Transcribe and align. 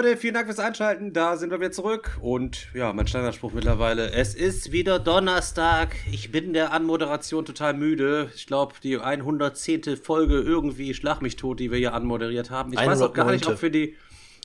Leute, 0.00 0.16
vielen 0.16 0.34
Dank 0.34 0.46
fürs 0.46 0.60
Einschalten. 0.60 1.12
Da 1.12 1.36
sind 1.36 1.50
wir 1.50 1.58
wieder 1.58 1.72
zurück. 1.72 2.18
Und 2.22 2.68
ja, 2.72 2.92
mein 2.92 3.08
Standardspruch 3.08 3.52
mittlerweile. 3.52 4.12
Es 4.12 4.36
ist 4.36 4.70
wieder 4.70 5.00
Donnerstag. 5.00 5.96
Ich 6.12 6.30
bin 6.30 6.52
der 6.52 6.72
Anmoderation 6.72 7.44
total 7.44 7.74
müde. 7.74 8.30
Ich 8.36 8.46
glaube, 8.46 8.76
die 8.80 8.96
110. 8.96 9.96
Folge 9.96 10.38
irgendwie 10.38 10.94
schlag 10.94 11.20
mich 11.20 11.34
tot, 11.34 11.58
die 11.58 11.72
wir 11.72 11.78
hier 11.78 11.94
anmoderiert 11.94 12.48
haben. 12.48 12.72
Ich 12.72 12.78
weiß 12.78 13.02
auch 13.02 13.12
gar 13.12 13.24
nicht, 13.24 13.44
109.. 13.44 13.52
ob 13.52 13.58
für 13.58 13.72
die, 13.72 13.96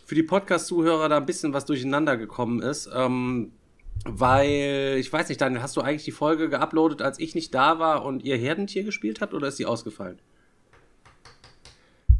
für 0.04 0.16
die 0.16 0.24
Podcast-Zuhörer 0.24 1.08
da 1.08 1.18
ein 1.18 1.28
bisschen 1.28 1.54
was 1.54 1.66
durcheinander 1.66 2.18
gekommen 2.18 2.60
ist. 2.60 2.90
Ähm, 2.92 3.52
weil, 4.06 4.96
ich 5.00 5.14
weiß 5.14 5.30
nicht, 5.30 5.40
dann 5.40 5.62
hast 5.62 5.78
du 5.78 5.82
eigentlich 5.82 6.04
die 6.04 6.12
Folge 6.12 6.50
geuploadet, 6.50 7.04
als 7.04 7.20
ich 7.20 7.36
nicht 7.36 7.54
da 7.54 7.78
war 7.78 8.06
und 8.06 8.24
ihr 8.24 8.38
Herdentier 8.38 8.84
gespielt 8.86 9.22
habt 9.22 9.36
oder 9.36 9.50
ist 9.50 9.60
die 9.60 9.68
ausgefallen? 9.68 10.18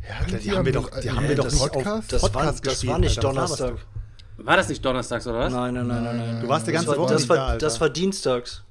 Ja, 0.08 0.38
die 0.38 0.52
haben 0.52 0.66
wir 0.66 0.74
doch- 0.74 0.90
die 1.00 1.12
haben 1.12 1.28
wir 1.28 1.36
doch 1.36 1.46
das 1.46 1.54
nicht 1.54 1.72
Podcast. 1.74 2.12
Das, 2.14 2.24
war, 2.24 2.30
Podcast 2.30 2.66
das 2.66 2.72
gespielt, 2.74 2.92
war 2.92 3.00
nicht 3.00 3.24
Donnerstag. 3.24 3.74
War 4.38 4.58
das 4.58 4.68
nicht 4.68 4.84
donnerstags 4.84 5.28
oder 5.28 5.40
was? 5.40 5.54
Nein, 5.54 5.74
nein, 5.76 5.88
nein, 5.88 6.04
nein, 6.04 6.18
nein. 6.18 6.42
Du 6.42 6.48
warst 6.50 6.68
die 6.68 6.72
Das 6.72 6.82
ganze 6.82 6.98
war, 6.98 7.04
Woche 7.06 7.14
das, 7.14 7.22
nicht 7.22 7.30
war, 7.30 7.38
da, 7.38 7.46
Alter. 7.48 7.66
das 7.66 7.80
war 7.80 7.90
dienstags. 7.90 8.64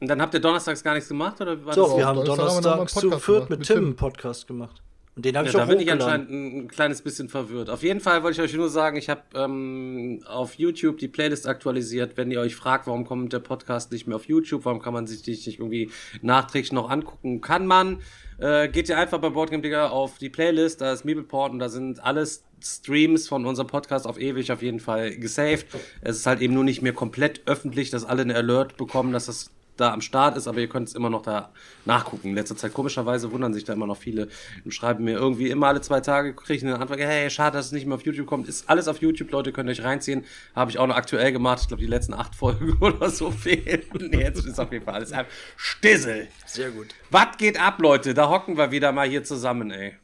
Und 0.00 0.08
dann 0.08 0.20
habt 0.20 0.34
ihr 0.34 0.40
donnerstags 0.40 0.82
gar 0.82 0.94
nichts 0.94 1.08
gemacht 1.08 1.40
oder 1.40 1.64
war 1.64 1.74
So, 1.74 1.86
das? 1.88 1.96
wir 1.98 2.06
haben 2.06 2.24
Donnerstag 2.24 2.38
haben 2.38 2.38
wir 2.38 2.44
noch 2.44 2.50
mal 2.52 2.56
einen 2.56 2.76
Donnerstag 2.78 3.00
zu 3.02 3.18
viert 3.20 3.50
mit 3.50 3.58
mit 3.60 3.68
Tim 3.68 3.76
Tim. 3.76 3.84
einen 3.84 3.96
Podcast 3.96 4.46
gemacht. 4.46 4.82
Und 5.16 5.24
den 5.24 5.36
habe 5.36 5.46
Ja, 5.46 5.50
ich 5.50 5.56
auch 5.56 5.60
da 5.60 5.66
bin 5.66 5.80
ich 5.80 5.92
anscheinend 5.92 6.30
ein, 6.30 6.56
ein 6.58 6.68
kleines 6.68 7.02
bisschen 7.02 7.28
verwirrt. 7.28 7.70
Auf 7.70 7.82
jeden 7.82 8.00
Fall 8.00 8.22
wollte 8.24 8.42
ich 8.42 8.50
euch 8.50 8.56
nur 8.56 8.68
sagen, 8.68 8.96
ich 8.96 9.08
habe 9.08 9.22
ähm, 9.34 10.20
auf 10.26 10.54
YouTube 10.54 10.98
die 10.98 11.06
Playlist 11.06 11.46
aktualisiert. 11.46 12.16
Wenn 12.16 12.32
ihr 12.32 12.40
euch 12.40 12.56
fragt, 12.56 12.86
warum 12.88 13.04
kommt 13.04 13.32
der 13.32 13.38
Podcast 13.38 13.92
nicht 13.92 14.06
mehr 14.08 14.16
auf 14.16 14.26
YouTube, 14.26 14.64
warum 14.64 14.82
kann 14.82 14.92
man 14.92 15.06
sich 15.06 15.24
nicht 15.26 15.46
irgendwie 15.46 15.90
nachträglich 16.22 16.72
noch 16.72 16.90
angucken, 16.90 17.40
kann 17.40 17.66
man. 17.66 18.00
Äh, 18.38 18.68
geht 18.68 18.88
ihr 18.88 18.98
einfach 18.98 19.20
bei 19.20 19.30
Boardgame 19.30 19.62
Digger 19.62 19.92
auf 19.92 20.18
die 20.18 20.30
Playlist, 20.30 20.80
da 20.80 20.92
ist 20.92 21.04
Meepleport 21.04 21.52
und 21.52 21.60
da 21.60 21.68
sind 21.68 22.02
alles 22.02 22.42
Streams 22.60 23.28
von 23.28 23.46
unserem 23.46 23.68
Podcast 23.68 24.06
auf 24.06 24.18
ewig 24.18 24.50
auf 24.50 24.62
jeden 24.62 24.80
Fall 24.80 25.16
gesaved. 25.16 25.66
Es 26.00 26.16
ist 26.16 26.26
halt 26.26 26.40
eben 26.40 26.54
nur 26.54 26.64
nicht 26.64 26.82
mehr 26.82 26.94
komplett 26.94 27.42
öffentlich, 27.46 27.90
dass 27.90 28.04
alle 28.04 28.22
eine 28.22 28.34
Alert 28.34 28.76
bekommen, 28.76 29.12
dass 29.12 29.26
das 29.26 29.50
da 29.76 29.92
am 29.92 30.00
Start 30.00 30.36
ist, 30.36 30.46
aber 30.46 30.58
ihr 30.58 30.68
könnt 30.68 30.88
es 30.88 30.94
immer 30.94 31.10
noch 31.10 31.22
da 31.22 31.50
nachgucken. 31.84 32.28
In 32.28 32.34
letzter 32.34 32.56
Zeit, 32.56 32.72
komischerweise, 32.72 33.32
wundern 33.32 33.52
sich 33.52 33.64
da 33.64 33.72
immer 33.72 33.86
noch 33.86 33.96
viele 33.96 34.28
und 34.64 34.72
schreiben 34.72 35.04
mir 35.04 35.14
irgendwie 35.14 35.50
immer 35.50 35.68
alle 35.68 35.80
zwei 35.80 36.00
Tage, 36.00 36.34
kriege 36.34 36.54
ich 36.54 36.64
eine 36.64 36.78
Antwort, 36.78 37.00
hey, 37.00 37.28
schade, 37.30 37.56
dass 37.56 37.66
es 37.66 37.72
nicht 37.72 37.86
mehr 37.86 37.96
auf 37.96 38.04
YouTube 38.04 38.26
kommt. 38.26 38.48
Ist 38.48 38.68
alles 38.68 38.88
auf 38.88 39.00
YouTube, 39.00 39.30
Leute, 39.30 39.52
könnt 39.52 39.68
ihr 39.68 39.72
euch 39.72 39.84
reinziehen. 39.84 40.24
Habe 40.54 40.70
ich 40.70 40.78
auch 40.78 40.86
noch 40.86 40.96
aktuell 40.96 41.32
gemacht. 41.32 41.60
Ich 41.62 41.68
glaube, 41.68 41.82
die 41.82 41.88
letzten 41.88 42.14
acht 42.14 42.34
Folgen 42.34 42.76
oder 42.80 43.10
so 43.10 43.30
fehlen. 43.30 43.82
nee, 43.98 44.22
jetzt 44.22 44.44
ist 44.44 44.58
auf 44.58 44.72
jeden 44.72 44.84
Fall 44.84 44.94
alles 44.94 45.12
ab. 45.12 45.26
Stissel. 45.56 46.28
Sehr 46.46 46.70
gut. 46.70 46.88
Was 47.10 47.36
geht 47.38 47.60
ab, 47.60 47.80
Leute? 47.80 48.14
Da 48.14 48.28
hocken 48.28 48.56
wir 48.56 48.70
wieder 48.70 48.92
mal 48.92 49.08
hier 49.08 49.24
zusammen, 49.24 49.70
ey. 49.70 49.96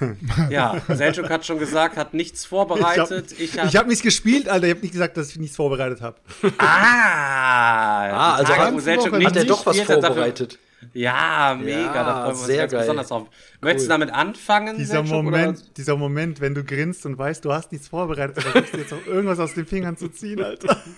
ja, 0.50 0.80
Selchuk 0.88 1.28
hat 1.30 1.46
schon 1.46 1.58
gesagt, 1.58 1.96
hat 1.96 2.14
nichts 2.14 2.44
vorbereitet. 2.44 3.32
Ich 3.38 3.52
habe 3.58 3.68
habe 3.68 3.78
hab 3.78 3.86
nichts 3.86 4.02
gespielt, 4.02 4.48
Alter. 4.48 4.66
Ich 4.66 4.72
habe 4.72 4.80
nicht 4.82 4.92
gesagt, 4.92 5.16
dass 5.16 5.30
ich 5.30 5.38
nichts 5.38 5.56
vorbereitet 5.56 6.00
habe. 6.02 6.16
Ah, 6.58 8.06
Ah, 8.12 8.34
also 8.36 8.52
hat- 8.56 8.74
Woche 8.74 9.18
nicht 9.18 9.26
Hat 9.28 9.36
er 9.36 9.44
doch 9.44 9.64
was 9.66 9.80
vorbereitet? 9.80 10.58
Ja, 10.92 11.56
mega, 11.58 11.80
Ja, 11.80 11.92
da 11.92 12.12
freuen 12.12 12.24
wir 12.24 12.28
uns 12.30 12.46
sehr 12.46 12.56
ganz 12.58 12.72
geil. 12.72 12.80
besonders 12.82 13.08
drauf. 13.08 13.28
Möchtest 13.60 13.86
du 13.86 13.90
damit 13.90 14.10
anfangen, 14.12 14.76
Dieser 14.76 14.94
Selchuk, 15.04 15.24
Moment, 15.24 15.76
dieser 15.76 15.96
Moment, 15.96 16.40
wenn 16.40 16.54
du 16.54 16.64
grinst 16.64 17.06
und 17.06 17.18
weißt, 17.18 17.44
du 17.44 17.52
hast 17.52 17.72
nichts 17.72 17.88
vorbereitet, 17.88 18.44
dann 18.52 18.64
du 18.70 18.78
jetzt 18.78 18.92
auch 18.92 19.06
irgendwas 19.06 19.38
aus 19.38 19.54
den 19.54 19.66
Fingern 19.66 19.96
zu 19.96 20.08
ziehen, 20.08 20.42
Alter. 20.42 20.76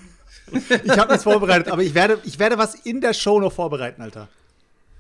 Ich 0.51 0.97
habe 0.97 1.09
nichts 1.13 1.25
vorbereitet, 1.25 1.69
aber 1.69 1.83
ich 1.83 1.95
werde, 1.95 2.21
ich 2.25 2.39
werde 2.39 2.57
was 2.57 2.75
in 2.75 3.03
der 3.03 3.13
Show 3.13 3.39
noch 3.39 3.53
vorbereiten, 3.53 4.01
Alter. 4.01 4.29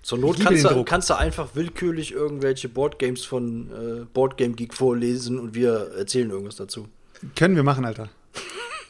Zur 0.09 0.17
Not 0.17 0.41
kannst 0.41 0.65
du, 0.65 0.85
kannst 0.85 1.11
du 1.11 1.15
einfach 1.19 1.51
willkürlich 1.55 2.13
irgendwelche 2.13 2.71
Boardgames 2.71 3.27
von 3.27 3.71
äh, 3.71 4.05
Boardgame 4.15 4.55
Geek 4.55 4.73
vorlesen 4.73 5.39
und 5.39 5.53
wir 5.55 5.91
erzählen 5.99 6.31
irgendwas 6.31 6.57
dazu. 6.57 6.89
Können 7.37 7.57
wir 7.57 7.63
machen, 7.63 7.85
Alter. 7.85 8.09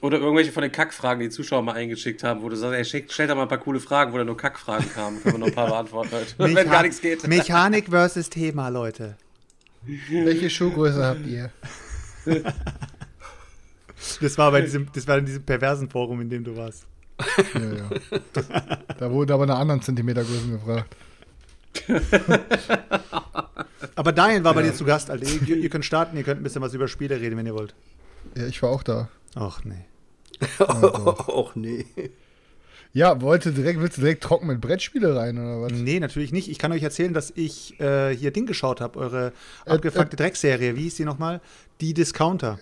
Oder 0.00 0.18
irgendwelche 0.20 0.52
von 0.52 0.62
den 0.62 0.70
Kackfragen, 0.70 1.18
die 1.18 1.26
die 1.26 1.34
Zuschauer 1.34 1.62
mal 1.62 1.72
eingeschickt 1.72 2.22
haben, 2.22 2.40
wo 2.42 2.48
du 2.48 2.54
sagst, 2.54 2.76
ey, 2.76 2.84
schick, 2.84 3.12
stell 3.12 3.26
da 3.26 3.34
mal 3.34 3.42
ein 3.42 3.48
paar 3.48 3.58
coole 3.58 3.80
Fragen, 3.80 4.12
wo 4.12 4.16
da 4.18 4.22
nur 4.22 4.36
Kackfragen 4.36 4.88
kamen. 4.92 5.20
Können 5.20 5.34
wir 5.34 5.38
noch 5.40 5.46
ein 5.48 5.54
paar 5.56 5.66
beantworten 5.66 6.10
heute. 6.12 6.34
Wenn 6.38 6.52
Mecha- 6.56 6.70
gar 6.70 6.82
nichts 6.84 7.00
geht. 7.00 7.26
Mechanik 7.26 7.88
versus 7.88 8.30
Thema, 8.30 8.68
Leute. 8.68 9.16
Welche 10.08 10.48
Schuhgröße 10.48 11.04
habt 11.04 11.26
ihr? 11.26 11.50
Das 14.20 14.38
war 14.38 14.52
bei 14.52 14.60
diesem, 14.60 14.86
das 14.92 15.08
war 15.08 15.18
in 15.18 15.26
diesem 15.26 15.42
perversen 15.42 15.90
Forum, 15.90 16.20
in 16.20 16.30
dem 16.30 16.44
du 16.44 16.56
warst. 16.56 16.86
Ja, 17.54 17.60
ja. 17.60 17.90
Da 19.00 19.10
wurde 19.10 19.34
aber 19.34 19.46
nach 19.46 19.58
anderen 19.58 19.82
Zentimetergrößen 19.82 20.52
gefragt. 20.52 20.94
Aber 23.94 24.12
Daniel 24.12 24.44
war 24.44 24.54
bei 24.54 24.62
dir 24.62 24.74
zu 24.74 24.84
Gast, 24.84 25.10
Alter. 25.10 25.26
Ihr, 25.26 25.56
ihr 25.56 25.68
könnt 25.68 25.84
starten, 25.84 26.16
ihr 26.16 26.22
könnt 26.22 26.40
ein 26.40 26.44
bisschen 26.44 26.62
was 26.62 26.74
über 26.74 26.88
Spiele 26.88 27.20
reden, 27.20 27.36
wenn 27.36 27.46
ihr 27.46 27.54
wollt. 27.54 27.74
Ja, 28.36 28.46
ich 28.46 28.62
war 28.62 28.70
auch 28.70 28.82
da. 28.82 29.08
Ach 29.34 29.64
nee. 29.64 29.84
Och 30.60 31.56
nee. 31.56 31.86
Ja, 32.92 33.20
wollte 33.20 33.52
direkt, 33.52 33.80
willst 33.80 33.98
du 33.98 34.00
direkt 34.00 34.22
trocken 34.22 34.46
mit 34.46 34.60
Brettspiele 34.60 35.14
rein 35.14 35.36
oder 35.38 35.62
was? 35.62 35.72
Nee, 35.72 36.00
natürlich 36.00 36.32
nicht. 36.32 36.48
Ich 36.48 36.58
kann 36.58 36.72
euch 36.72 36.82
erzählen, 36.82 37.12
dass 37.12 37.32
ich 37.34 37.78
äh, 37.80 38.14
hier 38.16 38.30
Ding 38.30 38.46
geschaut 38.46 38.80
habe, 38.80 38.98
eure 38.98 39.32
abgefuckte 39.66 40.16
Dreckserie. 40.16 40.74
Wie 40.74 40.82
hieß 40.82 40.96
die 40.96 41.04
nochmal? 41.04 41.40
Die 41.80 41.92
Discounter. 41.92 42.58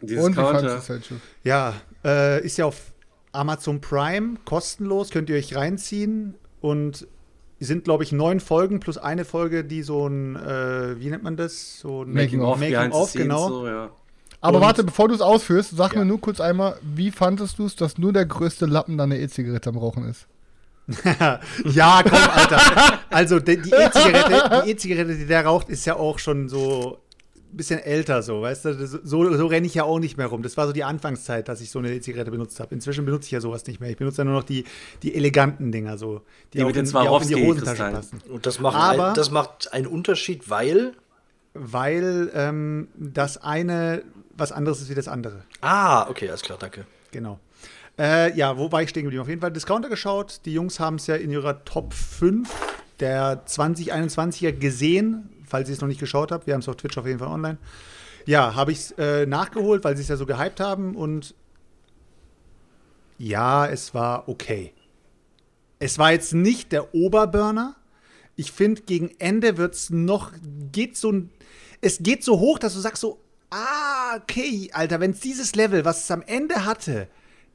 Dieses 0.00 0.24
Und 0.24 0.36
halt 0.36 1.06
schon? 1.06 1.20
Ja, 1.42 1.74
äh, 2.04 2.44
ist 2.44 2.56
ja 2.58 2.66
auf 2.66 2.92
Amazon 3.32 3.80
Prime 3.80 4.36
kostenlos, 4.44 5.10
könnt 5.10 5.28
ihr 5.28 5.36
euch 5.36 5.56
reinziehen 5.56 6.34
und 6.60 7.06
sind, 7.64 7.84
glaube 7.84 8.04
ich, 8.04 8.12
neun 8.12 8.40
Folgen 8.40 8.80
plus 8.80 8.96
eine 8.98 9.24
Folge, 9.24 9.64
die 9.64 9.82
so 9.82 10.06
ein, 10.06 10.36
äh, 10.36 11.00
wie 11.00 11.10
nennt 11.10 11.22
man 11.22 11.36
das? 11.36 11.80
So 11.80 12.02
ein 12.02 12.12
Making 12.12 12.40
of, 12.42 12.58
Making 12.60 12.92
the 12.92 12.96
of, 12.96 13.12
genau. 13.12 13.48
So, 13.48 13.66
ja. 13.66 13.90
Aber 14.40 14.58
Und- 14.58 14.62
warte, 14.64 14.84
bevor 14.84 15.08
du 15.08 15.14
es 15.14 15.20
ausführst, 15.20 15.76
sag 15.76 15.94
Ja. 15.94 16.00
mir 16.00 16.04
nur 16.04 16.20
kurz 16.20 16.40
einmal, 16.40 16.76
wie 16.82 17.10
fandest 17.10 17.58
du 17.58 17.66
es, 17.66 17.76
dass 17.76 17.98
nur 17.98 18.12
der 18.12 18.26
größte 18.26 18.66
Lappen 18.66 18.96
deine 18.98 19.18
E-Zigarette 19.18 19.70
am 19.70 19.78
Rauchen 19.78 20.08
ist? 20.08 20.26
ja, 21.64 22.02
komm, 22.02 22.18
Alter. 22.34 22.60
Also 23.10 23.40
die 23.40 23.56
die 23.56 23.70
E-Zigarette, 23.70 24.62
die 24.66 24.70
E-Zigarette, 24.70 25.16
die 25.16 25.24
der 25.26 25.46
raucht, 25.46 25.70
ist 25.70 25.86
ja 25.86 25.96
auch 25.96 26.18
schon 26.18 26.48
so 26.50 26.98
bisschen 27.56 27.80
älter, 27.80 28.22
so, 28.22 28.42
weißt 28.42 28.64
du? 28.66 28.74
Das, 28.74 28.90
so 28.90 29.34
so 29.36 29.46
renne 29.46 29.66
ich 29.66 29.74
ja 29.74 29.84
auch 29.84 29.98
nicht 29.98 30.16
mehr 30.16 30.26
rum. 30.26 30.42
Das 30.42 30.56
war 30.56 30.66
so 30.66 30.72
die 30.72 30.84
Anfangszeit, 30.84 31.48
dass 31.48 31.60
ich 31.60 31.70
so 31.70 31.78
eine 31.78 31.92
E-Zigarette 31.92 32.30
benutzt 32.30 32.58
habe. 32.60 32.74
Inzwischen 32.74 33.04
benutze 33.04 33.26
ich 33.26 33.30
ja 33.32 33.40
sowas 33.40 33.66
nicht 33.66 33.80
mehr. 33.80 33.90
Ich 33.90 33.96
benutze 33.96 34.18
ja 34.18 34.24
nur 34.24 34.34
noch 34.34 34.44
die, 34.44 34.64
die 35.02 35.14
eleganten 35.14 35.72
Dinger, 35.72 35.98
so. 35.98 36.22
Die 36.52 36.62
auch 36.62 36.66
mit 36.66 36.76
den 36.76 36.84
in, 36.86 36.90
die 36.90 36.96
auch 36.96 37.22
in 37.22 37.28
die. 37.28 37.46
Hosentasche 37.46 37.90
passen. 37.90 38.22
Und 38.28 38.46
das 38.46 38.60
macht, 38.60 38.76
Aber- 38.76 39.08
ein, 39.10 39.14
das 39.14 39.30
macht 39.30 39.72
einen 39.72 39.86
Unterschied, 39.86 40.50
weil. 40.50 40.92
Weil 41.56 42.32
ähm, 42.34 42.88
das 42.96 43.40
eine 43.40 44.02
was 44.36 44.52
anderes 44.52 44.80
ist 44.80 44.90
wie 44.90 44.94
das 44.94 45.08
andere. 45.08 45.42
Ah, 45.60 46.08
okay, 46.08 46.28
alles 46.28 46.42
klar, 46.42 46.58
danke. 46.58 46.86
Genau. 47.12 47.38
Äh, 47.98 48.36
ja, 48.36 48.58
wo 48.58 48.72
war 48.72 48.82
ich 48.82 48.90
stehen 48.90 49.04
geblieben? 49.04 49.22
Auf 49.22 49.28
jeden 49.28 49.40
Fall 49.40 49.52
Discounter 49.52 49.88
geschaut. 49.88 50.40
Die 50.44 50.52
Jungs 50.52 50.80
haben 50.80 50.96
es 50.96 51.06
ja 51.06 51.14
in 51.14 51.30
ihrer 51.30 51.64
Top 51.64 51.94
5 51.94 52.50
der 53.00 53.46
2021er 53.46 54.52
gesehen, 54.52 55.28
falls 55.54 55.68
ihr 55.68 55.74
es 55.74 55.80
noch 55.80 55.86
nicht 55.86 56.00
geschaut 56.00 56.32
habt. 56.32 56.48
Wir 56.48 56.54
haben 56.54 56.62
es 56.62 56.68
auf 56.68 56.74
Twitch 56.74 56.98
auf 56.98 57.06
jeden 57.06 57.20
Fall 57.20 57.28
online. 57.28 57.58
Ja, 58.26 58.56
habe 58.56 58.72
ich 58.72 58.78
es 58.78 58.90
äh, 58.98 59.24
nachgeholt, 59.24 59.84
weil 59.84 59.96
sie 59.96 60.02
es 60.02 60.08
ja 60.08 60.16
so 60.16 60.26
gehypt 60.26 60.58
haben 60.58 60.96
und 60.96 61.32
ja, 63.18 63.64
es 63.64 63.94
war 63.94 64.28
okay. 64.28 64.72
Es 65.78 65.96
war 65.96 66.10
jetzt 66.10 66.34
nicht 66.34 66.72
der 66.72 66.92
Oberburner. 66.92 67.76
Ich 68.34 68.50
finde, 68.50 68.82
gegen 68.82 69.12
Ende 69.20 69.56
wird 69.56 69.74
es 69.74 69.90
noch, 69.90 70.32
geht 70.72 70.96
so 70.96 71.22
es 71.80 71.98
geht 72.00 72.24
so 72.24 72.40
hoch, 72.40 72.58
dass 72.58 72.74
du 72.74 72.80
sagst 72.80 73.02
so, 73.02 73.20
ah, 73.50 74.16
okay, 74.16 74.70
Alter, 74.72 74.98
wenn 74.98 75.12
es 75.12 75.20
dieses 75.20 75.54
Level, 75.54 75.84
was 75.84 76.02
es 76.02 76.10
am 76.10 76.22
Ende 76.22 76.64
hatte, 76.64 77.06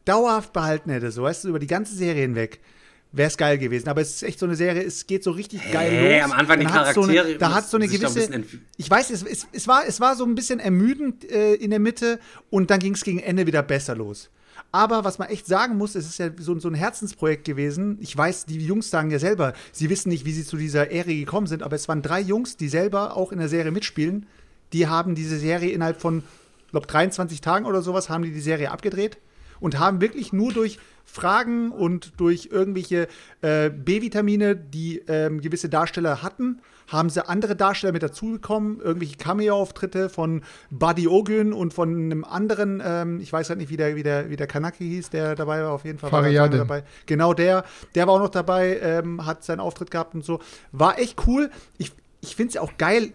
dauerhaft 0.05 0.53
behalten 0.53 0.89
hätte, 0.89 1.11
so 1.11 1.23
weißt 1.23 1.43
du, 1.43 1.49
über 1.49 1.59
die 1.59 1.67
ganze 1.67 1.95
Serie 1.95 2.21
hinweg, 2.21 2.61
wäre 3.11 3.27
es 3.27 3.37
geil 3.37 3.57
gewesen. 3.57 3.89
Aber 3.89 4.01
es 4.01 4.15
ist 4.15 4.23
echt 4.23 4.39
so 4.39 4.45
eine 4.45 4.55
Serie, 4.55 4.83
es 4.83 5.07
geht 5.07 5.23
so 5.23 5.31
richtig 5.31 5.71
geil 5.71 5.91
Hey, 5.91 6.19
los. 6.19 6.25
am 6.25 6.31
Anfang 6.33 6.59
die 6.59 6.67
hat's 6.67 6.93
so 6.93 7.01
eine, 7.01 7.13
Charaktere 7.13 7.37
Da 7.39 7.53
hat 7.53 7.69
so 7.69 7.77
eine 7.77 7.87
gewisse, 7.87 8.43
ich 8.77 8.89
weiß, 8.89 9.09
es, 9.09 9.23
es, 9.23 9.47
es, 9.51 9.67
war, 9.67 9.83
es 9.87 9.99
war 9.99 10.15
so 10.15 10.25
ein 10.25 10.35
bisschen 10.35 10.59
ermüdend 10.59 11.29
äh, 11.29 11.55
in 11.55 11.71
der 11.71 11.79
Mitte 11.79 12.19
und 12.49 12.69
dann 12.69 12.79
ging 12.79 12.93
es 12.93 13.03
gegen 13.03 13.19
Ende 13.19 13.47
wieder 13.47 13.63
besser 13.63 13.95
los. 13.95 14.29
Aber 14.71 15.03
was 15.03 15.17
man 15.17 15.29
echt 15.29 15.47
sagen 15.47 15.77
muss, 15.77 15.95
es 15.95 16.07
ist 16.07 16.19
ja 16.19 16.29
so, 16.37 16.59
so 16.59 16.67
ein 16.67 16.75
Herzensprojekt 16.75 17.43
gewesen. 17.43 17.97
Ich 18.01 18.15
weiß, 18.15 18.45
die 18.45 18.59
Jungs 18.59 18.91
sagen 18.91 19.09
ja 19.09 19.17
selber, 19.17 19.53
sie 19.71 19.89
wissen 19.89 20.09
nicht, 20.09 20.25
wie 20.25 20.31
sie 20.31 20.45
zu 20.45 20.57
dieser 20.57 20.91
Ehre 20.91 21.15
gekommen 21.15 21.47
sind, 21.47 21.63
aber 21.63 21.75
es 21.75 21.87
waren 21.87 22.03
drei 22.03 22.19
Jungs, 22.19 22.57
die 22.57 22.69
selber 22.69 23.17
auch 23.17 23.31
in 23.31 23.39
der 23.39 23.49
Serie 23.49 23.71
mitspielen. 23.71 24.27
Die 24.73 24.85
haben 24.87 25.15
diese 25.15 25.39
Serie 25.39 25.71
innerhalb 25.71 25.99
von 25.99 26.23
glaube 26.69 26.85
23 26.85 27.41
Tagen 27.41 27.65
oder 27.65 27.81
sowas 27.81 28.09
haben 28.09 28.23
die 28.23 28.31
die 28.31 28.41
Serie 28.41 28.69
abgedreht 28.69 29.17
und 29.59 29.79
haben 29.79 30.01
wirklich 30.01 30.33
nur 30.33 30.53
durch 30.53 30.77
Fragen 31.11 31.71
und 31.71 32.13
durch 32.17 32.49
irgendwelche 32.51 33.07
äh, 33.41 33.69
B-Vitamine, 33.69 34.55
die 34.55 35.01
ähm, 35.07 35.41
gewisse 35.41 35.69
Darsteller 35.69 36.21
hatten, 36.21 36.61
haben 36.87 37.09
sie 37.09 37.27
andere 37.27 37.55
Darsteller 37.55 37.93
mit 37.93 38.03
dazugekommen, 38.03 38.79
irgendwelche 38.79 39.17
Cameo-Auftritte 39.17 40.09
von 40.09 40.43
Buddy 40.71 41.07
Ogün 41.07 41.53
und 41.53 41.73
von 41.73 41.89
einem 41.89 42.23
anderen, 42.23 42.81
ähm, 42.83 43.19
ich 43.19 43.31
weiß 43.31 43.49
halt 43.49 43.59
nicht, 43.59 43.69
wie 43.69 43.77
der, 43.77 43.95
wie 43.95 44.03
der, 44.03 44.29
wie 44.29 44.35
der 44.35 44.47
Kanaki 44.47 44.87
hieß, 44.87 45.09
der 45.09 45.35
dabei 45.35 45.63
war, 45.63 45.71
auf 45.71 45.85
jeden 45.85 45.99
Fall 45.99 46.11
war 46.11 46.27
er 46.27 46.49
dabei. 46.49 46.83
Genau 47.05 47.33
der, 47.33 47.63
der 47.95 48.07
war 48.07 48.15
auch 48.15 48.19
noch 48.19 48.29
dabei, 48.29 48.79
ähm, 48.81 49.25
hat 49.25 49.43
seinen 49.43 49.59
Auftritt 49.59 49.91
gehabt 49.91 50.15
und 50.15 50.25
so. 50.25 50.39
War 50.71 50.99
echt 50.99 51.27
cool. 51.27 51.49
Ich, 51.77 51.91
ich 52.21 52.35
finde 52.35 52.51
es 52.51 52.57
auch 52.57 52.77
geil, 52.77 53.13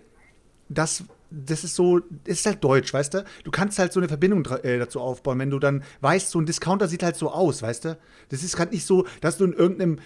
dass 0.69 1.05
das 1.47 1.65
ist 1.65 1.75
so, 1.75 2.01
es 2.25 2.41
ist 2.41 2.47
halt 2.47 2.63
deutsch, 2.63 2.93
weißt 2.93 3.15
du? 3.15 3.25
Du 3.45 3.51
kannst 3.51 3.79
halt 3.79 3.93
so 3.93 4.01
eine 4.01 4.09
Verbindung 4.09 4.45
äh, 4.63 4.79
dazu 4.79 5.01
aufbauen, 5.01 5.39
wenn 5.39 5.51
du 5.51 5.59
dann 5.59 5.83
weißt, 6.01 6.31
so 6.31 6.41
ein 6.41 6.47
Discounter 6.47 6.89
sieht 6.89 7.03
halt 7.03 7.17
so 7.17 7.31
aus, 7.31 7.63
weißt 7.63 7.85
du? 7.87 7.99
Das 8.29 8.43
ist 8.43 8.57
gerade 8.57 8.73
nicht 8.73 8.87
so, 8.87 9.07
dass 9.21 9.37
du 9.39 9.45
in 9.45 9.53
irgendeinem, 9.53 9.99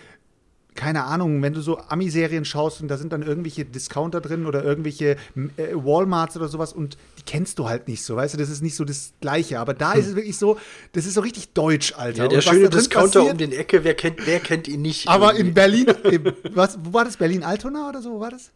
keine 0.75 1.05
Ahnung, 1.05 1.43
wenn 1.43 1.55
du 1.55 1.61
so 1.61 1.79
Ami-Serien 1.79 2.45
schaust 2.45 2.81
und 2.81 2.87
da 2.89 2.97
sind 2.97 3.13
dann 3.13 3.23
irgendwelche 3.23 3.65
Discounter 3.65 4.21
drin 4.21 4.47
oder 4.47 4.63
irgendwelche 4.65 5.17
äh, 5.57 5.75
Walmarts 5.75 6.37
oder 6.37 6.47
sowas 6.47 6.73
und 6.73 6.97
die 7.19 7.23
kennst 7.23 7.59
du 7.59 7.69
halt 7.69 7.89
nicht 7.89 8.05
so, 8.05 8.15
weißt 8.15 8.35
du? 8.35 8.39
Das 8.39 8.49
ist 8.49 8.63
nicht 8.63 8.77
so 8.77 8.85
das 8.85 9.13
Gleiche. 9.21 9.59
Aber 9.59 9.75
da 9.75 9.95
ist 9.95 10.07
es 10.07 10.15
wirklich 10.15 10.39
so, 10.39 10.57
das 10.93 11.05
ist 11.05 11.15
so 11.15 11.21
richtig 11.21 11.53
deutsch, 11.53 11.95
Alter. 11.97 12.23
Ja, 12.25 12.29
der 12.29 12.43
schöne 12.43 12.71
Discounter 12.71 13.21
passiert- 13.21 13.33
um 13.33 13.39
den 13.39 13.53
Ecke, 13.53 13.83
wer 13.83 13.95
kennt, 13.95 14.25
wer 14.25 14.39
kennt 14.39 14.69
ihn 14.69 14.83
nicht? 14.83 15.09
Aber 15.09 15.33
irgendwie? 15.33 15.49
in 15.49 15.55
Berlin, 15.55 15.89
äh, 15.89 16.33
was, 16.55 16.79
wo 16.83 16.93
war 16.93 17.05
das? 17.05 17.17
Berlin-Altona 17.17 17.89
oder 17.89 18.01
so, 18.01 18.13
wo 18.13 18.21
war 18.21 18.31
das? 18.31 18.53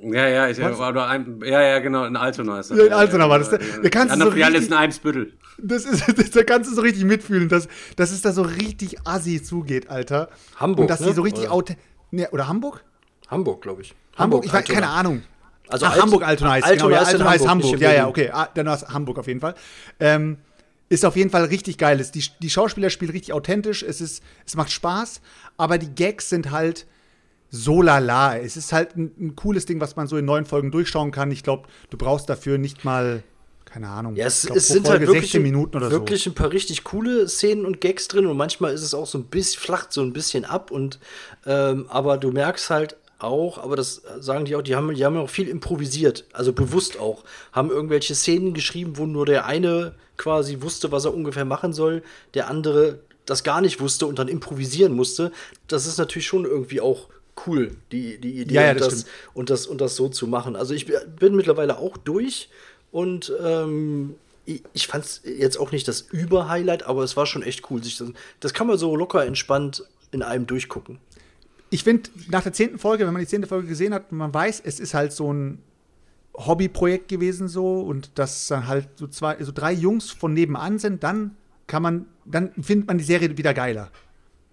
Ja, 0.00 0.28
ja, 0.28 0.48
ich, 0.48 0.58
Was? 0.60 0.78
oder 0.78 1.08
ein, 1.08 1.40
ja, 1.44 1.60
ja, 1.60 1.78
genau, 1.80 2.04
in 2.04 2.16
Altona 2.16 2.60
ist 2.60 2.70
das. 2.70 2.78
Ja, 2.78 2.84
in 2.86 2.92
Altona 2.92 3.28
war 3.28 3.38
das. 3.40 3.50
Da 3.50 3.58
kannst 3.90 4.14
du 4.14 4.20
so 4.20 4.30
Filiale 4.30 4.54
ist 4.56 4.62
richtig- 4.62 4.70
in 4.70 4.76
Eimsbüttel. 4.78 5.32
Das 5.60 5.84
ist, 5.84 6.04
das, 6.18 6.30
da 6.30 6.44
kannst 6.44 6.70
du 6.70 6.74
so 6.76 6.82
richtig 6.82 7.04
mitfühlen, 7.04 7.48
dass, 7.48 7.66
dass 7.96 8.12
es 8.12 8.22
da 8.22 8.32
so 8.32 8.42
richtig 8.42 8.96
assi 9.04 9.42
zugeht, 9.42 9.90
Alter. 9.90 10.28
Hamburg, 10.56 10.82
Und 10.82 10.90
dass 10.90 11.00
die 11.00 11.06
ne? 11.06 11.14
so 11.14 11.22
richtig 11.22 11.44
Oder? 11.44 11.52
authentisch. 11.52 11.84
Ne, 12.12 12.28
oder 12.30 12.46
Hamburg? 12.48 12.84
Hamburg, 13.28 13.60
glaube 13.62 13.82
ich. 13.82 13.94
Hamburg? 14.16 14.44
Ich 14.46 14.52
weiß, 14.52 14.64
keine 14.66 14.88
Ahnung. 14.88 15.22
Also 15.68 15.84
Ach, 15.86 15.92
Alt- 15.92 16.02
Hamburg 16.02 16.22
Altona 16.26 16.50
heißt 16.52 16.64
Altona 16.66 16.88
genau, 16.88 17.02
ja, 17.02 17.06
Altona 17.06 17.30
heißt 17.30 17.48
Hamburg, 17.48 17.66
Hamburg. 17.72 17.80
Ja, 17.82 17.92
ja, 17.92 18.06
okay. 18.08 18.30
Ah, 18.32 18.48
dann 18.54 18.66
war 18.66 18.74
es 18.76 18.88
Hamburg 18.88 19.18
auf 19.18 19.26
jeden 19.26 19.40
Fall. 19.40 19.54
Ähm, 20.00 20.38
ist 20.88 21.04
auf 21.04 21.16
jeden 21.16 21.28
Fall 21.30 21.44
richtig 21.44 21.76
geil. 21.76 22.02
Die, 22.14 22.24
die 22.40 22.50
Schauspieler 22.50 22.88
spielen 22.88 23.10
richtig 23.10 23.34
authentisch. 23.34 23.82
Es, 23.82 24.00
ist, 24.00 24.22
es 24.46 24.56
macht 24.56 24.70
Spaß, 24.70 25.20
aber 25.58 25.76
die 25.76 25.94
Gags 25.94 26.30
sind 26.30 26.50
halt 26.50 26.86
so 27.50 27.82
lala. 27.82 28.36
Es 28.36 28.56
ist 28.56 28.72
halt 28.72 28.96
ein, 28.96 29.12
ein 29.18 29.36
cooles 29.36 29.66
Ding, 29.66 29.80
was 29.80 29.96
man 29.96 30.06
so 30.06 30.16
in 30.16 30.24
neun 30.24 30.44
Folgen 30.44 30.70
durchschauen 30.70 31.10
kann. 31.10 31.30
Ich 31.30 31.42
glaube, 31.42 31.68
du 31.90 31.96
brauchst 31.96 32.28
dafür 32.28 32.58
nicht 32.58 32.84
mal, 32.84 33.22
keine 33.64 33.88
Ahnung, 33.88 34.16
Ja, 34.16 34.26
es, 34.26 34.46
glaub, 34.46 34.56
es 34.56 34.68
sind 34.68 34.88
halt 34.88 34.98
Folge 34.98 35.06
wirklich, 35.08 35.32
16 35.32 35.42
Minuten 35.42 35.76
oder 35.76 35.90
wirklich 35.90 36.26
ein 36.26 36.34
paar 36.34 36.52
richtig 36.52 36.84
coole 36.84 37.28
Szenen 37.28 37.64
und 37.64 37.80
Gags 37.80 38.08
drin 38.08 38.26
und 38.26 38.36
manchmal 38.36 38.72
ist 38.72 38.82
es 38.82 38.94
auch 38.94 39.06
so 39.06 39.18
ein 39.18 39.24
bisschen, 39.24 39.60
flacht 39.60 39.92
so 39.92 40.02
ein 40.02 40.12
bisschen 40.12 40.44
ab 40.44 40.70
und 40.70 40.98
ähm, 41.46 41.86
aber 41.88 42.18
du 42.18 42.30
merkst 42.30 42.70
halt 42.70 42.96
auch, 43.18 43.58
aber 43.58 43.76
das 43.76 44.02
sagen 44.20 44.44
die 44.44 44.54
auch, 44.54 44.62
die 44.62 44.76
haben, 44.76 44.94
die 44.94 45.04
haben 45.04 45.16
auch 45.16 45.28
viel 45.28 45.48
improvisiert, 45.48 46.24
also 46.32 46.52
bewusst 46.52 46.98
auch, 46.98 47.24
haben 47.52 47.70
irgendwelche 47.70 48.14
Szenen 48.14 48.54
geschrieben, 48.54 48.96
wo 48.96 49.06
nur 49.06 49.26
der 49.26 49.44
eine 49.46 49.94
quasi 50.16 50.62
wusste, 50.62 50.92
was 50.92 51.04
er 51.04 51.14
ungefähr 51.14 51.44
machen 51.44 51.72
soll, 51.72 52.02
der 52.34 52.48
andere 52.48 53.00
das 53.26 53.44
gar 53.44 53.60
nicht 53.60 53.80
wusste 53.80 54.06
und 54.06 54.18
dann 54.18 54.28
improvisieren 54.28 54.94
musste. 54.94 55.32
Das 55.66 55.86
ist 55.86 55.98
natürlich 55.98 56.26
schon 56.26 56.44
irgendwie 56.46 56.80
auch 56.80 57.08
cool, 57.46 57.76
die, 57.92 58.18
die 58.18 58.40
Idee 58.40 58.54
Ja, 58.54 58.62
ja, 58.62 58.70
und, 58.72 58.80
das 58.80 58.88
das, 58.88 59.00
stimmt. 59.00 59.14
und, 59.34 59.50
das, 59.50 59.66
und 59.66 59.80
das 59.80 59.96
so 59.96 60.08
zu 60.08 60.26
machen. 60.26 60.56
Also 60.56 60.74
ich 60.74 60.86
bin 60.86 61.36
mittlerweile 61.36 61.78
auch 61.78 61.96
durch 61.96 62.48
und 62.90 63.32
ähm, 63.42 64.14
ich, 64.72 64.86
fand 64.86 65.04
es 65.04 65.22
jetzt 65.24 65.58
auch 65.58 65.72
nicht 65.72 65.86
das 65.88 66.00
Über-Highlight, 66.00 66.84
aber 66.84 67.02
es 67.02 67.16
war 67.16 67.26
schon 67.26 67.42
echt 67.42 67.70
cool. 67.70 67.82
Sich 67.82 67.98
das, 67.98 68.08
das 68.40 68.54
kann 68.54 68.66
man 68.66 68.78
so 68.78 68.96
locker 68.96 69.24
entspannt 69.26 69.84
in 70.10 70.22
einem 70.22 70.46
durchgucken. 70.46 70.98
ich 71.70 71.84
finde, 71.84 72.08
nach 72.30 72.42
der 72.42 72.52
zehnten 72.52 72.78
Folge, 72.78 73.06
wenn 73.06 73.12
man 73.12 73.20
die 73.20 73.28
zehnte 73.28 73.46
Folge 73.46 73.68
gesehen 73.68 73.92
hat, 73.92 74.10
man 74.10 74.32
weiß, 74.32 74.62
es 74.64 74.80
ist 74.80 74.94
halt 74.94 75.12
so 75.12 75.32
ein 75.32 75.58
Hobbyprojekt 76.34 77.08
gewesen 77.08 77.48
so 77.48 77.80
und 77.80 78.18
dass 78.18 78.46
dann 78.48 78.68
halt 78.68 78.88
so 78.96 79.06
zwei, 79.08 79.42
so 79.42 79.52
drei 79.52 79.72
Jungs 79.72 80.10
von 80.10 80.32
nebenan 80.32 80.78
sind, 80.78 81.02
dann 81.02 81.36
kann 81.66 81.82
man, 81.82 82.06
dann 82.24 82.52
findet 82.62 82.86
man 82.86 82.96
die 82.98 83.04
Serie 83.04 83.36
wieder 83.36 83.52
geiler. 83.52 83.90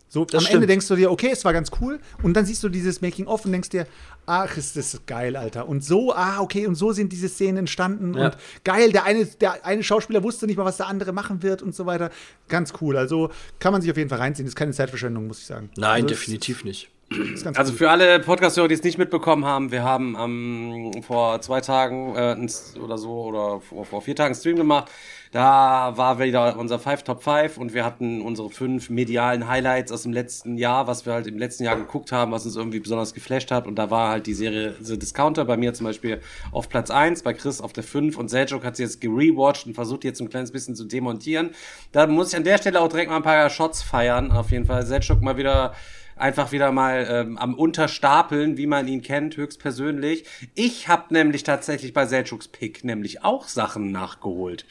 So, 0.08 0.22
am 0.22 0.28
Das 0.28 0.44
Ende 0.44 0.48
stimmt. 0.50 0.70
denkst 0.70 0.88
du 0.88 0.96
dir, 0.96 1.12
okay, 1.12 1.30
es 1.32 1.44
war 1.46 1.54
ganz 1.54 1.72
cool. 1.82 2.00
Und 2.22 2.36
dann 2.36 2.46
siehst 2.46 2.64
du 2.64 2.70
dieses 2.70 3.02
Making-of 3.02 3.46
und 3.46 3.52
denkst 3.52 3.70
dir, 3.70 3.88
ach, 4.26 4.56
ist 4.56 4.78
das 4.78 5.02
geil, 5.06 5.36
Alter. 5.36 5.68
Und 5.68 5.84
so, 5.84 6.14
ah, 6.14 6.40
okay, 6.40 6.68
und 6.68 6.76
so 6.76 6.92
sind 6.92 7.12
diese 7.12 7.28
Szenen 7.28 7.58
entstanden. 7.58 8.14
Ja. 8.14 8.26
Und 8.26 8.38
geil, 8.64 8.92
der 8.92 9.04
eine, 9.04 9.26
der 9.26 9.66
eine 9.66 9.84
Schauspieler 9.84 10.24
wusste 10.24 10.46
nicht 10.46 10.58
mal, 10.58 10.66
was 10.66 10.78
der 10.78 10.88
andere 10.88 11.12
machen 11.12 11.44
wird 11.44 11.62
und 11.62 11.76
so 11.76 11.86
weiter. 11.86 12.12
Ganz 12.48 12.74
cool. 12.82 12.98
Also 12.98 13.32
kann 13.60 13.72
man 13.74 13.82
sich 13.82 13.92
auf 13.92 13.98
jeden 13.98 14.10
Fall 14.10 14.20
reinziehen. 14.20 14.48
Ist 14.48 14.56
keine 14.56 14.72
Zeitverschwendung, 14.72 15.28
muss 15.28 15.40
ich 15.40 15.46
sagen. 15.46 15.70
Nein, 15.76 16.04
also, 16.04 16.08
definitiv 16.08 16.64
nicht. 16.64 16.90
Also 17.12 17.72
cool. 17.72 17.78
für 17.78 17.90
alle 17.92 18.20
Podcast-Hörer, 18.20 18.68
die 18.68 18.74
es 18.74 18.84
nicht 18.84 18.98
mitbekommen 18.98 19.46
haben, 19.46 19.72
wir 19.72 19.84
haben 19.84 20.16
am 20.16 20.92
vor 21.04 21.40
zwei 21.42 21.62
Tagen 21.62 22.16
äh, 22.16 22.80
oder 22.80 22.98
so 22.98 23.26
oder 23.26 23.62
vor, 23.62 23.86
vor 23.86 24.02
vier 24.02 24.16
Tagen 24.16 24.34
Stream 24.34 24.56
gemacht. 24.56 24.92
Da 25.32 25.94
war 25.98 26.18
wieder 26.18 26.58
unser 26.58 26.80
Five 26.80 27.04
Top 27.04 27.22
5 27.22 27.58
und 27.58 27.74
wir 27.74 27.86
hatten 27.86 28.22
unsere 28.22 28.50
fünf 28.50 28.90
medialen 28.90 29.48
Highlights 29.48 29.92
aus 29.92 30.04
dem 30.04 30.14
letzten 30.14 30.58
Jahr, 30.58 30.88
was 30.88 31.06
wir 31.06 31.14
halt 31.14 31.28
im 31.28 31.38
letzten 31.38 31.66
Jahr 31.66 31.76
geguckt 31.76 32.12
haben, 32.12 32.32
was 32.32 32.46
uns 32.46 32.56
irgendwie 32.56 32.80
besonders 32.80 33.14
geflasht 33.14 33.52
hat. 33.52 33.68
Und 33.68 33.76
da 33.76 33.92
war 33.92 34.10
halt 34.10 34.28
die 34.28 34.34
Serie 34.34 34.76
The 34.80 34.98
Discounter 34.98 35.46
bei 35.46 35.58
mir 35.58 35.74
zum 35.74 35.86
Beispiel 35.86 36.22
auf 36.52 36.70
Platz 36.70 36.90
1, 36.90 37.22
bei 37.22 37.34
Chris 37.34 37.62
auf 37.62 37.74
der 37.74 37.84
5 37.84 38.18
und 38.18 38.30
Seljuk 38.30 38.64
hat 38.64 38.78
sie 38.78 38.84
jetzt 38.84 39.02
gerewatcht 39.02 39.68
und 39.68 39.74
versucht 39.74 40.06
jetzt 40.06 40.22
ein 40.22 40.30
kleines 40.30 40.52
bisschen 40.52 40.74
zu 40.74 40.86
demontieren. 40.86 41.52
Da 41.92 42.08
muss 42.08 42.30
ich 42.30 42.38
an 42.38 42.46
der 42.46 42.58
Stelle 42.58 42.80
auch 42.80 42.88
direkt 42.88 43.10
mal 43.10 43.18
ein 43.18 43.24
paar 43.24 43.50
Shots 43.50 43.84
feiern. 43.84 44.32
Auf 44.32 44.52
jeden 44.52 44.66
Fall 44.66 44.86
Seljuk 44.86 45.22
mal 45.22 45.38
wieder 45.38 45.74
einfach 46.16 46.52
wieder 46.52 46.72
mal 46.72 47.06
ähm, 47.10 47.38
am 47.38 47.54
Unterstapeln, 47.56 48.58
wie 48.58 48.68
man 48.68 48.88
ihn 48.88 49.02
kennt, 49.02 49.38
höchstpersönlich. 49.38 50.24
Ich 50.54 50.88
habe 50.88 51.14
nämlich 51.14 51.44
tatsächlich 51.44 51.94
bei 51.94 52.04
Selçuks 52.04 52.50
Pick 52.52 52.84
nämlich 52.84 53.24
auch 53.24 53.48
Sachen 53.48 53.92
nachgeholt. 53.92 54.66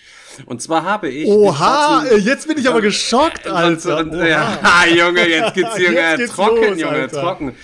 Und 0.47 0.63
zwar 0.63 0.85
habe 0.85 1.09
ich 1.11 1.29
Oha, 1.29 2.03
schwarzen- 2.03 2.17
äh, 2.17 2.21
jetzt 2.21 2.49
bin 2.49 2.59
ich 2.59 2.69
aber 2.69 2.81
geschockt, 2.81 3.47
Alter. 3.47 3.99
und, 3.99 4.11
und, 4.15 4.27
ja, 4.27 4.59
Junge, 4.97 5.29
jetzt 5.29 5.55
geht's 5.55 5.79
Junge, 5.79 5.95
Jetzt 6.01 6.17
geht's 6.19 6.33
trocken, 6.33 6.71
los, 6.71 6.81
Junge, 6.81 6.93
Alter. 6.95 7.21
trocken. 7.21 7.55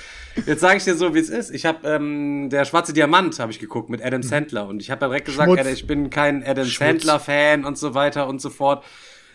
Jetzt 0.47 0.61
sage 0.61 0.77
ich 0.77 0.85
dir 0.85 0.95
so, 0.95 1.15
wie 1.15 1.19
es 1.19 1.29
ist. 1.29 1.51
Ich 1.51 1.67
habe 1.67 1.87
ähm, 1.89 2.49
der 2.51 2.65
schwarze 2.65 2.93
Diamant 2.93 3.39
habe 3.41 3.51
ich 3.51 3.59
geguckt 3.59 3.91
mit 3.91 4.03
Adam 4.05 4.23
Sandler 4.23 4.69
und 4.69 4.81
ich 4.81 4.91
habe 4.91 5.05
direkt 5.07 5.27
gesagt. 5.27 5.51
Alter, 5.51 5.71
ich 5.71 5.87
bin 5.87 6.09
kein 6.09 6.45
Adam 6.47 6.65
Sandler 6.67 7.19
Fan 7.19 7.65
und 7.65 7.77
so 7.77 7.95
weiter 7.95 8.29
und 8.29 8.41
so 8.41 8.49
fort. 8.49 8.85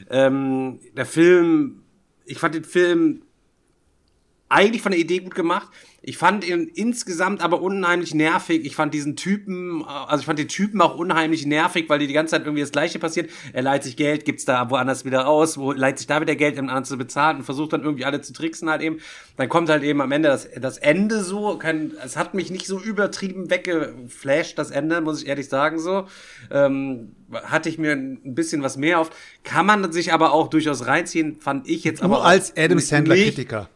Ähm, 0.09 0.79
der 0.95 1.05
Film, 1.05 1.83
ich 2.25 2.39
fand 2.39 2.55
den 2.55 2.63
Film 2.63 3.23
eigentlich 4.47 4.81
von 4.81 4.91
der 4.91 5.01
Idee 5.01 5.19
gut 5.19 5.35
gemacht. 5.35 5.69
Ich 6.07 6.19
fand 6.19 6.47
ihn 6.47 6.69
insgesamt 6.75 7.41
aber 7.41 7.61
unheimlich 7.61 8.13
nervig. 8.13 8.63
Ich 8.63 8.75
fand 8.75 8.93
diesen 8.93 9.15
Typen, 9.15 9.81
äh, 9.81 9.85
also 9.85 10.21
ich 10.21 10.27
fand 10.27 10.37
den 10.37 10.47
Typen 10.47 10.79
auch 10.81 10.95
unheimlich 10.95 11.47
nervig, 11.47 11.89
weil 11.89 11.97
die 11.97 12.05
die 12.05 12.13
ganze 12.13 12.31
Zeit 12.31 12.43
irgendwie 12.43 12.61
das 12.61 12.71
Gleiche 12.71 12.99
passiert. 12.99 13.31
Er 13.53 13.63
leiht 13.63 13.83
sich 13.83 13.97
Geld, 13.97 14.23
gibt's 14.23 14.45
da 14.45 14.69
woanders 14.69 15.03
wieder 15.03 15.27
aus, 15.27 15.57
wo 15.57 15.71
leiht 15.71 15.97
sich 15.97 16.05
da 16.05 16.21
wieder 16.21 16.35
Geld, 16.35 16.59
um 16.59 16.67
anderen 16.67 16.85
zu 16.85 16.95
bezahlen 16.95 17.37
und 17.37 17.43
versucht 17.43 17.73
dann 17.73 17.81
irgendwie 17.81 18.05
alle 18.05 18.21
zu 18.21 18.33
tricksen 18.33 18.69
halt 18.69 18.83
eben. 18.83 18.99
Dann 19.35 19.49
kommt 19.49 19.69
halt 19.69 19.81
eben 19.81 19.99
am 19.99 20.11
Ende 20.11 20.29
das, 20.29 20.47
das 20.55 20.77
Ende 20.77 21.23
so. 21.23 21.57
Kein, 21.57 21.93
es 22.03 22.15
hat 22.15 22.35
mich 22.35 22.51
nicht 22.51 22.67
so 22.67 22.79
übertrieben 22.79 23.49
weggeflasht, 23.49 24.59
das 24.59 24.69
Ende, 24.69 25.01
muss 25.01 25.23
ich 25.23 25.27
ehrlich 25.27 25.49
sagen 25.49 25.79
so. 25.79 26.05
Ähm, 26.51 27.15
hatte 27.31 27.67
ich 27.67 27.79
mir 27.79 27.93
ein 27.93 28.35
bisschen 28.35 28.61
was 28.61 28.77
mehr 28.77 28.99
auf. 28.99 29.09
Kann 29.43 29.65
man 29.65 29.91
sich 29.91 30.13
aber 30.13 30.33
auch 30.33 30.49
durchaus 30.49 30.85
reinziehen, 30.85 31.41
fand 31.41 31.67
ich 31.67 31.83
jetzt 31.83 32.03
aber 32.03 32.17
Nur 32.17 32.25
als 32.25 32.55
Adam 32.55 32.77
Sandler-Kritiker. 32.77 33.69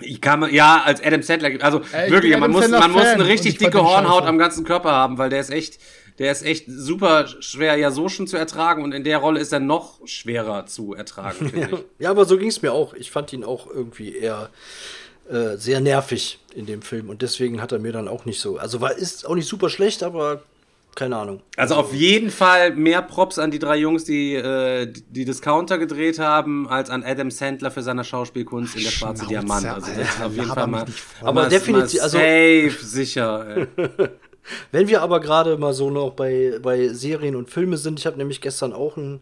Ich 0.00 0.20
kann 0.20 0.52
ja, 0.52 0.82
als 0.84 1.02
Adam 1.02 1.22
Sandler, 1.22 1.50
also 1.64 1.80
ich 1.80 2.10
wirklich, 2.10 2.36
man 2.36 2.50
muss, 2.50 2.62
Sandler 2.62 2.80
man 2.80 2.92
muss 2.92 3.06
eine 3.06 3.26
richtig 3.26 3.58
dicke 3.58 3.82
Hornhaut 3.82 4.24
am 4.24 4.38
ganzen 4.38 4.64
Körper 4.64 4.92
haben, 4.92 5.16
weil 5.18 5.30
der 5.30 5.40
ist 5.40 5.50
echt, 5.50 5.78
der 6.18 6.32
ist 6.32 6.42
echt 6.42 6.66
super 6.68 7.26
schwer 7.40 7.76
ja 7.76 7.90
so 7.90 8.08
schon 8.08 8.26
zu 8.26 8.36
ertragen 8.36 8.82
und 8.84 8.92
in 8.92 9.04
der 9.04 9.18
Rolle 9.18 9.40
ist 9.40 9.52
er 9.52 9.60
noch 9.60 10.06
schwerer 10.06 10.66
zu 10.66 10.94
ertragen, 10.94 11.50
finde 11.50 11.68
ich. 11.72 11.84
Ja, 11.98 12.10
aber 12.10 12.26
so 12.26 12.36
ging 12.36 12.48
es 12.48 12.60
mir 12.60 12.72
auch. 12.72 12.94
Ich 12.94 13.10
fand 13.10 13.32
ihn 13.32 13.44
auch 13.44 13.66
irgendwie 13.66 14.14
eher 14.14 14.50
äh, 15.30 15.56
sehr 15.56 15.80
nervig 15.80 16.40
in 16.54 16.66
dem 16.66 16.82
Film 16.82 17.08
und 17.08 17.22
deswegen 17.22 17.62
hat 17.62 17.72
er 17.72 17.78
mir 17.78 17.92
dann 17.92 18.08
auch 18.08 18.26
nicht 18.26 18.40
so. 18.40 18.58
Also 18.58 18.80
war 18.80 18.96
ist 18.96 19.26
auch 19.26 19.34
nicht 19.34 19.48
super 19.48 19.70
schlecht, 19.70 20.02
aber 20.02 20.42
keine 20.96 21.16
Ahnung. 21.16 21.42
Also 21.56 21.76
auf 21.76 21.94
jeden 21.94 22.30
Fall 22.30 22.74
mehr 22.74 23.02
Props 23.02 23.38
an 23.38 23.52
die 23.52 23.60
drei 23.60 23.76
Jungs, 23.76 24.02
die 24.04 24.34
äh, 24.34 24.92
die 25.10 25.24
Discounter 25.24 25.78
gedreht 25.78 26.18
haben, 26.18 26.68
als 26.68 26.90
an 26.90 27.04
Adam 27.04 27.30
Sandler 27.30 27.70
für 27.70 27.82
seine 27.82 28.02
Schauspielkunst 28.02 28.74
in 28.76 28.82
der 28.82 28.90
Schwarze 28.90 29.26
Schnauze, 29.26 29.28
Diamant. 29.28 29.66
Also 29.66 29.90
das 29.96 30.08
ist 30.08 30.22
auf 30.22 30.34
jeden 30.34 30.48
Fall 30.48 30.66
mal. 30.66 30.84
Aber 31.22 31.46
definitiv- 31.48 32.02
also- 32.02 32.18
safe 32.18 32.76
sicher. 32.84 33.68
Wenn 34.72 34.88
wir 34.88 35.02
aber 35.02 35.20
gerade 35.20 35.56
mal 35.56 35.72
so 35.72 35.90
noch 35.90 36.12
bei, 36.12 36.58
bei 36.62 36.88
Serien 36.88 37.36
und 37.36 37.50
Filme 37.50 37.76
sind, 37.76 37.98
ich 37.98 38.06
habe 38.06 38.16
nämlich 38.16 38.40
gestern 38.40 38.72
auch 38.72 38.96
einen, 38.96 39.20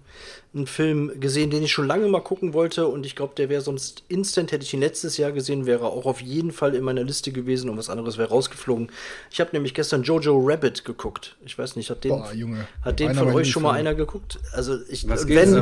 einen 0.55 0.67
Film 0.67 1.21
gesehen, 1.21 1.51
den 1.51 1.63
ich 1.63 1.73
schon 1.73 1.87
lange 1.87 2.09
mal 2.09 2.21
gucken 2.21 2.53
wollte 2.53 2.87
und 2.87 3.07
ich 3.07 3.17
glaube, 3.17 3.35
der 3.37 3.49
wäre 3.49 3.61
sonst 3.61 4.05
instant, 4.09 4.53
hätte 4.53 4.65
ich 4.65 4.75
ihn 4.75 4.81
letztes 4.81 5.17
Jahr 5.17 5.33
gesehen, 5.33 5.67
wäre 5.67 5.87
auch 5.87 6.07
auf 6.07 6.21
jeden 6.21 6.53
Fall 6.53 6.75
in 6.75 6.85
meiner 6.85 7.03
Liste 7.03 7.33
gewesen 7.33 7.71
und 7.71 7.77
was 7.77 7.91
anderes 7.91 8.19
wäre 8.19 8.29
rausgeflogen. 8.29 8.91
Ich 9.31 9.41
habe 9.41 9.51
nämlich 9.53 9.75
gestern 9.75 10.03
Jojo 10.03 10.39
Rabbit 10.45 10.85
geguckt. 10.85 11.37
Ich 11.45 11.59
weiß 11.59 11.77
nicht, 11.77 11.91
hat 11.91 12.05
den, 12.05 12.11
Boah, 12.11 12.33
Junge. 12.33 12.67
hat 12.83 13.01
den 13.01 13.15
von 13.15 13.33
euch 13.33 13.51
schon 13.51 13.63
mal 13.63 13.73
einer 13.73 13.95
geguckt? 13.95 14.39
Also 14.53 14.79
ich, 14.89 15.09
wenn, 15.09 15.55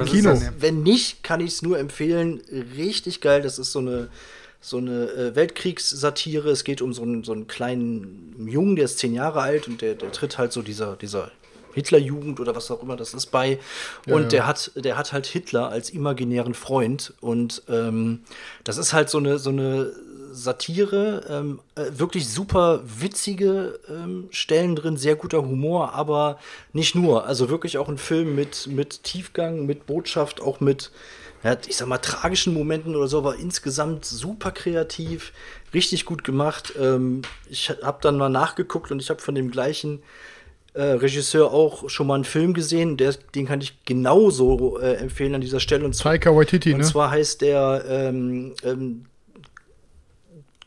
wenn 0.60 0.82
nicht, 0.82 1.22
kann 1.22 1.40
ich 1.40 1.52
es 1.52 1.62
nur 1.62 1.78
empfehlen. 1.78 2.40
Richtig 2.76 3.20
geil. 3.20 3.42
Das 3.42 3.58
ist 3.58 3.72
so 3.72 3.78
eine, 3.78 4.08
so 4.62 4.78
eine 4.78 5.10
äh, 5.10 5.34
Weltkriegssatire. 5.34 6.48
Es 6.48 6.64
geht 6.64 6.80
um 6.80 6.94
so 6.94 7.02
einen, 7.02 7.24
so 7.24 7.32
einen 7.32 7.48
kleinen 7.48 8.46
Jungen, 8.48 8.76
der 8.76 8.86
ist 8.86 8.98
zehn 8.98 9.12
Jahre 9.12 9.42
alt 9.42 9.68
und 9.68 9.82
der, 9.82 9.94
der 9.94 10.12
tritt 10.12 10.38
halt 10.38 10.52
so 10.52 10.62
dieser, 10.62 10.96
dieser 10.96 11.32
Hitlerjugend 11.74 12.38
oder 12.38 12.54
was 12.54 12.70
auch 12.70 12.82
immer 12.82 12.96
das 12.96 13.12
ist 13.12 13.26
bei. 13.26 13.58
Und 14.06 14.22
ja. 14.22 14.28
der 14.28 14.46
hat, 14.46 14.70
der 14.76 14.96
hat 14.96 15.12
halt 15.12 15.26
Hitler 15.26 15.68
als 15.68 15.90
imaginären 15.90 16.54
Freund. 16.54 17.12
Und 17.20 17.62
ähm, 17.68 18.20
das 18.64 18.78
ist 18.78 18.92
halt 18.92 19.10
so 19.10 19.18
eine, 19.18 19.38
so 19.38 19.50
eine 19.50 19.92
Satire, 20.32 21.24
ähm, 21.28 21.60
äh, 21.74 21.84
wirklich 21.92 22.28
super 22.28 22.80
witzige 22.84 23.78
ähm, 23.88 24.28
Stellen 24.30 24.76
drin, 24.76 24.96
sehr 24.96 25.16
guter 25.16 25.42
Humor, 25.42 25.92
aber 25.94 26.38
nicht 26.72 26.94
nur. 26.94 27.26
Also 27.26 27.48
wirklich 27.48 27.78
auch 27.78 27.88
ein 27.88 27.98
Film 27.98 28.34
mit, 28.34 28.66
mit 28.66 29.02
Tiefgang, 29.04 29.66
mit 29.66 29.86
Botschaft, 29.86 30.40
auch 30.40 30.60
mit, 30.60 30.90
ja, 31.44 31.56
ich 31.66 31.76
sag 31.76 31.88
mal, 31.88 31.98
tragischen 31.98 32.54
Momenten 32.54 32.96
oder 32.96 33.08
so, 33.08 33.18
aber 33.18 33.36
insgesamt 33.36 34.04
super 34.04 34.50
kreativ, 34.50 35.32
richtig 35.74 36.04
gut 36.04 36.24
gemacht. 36.24 36.74
Ähm, 36.80 37.22
ich 37.48 37.70
habe 37.82 37.98
dann 38.00 38.16
mal 38.16 38.28
nachgeguckt 38.28 38.90
und 38.90 39.00
ich 39.00 39.10
habe 39.10 39.20
von 39.20 39.34
dem 39.34 39.50
gleichen 39.50 40.02
äh, 40.74 40.82
Regisseur 40.82 41.52
auch 41.52 41.90
schon 41.90 42.06
mal 42.06 42.14
einen 42.14 42.24
Film 42.24 42.54
gesehen, 42.54 42.96
der, 42.96 43.14
den 43.34 43.46
kann 43.46 43.60
ich 43.60 43.84
genauso 43.84 44.78
äh, 44.78 44.94
empfehlen 44.94 45.34
an 45.34 45.40
dieser 45.40 45.60
Stelle. 45.60 45.84
Und 45.84 45.94
zwar, 45.94 46.12
Taika 46.12 46.34
Waititi, 46.34 46.72
und 46.72 46.80
ne? 46.80 46.84
zwar 46.84 47.10
heißt 47.10 47.42
der 47.42 47.84
ähm, 47.86 48.54
ähm, 48.64 49.04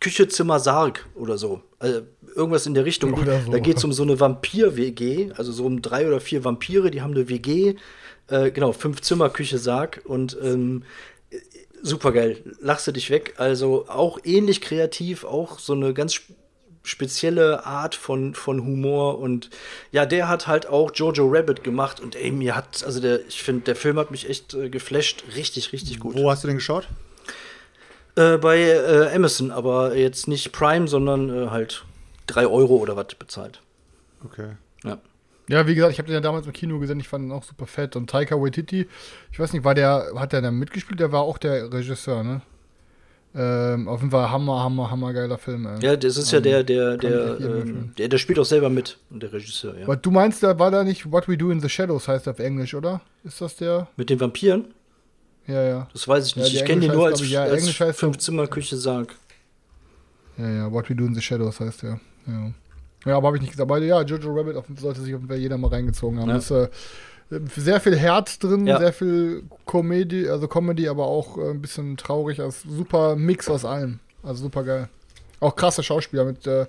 Küche, 0.06 0.28
Zimmer, 0.28 0.60
Sarg 0.60 1.04
oder 1.16 1.40
so. 1.40 1.64
Also 1.80 2.02
irgendwas 2.36 2.68
in 2.68 2.76
der 2.76 2.86
Richtung. 2.86 3.16
So. 3.46 3.52
Da 3.52 3.58
geht 3.58 3.78
es 3.78 3.84
um 3.84 3.92
so 3.92 4.04
eine 4.04 4.20
Vampir-WG, 4.20 5.32
also 5.36 5.52
so 5.52 5.66
um 5.66 5.82
drei 5.82 6.08
oder 6.08 6.20
vier 6.20 6.44
Vampire, 6.44 6.92
die 6.92 7.02
haben 7.02 7.16
eine 7.16 7.28
WG, 7.28 7.74
äh, 8.28 8.52
genau, 8.52 8.72
fünf 8.72 9.02
Zimmer, 9.02 9.30
Küche, 9.32 9.58
Sarg 9.58 10.02
und 10.06 10.38
ähm, 10.44 10.84
super 11.82 12.12
geil. 12.12 12.38
Lachst 12.60 12.86
du 12.86 12.92
dich 12.92 13.10
weg. 13.10 13.34
Also 13.38 13.86
auch 13.88 14.20
ähnlich 14.24 14.62
kreativ, 14.62 15.24
auch 15.24 15.58
so 15.58 15.74
eine 15.74 15.92
ganz 15.96 16.14
sp- 16.22 16.38
spezielle 16.84 17.66
Art 17.66 17.96
von, 17.96 18.36
von 18.36 18.62
Humor 18.64 19.18
und 19.18 19.50
ja, 19.92 20.06
der 20.06 20.28
hat 20.30 20.46
halt 20.46 20.68
auch 20.68 20.92
Jojo 20.94 21.28
Rabbit 21.28 21.64
gemacht 21.64 22.00
und 22.00 22.16
ey, 22.16 22.30
mir 22.32 22.56
hat, 22.56 22.84
also 22.86 23.00
der, 23.00 23.26
ich 23.28 23.42
finde, 23.42 23.64
der 23.64 23.76
Film 23.76 23.98
hat 23.98 24.12
mich 24.12 24.30
echt 24.30 24.54
äh, 24.54 24.70
geflasht. 24.70 25.24
Richtig, 25.36 25.74
richtig 25.74 26.00
gut. 26.00 26.16
Wo 26.16 26.30
hast 26.30 26.44
du 26.44 26.48
den 26.48 26.58
geschaut? 26.58 26.88
Äh, 28.16 28.38
bei 28.38 28.60
äh, 28.60 29.14
Amazon, 29.14 29.52
aber 29.52 29.96
jetzt 29.96 30.28
nicht 30.28 30.52
Prime, 30.52 30.88
sondern 30.88 31.30
äh, 31.30 31.50
halt 31.50 31.84
3 32.28 32.48
Euro 32.48 32.78
oder 32.78 32.96
was 32.96 33.16
bezahlt. 33.16 33.62
Okay. 34.24 34.52
Ja. 34.84 35.00
Ja, 35.48 35.68
wie 35.68 35.76
gesagt, 35.76 35.94
ich 35.94 36.00
habe 36.00 36.08
den 36.08 36.16
ja 36.16 36.22
damals 36.22 36.48
im 36.48 36.54
Kino 36.54 36.80
gesehen, 36.80 37.00
ich 37.00 37.08
fand 37.08 37.26
ihn 37.26 37.32
auch 37.32 37.44
super 37.44 37.68
fett. 37.68 37.96
Und 37.96 38.10
Taika 38.10 38.36
Waititi, 38.36 38.88
ich 39.32 39.40
weiß 39.40 39.54
nicht, 39.54 39.64
war 39.64 39.76
der, 39.76 40.14
hat 40.16 40.34
der 40.34 40.42
da 40.42 40.50
mitgespielt? 40.50 41.00
Der 41.00 41.12
war 41.12 41.22
auch 41.22 41.38
der 41.38 41.72
Regisseur, 41.72 42.24
ne? 42.24 42.42
Ähm, 43.38 43.90
auf 43.90 44.00
jeden 44.00 44.12
Fall 44.12 44.32
Hammer, 44.32 44.64
Hammer, 44.64 44.90
Hammer 44.90 45.12
geiler 45.12 45.38
Film. 45.38 45.68
Ey. 45.68 45.86
Ja, 45.86 45.98
das 45.98 46.16
ist 46.16 46.32
ja 46.32 46.40
der, 46.40 46.64
der, 46.64 46.96
der, 46.98 47.38
ähm, 47.42 47.92
der, 47.98 48.08
der 48.08 48.18
spielt 48.18 48.40
auch 48.40 48.46
selber 48.46 48.70
mit, 48.70 48.98
der 49.10 49.34
Regisseur, 49.34 49.78
ja. 49.78 49.84
Aber 49.84 49.98
du 49.98 50.10
meinst, 50.10 50.42
da 50.42 50.58
war 50.58 50.72
da 50.72 50.86
nicht 50.86 51.12
What 51.12 51.28
We 51.28 51.38
Do 51.38 51.52
in 51.52 51.60
the 51.60 51.68
Shadows 51.68 52.08
heißt 52.08 52.28
der 52.28 52.32
auf 52.32 52.40
Englisch, 52.40 52.74
oder? 52.74 53.02
Ist 53.26 53.42
das 53.42 53.58
der? 53.58 53.90
Mit 53.98 54.10
den 54.10 54.22
Vampiren? 54.22 54.74
Ja, 55.48 55.62
ja. 55.64 55.88
Das 55.94 56.08
weiß 56.08 56.26
ich 56.28 56.36
Ja, 56.36 56.42
nicht. 56.44 56.54
die 56.54 56.58
ich 56.58 56.66
kenne 56.66 56.82
den 56.82 56.90
Englisch 56.90 56.98
nur 56.98 57.06
als, 57.08 57.22
ich, 57.22 57.30
ja, 57.32 57.44
als 57.44 57.60
Englisch 57.60 57.80
heißt 57.80 58.00
so- 58.00 58.06
Fünf-Zimmer-Küche 58.08 58.78
Sarg. 58.78 59.16
Ja, 60.38 60.50
ja, 60.50 60.72
What 60.72 60.90
We 60.90 60.96
Do 60.96 61.06
in 61.06 61.14
the 61.16 61.22
Shadows 61.22 61.60
heißt 61.60 61.84
der. 61.84 62.00
Ja, 62.28 62.52
ja 63.06 63.18
aber 63.18 63.28
habe 63.28 63.38
ich 63.38 63.42
nicht 63.42 63.52
gesagt. 63.52 63.70
Aber 63.70 63.80
ja, 63.80 64.02
Jojo 64.02 64.34
Rabbit 64.34 64.56
sollte 64.80 65.02
sich 65.02 65.14
auf 65.14 65.20
jeden 65.22 65.28
Fall 65.30 65.38
jeder 65.38 65.58
mal 65.58 65.70
reingezogen 65.70 66.20
haben. 66.20 66.30
Ja. 66.30 66.38
Ist, 66.38 66.52
äh, 66.52 66.70
sehr 67.56 67.80
viel 67.80 67.96
Herz 67.98 68.38
drin, 68.38 68.68
Ja. 68.68 68.78
sehr 68.80 68.94
viel 68.94 69.44
Comedy, 69.66 70.28
also 70.30 70.48
Comedy, 70.48 70.88
aber 70.88 71.06
auch 71.06 71.38
äh, 71.38 71.52
ein 71.52 71.62
bisschen 71.62 71.98
traurig. 71.98 72.40
Also 72.40 72.68
super 72.70 73.16
Mix 73.16 73.50
aus 73.50 73.66
allem. 73.66 74.00
Also 74.24 74.44
super 74.44 74.64
geil. 74.64 74.90
Auch 75.40 75.56
krasser 75.56 75.84
Schauspieler 75.84 76.26
mit, 76.26 76.46
äh, 76.48 76.66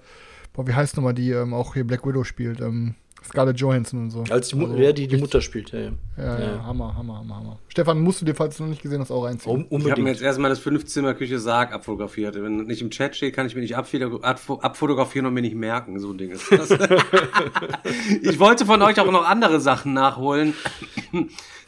boah, 0.52 0.66
wie 0.66 0.74
heißt 0.74 0.96
nochmal 0.96 1.14
die, 1.14 1.30
ähm, 1.30 1.52
auch 1.54 1.74
hier 1.74 1.84
Black 1.86 2.06
Widow 2.06 2.24
spielt. 2.24 2.60
Ähm, 2.60 2.94
Scarlett 3.28 3.58
Johansson 3.60 4.00
und 4.04 4.10
so. 4.10 4.24
Als 4.30 4.48
die, 4.48 4.56
Mu 4.56 4.66
Also 4.66 4.76
ja, 4.78 4.92
die, 4.92 5.06
die 5.08 5.16
Mutter 5.16 5.40
spielt, 5.40 5.70
ja, 5.72 5.78
ja. 5.80 5.90
Ja, 6.16 6.38
ja, 6.38 6.40
Ja. 6.56 6.64
Hammer, 6.64 6.96
Hammer, 6.96 7.18
Hammer, 7.18 7.36
Hammer. 7.36 7.58
Stefan, 7.68 8.00
musst 8.00 8.20
du 8.20 8.24
dir, 8.24 8.34
falls 8.34 8.56
du 8.56 8.62
noch 8.62 8.70
nicht 8.70 8.82
gesehen 8.82 9.00
hast, 9.00 9.10
auch 9.10 9.24
reinziehen. 9.24 9.52
Um, 9.52 9.60
Ich 9.60 9.64
habe 9.66 9.74
mir 9.80 9.84
unbedingt. 9.88 10.08
jetzt 10.08 10.22
erstmal 10.22 10.50
das 10.50 10.58
Fünfzimmer-Küche 10.60 11.38
Sarg 11.38 11.72
abfotografiert. 11.72 12.34
Wenn 12.40 12.64
nicht 12.64 12.80
im 12.82 12.90
Chat 12.90 13.16
steht, 13.16 13.34
kann 13.34 13.46
ich 13.46 13.54
mir 13.54 13.60
nicht 13.60 13.76
abfoto- 13.76 14.22
abfo- 14.22 14.60
abfotografieren 14.60 15.26
und 15.26 15.34
mir 15.34 15.42
nicht 15.42 15.54
merken. 15.56 15.98
So 15.98 16.10
ein 16.12 16.18
Ding 16.18 16.30
ist 16.30 16.50
das. 16.50 16.70
ich 18.22 18.38
wollte 18.38 18.66
von 18.66 18.80
euch 18.82 18.98
auch 19.00 19.10
noch 19.10 19.26
andere 19.28 19.60
Sachen 19.60 19.92
nachholen. 19.92 20.54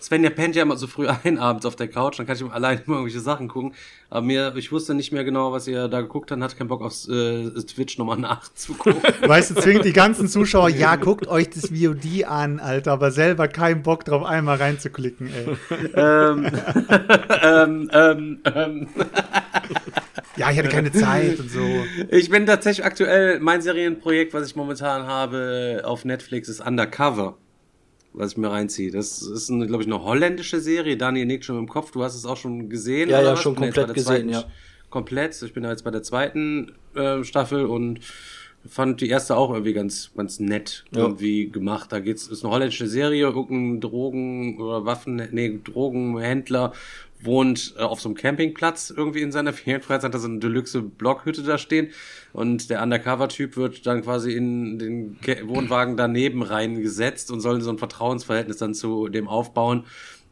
Sven, 0.01 0.23
der 0.23 0.31
pennt 0.31 0.55
ja 0.55 0.63
immer 0.63 0.77
so 0.77 0.87
früh 0.87 1.09
ein 1.25 1.39
abends 1.39 1.67
auf 1.67 1.77
der 1.77 1.89
Couch, 1.89 2.19
dann 2.19 2.27
kann 2.27 2.37
ich 2.37 2.43
ihm 2.43 2.51
allein 2.51 2.81
immer 2.87 2.97
irgendwelche 2.97 3.21
Sachen 3.21 3.49
gucken. 3.49 3.75
Aber 4.11 4.23
mir, 4.23 4.55
ich 4.57 4.73
wusste 4.73 4.95
nicht 4.95 5.13
mehr 5.13 5.25
genau, 5.25 5.53
was 5.53 5.67
ihr 5.67 5.89
da 5.89 6.01
geguckt 6.01 6.31
habt, 6.31 6.41
hatte 6.41 6.57
keinen 6.57 6.69
Bock 6.69 6.83
aufs 6.83 7.09
äh, 7.09 7.51
Twitch 7.63 7.99
nochmal 7.99 8.19
nachzugucken. 8.19 9.03
Weißt 9.27 9.51
du, 9.51 9.55
zwingt 9.57 9.85
die 9.85 9.93
ganzen 9.93 10.29
Zuschauer, 10.29 10.69
ja, 10.69 10.97
guckt 10.97 11.27
euch 11.27 11.51
das 11.51 11.71
VOD 11.71 12.25
an, 12.25 12.61
Alter, 12.61 12.93
aber 12.93 13.11
selber 13.11 13.49
keinen 13.49 13.83
Bock 13.83 14.05
drauf, 14.05 14.25
einmal 14.25 14.57
reinzuklicken, 14.57 15.31
ey. 15.33 15.57
ähm, 15.95 16.51
ähm, 17.43 17.91
ähm, 17.93 18.41
ähm. 18.55 18.89
Ja, 20.37 20.53
ich 20.53 20.59
hatte 20.59 20.69
keine 20.69 20.93
Zeit 20.93 21.41
und 21.41 21.51
so. 21.51 21.61
Ich 22.11 22.31
bin 22.31 22.47
tatsächlich 22.47 22.87
aktuell, 22.87 23.41
mein 23.41 23.61
Serienprojekt, 23.61 24.33
was 24.33 24.47
ich 24.47 24.55
momentan 24.55 25.07
habe 25.07 25.83
auf 25.85 26.05
Netflix, 26.05 26.49
ist 26.49 26.61
Undercover. 26.61 27.37
Was 28.19 28.33
ich 28.33 28.37
mir 28.37 28.51
reinziehe. 28.51 28.91
Das 28.91 29.23
ist, 29.23 29.47
glaube 29.47 29.81
ich, 29.83 29.87
eine 29.87 30.03
holländische 30.03 30.61
Serie. 30.61 30.97
Daniel 30.97 31.25
nickt 31.27 31.45
schon 31.45 31.57
im 31.57 31.69
Kopf. 31.69 31.93
Du 31.93 32.03
hast 32.03 32.17
es 32.17 32.27
auch 32.27 32.37
schon 32.37 32.69
gesehen. 32.69 33.09
Ja, 33.11 33.23
ja, 33.23 33.33
was? 33.33 33.41
schon 33.41 33.55
komplett 33.55 33.95
gesehen, 33.95 34.05
zweiten- 34.07 34.29
ja. 34.31 34.45
Komplett. 34.91 35.41
Ich 35.41 35.53
bin 35.53 35.63
da 35.63 35.71
jetzt 35.71 35.85
bei 35.85 35.91
der 35.93 36.03
zweiten 36.03 36.73
äh, 36.97 37.23
Staffel 37.23 37.67
und 37.67 38.01
fand 38.69 39.01
die 39.01 39.09
erste 39.09 39.37
auch 39.37 39.51
irgendwie 39.53 39.73
ganz, 39.73 40.11
ganz 40.17 40.41
nett 40.41 40.85
Ja. 40.93 41.03
irgendwie 41.03 41.49
gemacht. 41.49 41.93
Da 41.93 42.01
geht's, 42.01 42.27
ist 42.27 42.45
eine 42.45 42.53
holländische 42.53 42.89
Serie, 42.89 43.27
irgendein 43.29 43.81
Drogen- 43.81 44.59
oder 44.61 44.85
Waffen, 44.85 45.23
nee, 45.31 45.61
Drogenhändler 45.63 46.73
wohnt 47.21 47.75
äh, 47.77 47.83
auf 47.83 48.01
so 48.01 48.09
einem 48.09 48.17
Campingplatz 48.17 48.93
irgendwie 48.95 49.23
in 49.23 49.33
seiner 49.33 49.53
Ferienfreizeit, 49.55 50.05
hat 50.05 50.15
da 50.15 50.19
so 50.19 50.29
eine 50.29 50.39
deluxe 50.39 50.83
Blockhütte 50.83 51.43
da 51.43 51.59
stehen 51.59 51.89
und 52.33 52.71
der 52.71 52.83
Undercover-Typ 52.83 53.57
wird 53.57 53.87
dann 53.87 54.03
quasi 54.03 54.33
in 54.33 54.79
den 54.79 55.21
Ke 55.21 55.49
Wohnwagen 55.49 55.97
daneben 55.97 56.43
reingesetzt 56.43 57.31
und 57.31 57.41
soll 57.41 57.61
so 57.61 57.71
ein 57.71 57.79
Vertrauensverhältnis 57.79 58.59
dann 58.59 58.75
zu 58.75 59.09
dem 59.09 59.29
aufbauen, 59.29 59.85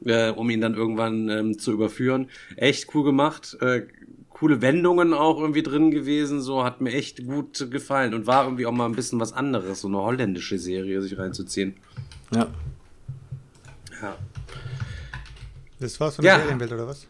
äh, 0.04 0.30
um 0.30 0.50
ihn 0.50 0.60
dann 0.60 0.74
irgendwann 0.74 1.28
ähm, 1.28 1.58
zu 1.58 1.72
überführen. 1.72 2.28
Echt 2.56 2.94
cool 2.94 3.04
gemacht, 3.04 3.56
äh, 3.60 3.82
coole 4.30 4.60
Wendungen 4.60 5.14
auch 5.14 5.40
irgendwie 5.40 5.62
drin 5.62 5.90
gewesen, 5.90 6.42
so 6.42 6.62
hat 6.62 6.82
mir 6.82 6.92
echt 6.92 7.24
gut 7.26 7.70
gefallen 7.70 8.12
und 8.12 8.26
war 8.26 8.44
irgendwie 8.44 8.66
auch 8.66 8.72
mal 8.72 8.84
ein 8.84 8.94
bisschen 8.94 9.18
was 9.18 9.32
anderes, 9.32 9.80
so 9.80 9.88
eine 9.88 9.96
holländische 9.96 10.58
Serie 10.58 11.00
sich 11.00 11.16
reinzuziehen. 11.16 11.74
Ja. 12.34 12.48
Ja. 14.02 14.16
Das 15.80 15.98
war's 16.00 16.16
von 16.16 16.24
Ja. 16.24 16.36
der 16.36 16.44
Serienwelt, 16.44 16.72
oder 16.72 16.86
was? 16.86 17.06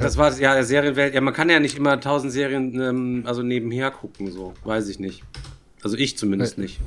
Das 0.00 0.16
war 0.18 0.32
ja 0.38 0.54
der 0.54 0.64
Serienwelt. 0.64 1.14
Ja, 1.14 1.20
man 1.22 1.32
kann 1.32 1.48
ja 1.48 1.58
nicht 1.58 1.76
immer 1.78 1.98
tausend 2.00 2.32
Serien 2.32 2.78
ähm, 2.80 3.22
also 3.26 3.42
nebenher 3.42 3.90
gucken, 3.90 4.30
so 4.30 4.52
weiß 4.64 4.88
ich 4.88 4.98
nicht. 4.98 5.22
Also 5.82 5.96
ich 5.96 6.18
zumindest 6.18 6.58
Nee. 6.58 6.64
nicht. 6.64 6.80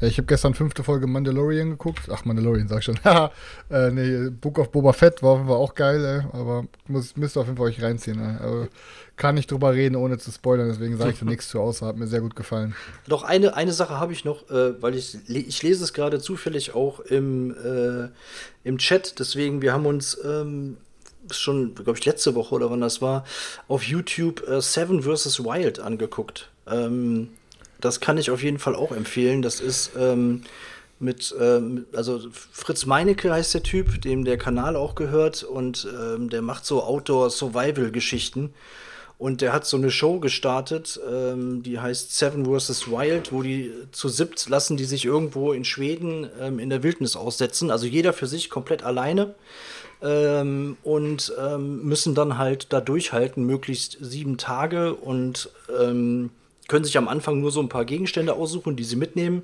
Ja, 0.00 0.06
ich 0.06 0.16
habe 0.18 0.26
gestern 0.26 0.54
fünfte 0.54 0.84
Folge 0.84 1.06
Mandalorian 1.06 1.70
geguckt. 1.70 2.08
Ach, 2.10 2.24
Mandalorian, 2.24 2.68
sag 2.68 2.78
ich 2.78 2.84
schon. 2.84 2.98
Äh, 3.70 3.90
nee, 3.90 4.30
Book 4.30 4.58
of 4.58 4.70
Boba 4.70 4.94
Fett 4.94 5.22
war, 5.22 5.46
war 5.46 5.56
auch 5.56 5.74
geil, 5.74 6.02
ey. 6.02 6.40
aber 6.40 6.64
muss, 6.86 7.16
müsst 7.16 7.36
ihr 7.36 7.40
auf 7.40 7.46
jeden 7.46 7.58
Fall 7.58 7.66
euch 7.66 7.82
reinziehen. 7.82 8.18
Ey. 8.18 8.42
Aber 8.42 8.68
kann 9.16 9.34
nicht 9.34 9.50
drüber 9.50 9.74
reden, 9.74 9.94
ohne 9.96 10.16
zu 10.16 10.30
spoilern, 10.30 10.68
deswegen 10.68 10.96
sage 10.96 11.10
ich 11.10 11.18
da 11.18 11.24
nichts 11.26 11.48
zu 11.48 11.60
außer. 11.60 11.86
Hat 11.86 11.96
mir 11.96 12.06
sehr 12.06 12.22
gut 12.22 12.34
gefallen. 12.34 12.74
Doch 13.08 13.24
eine, 13.24 13.54
eine 13.54 13.72
Sache 13.72 14.00
habe 14.00 14.12
ich 14.12 14.24
noch, 14.24 14.48
äh, 14.48 14.80
weil 14.80 14.94
ich, 14.94 15.18
ich 15.28 15.62
lese 15.62 15.84
es 15.84 15.92
gerade 15.92 16.18
zufällig 16.20 16.74
auch 16.74 17.00
im, 17.00 17.50
äh, 17.50 18.08
im 18.66 18.78
Chat. 18.78 19.18
Deswegen, 19.18 19.60
wir 19.60 19.74
haben 19.74 19.84
uns 19.84 20.18
ähm, 20.24 20.78
schon, 21.30 21.74
glaube 21.74 21.98
ich, 21.98 22.04
letzte 22.06 22.34
Woche 22.34 22.54
oder 22.54 22.70
wann 22.70 22.80
das 22.80 23.02
war, 23.02 23.24
auf 23.66 23.82
YouTube 23.82 24.48
äh, 24.48 24.62
Seven 24.62 25.02
vs. 25.02 25.44
Wild 25.44 25.80
angeguckt. 25.80 26.48
Ähm, 26.66 27.30
das 27.80 28.00
kann 28.00 28.18
ich 28.18 28.30
auf 28.30 28.42
jeden 28.42 28.58
Fall 28.58 28.74
auch 28.74 28.92
empfehlen. 28.92 29.42
Das 29.42 29.60
ist 29.60 29.92
ähm, 29.96 30.42
mit, 30.98 31.34
ähm, 31.40 31.86
also 31.94 32.20
Fritz 32.32 32.86
Meinecke 32.86 33.32
heißt 33.32 33.54
der 33.54 33.62
Typ, 33.62 34.00
dem 34.02 34.24
der 34.24 34.38
Kanal 34.38 34.76
auch 34.76 34.94
gehört 34.94 35.44
und 35.44 35.86
ähm, 35.98 36.28
der 36.28 36.42
macht 36.42 36.64
so 36.64 36.82
Outdoor-Survival-Geschichten. 36.82 38.52
Und 39.16 39.40
der 39.40 39.52
hat 39.52 39.66
so 39.66 39.76
eine 39.76 39.90
Show 39.90 40.20
gestartet, 40.20 41.00
ähm, 41.10 41.64
die 41.64 41.80
heißt 41.80 42.16
Seven 42.16 42.46
vs. 42.46 42.88
Wild, 42.88 43.32
wo 43.32 43.42
die 43.42 43.72
zu 43.90 44.08
siebt 44.08 44.48
lassen 44.48 44.76
die 44.76 44.84
sich 44.84 45.04
irgendwo 45.04 45.52
in 45.52 45.64
Schweden 45.64 46.28
ähm, 46.40 46.60
in 46.60 46.70
der 46.70 46.84
Wildnis 46.84 47.16
aussetzen. 47.16 47.72
Also 47.72 47.86
jeder 47.86 48.12
für 48.12 48.28
sich 48.28 48.48
komplett 48.48 48.84
alleine. 48.84 49.34
Ähm, 50.00 50.76
und 50.84 51.32
ähm, 51.36 51.82
müssen 51.82 52.14
dann 52.14 52.38
halt 52.38 52.72
da 52.72 52.80
durchhalten, 52.80 53.44
möglichst 53.44 53.98
sieben 54.00 54.38
Tage 54.38 54.94
und 54.94 55.50
ähm, 55.76 56.30
können 56.68 56.84
sich 56.84 56.96
am 56.96 57.08
Anfang 57.08 57.40
nur 57.40 57.50
so 57.50 57.60
ein 57.60 57.68
paar 57.68 57.84
Gegenstände 57.84 58.34
aussuchen, 58.34 58.76
die 58.76 58.84
sie 58.84 58.96
mitnehmen 58.96 59.42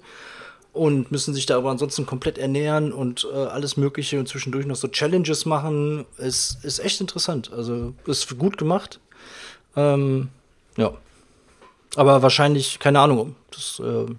und 0.74 1.10
müssen 1.10 1.32
sich 1.32 1.46
da 1.46 1.56
aber 1.56 1.70
ansonsten 1.70 2.04
komplett 2.04 2.36
ernähren 2.36 2.92
und 2.92 3.26
äh, 3.32 3.36
alles 3.36 3.76
Mögliche 3.76 4.18
und 4.18 4.28
zwischendurch 4.28 4.66
noch 4.66 4.76
so 4.76 4.88
Challenges 4.88 5.46
machen. 5.46 6.04
Es 6.18 6.58
ist 6.62 6.80
echt 6.80 7.00
interessant. 7.00 7.52
Also 7.52 7.94
ist 8.06 8.38
gut 8.38 8.58
gemacht. 8.58 9.00
Ähm, 9.76 10.28
ja. 10.76 10.92
Aber 11.96 12.22
wahrscheinlich, 12.22 12.80
keine 12.80 12.98
Ahnung, 12.98 13.36
das, 13.52 13.80
äh, 13.84 14.12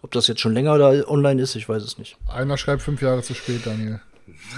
ob 0.00 0.10
das 0.12 0.26
jetzt 0.26 0.40
schon 0.40 0.54
länger 0.54 0.78
da 0.78 1.06
online 1.06 1.42
ist, 1.42 1.54
ich 1.56 1.68
weiß 1.68 1.82
es 1.82 1.98
nicht. 1.98 2.16
Einer 2.26 2.56
schreibt 2.56 2.82
fünf 2.82 3.02
Jahre 3.02 3.22
zu 3.22 3.34
spät, 3.34 3.66
Daniel. 3.66 4.00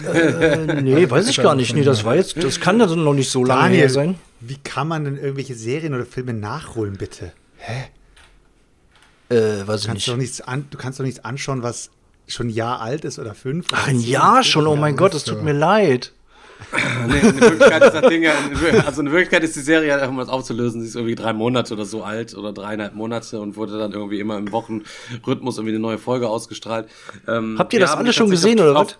Äh, 0.07 0.83
nee, 0.83 1.11
weiß 1.11 1.29
ich 1.29 1.43
gar 1.43 1.57
nicht. 1.57 1.75
Nee, 1.75 1.83
das 1.83 2.05
war 2.05 2.15
jetzt, 2.15 2.43
das 2.43 2.61
kann 2.61 2.79
ja 2.79 2.87
noch 2.87 3.13
nicht 3.13 3.31
so 3.31 3.45
lange 3.45 3.75
her 3.75 3.89
Daniel, 3.89 3.91
sein. 3.91 4.15
wie 4.41 4.57
kann 4.63 4.87
man 4.87 5.05
denn 5.05 5.17
irgendwelche 5.17 5.57
Serien 5.57 5.95
oder 5.95 6.07
Filme 6.07 6.33
nachholen, 6.33 6.97
bitte? 6.97 7.33
Äh, 9.31 9.67
weiß 9.67 9.81
ich 9.81 9.83
Du 9.83 9.89
kannst, 9.89 9.89
nicht. 9.89 10.09
doch 10.09 10.17
nichts 10.17 10.41
an, 10.41 10.67
du 10.71 10.79
kannst 10.79 11.01
doch 11.01 11.05
nichts 11.05 11.25
anschauen, 11.25 11.63
was 11.63 11.91
schon 12.27 12.47
ein 12.49 12.51
Jahr 12.51 12.81
alt 12.81 13.05
ist 13.05 13.19
oder 13.19 13.35
fünf. 13.35 13.67
Ach, 13.73 13.89
ein. 13.89 14.01
Jahr 14.01 14.43
schon, 14.43 14.67
oh 14.67 14.77
mein 14.77 14.97
Gott, 14.97 15.15
es 15.15 15.25
tut 15.25 15.43
mir 15.43 15.53
leid. 15.53 16.13
Nee, 17.09 17.19
in 17.19 17.41
Wirklichkeit 17.41 17.83
ist 17.83 17.93
das 17.95 18.09
Ding 18.09 18.23
ja, 18.23 18.33
also 18.87 19.01
in 19.03 19.11
Wirklichkeit 19.11 19.43
ist 19.43 19.57
die 19.57 19.61
Serie 19.61 19.89
ja, 19.89 20.09
um 20.09 20.17
das 20.17 20.29
aufzulösen, 20.29 20.81
sie 20.81 20.87
ist 20.87 20.95
irgendwie 20.95 21.17
drei 21.17 21.33
Monate 21.33 21.75
oder 21.75 21.85
so 21.85 22.05
alt 22.05 22.35
oder 22.35 22.53
dreieinhalb 22.53 22.95
Monate 22.95 23.41
und 23.41 23.57
wurde 23.57 23.77
dann 23.77 23.93
irgendwie 23.93 24.21
immer 24.21 24.39
im 24.39 24.51
Wochenrhythmus 24.53 25.59
irgendwie 25.59 25.73
eine 25.75 25.81
neue 25.81 25.99
Folge 25.99 26.29
ausgestrahlt. 26.29 26.89
Ähm, 27.27 27.57
Habt 27.59 27.73
ihr 27.73 27.81
das 27.81 27.91
haben 27.91 27.99
alle 27.99 28.11
die 28.11 28.15
schon 28.15 28.31
gesehen, 28.31 28.61
auf, 28.61 28.67
oder 28.67 28.75
was? 28.81 28.97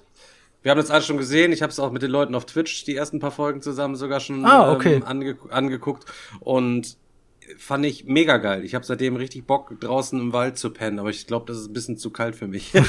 Wir 0.63 0.73
haben 0.73 0.79
das 0.81 0.91
alles 0.91 1.07
schon 1.07 1.17
gesehen. 1.17 1.53
Ich 1.53 1.63
habe 1.63 1.71
es 1.71 1.79
auch 1.79 1.93
mit 1.93 2.03
den 2.03 2.11
Leuten 2.11 2.35
auf 2.35 2.45
Twitch 2.45 2.85
die 2.85 2.97
ersten 2.97 3.21
paar 3.21 3.31
Folgen 3.31 3.63
zusammen 3.63 3.95
sogar 3.95 4.19
schon 4.19 4.45
Ah, 4.45 4.73
okay. 4.73 4.97
ähm, 4.97 5.05
ange 5.07 5.37
angeguckt 5.51 6.05
und 6.41 6.97
fand 7.59 7.85
ich 7.87 8.05
mega 8.05 8.37
geil. 8.39 8.65
Ich 8.65 8.75
habe 8.75 8.85
seitdem 8.85 9.17
richtig 9.17 9.47
Bock 9.47 9.79
draußen 9.81 10.21
im 10.21 10.33
Wald 10.33 10.59
zu 10.59 10.71
pennen, 10.71 10.99
aber 10.99 11.11
ich 11.11 11.27
glaube, 11.27 11.47
das 11.47 11.59
ist 11.59 11.69
ein 11.69 11.73
bisschen 11.73 11.97
zu 11.97 12.11
kalt 12.11 12.37
für 12.37 12.49
mich. 12.49 12.73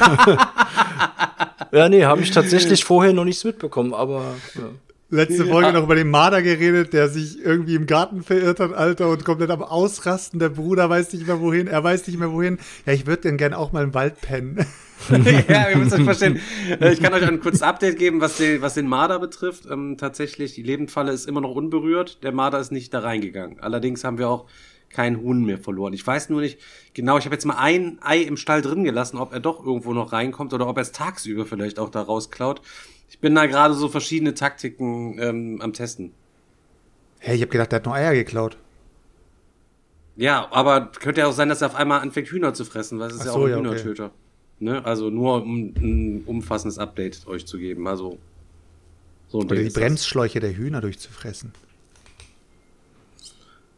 Ja, 1.72 1.90
nee, 1.90 2.06
habe 2.06 2.22
ich 2.22 2.32
tatsächlich 2.32 2.86
vorher 2.86 3.12
noch 3.12 3.26
nichts 3.26 3.44
mitbekommen, 3.44 3.94
aber 3.94 4.36
ja. 4.56 4.70
Letzte 5.10 5.46
Folge 5.46 5.72
noch 5.72 5.84
über 5.84 5.96
den 5.96 6.10
Marder 6.10 6.42
geredet, 6.42 6.94
der 6.94 7.10
sich 7.10 7.40
irgendwie 7.40 7.76
im 7.76 7.86
Garten 7.86 8.24
verirrt 8.24 8.60
hat, 8.60 8.74
Alter, 8.74 9.10
und 9.10 9.24
komplett 9.24 9.52
am 9.52 9.62
Ausrasten. 9.62 10.40
Der 10.40 10.50
Bruder 10.50 10.90
weiß 10.90 11.14
nicht 11.14 11.28
mehr 11.28 11.40
wohin, 11.42 11.68
er 11.68 11.84
weiß 11.84 12.08
nicht 12.08 12.18
mehr 12.18 12.32
wohin. 12.32 12.58
Ja, 12.86 12.94
ich 12.94 13.06
würde 13.06 13.24
denn 13.24 13.38
gern 13.38 13.54
auch 13.54 13.72
mal 13.72 13.84
im 13.84 13.94
Wald 13.94 14.20
pennen. 14.22 14.66
ja, 15.50 15.70
ihr 15.70 15.78
müsst 15.78 15.94
euch 15.94 16.04
verstehen. 16.04 16.40
Äh, 16.80 16.94
Ich 16.94 17.02
kann 17.02 17.14
euch 17.14 17.28
ein 17.28 17.40
kurzes 17.40 17.62
Update 17.62 17.98
geben, 17.98 18.22
was 18.22 18.38
den, 18.38 18.62
was 18.62 18.74
den 18.74 18.88
Marder 18.88 19.20
betrifft. 19.20 19.66
Ähm, 19.70 19.98
tatsächlich, 19.98 20.54
die 20.54 20.64
Lebendfalle 20.64 21.12
ist 21.12 21.28
immer 21.28 21.42
noch 21.42 21.52
unberührt. 21.52 22.24
Der 22.24 22.32
Marder 22.32 22.60
ist 22.60 22.72
nicht 22.72 22.94
da 22.94 23.00
reingegangen. 23.00 23.60
Allerdings 23.60 24.04
haben 24.04 24.18
wir 24.18 24.30
auch 24.30 24.46
kein 24.90 25.22
Huhn 25.22 25.44
mehr 25.44 25.58
verloren. 25.58 25.94
Ich 25.94 26.06
weiß 26.06 26.30
nur 26.30 26.42
nicht 26.42 26.60
genau, 26.94 27.18
ich 27.18 27.26
habe 27.26 27.36
jetzt 27.36 27.46
mal 27.46 27.58
ein 27.58 28.00
Ei 28.02 28.20
im 28.20 28.38
Stall 28.38 28.62
drin 28.62 28.84
gelassen, 28.84 29.18
ob 29.18 29.34
er 29.34 29.42
doch 29.42 29.64
irgendwo 29.64 29.94
noch 29.94 30.14
reinkommt 30.14 30.54
oder 30.54 30.68
ob 30.68 30.78
er 30.78 30.84
es 30.84 30.94
tagsüber 30.94 31.46
vielleicht 31.46 31.80
auch 31.80 31.90
da 31.90 32.02
rausklaut. 32.02 32.62
Ich 33.10 33.20
bin 33.20 33.36
da 33.36 33.46
gerade 33.46 33.74
so 33.74 33.90
verschiedene 33.90 34.34
Taktiken 34.34 35.20
ähm, 35.20 35.60
am 35.62 35.74
Testen. 35.74 36.14
Hey, 37.20 37.36
ich 37.36 37.42
habe 37.42 37.52
gedacht, 37.52 37.72
der 37.72 37.78
hat 37.78 37.86
noch 37.86 37.94
Eier 37.94 38.14
geklaut. 38.14 38.58
Ja, 40.16 40.48
aber 40.52 40.92
könnte 41.00 41.22
ja 41.22 41.28
auch 41.28 41.34
sein, 41.34 41.50
dass 41.50 41.62
er 41.62 41.68
auf 41.68 41.76
einmal 41.76 42.00
anfängt, 42.00 42.30
Hühner 42.30 42.54
zu 42.54 42.64
fressen, 42.64 43.00
weil 43.00 43.10
es 43.10 43.16
ist 43.16 43.22
Ach 43.22 43.26
ja 43.26 43.32
so, 43.34 43.40
auch 43.40 43.46
ein 43.46 43.66
ja, 43.66 43.72
okay. 43.72 44.10
Ne? 44.60 44.84
Also 44.86 45.10
nur 45.10 45.44
um 45.44 45.74
ein 45.78 46.24
umfassendes 46.26 46.80
Update 46.80 47.28
euch 47.28 47.46
zu 47.46 47.58
geben. 47.58 47.88
Also 47.88 48.18
so 49.28 49.40
Oder 49.40 49.56
die 49.56 49.64
ist 49.64 49.76
das. 49.76 49.82
Bremsschläuche 49.84 50.40
der 50.40 50.56
Hühner 50.56 50.82
durchzufressen. 50.82 51.52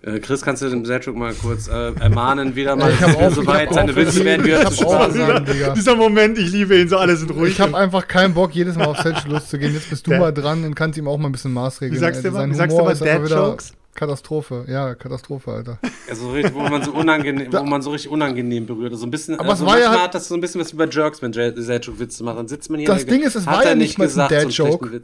Äh, 0.04 0.20
Chris, 0.20 0.44
kannst 0.44 0.62
du 0.62 0.70
dem 0.70 0.86
Selchuk 0.86 1.16
mal 1.16 1.34
kurz 1.34 1.68
äh, 1.68 1.92
ermahnen, 1.94 2.56
wieder 2.56 2.76
mal 2.76 2.92
auch- 3.18 3.32
soweit 3.34 3.74
seine 3.74 3.96
Witze 3.96 4.24
werden 4.24 4.46
wieder 4.46 4.62
ich 4.62 4.70
zu 4.70 4.84
Spaß 4.84 5.18
haben. 5.18 5.46
Dieser 5.76 5.96
Moment, 5.96 6.38
ich 6.38 6.52
liebe 6.52 6.80
ihn, 6.80 6.88
so 6.88 6.98
alle 6.98 7.16
sind 7.18 7.32
ruhig. 7.32 7.54
Ich 7.54 7.60
habe 7.60 7.76
einfach 7.76 8.08
keinen 8.08 8.36
Bock, 8.36 8.54
jedes 8.54 8.76
Mal 8.76 8.86
auf 8.86 9.00
Selch 9.00 9.26
loszugehen. 9.26 9.74
Jetzt 9.74 9.90
bist 9.90 10.06
du 10.06 10.12
Der- 10.12 10.20
mal 10.20 10.32
dran 10.32 10.64
und 10.64 10.76
kannst 10.76 11.00
ihm 11.00 11.08
auch 11.08 11.18
mal 11.18 11.30
ein 11.30 11.32
bisschen 11.32 11.52
maßregeln. 11.54 11.96
Wie 11.96 12.00
sagst 12.00 12.24
du 12.24 12.28
Alter. 12.28 12.44
immer- 12.44 12.54
wie 12.54 12.58
sagst 12.58 12.78
du 12.78 12.82
immer 12.82 12.94
Dad-Jokes? 12.94 13.74
Katastrophe. 13.98 14.64
Ja, 14.70 14.94
Katastrophe, 14.96 15.52
Alter. 15.52 15.80
Also 16.10 16.30
richtig, 16.32 16.54
wo 16.54 16.60
man 16.60 16.84
so 16.84 16.92
unangenehm, 16.94 17.52
wo 17.52 17.64
man 17.64 17.82
so 17.82 17.90
richtig 17.90 18.12
unangenehm 18.12 18.66
berührt. 18.68 18.94
Also 18.94 19.06
ein 19.08 19.12
bisschen, 19.12 19.38
Aber 19.40 19.50
also 19.50 19.66
es 19.66 19.72
war 19.72 19.80
ja 19.80 19.90
halt- 19.90 20.00
hat 20.00 20.16
das 20.16 20.28
so 20.28 20.36
ein 20.36 20.40
bisschen 20.40 20.62
was 20.62 20.72
wie 20.72 20.78
bei 20.78 20.86
Jerks, 20.86 21.22
wenn 21.22 21.34
Selchuk 21.34 22.00
Witze 22.00 22.24
macht. 22.24 22.38
Dann 22.38 22.48
sitzt 22.48 22.70
man 22.70 22.80
hier 22.80 22.88
Das 22.88 23.06
Ding 23.06 23.24
ist, 23.24 23.36
es 23.36 23.46
war 23.48 23.66
ja 23.66 23.76
nicht 23.76 23.98
mal 23.98 24.06
ein 24.06 24.10
so 24.12 24.22
einen 24.22 24.30
Dad-Joke. 24.30 25.02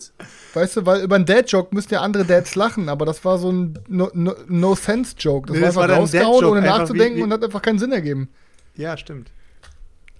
Weißt 0.53 0.77
du, 0.77 0.86
weil 0.86 1.01
über 1.03 1.15
einen 1.15 1.25
Dad-Joke 1.25 1.73
müssten 1.75 1.95
ja 1.95 2.01
andere 2.01 2.23
Dads 2.23 2.53
lachen, 2.56 2.88
aber 2.88 3.06
das 3.06 3.25
war 3.25 3.39
so 3.39 3.51
ein 3.51 3.79
No- 3.89 4.12
No- 4.13 4.36
No-Sense-Joke. 4.47 5.47
das 5.47 5.56
Nee, 5.58 5.62
war 5.63 5.67
das 5.67 5.75
war 5.75 5.84
einfach 5.86 5.95
ein 5.95 6.01
rausgehauen, 6.01 6.45
ohne 6.45 6.62
nachzudenken 6.62 7.15
wie- 7.15 7.19
wie- 7.19 7.23
und 7.23 7.34
hat 7.34 7.43
einfach 7.43 7.62
keinen 7.63 7.79
Sinn 7.79 7.91
ergeben. 7.91 8.29
ja, 8.75 8.95
stimmt. 8.95 9.29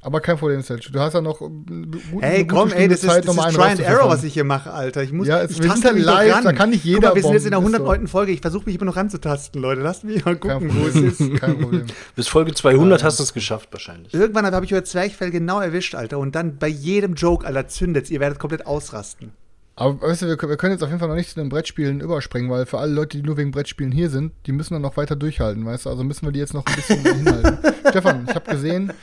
Aber 0.05 0.19
kein 0.19 0.37
Problem, 0.37 0.61
Selch. 0.61 0.91
Du 0.91 0.99
hast 0.99 1.13
ja 1.13 1.21
noch 1.21 1.39
äh, 1.41 1.45
gute, 1.45 1.99
Hey, 2.19 2.35
eine 2.35 2.45
gute 2.45 2.55
komm, 2.61 2.71
ey, 2.73 2.87
das 2.89 3.03
ist, 3.03 3.09
Zeit, 3.09 3.19
das 3.19 3.25
noch 3.27 3.35
mal 3.41 3.49
ist 3.49 3.55
Try 3.55 3.63
and 3.71 3.79
Error, 3.79 4.09
was 4.09 4.23
ich 4.25 4.33
hier 4.33 4.43
mache, 4.43 4.71
Alter. 4.71 5.01
Ich 5.01 5.13
muss, 5.13 5.27
Ja, 5.27 5.41
es- 5.41 5.51
ich 5.51 5.63
wir 5.63 5.71
sind 5.71 5.85
halt 5.85 5.97
live, 5.99 6.33
ran. 6.35 6.43
da 6.43 6.51
kann 6.53 6.69
nicht 6.71 6.81
Guck 6.83 6.91
jeder 6.91 7.09
mal, 7.09 7.15
wir 7.15 7.21
sind 7.23 7.33
jetzt 7.33 7.45
in 7.45 7.51
der 7.51 7.57
bomben, 7.57 7.73
ist 7.73 7.79
109. 7.79 8.07
Folge. 8.07 8.31
Ich 8.33 8.41
versuche 8.41 8.65
mich 8.65 8.75
immer 8.75 8.85
noch 8.85 8.97
ranzutasten, 8.97 9.61
Leute. 9.61 9.81
Lasst 9.81 10.03
mich 10.03 10.25
mal 10.25 10.35
Kein 10.35 10.59
gucken, 10.59 10.71
wo 10.81 10.87
es 10.87 10.95
ist. 10.95 11.39
Kein 11.39 11.57
Problem. 11.57 11.85
Bis 12.15 12.27
Folge 12.27 12.53
200 12.53 13.03
hast 13.03 13.19
du 13.19 13.23
es 13.23 13.33
geschafft, 13.33 13.69
wahrscheinlich. 13.71 14.13
Irgendwann 14.13 14.45
habe 14.45 14.65
ich 14.65 14.73
euer 14.73 14.83
Zwerchfell 14.83 15.31
genau 15.31 15.61
erwischt, 15.61 15.95
Alter. 15.95 16.19
Und 16.19 16.35
dann 16.35 16.57
bei 16.57 16.67
jedem 16.67 17.13
Joke, 17.13 17.47
Alter, 17.47 17.67
zündet's. 17.69 18.09
Ihr 18.11 18.19
werdet 18.19 18.39
komplett 18.39 18.67
ausrasten. 18.67 19.31
Aber 19.75 19.99
weißt 20.01 20.21
du, 20.21 20.27
wir, 20.27 20.37
können- 20.37 20.51
wir 20.51 20.57
können 20.57 20.73
jetzt 20.73 20.83
auf 20.83 20.89
jeden 20.89 20.99
Fall 20.99 21.07
noch 21.09 21.15
nicht 21.15 21.29
zu 21.29 21.35
den 21.39 21.49
Brettspielen 21.49 21.99
überspringen, 22.01 22.47
weil 22.51 22.67
für 22.67 22.77
alle 22.77 22.91
Leute, 22.93 23.17
die 23.17 23.23
nur 23.23 23.37
wegen 23.37 23.49
Brettspielen 23.49 23.91
hier 23.91 24.09
sind, 24.11 24.31
die 24.45 24.51
müssen 24.51 24.73
dann 24.75 24.83
noch 24.83 24.97
weiter 24.97 25.15
durchhalten, 25.15 25.65
weißt 25.65 25.85
du? 25.85 25.89
Also 25.89 26.03
müssen 26.03 26.27
wir 26.27 26.31
die 26.31 26.37
jetzt 26.39 26.53
noch 26.53 26.63
ein 26.63 26.75
bisschen 26.75 26.99
hinhalten. 27.03 27.57
Stefan, 27.89 28.25
ich 28.29 28.35
habe 28.35 28.51
gesehen, 28.51 28.93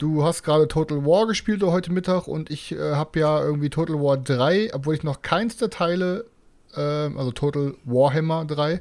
du 0.00 0.24
hast 0.24 0.42
gerade 0.42 0.66
Total 0.66 1.04
War 1.04 1.26
gespielt 1.26 1.62
heute 1.62 1.92
Mittag 1.92 2.26
und 2.26 2.50
ich 2.50 2.72
äh, 2.72 2.94
habe 2.94 3.20
ja 3.20 3.42
irgendwie 3.42 3.70
Total 3.70 3.96
War 3.96 4.16
3, 4.16 4.70
obwohl 4.74 4.94
ich 4.94 5.02
noch 5.02 5.22
keins 5.22 5.58
der 5.58 5.70
Teile, 5.70 6.24
ähm, 6.74 7.18
also 7.18 7.30
Total 7.30 7.74
Warhammer 7.84 8.44
3, 8.46 8.80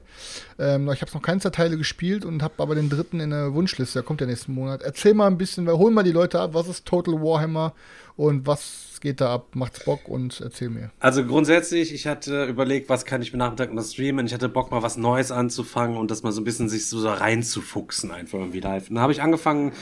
ähm, 0.58 0.90
ich 0.92 1.02
habe 1.02 1.12
noch 1.14 1.22
keins 1.22 1.44
der 1.44 1.52
Teile 1.52 1.78
gespielt 1.78 2.26
und 2.26 2.42
habe 2.42 2.54
aber 2.58 2.74
den 2.74 2.90
dritten 2.90 3.20
in 3.20 3.32
der 3.32 3.54
Wunschliste, 3.54 4.00
der 4.00 4.04
kommt 4.04 4.22
ja 4.22 4.28
nächsten 4.28 4.54
Monat. 4.54 4.82
Erzähl 4.82 5.14
mal 5.14 5.28
ein 5.28 5.38
bisschen, 5.38 5.68
weil 5.68 5.78
hol 5.78 5.92
mal 5.92 6.04
die 6.04 6.12
Leute 6.12 6.40
ab, 6.40 6.54
was 6.54 6.68
ist 6.68 6.86
Total 6.86 7.16
Warhammer 7.16 7.74
und 8.16 8.48
was 8.48 8.89
geht 9.02 9.22
da 9.22 9.34
ab, 9.34 9.56
macht's 9.56 9.84
Bock 9.86 10.08
und 10.08 10.42
erzähl 10.42 10.70
mir. 10.70 10.92
Also 11.00 11.26
grundsätzlich, 11.26 11.94
ich 11.94 12.08
hatte 12.08 12.46
überlegt, 12.46 12.90
was 12.90 13.06
kann 13.06 13.22
ich 13.22 13.32
mir 13.32 13.40
Nachmittag 13.40 13.74
noch 13.74 13.84
streamen. 13.84 14.26
Ich 14.26 14.34
hatte 14.34 14.50
Bock, 14.50 14.72
mal 14.72 14.84
was 14.84 14.98
Neues 14.98 15.32
anzufangen 15.32 15.98
und 15.98 16.12
das 16.12 16.24
mal 16.24 16.32
so 16.32 16.42
ein 16.42 16.44
bisschen 16.44 16.70
sich 16.70 16.88
so, 16.88 17.00
so 17.00 17.10
reinzufuchsen 17.10 18.12
einfach 18.12 18.40
irgendwie 18.40 18.60
live. 18.60 18.90
Und 18.90 18.96
dann 18.96 19.02
habe 19.02 19.14
ich 19.14 19.22
angefangen, 19.22 19.74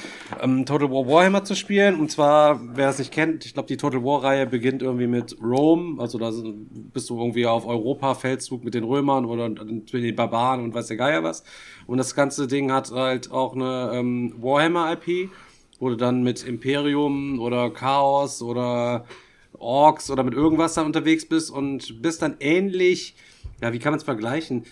ähm, 0.42 0.66
Total 0.66 0.90
War 0.90 1.08
Warhammer 1.08 1.44
zu 1.44 1.56
spielen. 1.56 2.00
Und 2.00 2.12
zwar, 2.12 2.60
wer 2.76 2.90
es 2.90 3.00
nicht 3.00 3.12
kennt, 3.12 3.46
ich 3.46 3.54
glaube, 3.54 3.68
die 3.68 3.78
Total 3.78 4.04
War-Reihe 4.04 4.46
beginnt 4.46 4.82
irgendwie 4.82 5.08
mit 5.08 5.38
Rome. 5.42 6.02
Also 6.02 6.18
da 6.18 6.32
bist 6.94 7.10
du 7.10 7.20
irgendwie 7.20 7.46
auf 7.46 7.66
Europa-Feldzug 7.66 8.64
mit 8.64 8.74
den 8.74 8.84
Römern 8.84 9.26
oder 9.26 9.50
mit 9.50 9.94
den 9.94 10.16
Barbaren 10.16 10.64
und 10.64 10.74
weiß 10.74 10.88
der 10.88 10.98
Geier 10.98 11.24
was. 11.24 11.44
Und 11.86 11.98
das 11.98 12.16
ganze 12.16 12.48
Ding 12.48 12.72
hat 12.72 12.92
halt 12.92 13.32
auch 13.32 13.56
eine 13.56 13.92
ähm, 13.94 14.36
Warhammer-IP 14.38 15.30
wo 15.80 15.90
du 15.90 15.96
dann 15.96 16.24
mit 16.24 16.44
Imperium 16.44 17.40
oder 17.40 17.70
Chaos 17.70 18.42
oder 18.42 19.06
Orks 19.54 20.10
oder 20.10 20.24
mit 20.24 20.34
irgendwas 20.34 20.76
da 20.76 20.84
unterwegs 20.84 21.28
bist 21.28 21.52
und 21.52 22.02
bist 22.02 22.22
dann 22.22 22.38
ähnlich, 22.40 23.16
ja, 23.62 23.74
wie 23.74 23.80
kann 23.80 23.92
man 23.92 23.98
es 23.98 24.04
vergleichen? 24.04 24.66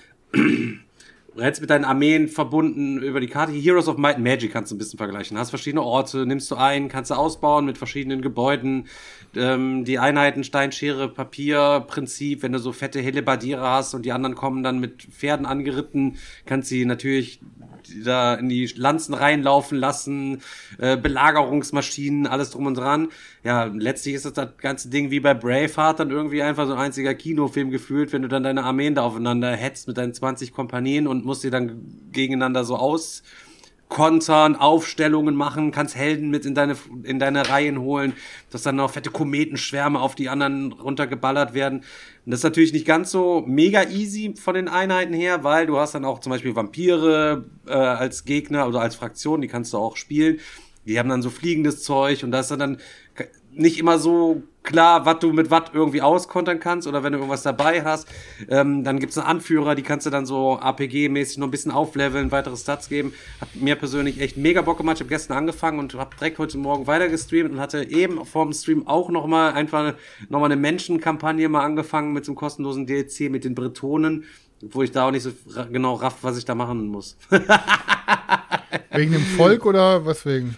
Rennst 1.38 1.60
mit 1.60 1.70
deinen 1.70 1.84
Armeen 1.84 2.30
verbunden 2.30 3.02
über 3.02 3.20
die 3.20 3.28
Karte. 3.28 3.52
Heroes 3.52 3.90
of 3.90 3.98
Might 3.98 4.16
and 4.16 4.24
Magic 4.24 4.54
kannst 4.54 4.72
du 4.72 4.76
ein 4.76 4.78
bisschen 4.78 4.98
vergleichen. 4.98 5.38
Hast 5.38 5.50
verschiedene 5.50 5.82
Orte, 5.82 6.26
nimmst 6.26 6.50
du 6.50 6.56
ein, 6.56 6.88
kannst 6.88 7.12
du 7.12 7.16
ausbauen 7.16 7.66
mit 7.66 7.78
verschiedenen 7.78 8.22
Gebäuden. 8.22 8.88
Ähm, 9.36 9.84
die 9.84 10.00
Einheiten 10.00 10.46
Stein, 10.46 10.72
Schere, 10.72 11.10
Papier, 11.10 11.84
Prinzip, 11.88 12.42
wenn 12.42 12.54
du 12.54 12.60
so 12.60 12.72
fette 12.72 13.02
Hellebardiere 13.02 13.68
hast 13.68 13.94
und 13.94 14.06
die 14.06 14.14
anderen 14.14 14.36
kommen 14.36 14.64
dann 14.64 14.80
mit 14.80 15.04
Pferden 15.04 15.46
angeritten, 15.46 16.18
kannst 16.46 16.70
sie 16.70 16.86
natürlich 16.86 17.42
da 18.04 18.36
in 18.36 18.50
die 18.50 18.66
Lanzen 18.76 19.14
reinlaufen 19.14 19.78
lassen, 19.78 20.42
äh, 20.80 20.98
Belagerungsmaschinen, 20.98 22.28
alles 22.28 22.52
drum 22.52 22.66
und 22.66 22.78
dran. 22.78 23.10
Ja, 23.44 23.66
letztlich 23.66 24.16
ist 24.16 24.26
das, 24.26 24.34
das 24.34 24.58
ganze 24.58 24.90
Ding 24.90 25.12
wie 25.12 25.20
bei 25.20 25.34
Braveheart 25.34 26.00
dann 26.00 26.10
irgendwie 26.10 26.42
einfach 26.42 26.66
so 26.68 26.74
ein 26.74 26.80
einziger 26.80 27.14
Kinofilm 27.14 27.70
gefühlt, 27.70 28.14
wenn 28.14 28.22
du 28.22 28.28
dann 28.28 28.44
deine 28.44 28.64
Armeen 28.64 28.96
da 28.96 29.04
aufeinander 29.04 29.52
hetzt 29.52 29.88
mit 29.88 29.98
deinen 29.98 30.14
20 30.14 30.54
Kompanien 30.54 31.08
und 31.08 31.25
musst 31.26 31.42
sie 31.42 31.50
dann 31.50 32.10
gegeneinander 32.12 32.64
so 32.64 32.78
aus 32.78 33.24
kontern, 33.88 34.56
Aufstellungen 34.56 35.36
machen, 35.36 35.72
kannst 35.72 35.96
Helden 35.96 36.30
mit 36.30 36.46
in 36.46 36.56
deine, 36.56 36.76
in 37.04 37.20
deine 37.20 37.48
Reihen 37.50 37.80
holen, 37.80 38.14
dass 38.50 38.64
dann 38.64 38.78
noch 38.78 38.92
fette 38.92 39.12
Kometenschwärme 39.12 40.00
auf 40.00 40.16
die 40.16 40.30
anderen 40.30 40.72
runtergeballert 40.72 41.54
werden. 41.54 41.80
Und 42.26 42.32
das 42.32 42.40
ist 42.40 42.44
natürlich 42.44 42.74
nicht 42.74 42.86
ganz 42.86 43.12
so 43.12 43.44
mega 43.46 43.84
easy 43.84 44.34
von 44.36 44.56
den 44.56 44.68
Einheiten 44.68 45.14
her, 45.14 45.44
weil 45.44 45.68
du 45.68 45.78
hast 45.78 45.94
dann 45.94 46.04
auch 46.04 46.20
zum 46.20 46.32
Beispiel 46.32 46.56
Vampire 46.56 47.46
äh, 47.68 47.74
als 47.74 48.26
Gegner 48.26 48.68
oder 48.68 48.82
als 48.82 48.96
Fraktion, 48.96 49.42
die 49.42 49.48
kannst 49.48 49.72
du 49.74 49.78
auch 49.78 49.98
spielen. 49.98 50.40
Die 50.86 51.00
haben 51.00 51.10
dann 51.10 51.22
so 51.22 51.30
fliegendes 51.30 51.84
Zeug 51.84 52.24
und 52.24 52.32
da 52.32 52.40
ist 52.40 52.52
dann 52.52 52.78
nicht 53.52 53.80
immer 53.80 53.98
so 54.00 54.44
klar, 54.66 55.06
was 55.06 55.20
du 55.20 55.32
mit 55.32 55.52
was 55.52 55.64
irgendwie 55.74 56.02
auskontern 56.02 56.60
kannst 56.60 56.88
oder 56.88 57.04
wenn 57.04 57.14
du 57.14 57.20
irgendwas 57.20 57.44
dabei 57.44 57.84
hast. 57.84 58.08
Ähm, 58.50 58.84
dann 58.84 59.00
gibt's 59.00 59.18
einen 59.18 59.28
Anführer, 59.28 59.76
die 59.76 59.84
kannst 59.84 60.06
du 60.06 60.10
dann 60.10 60.26
so 60.26 60.60
APG-mäßig 60.60 61.40
noch 61.40 61.48
ein 61.48 61.52
bisschen 61.52 61.72
aufleveln, 61.72 62.32
weitere 62.32 62.58
Stats 62.58 62.90
geben. 62.90 63.14
Hat 63.40 63.56
mir 63.56 63.76
persönlich 63.76 64.20
echt 64.20 64.38
mega 64.38 64.62
Bock 64.62 64.78
gemacht. 64.78 64.98
Ich 64.98 65.02
habe 65.02 65.10
gestern 65.10 65.38
angefangen 65.38 65.80
und 65.80 65.94
habe 65.94 66.16
direkt 66.16 66.40
heute 66.40 66.58
Morgen 66.58 66.88
weiter 66.88 67.08
gestreamt 67.08 67.52
und 67.52 67.60
hatte 67.60 67.90
eben 67.90 68.26
vorm 68.26 68.52
Stream 68.52 68.88
auch 68.88 69.10
noch 69.10 69.28
mal 69.28 69.54
einfach 69.54 69.94
noch 70.30 70.40
mal 70.40 70.46
eine 70.46 70.56
Menschenkampagne 70.56 71.48
mal 71.48 71.64
angefangen 71.64 72.14
mit 72.14 72.26
so 72.26 72.32
einem 72.32 72.38
kostenlosen 72.38 72.86
DLC 72.86 73.30
mit 73.30 73.46
den 73.46 73.56
Bretonen, 73.56 74.26
wo 74.62 74.82
ich 74.82 74.92
da 74.92 75.08
auch 75.08 75.12
nicht 75.12 75.24
so 75.24 75.32
genau 75.72 75.94
raff, 75.94 76.18
was 76.22 76.38
ich 76.38 76.46
da 76.46 76.56
machen 76.56 76.88
muss. 76.88 77.18
Wegen 78.92 79.12
dem 79.12 79.22
Volk 79.22 79.66
oder 79.66 80.06
was 80.06 80.26
wegen? 80.26 80.56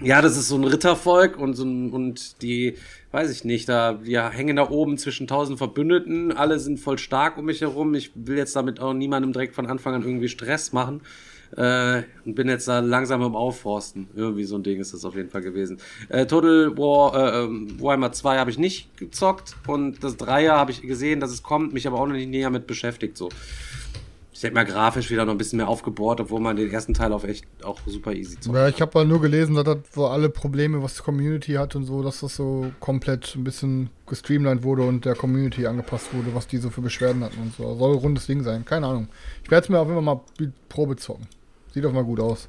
Ja, 0.00 0.22
das 0.22 0.36
ist 0.36 0.46
so 0.46 0.54
ein 0.54 0.62
Rittervolk 0.62 1.36
und 1.38 1.54
so 1.54 1.64
ein, 1.64 1.90
und 1.90 2.40
die, 2.42 2.76
weiß 3.10 3.32
ich 3.32 3.44
nicht, 3.44 3.68
da, 3.68 3.98
wir 4.04 4.28
hängen 4.30 4.54
da 4.54 4.70
oben 4.70 4.96
zwischen 4.96 5.26
tausend 5.26 5.58
Verbündeten, 5.58 6.30
alle 6.30 6.60
sind 6.60 6.78
voll 6.78 6.98
stark 6.98 7.36
um 7.36 7.46
mich 7.46 7.62
herum. 7.62 7.94
Ich 7.94 8.12
will 8.14 8.36
jetzt 8.36 8.54
damit 8.54 8.78
auch 8.78 8.92
niemandem 8.92 9.32
direkt 9.32 9.56
von 9.56 9.66
Anfang 9.66 9.94
an 9.94 10.02
irgendwie 10.02 10.28
Stress 10.28 10.72
machen. 10.72 11.00
Äh, 11.56 12.02
und 12.26 12.34
bin 12.34 12.46
jetzt 12.46 12.68
da 12.68 12.80
langsam 12.80 13.22
im 13.22 13.34
Aufforsten. 13.34 14.08
Irgendwie 14.14 14.44
so 14.44 14.56
ein 14.56 14.62
Ding 14.62 14.78
ist 14.80 14.92
das 14.92 15.04
auf 15.06 15.16
jeden 15.16 15.30
Fall 15.30 15.40
gewesen. 15.40 15.78
Äh, 16.10 16.26
Total 16.26 16.76
War, 16.76 17.14
äh, 17.14 17.44
ähm, 17.44 17.80
Warhammer 17.80 18.12
2 18.12 18.38
habe 18.38 18.50
ich 18.50 18.58
nicht 18.58 18.94
gezockt 18.98 19.56
und 19.66 20.04
das 20.04 20.18
Dreier 20.18 20.56
habe 20.56 20.72
ich 20.72 20.82
gesehen, 20.82 21.20
dass 21.20 21.30
es 21.30 21.42
kommt, 21.42 21.72
mich 21.72 21.86
aber 21.86 21.98
auch 21.98 22.06
noch 22.06 22.12
nicht 22.12 22.28
näher 22.28 22.50
mit 22.50 22.66
beschäftigt 22.66 23.16
so 23.16 23.30
ich 24.38 24.42
denke 24.42 24.54
mal, 24.54 24.64
grafisch 24.64 25.10
wieder 25.10 25.24
noch 25.24 25.32
ein 25.32 25.38
bisschen 25.38 25.56
mehr 25.56 25.66
aufgebohrt, 25.66 26.20
obwohl 26.20 26.38
man 26.38 26.54
den 26.54 26.70
ersten 26.70 26.94
Teil 26.94 27.12
auf 27.12 27.24
echt 27.24 27.44
auch 27.64 27.80
super 27.86 28.12
easy 28.12 28.38
zockt. 28.38 28.54
Ja, 28.54 28.68
ich 28.68 28.80
habe 28.80 28.96
halt 28.96 29.08
nur 29.08 29.20
gelesen, 29.20 29.56
dass 29.56 29.64
das 29.64 29.78
wo 29.94 30.04
alle 30.04 30.28
Probleme, 30.28 30.80
was 30.80 30.94
die 30.94 31.02
Community 31.02 31.54
hat 31.54 31.74
und 31.74 31.82
so, 31.82 32.04
dass 32.04 32.20
das 32.20 32.36
so 32.36 32.70
komplett 32.78 33.34
ein 33.34 33.42
bisschen 33.42 33.90
gestreamlined 34.06 34.62
wurde 34.62 34.82
und 34.82 35.04
der 35.04 35.16
Community 35.16 35.66
angepasst 35.66 36.14
wurde, 36.14 36.36
was 36.36 36.46
die 36.46 36.58
so 36.58 36.70
für 36.70 36.82
Beschwerden 36.82 37.24
hatten 37.24 37.40
und 37.40 37.56
so. 37.56 37.74
Soll 37.74 37.94
ein 37.94 37.98
rundes 37.98 38.26
Ding 38.26 38.44
sein, 38.44 38.64
keine 38.64 38.86
Ahnung. 38.86 39.08
Ich 39.42 39.50
werde 39.50 39.64
es 39.64 39.70
mir 39.70 39.80
auf 39.80 39.88
jeden 39.88 40.04
Fall 40.04 40.14
mal 40.14 40.20
Probe 40.68 40.94
zocken. 40.94 41.26
Sieht 41.74 41.82
doch 41.82 41.92
mal 41.92 42.04
gut 42.04 42.20
aus. 42.20 42.48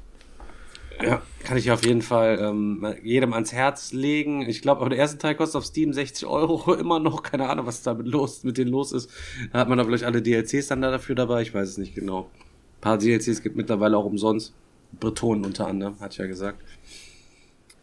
Ja, 1.02 1.22
kann 1.44 1.56
ich 1.56 1.70
auf 1.70 1.84
jeden 1.84 2.02
Fall 2.02 2.38
ähm, 2.40 2.84
jedem 3.02 3.32
ans 3.32 3.52
Herz 3.52 3.92
legen. 3.92 4.42
Ich 4.42 4.62
glaube, 4.62 4.80
aber 4.80 4.90
der 4.90 4.98
erste 4.98 5.18
Teil 5.18 5.34
kostet 5.34 5.56
auf 5.56 5.66
Steam 5.66 5.92
60 5.92 6.26
Euro 6.26 6.74
immer 6.80 7.00
noch. 7.00 7.22
Keine 7.22 7.48
Ahnung, 7.48 7.66
was 7.66 7.82
damit 7.82 8.06
los, 8.06 8.44
mit 8.44 8.58
denen 8.58 8.70
los 8.70 8.92
ist. 8.92 9.10
Da 9.52 9.60
hat 9.60 9.68
man 9.68 9.78
da 9.78 9.84
vielleicht 9.84 10.04
alle 10.04 10.22
DLCs 10.22 10.68
dann 10.68 10.82
da 10.82 10.90
dafür 10.90 11.14
dabei. 11.14 11.42
Ich 11.42 11.54
weiß 11.54 11.68
es 11.68 11.78
nicht 11.78 11.94
genau. 11.94 12.30
Ein 12.78 12.80
paar 12.80 12.98
DLCs 12.98 13.42
gibt 13.42 13.56
mittlerweile 13.56 13.96
auch 13.96 14.04
umsonst. 14.04 14.54
Bretonen 14.98 15.44
unter 15.44 15.66
anderem, 15.68 16.00
hatte 16.00 16.12
ich 16.12 16.18
ja 16.18 16.26
gesagt. 16.26 16.62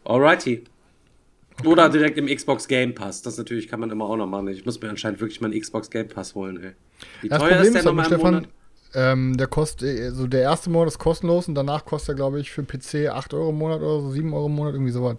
Alrighty. 0.03 0.63
Okay. 1.59 1.67
Oder 1.67 1.89
direkt 1.89 2.17
im 2.17 2.27
Xbox 2.27 2.67
Game 2.67 2.93
Pass. 2.93 3.21
Das 3.21 3.37
natürlich 3.37 3.67
kann 3.67 3.79
man 3.79 3.89
immer 3.89 4.05
auch 4.05 4.17
noch 4.17 4.27
machen. 4.27 4.47
Ich 4.49 4.65
muss 4.65 4.79
mir 4.79 4.89
anscheinend 4.89 5.19
wirklich 5.19 5.41
mal 5.41 5.51
einen 5.51 5.59
Xbox 5.59 5.89
Game 5.89 6.07
Pass 6.07 6.35
holen, 6.35 6.61
ey. 6.61 6.71
Wie 7.21 7.29
das 7.29 7.39
teuer 7.39 7.49
Problem 7.49 7.67
ist 7.67 7.73
der 7.73 7.83
nochmal 7.83 8.05
im 8.05 8.11
Stefan, 8.11 8.33
Monat? 8.33 8.49
Ähm, 8.93 9.37
der 9.37 9.47
kostet, 9.47 9.99
also 9.99 10.27
der 10.27 10.41
erste 10.41 10.69
Monat 10.69 10.87
ist 10.87 10.99
kostenlos 10.99 11.47
und 11.47 11.55
danach 11.55 11.85
kostet 11.85 12.09
er, 12.09 12.15
glaube 12.15 12.39
ich, 12.39 12.51
für 12.51 12.63
PC 12.63 13.09
8 13.09 13.33
Euro 13.33 13.49
im 13.49 13.57
Monat 13.57 13.81
oder 13.81 14.01
so, 14.01 14.11
7 14.11 14.33
Euro 14.33 14.45
im 14.47 14.55
Monat, 14.55 14.73
irgendwie 14.73 14.91
sowas. 14.91 15.17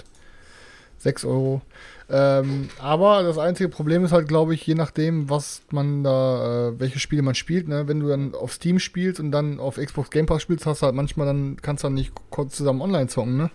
6 0.99 1.25
Euro. 1.27 1.63
Ähm, 2.11 2.71
aber 2.81 3.23
das 3.23 3.39
einzige 3.39 3.69
Problem 3.69 4.05
ist 4.05 4.13
halt, 4.13 4.29
glaube 4.29 4.55
ich, 4.55 4.67
je 4.67 4.75
nachdem, 4.75 5.29
was 5.29 5.63
man 5.71 6.03
da, 6.03 6.69
äh, 6.69 6.81
welche 6.81 6.99
Spiele 6.99 7.23
man 7.23 7.35
spielt, 7.35 7.69
ne? 7.69 7.87
Wenn 7.87 8.01
du 8.01 8.09
dann 8.09 8.35
auf 8.35 8.53
Steam 8.53 8.79
spielst 8.79 9.21
und 9.21 9.31
dann 9.31 9.61
auf 9.61 9.77
Xbox 9.77 10.11
Game 10.11 10.27
Pass 10.27 10.43
spielst, 10.43 10.67
hast 10.67 10.83
du 10.83 10.87
halt 10.87 10.95
manchmal 10.95 11.27
dann, 11.27 11.59
kannst 11.61 11.85
du 11.85 11.87
dann 11.87 11.95
nicht 11.95 12.13
kurz 12.31 12.57
zusammen 12.57 12.81
online 12.81 13.09
zocken, 13.09 13.37
ne? 13.37 13.51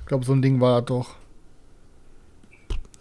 Ich 0.00 0.06
glaube, 0.06 0.24
so 0.24 0.32
ein 0.32 0.42
Ding 0.42 0.60
war 0.60 0.82
doch. 0.82 1.14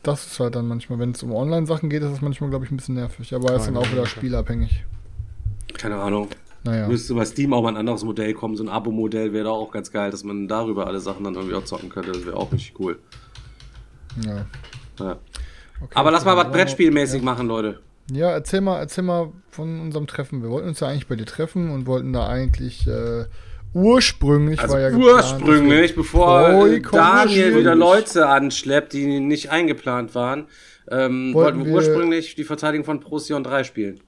Das 0.04 0.26
ist 0.26 0.40
halt 0.40 0.56
dann 0.56 0.68
manchmal, 0.68 1.00
wenn 1.00 1.12
es 1.12 1.24
um 1.24 1.34
Online-Sachen 1.34 1.90
geht, 1.90 2.04
ist 2.04 2.12
das 2.12 2.22
manchmal, 2.22 2.50
glaube 2.50 2.66
ich, 2.66 2.72
ein 2.72 2.78
bisschen 2.78 2.96
nervig. 2.96 3.34
Aber 3.34 3.52
er 3.52 3.56
ist 3.58 3.68
dann 3.68 3.78
auch 3.78 3.90
wieder 3.90 4.06
spielabhängig. 4.06 4.84
Keine 5.84 5.98
Ahnung. 5.98 6.30
Naja. 6.64 6.88
Müsste 6.88 7.14
bei 7.14 7.26
Steam 7.26 7.54
auch 7.54 7.62
mal 7.62 7.68
ein 7.68 7.76
anderes 7.76 8.06
Modell 8.06 8.34
kommen. 8.34 8.56
So 8.56 8.64
ein 8.64 8.70
Abo-Modell 8.70 9.34
wäre 9.34 9.50
auch 9.52 9.70
ganz 9.70 9.92
geil, 9.92 10.12
dass 10.12 10.24
man 10.24 10.48
darüber 10.48 10.88
alle 10.88 11.02
Sachen 11.02 11.26
dann 11.26 11.36
irgendwie 11.36 11.56
auch 11.56 11.66
zocken 11.66 11.90
könnte. 11.90 12.14
Das 12.14 12.26
wäre 12.26 12.38
auch 12.38 12.54
richtig 12.54 12.80
cool. 12.80 13.00
Ja. 14.26 14.46
ja. 15.00 15.18
Okay, 15.82 15.92
Aber 15.94 16.12
lass 16.12 16.24
mal 16.24 16.38
was 16.38 16.50
Brettspielmäßig 16.52 17.20
ja. 17.20 17.26
machen, 17.26 17.50
Leute. 17.50 17.82
Ja, 18.10 18.32
erzähl 18.32 18.62
mal, 18.62 18.80
erzähl 18.80 19.04
mal 19.04 19.34
von 19.50 19.82
unserem 19.82 20.08
Treffen. 20.08 20.42
Wir 20.42 20.50
wollten 20.50 20.70
uns 20.70 20.80
ja 20.80 20.88
eigentlich 20.88 21.08
bei 21.08 21.18
dir 21.18 21.26
treffen 21.26 21.70
und 21.70 21.86
wollten 21.86 22.14
da 22.14 22.28
eigentlich 22.28 22.88
äh, 22.88 23.26
ursprünglich 23.74 24.62
also 24.62 24.76
war 24.76 24.82
ja 24.90 24.96
ursprünglich, 24.96 25.96
geplant, 25.96 25.96
bevor 25.96 26.68
äh, 26.68 26.80
Daniel 26.80 27.58
wieder 27.58 27.76
Leute 27.76 28.30
anschleppt, 28.30 28.94
die 28.94 29.20
nicht 29.20 29.52
eingeplant 29.52 30.16
waren, 30.16 30.46
ähm, 30.90 31.34
wollten, 31.34 31.58
wollten 31.58 31.66
wir 31.66 31.74
ursprünglich 31.74 32.36
die 32.36 32.46
Verteidigung 32.46 32.86
von 32.86 33.02
Procyon 33.02 33.44
3 33.44 33.66
spielen. 33.66 34.00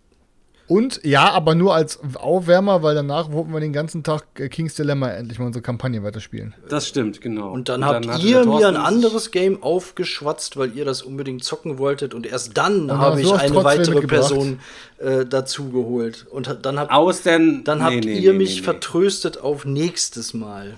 Und 0.67 1.01
ja, 1.03 1.29
aber 1.29 1.53
nur 1.53 1.75
als 1.75 1.99
Aufwärmer, 2.15 2.81
weil 2.81 2.95
danach 2.95 3.31
wollten 3.31 3.53
wir 3.53 3.59
den 3.59 3.73
ganzen 3.73 4.03
Tag 4.03 4.23
äh, 4.39 4.49
King's 4.49 4.73
Dilemma 4.73 5.09
endlich 5.09 5.37
mal 5.37 5.45
unsere 5.45 5.61
Kampagne 5.61 6.01
weiterspielen. 6.03 6.55
Das 6.69 6.87
stimmt, 6.87 7.21
genau. 7.21 7.51
Und 7.51 7.69
dann 7.69 7.83
und 7.83 7.87
habt 7.87 8.05
dann 8.07 8.21
ihr 8.21 8.45
mir 8.45 8.67
ein 8.67 8.75
anderes 8.75 9.29
Game 9.29 9.61
aufgeschwatzt, 9.61 10.57
weil 10.57 10.75
ihr 10.75 10.83
das 10.83 11.03
unbedingt 11.03 11.43
zocken 11.43 11.77
wolltet. 11.77 12.15
Und 12.15 12.25
erst 12.25 12.57
dann 12.57 12.91
habe 12.91 13.21
ich 13.21 13.31
eine 13.31 13.63
weitere 13.63 14.01
Person 14.07 14.59
äh, 14.97 15.25
dazu 15.25 15.69
geholt. 15.69 16.25
Und 16.31 16.57
dann 16.63 16.79
habt, 16.79 16.91
Aus 16.91 17.21
den, 17.21 17.63
dann 17.63 17.83
habt 17.83 18.03
nee, 18.03 18.17
ihr 18.17 18.31
nee, 18.31 18.39
mich 18.39 18.57
nee, 18.57 18.63
vertröstet 18.63 19.37
auf 19.37 19.65
nächstes 19.65 20.33
Mal. 20.33 20.77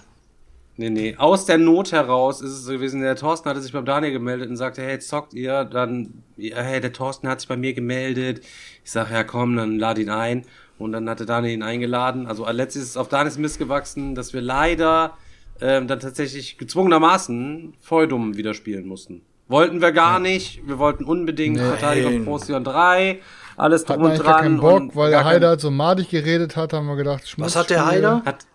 Nee, 0.80 0.92
nee. 0.92 1.16
Aus 1.18 1.46
der 1.46 1.58
Not 1.58 1.92
heraus 1.92 2.40
ist 2.40 2.52
es 2.52 2.64
so 2.64 2.72
gewesen, 2.72 3.02
der 3.02 3.16
Thorsten 3.16 3.50
hatte 3.50 3.62
sich 3.62 3.74
beim 3.74 3.86
Daniel 3.86 4.14
gemeldet 4.14 4.50
und 4.50 4.58
sagte, 4.58 4.84
hey, 4.84 4.92
jetzt 4.92 5.10
zockt 5.10 5.34
ihr, 5.34 5.66
dann, 5.66 6.24
ja, 6.38 6.58
hey, 6.58 6.80
der 6.80 6.94
Thorsten 6.94 7.28
hat 7.28 7.42
sich 7.42 7.50
bei 7.50 7.58
mir 7.58 7.74
gemeldet. 7.74 8.42
Ich 8.84 8.92
sag, 8.92 9.12
ja 9.12 9.24
komm, 9.24 9.56
dann 9.56 9.80
lad 9.80 9.98
ihn 9.98 10.12
ein. 10.12 10.46
Und 10.78 10.92
dann 10.92 11.10
hatte 11.10 11.26
Daniel 11.26 11.56
ihn 11.56 11.64
eingeladen. 11.64 12.28
Also 12.28 12.48
letztlich 12.48 12.84
ist 12.84 12.92
es 12.92 12.98
auf 12.98 13.10
Daniels 13.10 13.40
Mist 13.40 13.58
gewachsen, 13.58 14.14
dass 14.14 14.34
wir 14.34 14.42
leider 14.42 15.18
ähm, 15.60 15.88
dann 15.88 16.00
tatsächlich 16.00 16.60
gezwungenermaßen 16.60 17.74
Feudum 17.82 18.38
wieder 18.38 18.54
spielen 18.54 18.88
mussten. 18.88 19.24
Wollten 19.48 19.82
wir 19.82 19.92
gar 19.92 20.20
nicht. 20.20 20.62
Wir 20.68 20.78
wollten 20.78 21.06
unbedingt 21.06 21.56
nee. 21.56 21.64
Verteidigung 21.64 22.26
Procyon 22.26 22.64
3. 22.64 23.20
Alles 23.56 23.86
drum 23.86 24.04
und 24.04 24.18
dran. 24.20 24.42
Keinen 24.42 24.60
Bock, 24.60 24.96
weil 24.96 25.10
der 25.10 25.26
Heider 25.26 25.58
so 25.58 25.72
madig 25.72 26.10
geredet 26.10 26.56
hat, 26.56 26.74
haben 26.74 26.86
wir 26.86 26.98
gedacht, 26.98 27.28
Schmutz 27.28 27.48
Was 27.48 27.56
hat 27.56 27.70
der 27.72 27.88
Heider? 27.88 28.22
Hat, 28.24 28.46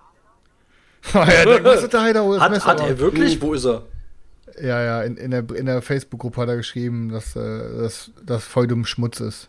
was 1.13 1.83
hat 1.83 1.93
der 1.93 2.01
Heider? 2.03 2.41
Hat, 2.41 2.67
hat 2.67 2.81
er 2.81 2.99
wirklich? 2.99 3.41
Wo 3.41 3.55
ist 3.55 3.65
er? 3.65 3.83
Ja, 4.61 4.83
ja, 4.83 5.03
in, 5.03 5.17
in 5.17 5.31
der, 5.31 5.45
in 5.55 5.67
der 5.67 5.83
Facebook-Gruppe 5.83 6.43
hat 6.43 6.49
er 6.49 6.57
geschrieben, 6.57 7.09
dass, 7.09 7.37
äh, 7.37 7.79
dass, 7.79 8.11
dass 8.25 8.45
Feudum 8.45 8.85
Schmutz 8.85 9.21
ist. 9.21 9.49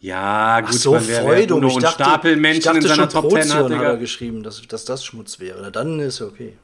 Ja, 0.00 0.60
gut, 0.60 0.70
Ach 0.70 0.74
so, 0.74 0.92
man 0.92 1.02
Feudum. 1.02 1.64
Ich 1.64 1.78
dachte, 1.78 2.04
Stapelmenschen 2.04 2.58
ich 2.58 2.64
dachte 2.64 2.78
in 2.78 2.86
seiner 2.86 3.08
Top 3.08 3.30
10 3.30 3.52
hat, 3.52 3.64
hat 3.64 3.70
er 3.70 3.96
geschrieben, 3.96 4.42
dass, 4.42 4.60
dass 4.66 4.84
das 4.84 5.04
Schmutz 5.04 5.40
wäre. 5.40 5.60
Na, 5.62 5.70
dann 5.70 5.98
ist 6.00 6.20
okay. 6.20 6.54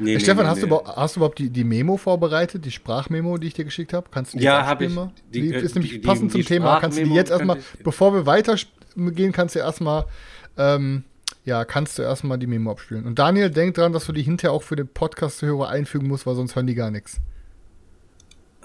Nee, 0.00 0.12
hey, 0.12 0.20
Stefan, 0.20 0.44
nee, 0.44 0.50
hast, 0.50 0.62
nee. 0.62 0.68
Du, 0.68 0.84
hast 0.84 1.16
du 1.16 1.20
überhaupt 1.20 1.38
die, 1.38 1.50
die 1.50 1.64
Memo 1.64 1.96
vorbereitet, 1.96 2.64
die 2.64 2.70
Sprachmemo, 2.70 3.36
die 3.38 3.48
ich 3.48 3.54
dir 3.54 3.64
geschickt 3.64 3.92
habe? 3.92 4.08
Kannst 4.10 4.34
du 4.34 4.38
die 4.38 4.44
Ja, 4.44 4.64
habe 4.64 4.84
ich. 4.84 4.94
Die, 5.32 5.40
die, 5.40 5.54
ist 5.54 5.74
nämlich 5.74 5.92
die, 5.92 5.98
passend 5.98 6.30
zum 6.30 6.44
Thema. 6.44 6.78
Kannst 6.80 6.98
du 6.98 7.04
die 7.04 7.14
jetzt 7.14 7.30
erstmal, 7.30 7.58
bevor 7.82 8.14
wir 8.14 8.26
weitergehen, 8.26 9.32
kannst 9.32 9.54
du 9.54 9.60
erstmal 9.60 10.04
ähm, 10.56 11.04
ja, 11.48 11.64
kannst 11.64 11.98
du 11.98 12.02
erstmal 12.02 12.38
die 12.38 12.46
Memo 12.46 12.70
abspielen. 12.70 13.06
Und 13.06 13.18
Daniel, 13.18 13.50
denk 13.50 13.74
dran, 13.74 13.94
dass 13.94 14.04
du 14.04 14.12
die 14.12 14.22
hinterher 14.22 14.52
auch 14.52 14.62
für 14.62 14.76
den 14.76 14.86
Podcast-Hörer 14.86 15.68
einfügen 15.70 16.06
musst, 16.06 16.26
weil 16.26 16.34
sonst 16.34 16.54
hören 16.54 16.66
die 16.66 16.74
gar 16.74 16.90
nichts. 16.90 17.20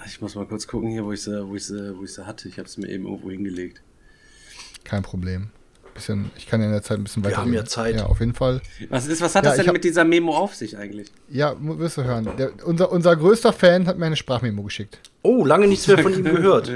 Ich 0.06 0.20
muss 0.20 0.36
mal 0.36 0.46
kurz 0.46 0.68
gucken 0.68 0.90
hier, 0.90 1.06
wo 1.06 1.14
ich 1.14 1.22
sie, 1.22 1.48
wo 1.48 1.56
ich 1.56 1.66
sie, 1.66 1.98
wo 1.98 2.04
ich 2.04 2.14
sie 2.14 2.28
hatte. 2.28 2.50
Ich 2.50 2.58
habe 2.58 2.68
es 2.68 2.78
mir 2.78 2.90
eben 2.90 3.06
irgendwo 3.06 3.32
hingelegt. 3.32 3.82
Kein 4.84 5.02
Problem. 5.02 5.50
Bisschen, 5.94 6.32
ich 6.36 6.48
kann 6.48 6.60
ja 6.60 6.66
in 6.66 6.74
der 6.74 6.82
Zeit 6.82 6.98
ein 6.98 7.06
bisschen 7.06 7.24
weiter. 7.24 7.38
Wir 7.38 7.42
haben 7.42 7.54
ja 7.54 7.64
Zeit. 7.64 7.96
Ja, 7.96 8.08
auf 8.08 8.20
jeden 8.20 8.34
Fall. 8.34 8.62
Was, 8.90 9.08
ist, 9.08 9.22
was 9.22 9.34
hat 9.36 9.46
ja, 9.46 9.52
das 9.52 9.60
denn 9.60 9.68
hab, 9.68 9.74
mit 9.74 9.86
dieser 9.86 10.04
Memo 10.04 10.36
auf 10.36 10.54
sich 10.56 10.78
eigentlich? 10.78 11.10
Ja, 11.30 11.56
wirst 11.60 11.98
du 11.98 12.04
hören. 12.04 12.28
Der, 12.38 12.52
unser, 12.66 12.92
unser 12.92 13.16
größter 13.16 13.54
Fan 13.54 13.88
hat 13.88 13.98
mir 13.98 14.08
eine 14.08 14.18
Sprachmemo 14.18 14.64
geschickt. 14.64 15.00
Oh, 15.22 15.46
lange 15.46 15.68
nichts 15.68 15.88
mehr 15.88 16.00
von 16.00 16.14
ihm 16.14 16.24
gehört. 16.26 16.70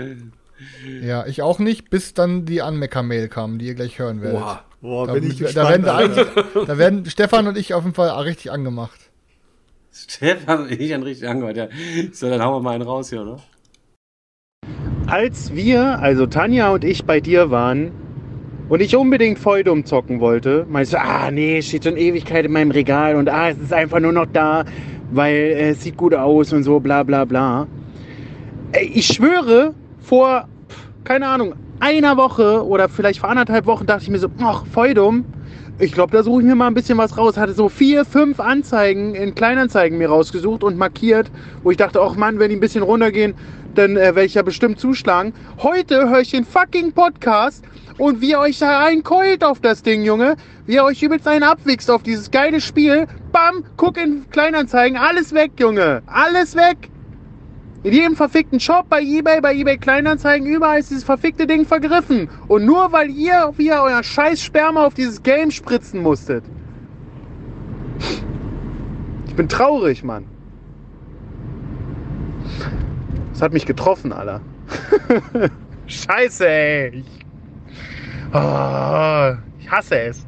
ja, 1.02 1.26
ich 1.26 1.41
auch 1.41 1.60
nicht, 1.60 1.89
bis 1.89 2.13
dann 2.13 2.46
die 2.46 2.62
Anmecker-Mail 2.62 3.28
kam, 3.28 3.60
die 3.60 3.65
ihr 3.65 3.76
gleich 3.76 4.00
hören 4.00 4.22
werdet. 4.22 4.39
Boah. 4.39 4.66
Boah, 4.82 5.08
da, 5.08 5.13
bin 5.13 5.32
ich 5.32 5.40
da, 5.54 5.70
werden 5.70 5.84
da 6.68 6.78
werden 6.78 7.06
Stefan 7.08 7.48
und 7.48 7.58
ich 7.58 7.74
auf 7.74 7.84
jeden 7.84 7.96
Fall 7.96 8.10
richtig 8.22 8.52
angemacht. 8.52 9.00
Stefan 9.92 10.63
und 10.63 10.72
ich 10.72 10.90
dann 10.90 11.04
richtig 11.04 11.28
angemacht, 11.28 11.58
ja. 11.58 11.68
So, 12.12 12.30
dann 12.30 12.42
hauen 12.44 12.54
wir 12.56 12.62
mal 12.62 12.76
einen 12.76 12.84
raus 12.84 13.10
hier, 13.10 13.22
oder? 13.22 13.38
Als 15.08 15.56
wir, 15.56 16.00
also 16.00 16.28
Tanja 16.28 16.70
und 16.70 16.84
ich, 16.84 17.06
bei 17.06 17.20
dir 17.20 17.50
waren, 17.50 17.92
und 18.70 18.82
ich 18.82 18.96
unbedingt 18.96 19.40
Feudum 19.40 19.86
zocken 19.86 20.20
wollte, 20.20 20.66
meinst 20.70 20.94
du, 20.94 21.00
ah 21.00 21.32
nee, 21.32 21.62
steht 21.62 21.86
schon 21.86 21.98
Ewigkeit 21.98 22.46
in 22.46 22.52
meinem 22.52 22.72
Regal 22.72 23.16
und 23.16 23.30
ah, 23.30 23.50
es 23.50 23.58
ist 23.58 23.74
einfach 23.74 24.00
nur 24.00 24.12
noch 24.12 24.26
da, 24.32 24.66
weil 25.12 25.34
äh, 25.34 25.70
es 25.70 25.84
sieht 25.84 25.98
gut 25.98 26.13
aus 26.13 26.52
und 26.54 26.63
so, 26.63 26.80
bla 26.80 27.04
bla 27.04 27.26
bla. 27.26 27.68
Ey, 28.74 28.92
ich 28.94 29.08
schwöre, 29.08 29.74
vor, 30.00 30.48
keine 31.06 31.28
Ahnung, 31.28 31.56
einer 31.80 32.18
Woche 32.18 32.66
oder 32.66 32.90
vielleicht 32.90 33.20
vor 33.20 33.30
anderthalb 33.30 33.66
Wochen 33.66 33.86
dachte 33.86 34.04
ich 34.04 34.10
mir 34.10 34.20
so, 34.20 34.30
ach, 34.42 34.66
Feudum, 34.72 35.26
ich 35.80 35.92
glaube, 35.92 36.12
da 36.12 36.24
suche 36.24 36.42
ich 36.42 36.48
mir 36.48 36.56
mal 36.56 36.68
ein 36.68 36.74
bisschen 36.74 36.98
was 36.98 37.18
raus. 37.18 37.38
Hatte 37.38 37.54
so 37.54 37.70
vier, 37.70 38.04
fünf 38.04 38.40
Anzeigen 38.40 39.13
in 39.13 39.36
Kleinanzeigen 39.36 39.98
mir 39.98 40.10
rausgesucht 40.10 40.63
und 40.63 40.78
markiert, 40.78 41.30
wo 41.62 41.70
ich 41.70 41.78
dachte, 41.78 42.02
ach 42.02 42.16
Mann, 42.16 42.40
wenn 42.40 42.50
die 42.50 42.56
ein 42.56 42.60
bisschen 42.60 42.84
runtergehen, 42.84 43.36
dann 43.76 43.96
äh, 43.96 44.16
werde 44.16 44.24
ich 44.24 44.34
ja 44.34 44.42
bestimmt 44.42 44.80
zuschlagen. 44.80 45.34
Heute 45.62 46.10
höre 46.10 46.22
ich 46.22 46.32
den 46.32 46.46
fucking 46.46 46.94
Podcast 46.94 47.63
und 48.00 48.22
wie 48.22 48.32
ihr 48.32 48.40
euch 48.40 48.58
da 48.58 48.80
reinkeult 48.80 49.44
auf 49.44 49.60
das 49.60 49.84
Ding, 49.84 50.04
Junge. 50.04 50.36
Wie 50.66 50.76
ihr 50.76 50.84
euch 50.84 51.02
übelst 51.04 51.28
einen 51.28 51.44
abwichst 51.44 51.92
auf 51.92 52.02
dieses 52.02 52.32
geile 52.32 52.60
Spiel. 52.60 53.06
Bam, 53.32 53.63
guck 53.76 53.98
in 53.98 54.28
Kleinanzeigen, 54.32 54.98
alles 54.98 55.32
weg, 55.34 55.52
Junge. 55.60 56.02
Alles 56.08 56.56
weg. 56.56 56.90
In 57.88 57.93
jedem 57.93 58.15
verfickten 58.17 58.60
Shop, 58.60 58.89
bei 58.89 59.02
Ebay, 59.02 59.39
bei 59.39 59.56
Ebay 59.56 59.78
Kleinanzeigen, 59.78 60.45
überall 60.45 60.80
ist 60.80 60.89
dieses 60.89 61.06
verfickte 61.06 61.47
Ding 61.47 61.65
vergriffen. 61.65 62.28
Und 62.50 62.65
nur 62.65 62.91
weil 62.91 63.10
ihr 63.10 63.54
wieder 63.56 63.82
euer 63.82 64.04
scheiß 64.04 64.43
Sperma 64.43 64.86
auf 64.86 64.93
dieses 64.93 65.23
Game 65.23 65.52
spritzen 65.52 66.02
musstet. 66.02 66.43
Ich 69.28 69.36
bin 69.36 69.47
traurig, 69.47 70.04
Mann. 70.04 70.26
Das 73.32 73.41
hat 73.41 73.54
mich 73.54 73.65
getroffen, 73.65 74.12
Alter. 74.12 74.41
Scheiße, 75.88 76.45
ey. 76.45 76.89
Ich, 76.89 77.26
oh, 78.34 79.32
ich 79.60 79.71
hasse 79.71 79.97
es. 79.97 80.27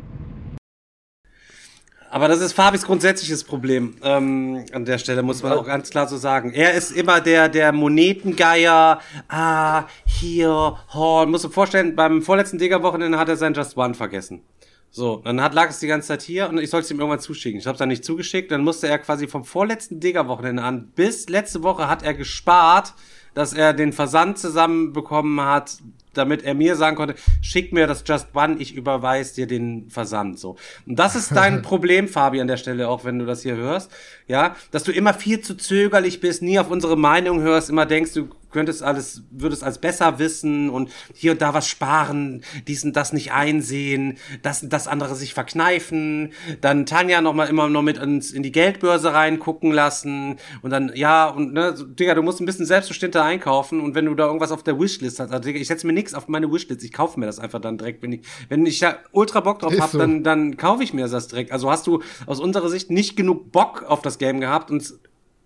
Aber 2.12 2.28
das 2.28 2.42
ist 2.42 2.54
Fabis 2.54 2.86
grundsätzliches 2.86 3.44
Problem. 3.44 3.96
Ähm, 4.02 4.66
an 4.74 4.86
der 4.86 4.98
Stelle 4.98 5.22
muss 5.22 5.44
man 5.44 5.54
auch 5.54 5.66
ganz 5.66 5.92
klar 5.92 6.08
so 6.08 6.18
sagen. 6.18 6.52
Er 6.54 6.74
ist 6.74 6.92
immer 6.92 7.22
der, 7.22 7.50
der 7.50 7.72
Monetengeier. 7.72 9.00
Ah, 9.28 9.84
hier, 10.06 10.78
Horn. 10.94 11.30
Muss 11.30 11.44
du 11.44 11.50
vorstellen, 11.50 11.96
beim 11.96 12.22
vorletzten 12.24 12.58
Digger-Wochenende 12.58 13.20
hat 13.20 13.30
er 13.30 13.38
sein 13.38 13.54
Just 13.54 13.78
One 13.78 13.94
vergessen. 13.94 14.42
So, 14.92 15.18
dann 15.24 15.40
hat, 15.40 15.54
lag 15.54 15.70
es 15.70 15.80
die 15.80 15.88
ganze 15.88 16.08
Zeit 16.08 16.24
hier 16.24 16.50
und 16.50 16.58
ich 16.58 16.72
sollte 16.72 16.86
es 16.86 16.92
ihm 16.92 17.00
irgendwann 17.00 17.20
zuschicken. 17.20 17.60
Ich 17.60 17.68
habe 17.68 17.76
es 17.76 17.80
dann 17.80 17.90
nicht 17.90 18.04
zugeschickt. 18.04 18.52
Dann 18.52 18.64
musste 18.64 18.88
er 18.88 18.98
quasi 18.98 19.28
vom 19.28 19.46
vorletzten 19.46 20.00
Digger-Wochenende 20.00 20.64
an 20.64 20.92
bis 20.96 21.30
letzte 21.30 21.62
Woche 21.62 21.88
hat 21.88 22.02
er 22.02 22.16
gespart, 22.16 22.96
dass 23.36 23.54
er 23.54 23.74
den 23.74 23.94
Versand 23.94 24.40
zusammenbekommen 24.40 25.42
hat, 25.42 25.78
damit 26.20 26.44
er 26.44 26.54
mir 26.54 26.76
sagen 26.76 26.96
konnte, 26.96 27.16
schick 27.42 27.74
mir 27.74 27.88
das 27.88 28.04
Just 28.06 28.28
One, 28.36 28.58
ich 28.60 28.76
überweise 28.76 29.34
dir 29.34 29.48
den 29.48 29.90
Versand, 29.90 30.38
so. 30.38 30.58
Und 30.86 31.00
das 31.00 31.16
ist 31.16 31.32
dein 31.36 31.62
Problem, 31.64 32.08
Fabi, 32.08 32.40
an 32.42 32.48
der 32.48 32.58
Stelle, 32.58 32.88
auch 32.88 33.04
wenn 33.06 33.18
du 33.18 33.26
das 33.26 33.42
hier 33.42 33.56
hörst, 33.56 33.92
ja, 34.28 34.56
dass 34.72 34.84
du 34.84 34.92
immer 34.92 35.14
viel 35.14 35.42
zu 35.42 35.56
zögerlich 35.56 36.20
bist, 36.20 36.42
nie 36.42 36.60
auf 36.60 36.70
unsere 36.70 36.98
Meinung 36.98 37.42
hörst, 37.42 37.70
immer 37.70 37.86
denkst, 37.86 38.14
du 38.14 38.30
könntest 38.52 38.84
alles, 38.84 39.24
würdest 39.32 39.64
als 39.64 39.80
besser 39.80 40.20
wissen 40.20 40.70
und 40.70 40.90
hier 41.14 41.34
und 41.34 41.42
da 41.42 41.54
was 41.54 41.68
sparen, 41.68 42.44
dies 42.68 42.84
und 42.84 42.96
das 42.96 43.14
nicht 43.14 43.32
einsehen, 43.32 44.18
das 44.42 44.64
und 44.64 44.74
das 44.74 44.88
andere 44.88 45.16
sich 45.16 45.34
verkneifen, 45.34 46.34
dann 46.62 46.86
Tanja 46.86 47.22
noch 47.22 47.34
mal 47.34 47.46
immer 47.46 47.70
noch 47.70 47.82
mit 47.82 48.00
uns 48.00 48.32
in 48.32 48.44
die 48.44 48.52
Geldbörse 48.52 49.14
reingucken 49.14 49.72
lassen 49.72 50.38
und 50.62 50.72
dann, 50.72 50.92
ja, 50.96 51.28
und 51.28 51.54
ne, 51.54 51.76
Digga, 51.78 52.16
du 52.16 52.24
musst 52.24 52.40
ein 52.42 52.46
bisschen 52.46 52.66
selbstbestimmter 52.66 53.24
einkaufen 53.24 53.80
und 53.82 53.96
wenn 53.96 54.06
du 54.06 54.16
da 54.16 54.26
irgendwas 54.26 54.52
auf 54.52 54.64
der 54.64 54.80
Wishlist 54.80 55.20
hast, 55.20 55.32
also 55.32 55.44
Digga, 55.44 55.60
ich 55.60 55.68
setze 55.68 55.88
mir 55.88 55.94
nichts 55.94 56.14
auf 56.14 56.28
meine 56.28 56.52
Wishlist, 56.52 56.84
ich 56.84 56.94
kaufe 56.94 57.20
mir 57.20 57.26
das 57.26 57.40
einfach 57.40 57.62
dann 57.62 57.78
direkt, 57.78 58.02
wenn 58.02 58.14
ich, 58.14 58.22
wenn 58.50 58.66
ich 58.66 58.80
da 58.80 58.98
ultra 59.12 59.40
Bock 59.42 59.60
drauf 59.60 59.74
Ist 59.74 59.82
hab, 59.82 59.92
so. 59.92 59.98
dann, 59.98 60.24
dann 60.24 60.58
kaufe 60.58 60.84
ich 60.84 60.94
mir 60.94 61.08
das 61.08 61.28
direkt. 61.28 61.52
Also 61.52 61.70
hast 61.70 61.88
du 61.88 62.02
aus 62.26 62.40
unserer 62.40 62.70
Sicht 62.70 62.90
nicht 62.90 63.16
genug 63.16 63.52
Bock 63.52 63.84
auf 63.88 64.02
das 64.02 64.18
Game 64.18 64.40
gehabt 64.40 64.72
und 64.72 64.94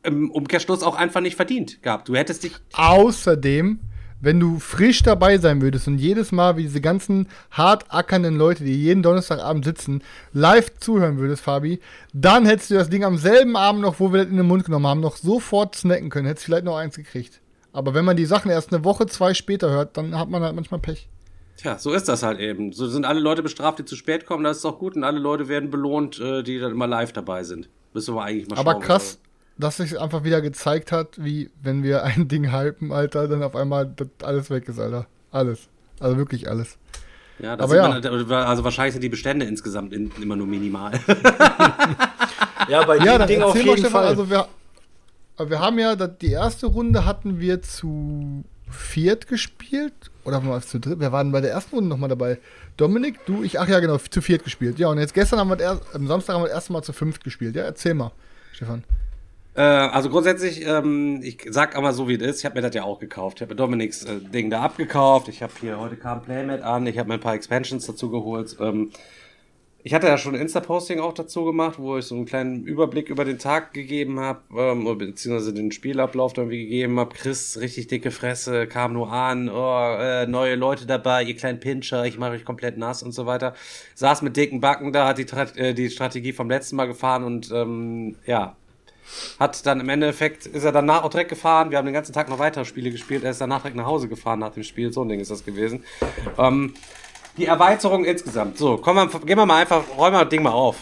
im 0.03 0.29
Umkehrschluss 0.31 0.83
auch 0.83 0.95
einfach 0.95 1.21
nicht 1.21 1.35
verdient 1.35 1.81
gehabt. 1.81 2.07
Du 2.09 2.15
hättest 2.15 2.43
dich 2.43 2.53
Außerdem, 2.73 3.79
wenn 4.21 4.39
du 4.39 4.59
frisch 4.59 5.03
dabei 5.03 5.37
sein 5.37 5.61
würdest 5.61 5.87
und 5.87 5.97
jedes 5.97 6.31
Mal 6.31 6.55
wie 6.57 6.63
diese 6.63 6.79
ganzen 6.81 7.27
hart 7.51 7.85
ackernden 7.93 8.37
Leute, 8.37 8.63
die 8.63 8.73
jeden 8.75 9.03
Donnerstagabend 9.03 9.65
sitzen, 9.65 10.01
live 10.31 10.71
zuhören 10.79 11.17
würdest, 11.17 11.43
Fabi, 11.43 11.79
dann 12.13 12.45
hättest 12.45 12.71
du 12.71 12.75
das 12.75 12.89
Ding 12.89 13.03
am 13.03 13.17
selben 13.17 13.55
Abend 13.57 13.81
noch, 13.81 13.99
wo 13.99 14.13
wir 14.13 14.19
das 14.21 14.29
in 14.31 14.37
den 14.37 14.47
Mund 14.47 14.63
genommen 14.65 14.87
haben, 14.87 15.01
noch 15.01 15.17
sofort 15.17 15.75
snacken 15.75 16.09
können. 16.09 16.27
Hättest 16.27 16.45
vielleicht 16.45 16.65
noch 16.65 16.77
eins 16.77 16.95
gekriegt. 16.95 17.41
Aber 17.73 17.93
wenn 17.93 18.05
man 18.05 18.15
die 18.15 18.25
Sachen 18.25 18.51
erst 18.51 18.71
eine 18.73 18.83
Woche, 18.85 19.07
zwei 19.07 19.33
später 19.33 19.69
hört, 19.71 19.97
dann 19.97 20.17
hat 20.17 20.29
man 20.29 20.43
halt 20.43 20.55
manchmal 20.55 20.79
Pech. 20.79 21.09
Tja, 21.57 21.77
so 21.77 21.91
ist 21.91 22.07
das 22.07 22.23
halt 22.23 22.39
eben. 22.39 22.71
So 22.71 22.87
sind 22.87 23.05
alle 23.05 23.19
Leute 23.19 23.43
bestraft, 23.43 23.79
die 23.79 23.85
zu 23.85 23.95
spät 23.95 24.25
kommen, 24.25 24.43
das 24.43 24.57
ist 24.57 24.65
auch 24.65 24.79
gut. 24.79 24.95
Und 24.95 25.03
alle 25.03 25.19
Leute 25.19 25.47
werden 25.47 25.69
belohnt, 25.69 26.19
äh, 26.19 26.43
die 26.43 26.59
dann 26.59 26.71
immer 26.71 26.87
live 26.87 27.13
dabei 27.13 27.43
sind. 27.43 27.69
Müssen 27.93 28.15
wir 28.15 28.23
eigentlich 28.23 28.47
mal 28.49 28.57
Aber 28.57 28.73
schauen. 28.73 28.81
krass, 28.81 29.19
dass 29.57 29.77
sich 29.77 29.99
einfach 29.99 30.23
wieder 30.23 30.41
gezeigt 30.41 30.91
hat, 30.91 31.23
wie 31.23 31.49
wenn 31.61 31.83
wir 31.83 32.03
ein 32.03 32.27
Ding 32.27 32.51
hypen, 32.51 32.91
Alter, 32.91 33.27
dann 33.27 33.43
auf 33.43 33.55
einmal 33.55 33.87
das 33.95 34.07
alles 34.23 34.49
weg 34.49 34.67
ist, 34.67 34.79
Alter. 34.79 35.07
Alles. 35.31 35.67
Also 35.99 36.17
wirklich 36.17 36.49
alles. 36.49 36.77
Ja, 37.39 37.55
das 37.55 37.63
Aber 37.65 37.75
ja. 37.75 38.01
sieht 38.01 38.11
Man, 38.11 38.31
also 38.45 38.63
wahrscheinlich 38.63 38.93
sind 38.93 39.01
die 39.01 39.09
Bestände 39.09 39.45
insgesamt 39.45 39.91
in, 39.93 40.11
immer 40.21 40.35
nur 40.35 40.47
minimal. 40.47 40.91
Ja, 42.69 42.83
bei 42.85 42.97
Ja, 42.97 43.13
dem 43.13 43.19
dann 43.19 43.27
Ding 43.27 43.41
auf 43.41 43.49
erzähl 43.55 43.65
mal, 43.65 43.69
jeden 43.71 43.79
Stefan, 43.85 43.91
Fall. 44.01 44.07
also 44.07 44.29
wir, 44.29 44.47
aber 45.35 45.49
wir 45.49 45.59
haben 45.59 45.79
ja, 45.79 45.95
die 45.95 46.31
erste 46.31 46.67
Runde 46.67 47.05
hatten 47.05 47.39
wir 47.39 47.61
zu 47.61 48.45
viert 48.69 49.27
gespielt. 49.27 49.93
Oder 50.23 50.37
waren 50.37 50.47
wir 50.49 50.61
zu 50.61 50.79
dritt? 50.79 50.99
Wer 50.99 51.11
war 51.11 51.23
denn 51.23 51.33
bei 51.33 51.41
der 51.41 51.51
ersten 51.51 51.75
Runde 51.75 51.89
nochmal 51.89 52.09
dabei? 52.09 52.39
Dominik, 52.77 53.25
du, 53.25 53.43
ich, 53.43 53.59
ach 53.59 53.67
ja, 53.67 53.79
genau, 53.79 53.97
zu 53.97 54.21
viert 54.21 54.43
gespielt. 54.43 54.79
Ja, 54.79 54.87
und 54.87 54.97
jetzt 54.97 55.13
gestern 55.13 55.39
haben 55.39 55.49
wir 55.49 55.57
das 55.57 55.79
erst, 55.81 55.95
am 55.95 56.07
Samstag 56.07 56.35
haben 56.35 56.43
wir 56.43 56.47
das 56.47 56.55
erste 56.55 56.73
Mal 56.73 56.81
zu 56.83 56.93
fünft 56.93 57.23
gespielt. 57.23 57.55
Ja, 57.55 57.63
erzähl 57.63 57.93
mal, 57.93 58.11
Stefan. 58.53 58.83
Äh, 59.55 59.61
also 59.61 60.09
grundsätzlich, 60.09 60.65
ähm, 60.65 61.21
ich 61.21 61.45
sag 61.49 61.75
aber 61.75 61.93
so 61.93 62.07
wie 62.07 62.15
es 62.15 62.21
ist, 62.21 62.39
ich 62.39 62.45
habe 62.45 62.55
mir 62.55 62.61
das 62.61 62.73
ja 62.73 62.83
auch 62.83 62.99
gekauft. 62.99 63.37
Ich 63.37 63.41
habe 63.43 63.55
Dominiks 63.55 64.03
äh, 64.03 64.19
Ding 64.19 64.49
da 64.49 64.61
abgekauft. 64.61 65.27
Ich 65.27 65.43
habe 65.43 65.53
hier, 65.59 65.79
heute 65.79 65.95
kam 65.95 66.21
Playmat 66.23 66.61
an, 66.61 66.87
ich 66.87 66.97
habe 66.97 67.09
mir 67.09 67.15
ein 67.15 67.19
paar 67.19 67.35
Expansions 67.35 67.85
dazu 67.85 68.09
geholt. 68.09 68.57
Ähm, 68.59 68.91
ich 69.85 69.93
hatte 69.93 70.07
ja 70.07 70.17
schon 70.17 70.33
ein 70.33 70.39
Insta-Posting 70.39 71.01
auch 71.01 71.11
dazu 71.13 71.43
gemacht, 71.43 71.77
wo 71.77 71.97
ich 71.97 72.05
so 72.05 72.15
einen 72.15 72.25
kleinen 72.25 72.63
Überblick 72.63 73.09
über 73.09 73.25
den 73.25 73.37
Tag 73.37 73.73
gegeben 73.73 74.17
habe, 74.17 74.39
ähm, 74.57 74.97
beziehungsweise 74.97 75.53
den 75.53 75.73
Spielablauf 75.73 76.31
dann 76.31 76.49
wie 76.49 76.63
gegeben 76.63 76.97
habe. 76.99 77.13
Chris, 77.13 77.59
richtig 77.59 77.87
dicke 77.87 78.09
Fresse, 78.09 78.65
kam 78.65 78.93
nur 78.93 79.11
an, 79.11 79.49
oh, 79.49 79.97
äh, 79.99 80.25
neue 80.25 80.55
Leute 80.55 80.85
dabei, 80.85 81.23
ihr 81.23 81.35
kleinen 81.35 81.59
Pinscher, 81.59 82.05
ich 82.05 82.17
mache 82.17 82.31
euch 82.31 82.45
komplett 82.45 82.77
nass 82.77 83.03
und 83.03 83.11
so 83.11 83.25
weiter. 83.25 83.55
Saß 83.95 84.21
mit 84.21 84.37
dicken 84.37 84.61
Backen 84.61 84.93
da, 84.93 85.05
hat 85.05 85.17
die, 85.17 85.27
äh, 85.59 85.73
die 85.73 85.89
Strategie 85.89 86.31
vom 86.31 86.49
letzten 86.49 86.77
Mal 86.77 86.85
gefahren 86.87 87.25
und 87.25 87.51
ähm, 87.51 88.15
ja, 88.25 88.55
hat 89.39 89.65
dann 89.65 89.79
im 89.79 89.89
Endeffekt, 89.89 90.45
ist 90.45 90.63
er 90.63 90.71
danach 90.71 91.03
auch 91.03 91.09
direkt 91.09 91.29
gefahren. 91.29 91.71
Wir 91.71 91.77
haben 91.77 91.85
den 91.85 91.93
ganzen 91.93 92.13
Tag 92.13 92.29
noch 92.29 92.39
weitere 92.39 92.65
Spiele 92.65 92.91
gespielt. 92.91 93.23
Er 93.23 93.31
ist 93.31 93.41
danach 93.41 93.61
direkt 93.61 93.77
nach 93.77 93.85
Hause 93.85 94.07
gefahren 94.07 94.39
nach 94.39 94.53
dem 94.53 94.63
Spiel. 94.63 94.91
So 94.91 95.03
ein 95.03 95.09
Ding 95.09 95.19
ist 95.19 95.31
das 95.31 95.45
gewesen. 95.45 95.83
Ähm, 96.37 96.73
die 97.37 97.45
Erweiterung 97.45 98.05
insgesamt. 98.05 98.57
So, 98.57 98.77
kommen 98.77 99.11
wir, 99.11 99.19
gehen 99.21 99.37
wir 99.37 99.45
mal 99.45 99.61
einfach, 99.61 99.83
räumen 99.97 100.15
wir 100.15 100.21
das 100.21 100.29
Ding 100.29 100.43
mal 100.43 100.51
auf. 100.51 100.77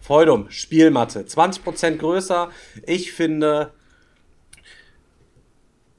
Freudum, 0.00 0.46
Spielmatte. 0.50 1.20
20% 1.20 1.96
größer. 1.96 2.50
Ich 2.86 3.12
finde, 3.12 3.72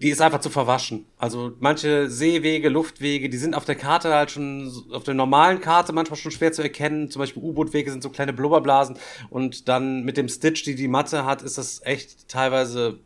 die 0.01 0.09
ist 0.09 0.21
einfach 0.21 0.39
zu 0.39 0.49
verwaschen. 0.49 1.05
Also 1.17 1.53
manche 1.59 2.09
Seewege, 2.09 2.69
Luftwege, 2.69 3.29
die 3.29 3.37
sind 3.37 3.53
auf 3.53 3.65
der 3.65 3.75
Karte 3.75 4.13
halt 4.13 4.31
schon, 4.31 4.71
auf 4.91 5.03
der 5.03 5.13
normalen 5.13 5.59
Karte 5.59 5.91
manchmal 5.91 6.17
schon 6.17 6.31
schwer 6.31 6.53
zu 6.53 6.61
erkennen. 6.61 7.11
Zum 7.11 7.19
Beispiel 7.19 7.43
U-Boot-Wege 7.43 7.91
sind 7.91 8.01
so 8.01 8.09
kleine 8.09 8.31
Blubberblasen. 8.31 8.97
Und 9.29 9.67
dann 9.67 10.03
mit 10.03 10.15
dem 10.15 10.29
Stitch, 10.29 10.63
die 10.63 10.75
die 10.75 10.87
Matte 10.87 11.25
hat, 11.25 11.41
ist 11.41 11.57
das 11.57 11.81
echt 11.83 12.29
teilweise 12.29 12.99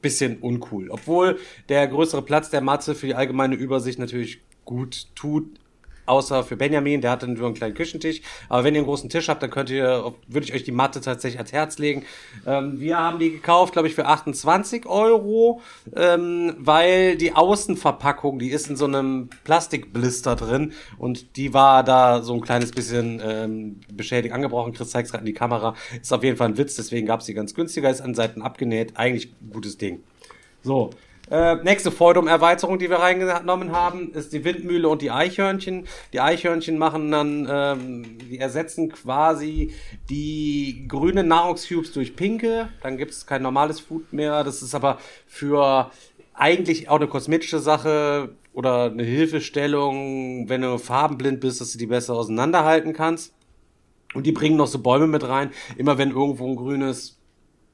bisschen 0.00 0.38
uncool. 0.38 0.90
Obwohl 0.90 1.38
der 1.68 1.86
größere 1.86 2.22
Platz 2.22 2.50
der 2.50 2.60
Matte 2.60 2.94
für 2.94 3.06
die 3.06 3.14
allgemeine 3.14 3.54
Übersicht 3.54 3.98
natürlich 3.98 4.40
gut 4.64 5.06
tut. 5.14 5.46
Außer 6.04 6.42
für 6.42 6.56
Benjamin, 6.56 7.00
der 7.00 7.12
hat 7.12 7.22
dann 7.22 7.34
nur 7.34 7.46
einen 7.46 7.54
kleinen 7.54 7.74
Küchentisch. 7.74 8.20
Aber 8.48 8.64
wenn 8.64 8.74
ihr 8.74 8.80
einen 8.80 8.86
großen 8.86 9.08
Tisch 9.08 9.28
habt, 9.28 9.42
dann 9.42 9.50
könnt 9.50 9.70
ihr, 9.70 10.14
würde 10.26 10.46
ich 10.46 10.52
euch 10.52 10.64
die 10.64 10.72
Matte 10.72 11.00
tatsächlich 11.00 11.38
ans 11.38 11.52
Herz 11.52 11.78
legen. 11.78 12.04
Ähm, 12.46 12.80
wir 12.80 12.98
haben 12.98 13.18
die 13.18 13.30
gekauft, 13.30 13.72
glaube 13.72 13.88
ich, 13.88 13.94
für 13.94 14.06
28 14.06 14.86
Euro, 14.86 15.60
ähm, 15.94 16.54
weil 16.58 17.16
die 17.16 17.34
Außenverpackung, 17.34 18.38
die 18.38 18.50
ist 18.50 18.68
in 18.68 18.76
so 18.76 18.86
einem 18.86 19.30
Plastikblister 19.44 20.34
drin 20.34 20.72
und 20.98 21.36
die 21.36 21.54
war 21.54 21.84
da 21.84 22.22
so 22.22 22.34
ein 22.34 22.40
kleines 22.40 22.72
bisschen 22.72 23.22
ähm, 23.24 23.80
beschädigt 23.92 24.34
angebrochen. 24.34 24.72
Chris 24.72 24.90
zeigt 24.90 25.10
gerade 25.10 25.22
in 25.22 25.26
die 25.26 25.32
Kamera. 25.32 25.74
Ist 26.00 26.12
auf 26.12 26.24
jeden 26.24 26.36
Fall 26.36 26.48
ein 26.48 26.58
Witz, 26.58 26.76
deswegen 26.76 27.06
gab 27.06 27.20
es 27.20 27.26
die 27.26 27.34
ganz 27.34 27.54
günstiger, 27.54 27.90
ist 27.90 28.00
an 28.00 28.14
Seiten 28.14 28.42
abgenäht. 28.42 28.96
Eigentlich 28.96 29.32
ein 29.40 29.50
gutes 29.52 29.78
Ding. 29.78 30.02
So. 30.62 30.90
Äh, 31.30 31.56
nächste 31.62 31.90
Feudum-Erweiterung, 31.90 32.78
die 32.78 32.90
wir 32.90 32.98
reingenommen 32.98 33.72
haben, 33.72 34.12
ist 34.12 34.32
die 34.32 34.44
Windmühle 34.44 34.88
und 34.88 35.02
die 35.02 35.10
Eichhörnchen. 35.10 35.86
Die 36.12 36.20
Eichhörnchen 36.20 36.76
machen 36.76 37.10
dann, 37.10 37.48
ähm, 37.50 38.18
die 38.18 38.38
ersetzen 38.38 38.90
quasi 38.90 39.72
die 40.10 40.84
grünen 40.88 41.28
Nahrungscubes 41.28 41.92
durch 41.92 42.16
pinke. 42.16 42.68
Dann 42.82 42.98
gibt 42.98 43.12
es 43.12 43.26
kein 43.26 43.42
normales 43.42 43.80
Food 43.80 44.12
mehr. 44.12 44.44
Das 44.44 44.62
ist 44.62 44.74
aber 44.74 44.98
für 45.26 45.90
eigentlich 46.34 46.88
auch 46.88 46.96
eine 46.96 47.08
kosmetische 47.08 47.60
Sache. 47.60 48.36
oder 48.54 48.90
eine 48.90 49.02
Hilfestellung, 49.04 50.46
wenn 50.50 50.60
du 50.60 50.76
farbenblind 50.76 51.40
bist, 51.40 51.62
dass 51.62 51.72
du 51.72 51.78
die 51.78 51.86
besser 51.86 52.12
auseinanderhalten 52.14 52.92
kannst. 52.92 53.32
Und 54.12 54.26
die 54.26 54.32
bringen 54.32 54.58
noch 54.58 54.66
so 54.66 54.78
Bäume 54.80 55.06
mit 55.06 55.26
rein. 55.26 55.52
Immer 55.78 55.96
wenn 55.96 56.10
irgendwo 56.10 56.46
ein 56.46 56.56
grünes 56.56 57.21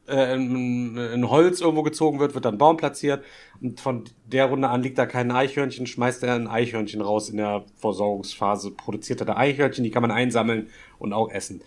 äh, 0.09 0.35
ein, 0.35 0.97
ein 0.99 1.31
Holz 1.31 1.61
irgendwo 1.61 1.83
gezogen 1.83 2.21
wird, 2.21 2.35
wird 2.35 2.45
dann 2.45 2.59
Baum 2.59 2.77
platziert. 2.77 3.25
Und 3.61 3.81
von 3.81 4.05
der 4.27 4.47
Runde 4.47 4.69
an 4.69 4.83
liegt 4.83 4.99
da 4.99 5.07
kein 5.07 5.31
Eichhörnchen, 5.31 5.87
schmeißt 5.87 6.23
er 6.25 6.35
ein 6.35 6.49
Eichhörnchen 6.49 7.01
raus 7.01 7.29
in 7.29 7.37
der 7.37 7.65
Versorgungsphase, 7.77 8.71
produziert 8.71 9.21
er 9.21 9.27
da 9.27 9.37
Eichhörnchen, 9.37 9.85
die 9.85 9.91
kann 9.91 10.03
man 10.03 10.11
einsammeln 10.11 10.69
und 10.99 11.13
auch 11.13 11.31
essen. 11.31 11.63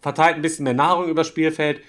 Verteilt 0.00 0.36
ein 0.36 0.42
bisschen 0.42 0.64
mehr 0.64 0.74
Nahrung 0.74 1.08
übers 1.08 1.26
Spielfeld. 1.26 1.80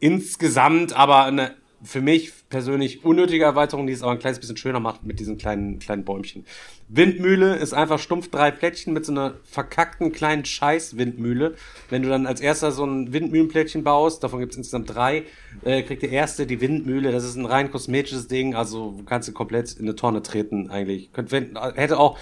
Insgesamt 0.00 0.94
aber 0.94 1.24
eine 1.24 1.54
für 1.82 2.00
mich 2.00 2.32
persönlich 2.50 3.04
unnötige 3.04 3.44
Erweiterung, 3.44 3.86
die 3.86 3.92
es 3.92 4.02
aber 4.02 4.12
ein 4.12 4.18
kleines 4.18 4.38
bisschen 4.38 4.56
schöner 4.56 4.80
macht 4.80 5.04
mit 5.04 5.18
diesen 5.18 5.38
kleinen, 5.38 5.78
kleinen 5.78 6.04
Bäumchen. 6.04 6.44
Windmühle 6.88 7.56
ist 7.56 7.72
einfach 7.72 7.98
stumpf 7.98 8.28
drei 8.30 8.50
Plättchen 8.50 8.92
mit 8.92 9.06
so 9.06 9.12
einer 9.12 9.34
verkackten 9.44 10.12
kleinen 10.12 10.44
Scheiß-Windmühle. 10.44 11.54
Wenn 11.88 12.02
du 12.02 12.08
dann 12.08 12.26
als 12.26 12.40
erster 12.40 12.72
so 12.72 12.84
ein 12.84 13.12
Windmühlenplättchen 13.12 13.82
baust, 13.82 14.22
davon 14.22 14.40
gibt 14.40 14.52
es 14.52 14.58
insgesamt 14.58 14.94
drei, 14.94 15.24
äh, 15.64 15.82
kriegt 15.82 16.02
der 16.02 16.10
erste 16.10 16.46
die 16.46 16.60
Windmühle. 16.60 17.12
Das 17.12 17.24
ist 17.24 17.36
ein 17.36 17.46
rein 17.46 17.70
kosmetisches 17.70 18.28
Ding, 18.28 18.54
also 18.54 19.00
kannst 19.06 19.28
du 19.28 19.32
komplett 19.32 19.72
in 19.72 19.82
eine 19.82 19.96
Tonne 19.96 20.22
treten 20.22 20.70
eigentlich. 20.70 21.12
Könnt, 21.12 21.32
wenn, 21.32 21.56
hätte 21.74 21.98
auch 21.98 22.18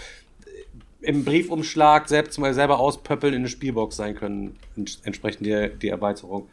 im 1.01 1.25
Briefumschlag 1.25 2.09
selbst 2.09 2.38
mal 2.38 2.55
selber 2.55 2.79
auspöppeln 2.79 3.35
in 3.35 3.40
eine 3.40 3.49
Spielbox 3.49 3.97
sein 3.97 4.14
können, 4.14 4.57
entsprechend 5.03 5.47
die, 5.47 5.71
die 5.81 5.88
Erweiterung. 5.88 6.49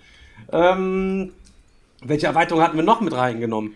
Ähm, 0.52 1.34
welche 2.04 2.28
Erweiterung 2.28 2.62
hatten 2.62 2.78
wir 2.78 2.84
noch 2.84 3.02
mit 3.02 3.14
reingenommen? 3.14 3.76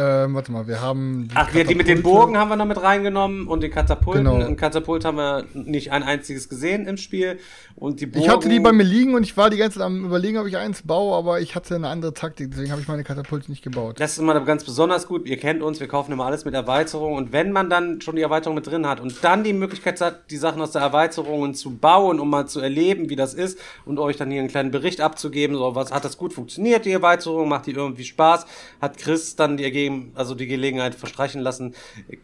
Ähm, 0.00 0.34
warte 0.34 0.50
mal, 0.50 0.66
wir 0.66 0.80
haben. 0.80 1.28
Die 1.28 1.34
Ach, 1.34 1.52
wir, 1.52 1.64
die 1.64 1.74
mit 1.74 1.86
den 1.86 2.02
Burgen 2.02 2.38
haben 2.38 2.48
wir 2.48 2.56
noch 2.56 2.64
mit 2.64 2.80
reingenommen 2.80 3.46
und 3.46 3.62
die 3.62 3.68
Katapulten. 3.68 4.24
Genau. 4.24 4.42
Ein 4.42 4.56
Katapult 4.56 5.04
haben 5.04 5.18
wir 5.18 5.44
nicht 5.52 5.92
ein 5.92 6.02
einziges 6.02 6.48
gesehen 6.48 6.86
im 6.86 6.96
Spiel. 6.96 7.38
Und 7.76 8.00
die 8.00 8.06
Burgen. 8.06 8.24
Ich 8.24 8.30
hatte 8.30 8.48
die 8.48 8.60
bei 8.60 8.72
mir 8.72 8.82
liegen 8.82 9.14
und 9.14 9.24
ich 9.24 9.36
war 9.36 9.50
die 9.50 9.58
ganze 9.58 9.78
Zeit 9.78 9.86
am 9.86 10.04
überlegen, 10.04 10.38
ob 10.38 10.46
ich 10.46 10.56
eins 10.56 10.82
baue, 10.82 11.14
aber 11.16 11.40
ich 11.40 11.54
hatte 11.54 11.74
eine 11.74 11.88
andere 11.88 12.14
Taktik, 12.14 12.50
deswegen 12.50 12.70
habe 12.70 12.80
ich 12.80 12.88
meine 12.88 13.04
Katapulte 13.04 13.50
nicht 13.50 13.62
gebaut. 13.62 14.00
Das 14.00 14.12
ist 14.12 14.18
immer 14.18 14.38
ganz 14.40 14.64
besonders 14.64 15.06
gut. 15.06 15.26
Ihr 15.26 15.36
kennt 15.36 15.62
uns, 15.62 15.80
wir 15.80 15.88
kaufen 15.88 16.12
immer 16.12 16.24
alles 16.24 16.44
mit 16.44 16.54
Erweiterung. 16.54 17.14
Und 17.14 17.32
wenn 17.32 17.52
man 17.52 17.68
dann 17.68 18.00
schon 18.00 18.16
die 18.16 18.22
Erweiterung 18.22 18.54
mit 18.54 18.66
drin 18.66 18.86
hat 18.86 19.00
und 19.00 19.22
dann 19.22 19.44
die 19.44 19.52
Möglichkeit 19.52 20.00
hat, 20.00 20.30
die 20.30 20.36
Sachen 20.36 20.62
aus 20.62 20.72
der 20.72 20.80
Erweiterung 20.82 21.52
zu 21.54 21.76
bauen, 21.76 22.20
um 22.20 22.30
mal 22.30 22.46
zu 22.46 22.60
erleben, 22.60 23.10
wie 23.10 23.16
das 23.16 23.34
ist 23.34 23.58
und 23.84 23.98
euch 23.98 24.16
dann 24.16 24.30
hier 24.30 24.40
einen 24.40 24.48
kleinen 24.48 24.70
Bericht 24.70 25.00
abzugeben, 25.00 25.56
so 25.56 25.74
was 25.74 25.92
hat 25.92 26.04
das 26.04 26.16
gut 26.16 26.32
funktioniert, 26.32 26.84
die 26.84 26.92
Erweiterung, 26.92 27.48
macht 27.48 27.66
die 27.66 27.72
irgendwie 27.72 28.04
Spaß, 28.04 28.46
hat 28.80 28.98
Chris 28.98 29.36
dann 29.36 29.56
die 29.56 29.64
ergeben, 29.90 30.12
also 30.14 30.34
die 30.34 30.46
Gelegenheit 30.46 30.94
verstreichen 30.94 31.40
lassen, 31.40 31.74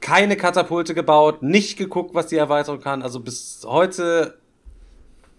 keine 0.01 0.37
Katapulte 0.37 0.95
gebaut, 0.95 1.43
nicht 1.43 1.77
geguckt, 1.77 2.15
was 2.15 2.27
die 2.27 2.37
Erweiterung 2.37 2.81
kann, 2.81 3.03
also 3.03 3.21
bis 3.21 3.65
heute 3.67 4.39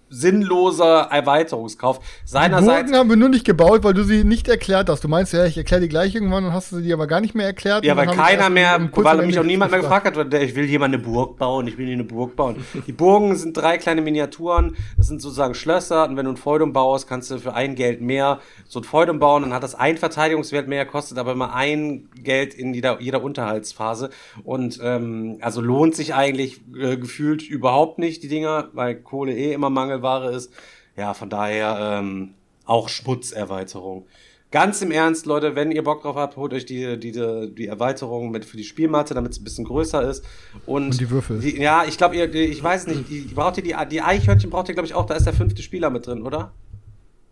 sinnloser 0.09 1.07
Erweiterungskauf. 1.11 1.99
Die 1.99 2.05
Seinerseits 2.25 2.83
Burgen 2.83 2.95
haben 2.95 3.09
wir 3.09 3.17
nur 3.17 3.29
nicht 3.29 3.45
gebaut, 3.45 3.83
weil 3.83 3.93
du 3.93 4.03
sie 4.03 4.23
nicht 4.23 4.47
erklärt 4.47 4.89
hast. 4.89 5.03
Du 5.03 5.07
meinst 5.07 5.33
ja, 5.33 5.45
ich 5.45 5.57
erkläre 5.57 5.81
die 5.81 5.89
gleich 5.89 6.15
irgendwann 6.15 6.45
und 6.45 6.53
hast 6.53 6.71
du 6.71 6.77
sie 6.77 6.93
aber 6.93 7.07
gar 7.07 7.21
nicht 7.21 7.35
mehr 7.35 7.45
erklärt. 7.45 7.83
Ja, 7.85 7.95
weil 7.97 8.07
keiner 8.07 8.49
mehr, 8.49 8.89
weil 8.93 9.25
mich 9.25 9.39
auch 9.39 9.43
niemand 9.43 9.71
mehr 9.71 9.81
gefragt. 9.81 10.17
hat, 10.17 10.33
ich 10.33 10.55
will 10.55 10.65
hier 10.65 10.79
mal 10.79 10.85
eine 10.85 10.99
Burg 10.99 11.37
bauen, 11.37 11.67
ich 11.67 11.77
will 11.77 11.85
hier 11.85 11.95
eine 11.95 12.03
Burg 12.03 12.35
bauen. 12.35 12.63
Die 12.85 12.91
Burgen 12.91 13.35
sind 13.35 13.57
drei 13.57 13.77
kleine 13.77 14.01
Miniaturen, 14.01 14.75
das 14.97 15.07
sind 15.07 15.21
sozusagen 15.21 15.53
Schlösser 15.53 16.07
und 16.07 16.17
wenn 16.17 16.25
du 16.25 16.31
ein 16.31 16.37
Feudum 16.37 16.73
baust, 16.73 17.07
kannst 17.07 17.31
du 17.31 17.39
für 17.39 17.53
ein 17.53 17.75
Geld 17.75 18.01
mehr 18.01 18.39
so 18.67 18.79
ein 18.79 18.83
Feudum 18.83 19.19
bauen, 19.19 19.43
dann 19.43 19.53
hat 19.53 19.63
das 19.63 19.75
ein 19.75 19.97
Verteidigungswert 19.97 20.67
mehr, 20.67 20.85
kostet 20.85 21.17
aber 21.17 21.33
immer 21.33 21.53
ein 21.53 22.09
Geld 22.15 22.53
in 22.53 22.73
jeder, 22.73 23.01
jeder 23.01 23.21
Unterhaltsphase 23.21 24.09
und 24.43 24.79
ähm, 24.81 25.37
also 25.41 25.61
lohnt 25.61 25.95
sich 25.95 26.13
eigentlich 26.13 26.61
äh, 26.75 26.97
gefühlt 26.97 27.41
überhaupt 27.43 27.99
nicht, 27.99 28.23
die 28.23 28.27
Dinger, 28.27 28.69
weil 28.73 28.95
Kohle 28.95 29.33
eh 29.33 29.53
immer 29.53 29.69
Mangelware 29.97 30.31
ist. 30.35 30.51
Ja, 30.95 31.13
von 31.13 31.29
daher 31.29 31.99
ähm, 31.99 32.33
auch 32.65 32.89
Schmutzerweiterung. 32.89 34.05
Ganz 34.49 34.81
im 34.81 34.91
Ernst, 34.91 35.25
Leute, 35.25 35.55
wenn 35.55 35.71
ihr 35.71 35.83
Bock 35.83 36.03
drauf 36.03 36.15
habt, 36.15 36.37
holt 36.37 36.53
euch 36.53 36.65
die, 36.65 36.97
die, 36.97 37.11
die, 37.11 37.53
die 37.53 37.67
Erweiterung 37.67 38.31
mit 38.31 38.45
für 38.45 38.55
die 38.55 38.63
Spielmatte, 38.63 39.13
damit 39.13 39.33
es 39.33 39.39
ein 39.39 39.43
bisschen 39.43 39.65
größer 39.65 40.09
ist. 40.09 40.23
Und, 40.65 40.85
Und 40.85 40.99
die 41.01 41.09
Würfel. 41.09 41.45
ja, 41.45 41.83
ich 41.85 41.97
glaube, 41.97 42.15
ihr, 42.15 42.33
ich 42.33 42.63
weiß 42.63 42.87
nicht, 42.87 43.09
die, 43.09 43.21
braucht 43.35 43.57
ihr 43.57 43.63
die, 43.63 43.75
die 43.91 44.01
Eichhörnchen 44.01 44.49
braucht 44.49 44.69
ihr, 44.69 44.73
glaube 44.73 44.87
ich, 44.87 44.93
auch, 44.93 45.05
da 45.05 45.15
ist 45.15 45.25
der 45.25 45.33
fünfte 45.33 45.61
Spieler 45.61 45.89
mit 45.89 46.07
drin, 46.07 46.21
oder? 46.21 46.53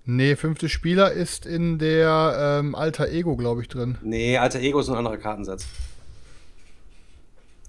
Nee, 0.04 0.36
fünfte 0.36 0.68
Spieler 0.68 1.14
ist 1.14 1.46
in 1.46 1.80
der 1.80 2.60
ähm, 2.60 2.76
Alter 2.76 3.10
Ego, 3.10 3.38
glaube 3.38 3.62
ich, 3.62 3.70
drin. 3.70 3.98
Nee, 4.04 4.38
alter 4.38 4.60
Ego 4.60 4.80
ist 4.80 4.90
ein 4.90 4.96
anderer 4.96 5.18
Kartensatz. 5.18 5.66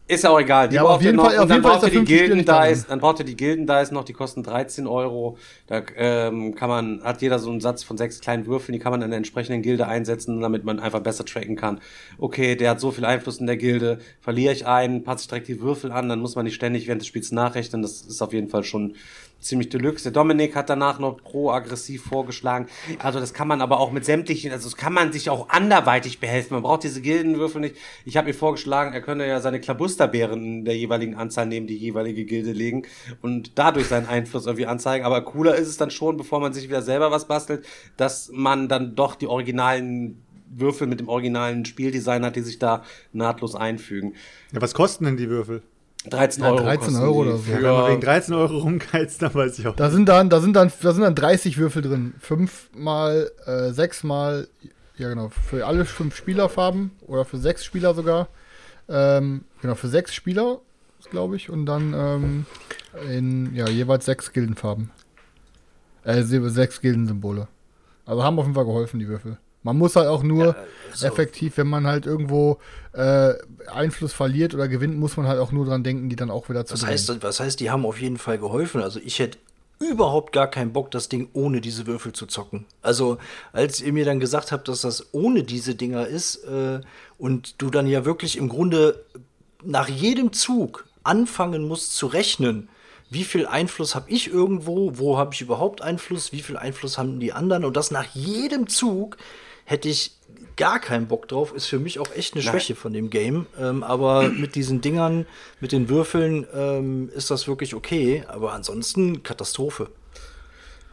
Ist 0.09 0.23
ja 0.23 0.31
auch 0.31 0.39
egal. 0.39 0.69
Die 0.69 0.77
Ja, 0.77 0.83
aber 0.83 0.95
auf 0.95 1.03
jeden 1.03 1.17
noch. 1.17 1.25
Fall- 1.27 1.39
auf 1.39 1.51
jeden 1.51 1.63
Fall 1.63 1.73
braucht 1.73 1.83
ist 1.83 1.89
ihr 1.89 1.91
der 1.91 1.91
die 1.91 1.97
fünfte 1.97 2.13
Spieler 2.15 2.27
Gilden 2.29 2.37
nicht 2.37 2.49
da 2.49 2.67
Dice, 2.69 2.87
dann 2.87 3.01
braucht 3.01 3.19
ihr 3.19 3.25
die 3.25 3.37
Gilden 3.37 3.67
Dice 3.67 3.91
noch, 3.91 4.05
die 4.05 4.13
kosten 4.13 4.45
13 4.45 4.87
Euro. 4.87 5.37
Da 5.67 5.83
ähm, 5.97 6.55
kann 6.55 6.69
man, 6.69 7.03
hat 7.03 7.23
jeder 7.23 7.41
so 7.41 7.51
einen 7.51 7.61
Satz 7.61 7.83
von 7.83 7.99
sechs 7.99 8.21
kleinen 8.21 8.47
Würfeln, 8.47 8.73
die 8.73 8.79
kann 8.79 8.93
man 8.93 9.03
in 9.03 9.11
der 9.11 9.17
entsprechenden 9.17 9.63
Gilde 9.63 9.89
einsetzen, 9.89 10.41
damit 10.41 10.63
man 10.65 10.79
einfach 10.79 11.01
besser 11.01 11.25
tracken 11.25 11.57
kann. 11.57 11.81
Okay, 12.19 12.55
der 12.55 12.71
hat 12.71 12.81
so 12.81 12.93
viel 12.93 13.05
Einfluss 13.05 13.39
in 13.39 13.47
der 13.47 13.57
Gilde, 13.57 13.99
verliere 14.21 14.53
ich 14.53 14.65
einen, 14.67 15.03
passe 15.03 15.23
ich 15.23 15.29
direkt 15.29 15.49
die 15.49 15.61
Würfel 15.61 15.91
an, 15.91 16.09
dann 16.09 16.21
muss 16.21 16.37
man 16.37 16.45
nicht 16.45 16.55
ständig 16.55 16.87
während 16.87 17.01
des 17.03 17.09
Spiels 17.09 17.33
nachrechnen. 17.33 17.83
Das 17.83 18.03
ist 18.03 18.23
auf 18.23 18.33
jeden 18.33 18.49
Fall 18.49 18.63
schon 18.63 18.95
ziemlich 19.47 19.69
deluxe. 19.69 20.05
Der 20.05 20.13
Dominik 20.13 20.55
hat 20.57 20.71
danach 20.71 20.99
noch 20.99 21.23
pro-aggressiv 21.23 22.03
vorgeschlagen. 22.05 22.67
Also 22.99 23.21
das 23.21 23.35
kann 23.35 23.49
man 23.49 23.61
aber 23.61 23.81
auch 23.81 23.93
mit 23.93 24.05
sämtlichen, 24.05 24.53
also 24.53 24.69
das 24.69 24.77
kann 24.77 24.93
man 24.93 25.13
sich 25.13 25.31
auch 25.31 25.49
anderweitig 25.49 26.21
behelfen. 26.21 26.55
Man 26.55 26.63
braucht 26.63 26.85
diese 26.85 27.01
Gildenwürfel 27.01 27.61
nicht. 27.61 27.77
Ich 28.05 28.17
habe 28.17 28.29
mir 28.29 28.35
vorgeschlagen, 28.35 28.93
er 28.93 29.01
könnte 29.01 29.27
ja 29.27 29.41
seine 29.41 29.61
Klabusterbeeren 29.61 30.43
in 30.43 30.65
der 30.65 30.77
jeweiligen 30.77 31.15
Anzahl 31.15 31.47
neben 31.47 31.67
die 31.67 31.77
jeweilige 31.77 32.25
Gilde 32.25 32.53
legen 32.53 32.83
und 33.23 33.53
dadurch 33.59 33.87
seinen 33.87 34.07
Einfluss 34.07 34.47
irgendwie 34.47 34.67
anzeigen. 34.67 35.05
Aber 35.05 35.23
cooler 35.23 35.57
ist 35.57 35.69
es 35.69 35.77
dann 35.77 35.91
schon, 35.91 36.17
bevor 36.17 36.41
man 36.41 36.53
sich 36.53 36.69
wieder 36.69 36.83
selber 36.83 37.11
was 37.11 37.29
bastelt, 37.29 37.67
dass 37.97 38.31
man 38.33 38.69
dann 38.69 38.95
doch 38.95 39.15
die 39.15 39.27
originalen 39.27 40.23
Würfel 40.49 40.87
mit 40.87 41.01
dem 41.01 41.09
originalen 41.09 41.65
Spieldesign 41.65 42.25
hat, 42.25 42.37
die 42.37 42.41
sich 42.41 42.59
da 42.59 42.85
nahtlos 43.13 43.55
einfügen. 43.55 44.15
Ja, 44.53 44.61
was 44.61 44.75
kosten 44.75 45.05
denn 45.05 45.17
die 45.17 45.29
Würfel? 45.29 45.63
13 46.09 46.43
Ja, 46.45 46.51
Euro. 46.51 46.63
13 46.63 46.79
kosten 46.81 46.97
Euro 47.03 47.23
die 47.25 47.29
oder 47.31 47.37
so. 47.39 47.43
für- 47.45 47.53
Wenn 47.63 47.63
man 47.73 47.91
wegen 47.91 48.01
13 48.01 48.35
Euro 48.35 48.59
rumgeizt, 48.59 49.23
dann 49.23 49.35
weiß 49.35 49.59
ich 49.59 49.67
auch. 49.67 49.75
Da 49.77 49.91
sind 49.91 50.09
dann, 50.09 50.31
da 50.31 50.41
sind 50.41 50.55
dann, 50.55 50.71
da 50.83 50.93
sind 50.93 51.03
dann 51.03 51.15
30 51.15 51.59
Würfel 51.59 51.83
drin. 51.83 52.15
Fünf 52.21 52.71
mal, 52.77 53.31
äh, 53.47 53.73
sechs 53.73 54.05
mal, 54.05 54.47
ja 54.97 55.09
genau, 55.09 55.31
für 55.31 55.67
alle 55.67 55.85
fünf 55.85 56.15
Spielerfarben 56.17 56.93
oder 57.07 57.25
für 57.25 57.39
sechs 57.39 57.65
Spieler 57.65 57.95
sogar. 57.95 58.29
Ähm, 58.89 59.45
genau, 59.63 59.75
für 59.75 59.89
sechs 59.89 60.15
Spieler, 60.15 60.61
glaube 61.11 61.35
ich, 61.37 61.51
und 61.51 61.67
dann 61.67 61.93
ähm, 61.95 62.47
in 63.11 63.55
ja, 63.55 63.69
jeweils 63.69 64.05
sechs 64.05 64.33
Gildenfarben. 64.33 64.91
Äh, 66.05 66.23
sechs 66.23 66.81
Gildensymbole. 66.81 67.49
Also 68.05 68.23
haben 68.23 68.39
auf 68.39 68.45
jeden 68.45 68.55
Fall 68.55 68.65
geholfen, 68.65 69.01
die 69.01 69.09
Würfel. 69.09 69.39
Man 69.67 69.79
muss 69.79 69.97
halt 69.97 70.07
auch 70.07 70.23
nur 70.23 70.55
effektiv, 71.03 71.57
wenn 71.57 71.67
man 71.67 71.89
halt 71.89 72.07
irgendwo 72.07 72.59
äh, 72.93 73.35
Einfluss 73.67 74.13
verliert 74.13 74.55
oder 74.55 74.69
gewinnt, 74.69 74.97
muss 74.97 75.17
man 75.17 75.27
halt 75.27 75.41
auch 75.41 75.51
nur 75.51 75.67
dran 75.67 75.83
denken, 75.83 76.09
die 76.09 76.15
dann 76.15 76.31
auch 76.31 76.49
wieder 76.49 76.65
zu 76.65 76.75
Was 76.75 76.83
drehen. 76.83 76.91
heißt, 76.91 77.23
was 77.23 77.41
heißt, 77.41 77.59
die 77.59 77.69
haben 77.69 77.85
auf 77.85 78.01
jeden 78.01 78.17
Fall 78.17 78.39
geholfen? 78.39 78.81
Also 78.81 79.01
ich 79.05 79.19
hätte 79.19 79.39
überhaupt 79.81 80.33
gar 80.33 80.49
keinen 80.49 80.73
Bock, 80.73 80.93
das 80.93 81.09
Ding 81.09 81.29
ohne 81.33 81.61
diese 81.61 81.89
Würfel 81.89 82.13
zu 82.13 82.27
zocken. 82.27 82.65
Also 82.81 83.19
als 83.53 83.81
ihr 83.81 83.93
mir 83.93 84.05
dann 84.05 84.21
gesagt 84.21 84.53
habt, 84.53 84.69
dass 84.69 84.83
das 84.83 85.13
ohne 85.13 85.43
diese 85.43 85.75
Dinger 85.75 86.07
ist 86.07 86.45
äh, 86.45 86.81
und 87.19 87.61
du 87.61 87.69
dann 87.69 87.89
ja 87.89 88.05
wirklich 88.05 88.39
im 88.39 88.49
Grunde 88.49 89.05
nach 89.65 89.89
jedem 89.89 90.33
Zug 90.33 90.87
anfangen 91.03 91.67
musst 91.67 91.97
zu 91.97 92.07
rechnen, 92.07 92.69
wie 93.11 93.25
viel 93.25 93.47
Einfluss 93.47 93.97
habe 93.97 94.11
ich 94.11 94.29
irgendwo, 94.29 94.93
wo 94.95 95.19
habe 95.19 95.35
ich 95.35 95.41
überhaupt 95.41 95.83
Einfluss, 95.83 96.31
wie 96.31 96.41
viel 96.41 96.57
Einfluss 96.57 96.99
haben 96.99 97.19
die 97.19 97.33
anderen 97.33 97.65
und 97.65 97.77
das 97.77 97.91
nach 97.91 98.07
jedem 98.15 98.69
Zug 98.69 99.17
hätte 99.67 99.89
ich 99.89 100.13
gar 100.57 100.81
keinen 100.81 101.07
Bock 101.07 101.29
drauf, 101.29 101.53
ist 101.55 101.67
für 101.67 101.79
mich 101.79 101.99
auch 101.99 102.11
echt 102.17 102.33
eine 102.33 102.43
Schwäche 102.43 102.75
von 102.75 102.95
dem 102.95 103.11
Game. 103.11 103.47
Ähm, 103.61 103.83
aber 103.83 104.29
mit 104.31 104.55
diesen 104.55 104.81
Dingern, 104.81 105.27
mit 105.61 105.73
den 105.73 105.91
Würfeln 105.91 106.47
ähm, 106.55 107.11
ist 107.15 107.31
das 107.31 107.47
wirklich 107.47 107.75
okay, 107.75 108.25
aber 108.29 108.53
ansonsten 108.53 109.23
Katastrophe. 109.23 109.89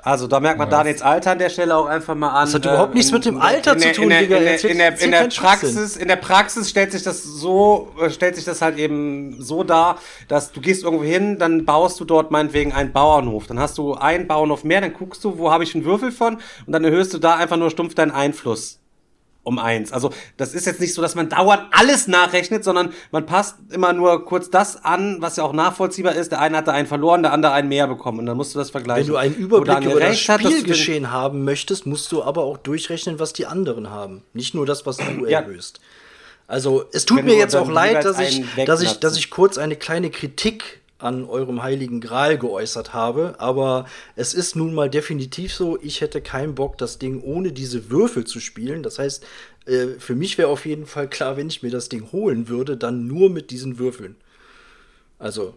Also 0.05 0.27
da 0.27 0.41
merkt 0.41 0.57
man 0.57 0.69
Daniels 0.69 1.01
Alter 1.01 1.31
an 1.31 1.39
der 1.39 1.49
Stelle 1.49 1.77
auch 1.77 1.85
einfach 1.85 2.13
mal 2.13 2.29
an. 2.29 2.45
Das 2.45 2.55
hat 2.55 2.65
überhaupt 2.65 2.93
nichts 2.93 3.13
mit 3.13 3.23
dem 3.23 3.39
Alter 3.39 3.77
zu 3.77 3.89
tun, 3.93 4.09
Digga. 4.09 4.37
In 4.37 4.77
der, 4.77 5.01
in 5.01 5.13
in. 5.13 5.29
Praxis, 5.29 5.95
in 5.95 6.09
der 6.09 6.17
Praxis 6.17 6.69
stellt 6.69 6.91
sich 6.91 7.03
das 7.03 7.23
so, 7.23 7.89
stellt 8.09 8.35
sich 8.35 8.43
das 8.43 8.61
halt 8.61 8.77
eben 8.77 9.41
so 9.41 9.63
dar, 9.63 9.99
dass 10.27 10.51
du 10.51 10.59
gehst 10.59 10.83
irgendwo 10.83 11.05
hin, 11.05 11.39
dann 11.39 11.63
baust 11.63 12.01
du 12.01 12.05
dort 12.05 12.31
meinetwegen 12.31 12.73
einen 12.73 12.91
Bauernhof. 12.91 13.47
Dann 13.47 13.59
hast 13.59 13.77
du 13.77 13.93
einen 13.93 14.27
Bauernhof 14.27 14.65
mehr, 14.65 14.81
dann 14.81 14.91
guckst 14.91 15.23
du, 15.23 15.37
wo 15.37 15.51
habe 15.51 15.63
ich 15.63 15.73
einen 15.73 15.85
Würfel 15.85 16.11
von 16.11 16.35
und 16.65 16.73
dann 16.73 16.83
erhöhst 16.83 17.13
du 17.13 17.17
da 17.17 17.35
einfach 17.35 17.57
nur 17.57 17.71
stumpf 17.71 17.95
deinen 17.95 18.11
Einfluss 18.11 18.82
um 19.43 19.59
eins. 19.59 19.91
Also 19.91 20.11
das 20.37 20.53
ist 20.53 20.65
jetzt 20.65 20.79
nicht 20.79 20.93
so, 20.93 21.01
dass 21.01 21.15
man 21.15 21.29
dauernd 21.29 21.63
alles 21.71 22.07
nachrechnet, 22.07 22.63
sondern 22.63 22.93
man 23.11 23.25
passt 23.25 23.57
immer 23.71 23.91
nur 23.93 24.25
kurz 24.25 24.49
das 24.49 24.83
an, 24.83 25.17
was 25.19 25.35
ja 25.35 25.43
auch 25.43 25.53
nachvollziehbar 25.53 26.15
ist. 26.15 26.31
Der 26.31 26.39
eine 26.39 26.57
hatte 26.57 26.71
einen 26.71 26.87
verloren, 26.87 27.23
der 27.23 27.33
andere 27.33 27.51
einen 27.53 27.67
mehr 27.67 27.87
bekommen 27.87 28.19
und 28.19 28.25
dann 28.25 28.37
musst 28.37 28.55
du 28.55 28.59
das 28.59 28.69
vergleichen. 28.69 29.07
Wenn 29.07 29.13
du 29.13 29.17
einen 29.17 29.35
Überblick 29.35 29.83
über 29.85 29.99
das 29.99 30.17
Spielgeschehen 30.19 31.11
haben 31.11 31.43
möchtest, 31.43 31.85
musst 31.85 32.11
du 32.11 32.23
aber 32.23 32.43
auch 32.43 32.57
durchrechnen, 32.57 33.19
was 33.19 33.33
die 33.33 33.45
anderen 33.45 33.89
haben. 33.89 34.23
Nicht 34.33 34.55
nur 34.55 34.65
das, 34.65 34.85
was 34.85 34.97
du 34.97 35.25
Ja. 35.27 35.41
erhöhst. 35.41 35.79
Also 36.47 36.85
es 36.91 37.05
tut 37.05 37.19
Wenn 37.19 37.25
mir 37.25 37.35
jetzt 37.37 37.55
auch 37.55 37.69
leid, 37.69 38.05
dass 38.05 38.19
ich, 38.19 38.43
dass 38.65 38.81
ich, 38.81 38.99
dass 38.99 39.17
ich 39.17 39.29
kurz 39.29 39.57
eine 39.57 39.75
kleine 39.75 40.09
Kritik 40.09 40.81
an 41.03 41.25
eurem 41.25 41.61
heiligen 41.61 42.01
Gral 42.01 42.37
geäußert 42.37 42.93
habe, 42.93 43.35
aber 43.39 43.85
es 44.15 44.33
ist 44.33 44.55
nun 44.55 44.73
mal 44.73 44.89
definitiv 44.89 45.53
so, 45.53 45.77
ich 45.81 46.01
hätte 46.01 46.21
keinen 46.21 46.55
Bock, 46.55 46.77
das 46.77 46.97
Ding 46.97 47.21
ohne 47.21 47.51
diese 47.51 47.89
Würfel 47.89 48.25
zu 48.25 48.39
spielen. 48.39 48.83
Das 48.83 48.99
heißt, 48.99 49.25
äh, 49.65 49.87
für 49.99 50.15
mich 50.15 50.37
wäre 50.37 50.47
auf 50.47 50.65
jeden 50.65 50.85
Fall 50.85 51.07
klar, 51.07 51.37
wenn 51.37 51.47
ich 51.47 51.63
mir 51.63 51.71
das 51.71 51.89
Ding 51.89 52.11
holen 52.11 52.47
würde, 52.47 52.77
dann 52.77 53.07
nur 53.07 53.29
mit 53.29 53.51
diesen 53.51 53.79
Würfeln. 53.79 54.15
Also, 55.19 55.55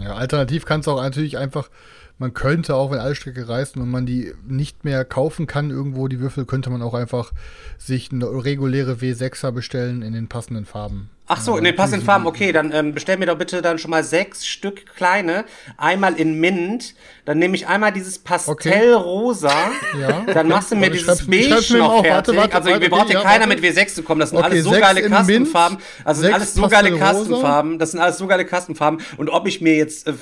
Ja, 0.00 0.14
alternativ 0.14 0.64
kann 0.64 0.80
es 0.80 0.88
auch 0.88 1.00
natürlich 1.00 1.38
einfach, 1.38 1.70
man 2.18 2.32
könnte 2.32 2.74
auch, 2.74 2.90
wenn 2.90 2.98
alle 2.98 3.14
Stricke 3.14 3.48
reißen 3.48 3.80
und 3.80 3.90
man 3.90 4.06
die 4.06 4.32
nicht 4.46 4.84
mehr 4.84 5.04
kaufen 5.04 5.46
kann, 5.46 5.70
irgendwo 5.70 6.08
die 6.08 6.20
Würfel, 6.20 6.46
könnte 6.46 6.70
man 6.70 6.82
auch 6.82 6.94
einfach 6.94 7.32
sich 7.78 8.12
eine 8.12 8.26
reguläre 8.26 8.94
W6er 8.94 9.50
bestellen 9.50 10.02
in 10.02 10.12
den 10.12 10.28
passenden 10.28 10.64
Farben. 10.64 11.10
Ach 11.26 11.40
so, 11.40 11.56
in 11.56 11.64
den 11.64 11.74
passenden 11.74 12.04
Farben, 12.04 12.26
okay, 12.26 12.52
dann 12.52 12.70
ähm, 12.72 12.92
bestell 12.92 13.16
mir 13.16 13.24
doch 13.24 13.38
bitte 13.38 13.62
dann 13.62 13.78
schon 13.78 13.90
mal 13.90 14.04
sechs 14.04 14.46
Stück 14.46 14.84
kleine, 14.94 15.46
einmal 15.78 16.14
in 16.20 16.38
Mint, 16.38 16.94
dann 17.24 17.38
nehme 17.38 17.54
ich 17.56 17.66
einmal 17.66 17.92
dieses 17.92 18.18
Pastellrosa, 18.18 19.50
Ja. 19.98 20.22
dann 20.32 20.48
machst 20.48 20.72
du 20.72 20.76
mir 20.76 20.90
dieses 20.90 21.26
Beige 21.26 21.78
noch. 21.78 22.04
Warte, 22.04 22.34
fertig. 22.34 22.36
warte, 22.36 22.54
also 22.56 22.68
warte, 22.70 22.80
wir 22.82 22.90
braucht 22.90 23.08
ja 23.10 23.20
okay, 23.20 23.28
keiner 23.28 23.46
mit 23.46 23.60
W6 23.60 23.94
zu 23.94 24.02
kommen, 24.02 24.20
das 24.20 24.30
sind 24.30 24.38
Okay, 24.38 24.48
alles 24.50 24.64
so 24.64 24.70
sechs 24.70 24.82
geile 24.82 25.08
Kastenfarben, 25.08 25.78
also 26.04 26.20
sind 26.20 26.30
sechs 26.30 26.34
alles 26.40 26.54
so 26.54 26.68
geile. 26.68 26.98
Kastenfarben, 26.98 27.78
das 27.78 27.90
sind 27.92 28.00
alles 28.00 28.18
so 28.18 28.26
geile 28.26 28.44
Kastenfarben 28.44 29.00
und 29.16 29.30
ob 29.30 29.46
ich 29.46 29.62
mir 29.62 29.76
jetzt 29.76 30.06
äh, 30.06 30.12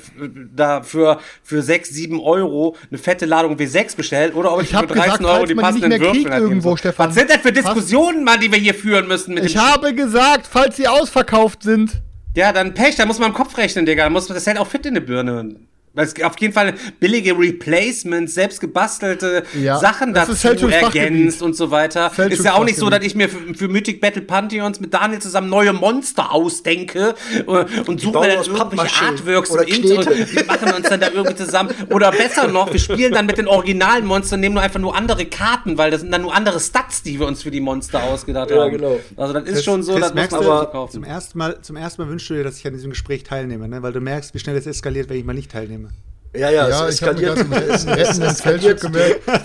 da 0.55 0.83
für, 0.83 1.19
für 1.43 1.61
6, 1.61 1.89
7 1.89 2.19
Euro 2.21 2.77
eine 2.89 2.97
fette 2.97 3.25
Ladung 3.25 3.57
W6 3.57 3.97
bestelle 3.97 4.31
oder 4.33 4.53
ob 4.53 4.61
ich, 4.61 4.71
Ich 4.71 4.77
für 4.77 4.87
13 4.87 5.03
gesagt, 5.03 5.25
Euro 5.25 5.45
die 5.45 5.55
passenden 5.55 5.99
Würfel 5.99 6.31
halt 6.31 6.41
irgendwo. 6.43 6.77
Stefan. 6.77 7.09
Was 7.09 7.15
sind 7.15 7.29
denn 7.29 7.41
für 7.41 7.51
Diskussionen, 7.51 8.23
Mann, 8.23 8.39
die 8.39 8.49
wir 8.51 8.59
hier 8.59 8.73
führen 8.73 9.07
müssen 9.07 9.37
Ich 9.37 9.57
habe 9.57 9.93
gesagt, 9.93 10.47
falls 10.49 10.77
sie 10.77 10.87
ausverkauft 10.93 11.63
sind. 11.63 12.01
Ja, 12.35 12.51
dann 12.51 12.73
Pech, 12.73 12.95
da 12.95 13.05
muss 13.05 13.19
man 13.19 13.29
im 13.29 13.35
Kopf 13.35 13.57
rechnen, 13.57 13.85
Digga. 13.85 14.03
Da 14.03 14.09
muss 14.09 14.27
man 14.27 14.35
das 14.35 14.47
hält 14.47 14.57
auch 14.57 14.67
fit 14.67 14.85
in 14.85 14.95
die 14.95 15.01
Birne. 15.01 15.55
Weil 15.95 16.07
es 16.07 16.19
auf 16.23 16.33
jeden 16.39 16.53
Fall 16.53 16.73
billige 16.99 17.37
Replacements, 17.37 18.33
selbst 18.33 18.59
gebastelte 18.59 19.43
Ja, 19.61 19.77
Sachen 19.77 20.13
das 20.13 20.41
dazu 20.41 20.67
ergänzt 20.67 21.43
und 21.43 21.55
so 21.55 21.69
weiter. 21.69 22.09
Feldschul's 22.09 22.39
ist 22.39 22.45
ja 22.45 22.53
auch 22.53 22.65
nicht 22.65 22.77
so, 22.77 22.89
dass 22.89 23.03
ich 23.03 23.13
mir 23.13 23.29
für, 23.29 23.53
für 23.53 23.67
Mythic 23.67 24.01
Battle 24.01 24.23
Pantheons 24.23 24.79
mit 24.79 24.91
Daniel 24.91 25.21
zusammen 25.21 25.49
neue 25.49 25.71
Monster 25.71 26.31
ausdenke 26.31 27.13
äh, 27.45 27.65
und 27.85 28.01
suche 28.01 28.13
bauen 28.13 28.27
mir 28.27 28.35
dann 28.37 28.45
irgendwelche 28.55 29.05
Artworks 29.05 29.51
oder 29.51 29.67
im 29.67 29.75
Internet 29.75 30.07
und 30.07 30.35
wir 30.35 30.45
machen 30.45 30.73
uns 30.73 30.89
dann 30.89 30.99
da 30.99 31.09
irgendwie 31.11 31.35
zusammen. 31.35 31.69
Oder 31.91 32.11
besser 32.11 32.47
noch, 32.47 32.71
wir 32.73 32.79
spielen 32.79 33.13
dann 33.13 33.27
mit 33.27 33.37
den 33.37 33.47
originalen 33.47 34.05
Monstern, 34.07 34.39
nehmen 34.39 34.55
nur 34.55 34.63
einfach 34.63 34.79
nur 34.79 34.95
andere 34.95 35.25
Karten, 35.27 35.77
weil 35.77 35.91
das 35.91 36.01
sind 36.01 36.11
dann 36.11 36.23
nur 36.23 36.33
andere 36.33 36.59
Stats, 36.59 37.03
die 37.03 37.19
wir 37.19 37.27
uns 37.27 37.43
für 37.43 37.51
die 37.51 37.61
Monster 37.61 38.01
ausgedacht 38.01 38.49
Ja, 38.49 38.63
haben. 38.63 38.71
genau. 38.71 38.99
Also 39.15 39.33
das 39.33 39.43
ist 39.47 39.63
schon 39.63 39.83
so, 39.83 39.91
Chris, 39.93 40.01
das 40.01 40.09
muss 40.09 40.15
merkst 40.15 40.31
man 40.37 40.43
du, 40.43 40.51
aber 40.51 40.63
Zum 40.65 40.71
kaufen. 40.71 41.03
ersten, 41.03 41.37
Mal, 41.37 41.61
zum 41.61 41.75
ersten 41.75 42.01
Mal 42.01 42.09
wünschst 42.09 42.29
du 42.31 42.33
dir, 42.33 42.43
dass 42.43 42.57
ich 42.57 42.65
an 42.65 42.73
diesem 42.73 42.89
Gespräch 42.89 43.23
teilnehme, 43.23 43.67
ne? 43.67 43.83
weil 43.83 43.93
du 43.93 44.01
merkst, 44.01 44.33
wie 44.33 44.39
schnell 44.39 44.55
es 44.57 44.65
eskaliert, 44.65 45.09
wenn 45.09 45.17
ich 45.17 45.23
mal 45.25 45.33
nicht 45.33 45.51
teilnehme. 45.51 45.82
Ja, 46.35 46.49
ja, 46.49 46.67
Ja, 46.67 46.87
es 46.87 46.99
hab 46.99 47.09
eskaliert, 47.11 47.37
es, 47.37 47.85
es 47.85 47.87
rettenden 47.87 48.23
eskaliert 48.23 48.83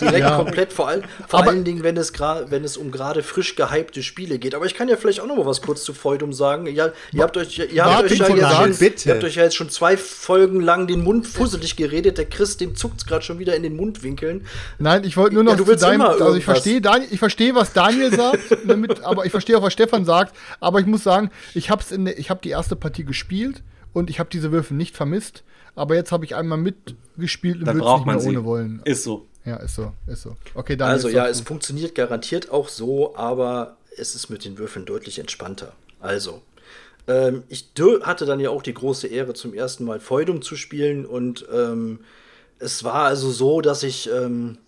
direkt 0.00 0.18
Ja. 0.20 0.36
komplett, 0.38 0.72
vor, 0.72 0.88
allem, 0.88 1.02
vor 1.28 1.40
Aber- 1.40 1.50
allen 1.50 1.62
Dingen, 1.62 1.82
wenn 1.82 1.98
es, 1.98 2.14
wenn 2.14 2.64
es 2.64 2.78
um 2.78 2.90
gerade 2.90 3.22
frisch 3.22 3.56
gehypte 3.56 4.02
Spiele 4.02 4.38
geht. 4.38 4.54
Aber 4.54 4.64
ich 4.64 4.72
kann 4.74 4.88
ja 4.88 4.96
vielleicht 4.96 5.20
auch 5.20 5.26
noch 5.26 5.36
mal 5.36 5.44
was 5.44 5.60
kurz 5.60 5.84
zu 5.84 5.92
Feudum 5.92 6.32
sagen. 6.32 6.66
Ja, 6.66 6.90
ihr 7.12 7.22
habt 7.22 7.36
euch, 7.36 7.58
ihr 7.58 7.84
habt 7.84 8.10
euch, 8.10 8.18
ja 8.18 8.64
jetzt 8.66 8.78
bitte. 8.80 9.06
ihr 9.10 9.14
habt 9.16 9.24
euch 9.24 9.34
ja 9.34 9.42
jetzt 9.42 9.56
schon 9.56 9.68
zwei 9.68 9.98
Folgen 9.98 10.60
lang 10.62 10.86
den 10.86 11.04
Mund 11.04 11.26
fusselig 11.26 11.76
geredet. 11.76 12.16
Der 12.16 12.24
Chris, 12.24 12.56
dem 12.56 12.74
zuckt's 12.74 13.04
gerade 13.04 13.22
schon 13.22 13.38
wieder 13.38 13.54
in 13.54 13.62
den 13.62 13.76
Mundwinkeln. 13.76 14.46
Nein, 14.78 15.04
ich 15.04 15.18
wollte 15.18 15.34
nur 15.34 15.44
noch 15.44 15.52
Ja, 15.52 15.56
du 15.58 15.64
zu 15.64 15.68
willst 15.68 15.84
deinem, 15.84 16.00
immer 16.00 16.10
also 16.12 16.34
ich 16.36 16.44
verstehe 16.46 16.80
Daniel, 16.80 17.08
ich 17.10 17.18
verstehe, 17.18 17.54
was 17.54 17.74
Daniel 17.74 18.14
sagt, 18.16 18.64
ne, 18.66 18.78
mit, 18.78 19.04
aber 19.04 19.26
ich 19.26 19.30
verstehe 19.30 19.58
auch, 19.58 19.62
was 19.62 19.74
Stefan 19.74 20.06
sagt, 20.06 20.34
aber 20.58 20.80
ich 20.80 20.86
muss 20.86 21.02
sagen, 21.02 21.30
ich 21.52 21.68
habe 21.68 21.82
die 22.42 22.48
erste 22.48 22.76
Partie 22.76 23.04
gespielt 23.04 23.62
und 23.92 24.08
ich 24.08 24.18
habe 24.20 24.30
diese 24.32 24.52
Würfel 24.52 24.74
nicht 24.76 24.96
vermisst, 24.96 25.42
aber 25.78 25.94
jetzt 25.94 26.12
habe 26.12 26.24
ich 26.24 26.34
einmal 26.34 26.58
mitgespielt 26.58 27.58
und 27.60 27.66
Dann 27.66 27.76
würde 27.76 27.84
es 27.84 27.90
braucht 27.90 27.98
nicht 28.00 28.06
man 28.06 28.16
mehr 28.16 28.22
sie. 28.22 28.28
ohne 28.28 28.44
wollen. 28.44 28.82
Ist 28.84 29.04
so. 29.04 29.26
Ja, 29.44 29.56
ist 29.56 29.76
so, 29.76 29.92
ist 30.06 30.22
so. 30.22 30.36
Okay, 30.54 30.76
Daniel. 30.76 30.94
Also 30.94 31.08
ist 31.08 31.14
ja, 31.14 31.26
es 31.26 31.40
funktioniert 31.40 31.94
garantiert 31.94 32.50
auch 32.50 32.68
so, 32.68 33.16
aber 33.16 33.76
es 33.96 34.14
ist 34.14 34.28
mit 34.28 34.44
den 34.44 34.58
Würfeln 34.58 34.84
deutlich 34.84 35.18
entspannter. 35.18 35.72
Also, 36.00 36.42
ähm, 37.06 37.42
ich 37.48 37.70
hatte 38.02 38.26
dann 38.26 38.40
ja 38.40 38.50
auch 38.50 38.62
die 38.62 38.74
große 38.74 39.06
Ehre, 39.06 39.34
zum 39.34 39.54
ersten 39.54 39.84
Mal 39.84 40.00
Feudum 40.00 40.42
zu 40.42 40.56
spielen 40.56 41.06
und 41.06 41.46
ähm, 41.52 42.00
es 42.58 42.84
war 42.84 43.04
also 43.04 43.30
so, 43.30 43.60
dass 43.60 43.82
ich, 43.82 44.10
ähm, 44.10 44.58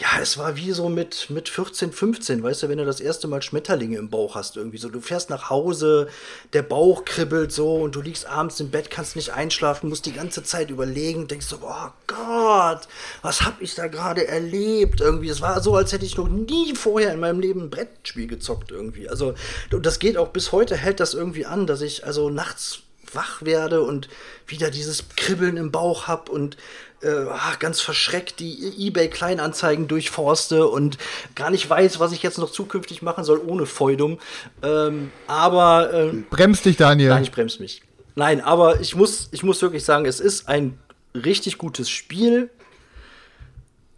ja, 0.00 0.20
es 0.22 0.38
war 0.38 0.56
wie 0.56 0.70
so 0.70 0.88
mit, 0.88 1.28
mit 1.28 1.48
14, 1.48 1.92
15, 1.92 2.40
weißt 2.40 2.62
du, 2.62 2.68
wenn 2.68 2.78
du 2.78 2.84
das 2.84 3.00
erste 3.00 3.26
Mal 3.26 3.42
Schmetterlinge 3.42 3.98
im 3.98 4.10
Bauch 4.10 4.36
hast, 4.36 4.56
irgendwie 4.56 4.78
so. 4.78 4.88
Du 4.88 5.00
fährst 5.00 5.28
nach 5.28 5.50
Hause, 5.50 6.08
der 6.52 6.62
Bauch 6.62 7.04
kribbelt 7.04 7.50
so 7.50 7.74
und 7.74 7.96
du 7.96 8.00
liegst 8.00 8.24
abends 8.24 8.60
im 8.60 8.70
Bett, 8.70 8.90
kannst 8.90 9.16
nicht 9.16 9.32
einschlafen, 9.32 9.88
musst 9.88 10.06
die 10.06 10.12
ganze 10.12 10.44
Zeit 10.44 10.70
überlegen, 10.70 11.26
denkst 11.26 11.46
so, 11.46 11.58
oh 11.62 11.90
Gott, 12.06 12.86
was 13.22 13.42
hab 13.42 13.60
ich 13.60 13.74
da 13.74 13.88
gerade 13.88 14.28
erlebt? 14.28 15.00
Irgendwie, 15.00 15.30
es 15.30 15.40
war 15.40 15.60
so, 15.60 15.74
als 15.74 15.90
hätte 15.90 16.06
ich 16.06 16.16
noch 16.16 16.28
nie 16.28 16.76
vorher 16.76 17.12
in 17.12 17.18
meinem 17.18 17.40
Leben 17.40 17.62
ein 17.62 17.70
Brettspiel 17.70 18.28
gezockt 18.28 18.70
irgendwie. 18.70 19.08
Also, 19.08 19.34
das 19.70 19.98
geht 19.98 20.16
auch 20.16 20.28
bis 20.28 20.52
heute, 20.52 20.76
hält 20.76 21.00
das 21.00 21.14
irgendwie 21.14 21.44
an, 21.44 21.66
dass 21.66 21.80
ich 21.80 22.06
also 22.06 22.30
nachts 22.30 22.82
wach 23.14 23.42
werde 23.42 23.82
und 23.82 24.08
wieder 24.46 24.70
dieses 24.70 25.04
Kribbeln 25.16 25.56
im 25.56 25.72
Bauch 25.72 26.06
hab 26.06 26.28
und 26.28 26.56
äh, 27.02 27.26
ah, 27.30 27.54
ganz 27.58 27.80
verschreckt 27.80 28.40
die 28.40 28.86
eBay-Kleinanzeigen 28.86 29.88
durchforste 29.88 30.66
und 30.66 30.98
gar 31.34 31.50
nicht 31.50 31.68
weiß, 31.68 32.00
was 32.00 32.12
ich 32.12 32.22
jetzt 32.22 32.38
noch 32.38 32.50
zukünftig 32.50 33.02
machen 33.02 33.24
soll 33.24 33.38
ohne 33.38 33.66
Feudum. 33.66 34.18
Ähm, 34.62 35.10
aber 35.26 35.92
ähm, 35.92 36.26
Bremst 36.30 36.64
dich, 36.64 36.76
Daniel. 36.76 37.10
Nein, 37.10 37.22
ich 37.22 37.32
bremse 37.32 37.60
mich. 37.60 37.82
Nein, 38.14 38.40
aber 38.40 38.80
ich 38.80 38.96
muss, 38.96 39.28
ich 39.30 39.42
muss 39.42 39.62
wirklich 39.62 39.84
sagen, 39.84 40.04
es 40.04 40.18
ist 40.18 40.48
ein 40.48 40.78
richtig 41.14 41.58
gutes 41.58 41.88
Spiel, 41.88 42.50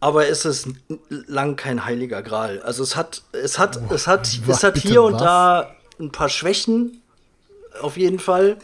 aber 0.00 0.28
es 0.28 0.44
ist 0.44 0.68
lang 1.08 1.56
kein 1.56 1.84
heiliger 1.84 2.22
Gral. 2.22 2.60
Also 2.62 2.82
es 2.82 2.96
hat, 2.96 3.22
es 3.32 3.58
hat, 3.58 3.80
es 3.90 4.06
hat, 4.06 4.28
es 4.46 4.62
hat 4.62 4.78
hier 4.78 5.02
und 5.02 5.14
was? 5.14 5.22
da 5.22 5.76
ein 5.98 6.12
paar 6.12 6.28
Schwächen, 6.28 7.02
auf 7.80 7.96
jeden 7.96 8.18
Fall. 8.18 8.58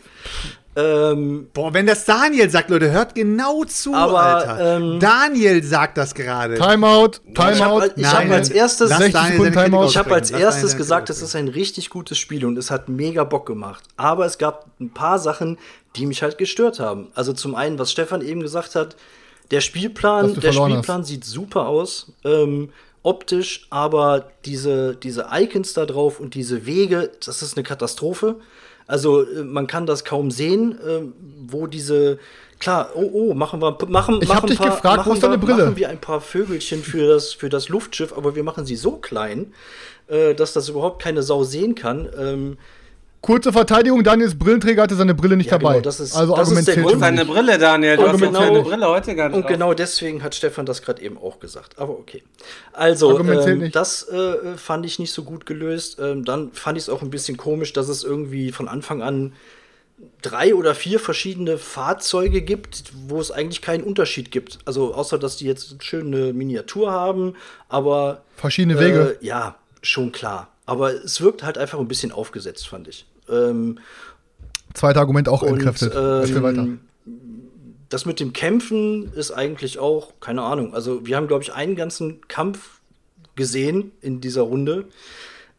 Ähm, 0.79 1.49
Boah, 1.55 1.73
wenn 1.73 1.87
das 1.87 2.05
Daniel 2.05 2.51
sagt, 2.51 2.69
Leute, 2.69 2.91
hört 2.91 3.15
genau 3.15 3.65
zu, 3.65 3.95
Aber, 3.95 4.21
Alter. 4.21 4.77
ähm, 4.77 5.01
Daniel 5.01 5.63
sagt 5.65 5.97
das 5.97 6.15
gerade. 6.15 6.57
Timeout, 6.57 7.13
ich 7.27 7.35
Timeout. 7.35 7.61
habe 7.65 7.93
ich 7.97 8.05
hab 8.07 8.19
Nein, 8.25 8.33
als 8.33 8.51
erstes, 8.51 8.91
lass 8.91 8.99
60 8.99 9.15
Daniel 9.15 9.33
Sekunden 9.33 9.55
seine 9.55 9.67
Timeout. 9.67 9.79
Kritik 9.81 9.91
Ich 9.91 9.97
habe 9.97 10.15
als. 10.15 10.31
Lass 10.31 10.41
erstes 10.43 10.77
gesagt, 10.77 11.09
es 11.11 11.23
ist 11.23 11.35
ein 11.35 11.49
richtig 11.49 11.89
gutes 11.89 12.19
Spiel 12.19 12.45
und 12.45 12.59
es 12.59 12.71
hat 12.71 12.91
mega 12.91 13.25
Bock 13.25 13.47
gemacht. 13.47 13.85
Aber 13.97 14.27
es 14.27 14.37
gab 14.37 14.67
ein 14.79 14.91
paar 14.91 15.19
Sachen, 15.19 15.57
die 15.97 16.05
mich 16.05 16.23
halt 16.23 16.37
gestört 16.37 16.79
haben. 16.79 17.09
Also 17.15 17.33
zum 17.33 17.55
einen, 17.55 17.79
was 17.79 17.91
Stefan 17.91 18.21
eben 18.21 18.41
gesagt 18.41 18.75
hat, 18.75 18.97
der 19.51 19.63
Spielplan, 19.63 20.35
der 20.35 20.53
Spielplan 20.53 21.05
sieht 21.05 21.25
super 21.25 21.69
aus, 21.69 22.13
ähm, 22.25 22.71
optisch, 23.03 23.67
aber 23.71 24.27
diese, 24.45 24.95
diese 24.97 25.29
Icons 25.33 25.73
da 25.73 25.87
drauf 25.87 26.21
und 26.21 26.35
diese 26.35 26.67
Wege, 26.67 27.13
das 27.25 27.41
ist 27.41 27.57
eine 27.57 27.65
Katastrophe. 27.65 28.37
Also 28.87 29.23
äh, 29.23 29.43
man 29.45 29.67
kann 29.67 29.87
das 29.87 30.05
kaum 30.05 30.31
sehen, 30.31 30.79
ähm, 30.87 31.13
wo 31.49 31.67
diese 31.67 32.19
Klar, 32.59 32.93
oh, 32.95 33.11
oh, 33.13 33.35
machen 33.35 33.61
wir, 33.61 33.77
machen, 33.89 34.21
Ich 34.23 34.31
hab 34.31 34.37
machen 34.37 34.47
dich 34.49 34.59
paar- 34.59 34.71
gefragt, 34.71 35.05
wo 35.07 35.13
ist 35.13 35.23
deine 35.23 35.35
wir- 35.35 35.39
Brille? 35.47 35.65
Machen 35.67 35.77
wir 35.77 35.91
ein 35.91 36.01
paar 36.01 36.23
Vögelchen 36.23 36.83
für 36.83 37.07
das, 37.07 37.35
für 37.35 37.51
das 37.51 37.69
Luftschiff, 37.69 38.15
aber 38.17 38.35
wir 38.35 38.45
machen 38.45 38.65
sie 38.65 38.77
so 38.77 38.93
klein, 38.93 39.53
äh, 40.09 40.35
dass 40.35 40.55
das 40.55 40.71
überhaupt 40.71 41.03
keine 41.03 41.23
Sau 41.23 41.45
sehen 41.45 41.75
kann. 41.75 42.57
Kurze 43.27 43.53
Verteidigung, 43.53 44.05
Daniels 44.05 44.39
Brillenträger 44.39 44.83
hatte 44.85 44.95
seine 44.95 45.13
Brille 45.13 45.37
nicht 45.37 45.51
Ja, 45.51 45.59
dabei. 45.59 45.73
genau, 45.73 45.83
das 45.83 45.99
ist- 45.99 46.15
also 46.15 46.37
das 46.37 46.53
ist 46.53 46.69
der 46.69 46.77
Grund. 46.77 47.01
nicht. 47.01 47.27
Brille, 47.27 47.59
Daniel. 47.59 47.97
Du 47.97 48.05
Und 48.05 48.13
hast 48.13 48.21
genau- 48.21 48.39
deine 48.39 48.63
Brille 48.63 48.87
heute 48.89 49.17
gar 49.17 49.29
nicht. 49.29 49.37
Und 49.37 49.43
auf. 49.47 49.51
genau 49.51 49.75
deswegen 49.75 50.23
hat 50.23 50.37
Stefan 50.37 50.65
das 50.65 50.81
gerade 50.81 51.03
eben 51.03 51.19
auch 51.19 51.41
gesagt. 51.41 51.77
Aber 51.77 51.95
okay. 51.99 52.23
Also, 52.73 53.19
ähm, 53.19 53.73
das 53.73 54.09
äh, 54.09 54.57
fand 54.57 54.87
ich 54.87 55.01
nicht 55.01 55.13
so 55.13 55.25
gut 55.25 55.45
gelöst. 55.45 55.99
Ähm, 56.01 56.25
dann 56.25 56.53
fand 56.53 56.79
ich 56.79 56.85
es 56.85 56.89
auch 56.89 57.03
ein 57.03 57.11
bisschen 57.11 57.37
komisch, 57.37 57.73
dass 57.73 57.89
es 57.89 58.05
irgendwie 58.05 58.53
von 58.53 58.69
Anfang 58.69 59.03
an 59.03 59.33
drei 60.23 60.55
oder 60.55 60.77
vier 60.77 61.01
verschiedene 61.01 61.59
Fahrzeuge 61.59 62.43
gibt, 62.43 62.85
wo 63.09 63.19
es 63.21 63.33
eigentlich 63.33 63.61
keinen 63.61 63.83
Unterschied 63.83 64.31
gibt. 64.31 64.59
Also 64.67 64.95
außer, 64.95 65.19
dass 65.19 65.37
die 65.37 65.47
jetzt 65.47 65.83
schön 65.83 66.15
eine 66.15 66.33
Miniatur 66.33 66.93
haben, 66.93 67.35
aber 67.69 68.23
Verschiedene 68.37 68.79
Wege. 68.79 69.17
Äh, 69.21 69.27
ja, 69.27 69.57
schon 69.83 70.13
klar. 70.13 70.49
Aber 70.65 70.93
es 70.93 71.21
wirkt 71.21 71.43
halt 71.43 71.59
einfach 71.59 71.81
ein 71.81 71.89
bisschen 71.89 72.13
aufgesetzt, 72.13 72.69
fand 72.69 72.87
ich. 72.89 73.05
Ähm, 73.29 73.79
Zweites 74.75 75.01
Argument 75.01 75.29
auch 75.29 75.43
und, 75.43 75.55
entkräftet. 75.55 75.95
Weiter. 75.95 76.63
ähm, 76.63 76.81
das 77.89 78.05
mit 78.05 78.21
dem 78.21 78.33
Kämpfen 78.33 79.13
ist 79.15 79.31
eigentlich 79.31 79.79
auch, 79.79 80.13
keine 80.21 80.43
Ahnung. 80.43 80.75
Also, 80.75 81.07
wir 81.07 81.17
haben, 81.17 81.29
glaube 81.29 81.45
ich, 81.45 81.53
einen 81.53 81.77
ganzen 81.77 82.27
Kampf 82.29 82.81
gesehen 83.37 83.93
in 84.01 84.21
dieser 84.21 84.43
Runde. 84.43 84.87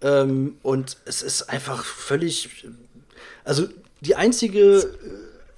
Ähm, 0.01 0.57
und 0.61 0.97
es 1.05 1.21
ist 1.21 1.43
einfach 1.43 1.83
völlig. 1.83 2.65
Also, 3.43 3.67
die 4.01 4.15
einzige 4.15 4.93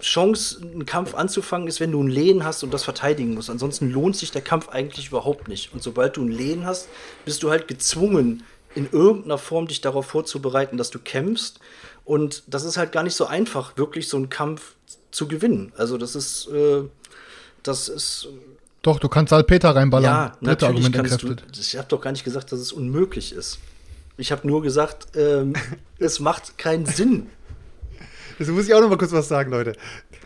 Chance, 0.01 0.61
einen 0.61 0.85
Kampf 0.85 1.13
anzufangen, 1.13 1.67
ist, 1.67 1.79
wenn 1.79 1.91
du 1.91 2.01
ein 2.01 2.07
Lehen 2.07 2.45
hast 2.45 2.63
und 2.63 2.73
das 2.73 2.83
verteidigen 2.83 3.33
musst. 3.33 3.49
Ansonsten 3.49 3.91
lohnt 3.91 4.15
sich 4.15 4.31
der 4.31 4.41
Kampf 4.41 4.69
eigentlich 4.69 5.07
überhaupt 5.07 5.47
nicht. 5.49 5.73
Und 5.73 5.83
sobald 5.83 6.15
du 6.15 6.21
ein 6.23 6.31
Lehen 6.31 6.65
hast, 6.65 6.87
bist 7.25 7.43
du 7.43 7.49
halt 7.49 7.67
gezwungen, 7.67 8.43
in 8.75 8.87
irgendeiner 8.91 9.37
Form 9.37 9.67
dich 9.67 9.81
darauf 9.81 10.05
vorzubereiten, 10.05 10.77
dass 10.77 10.89
du 10.89 10.99
kämpfst. 10.99 11.59
Und 12.09 12.41
das 12.47 12.63
ist 12.63 12.77
halt 12.77 12.91
gar 12.91 13.03
nicht 13.03 13.13
so 13.13 13.27
einfach, 13.27 13.77
wirklich 13.77 14.07
so 14.07 14.17
einen 14.17 14.29
Kampf 14.29 14.73
zu 15.11 15.27
gewinnen. 15.27 15.71
Also 15.77 15.95
das 15.99 16.15
ist, 16.15 16.47
äh, 16.47 16.81
das 17.61 17.87
ist, 17.87 18.27
Doch, 18.81 18.99
du 18.99 19.07
kannst 19.07 19.29
Salpeter 19.29 19.75
reinballern. 19.75 20.11
ja, 20.11 20.27
Dritte 20.29 20.65
natürlich 20.65 20.85
Argument 20.85 20.95
kannst 20.95 21.21
du. 21.21 21.35
Ich 21.61 21.77
habe 21.77 21.87
doch 21.87 22.01
gar 22.01 22.11
nicht 22.11 22.23
gesagt, 22.23 22.51
dass 22.51 22.61
es 22.61 22.71
unmöglich 22.71 23.31
ist. 23.31 23.59
Ich 24.17 24.31
habe 24.31 24.47
nur 24.47 24.63
gesagt, 24.63 25.15
ähm, 25.15 25.53
es 25.99 26.19
macht 26.19 26.57
keinen 26.57 26.87
Sinn. 26.87 27.27
Das 28.39 28.47
muss 28.47 28.65
ich 28.65 28.73
auch 28.73 28.81
noch 28.81 28.89
mal 28.89 28.97
kurz 28.97 29.11
was 29.11 29.27
sagen, 29.27 29.51
Leute. 29.51 29.73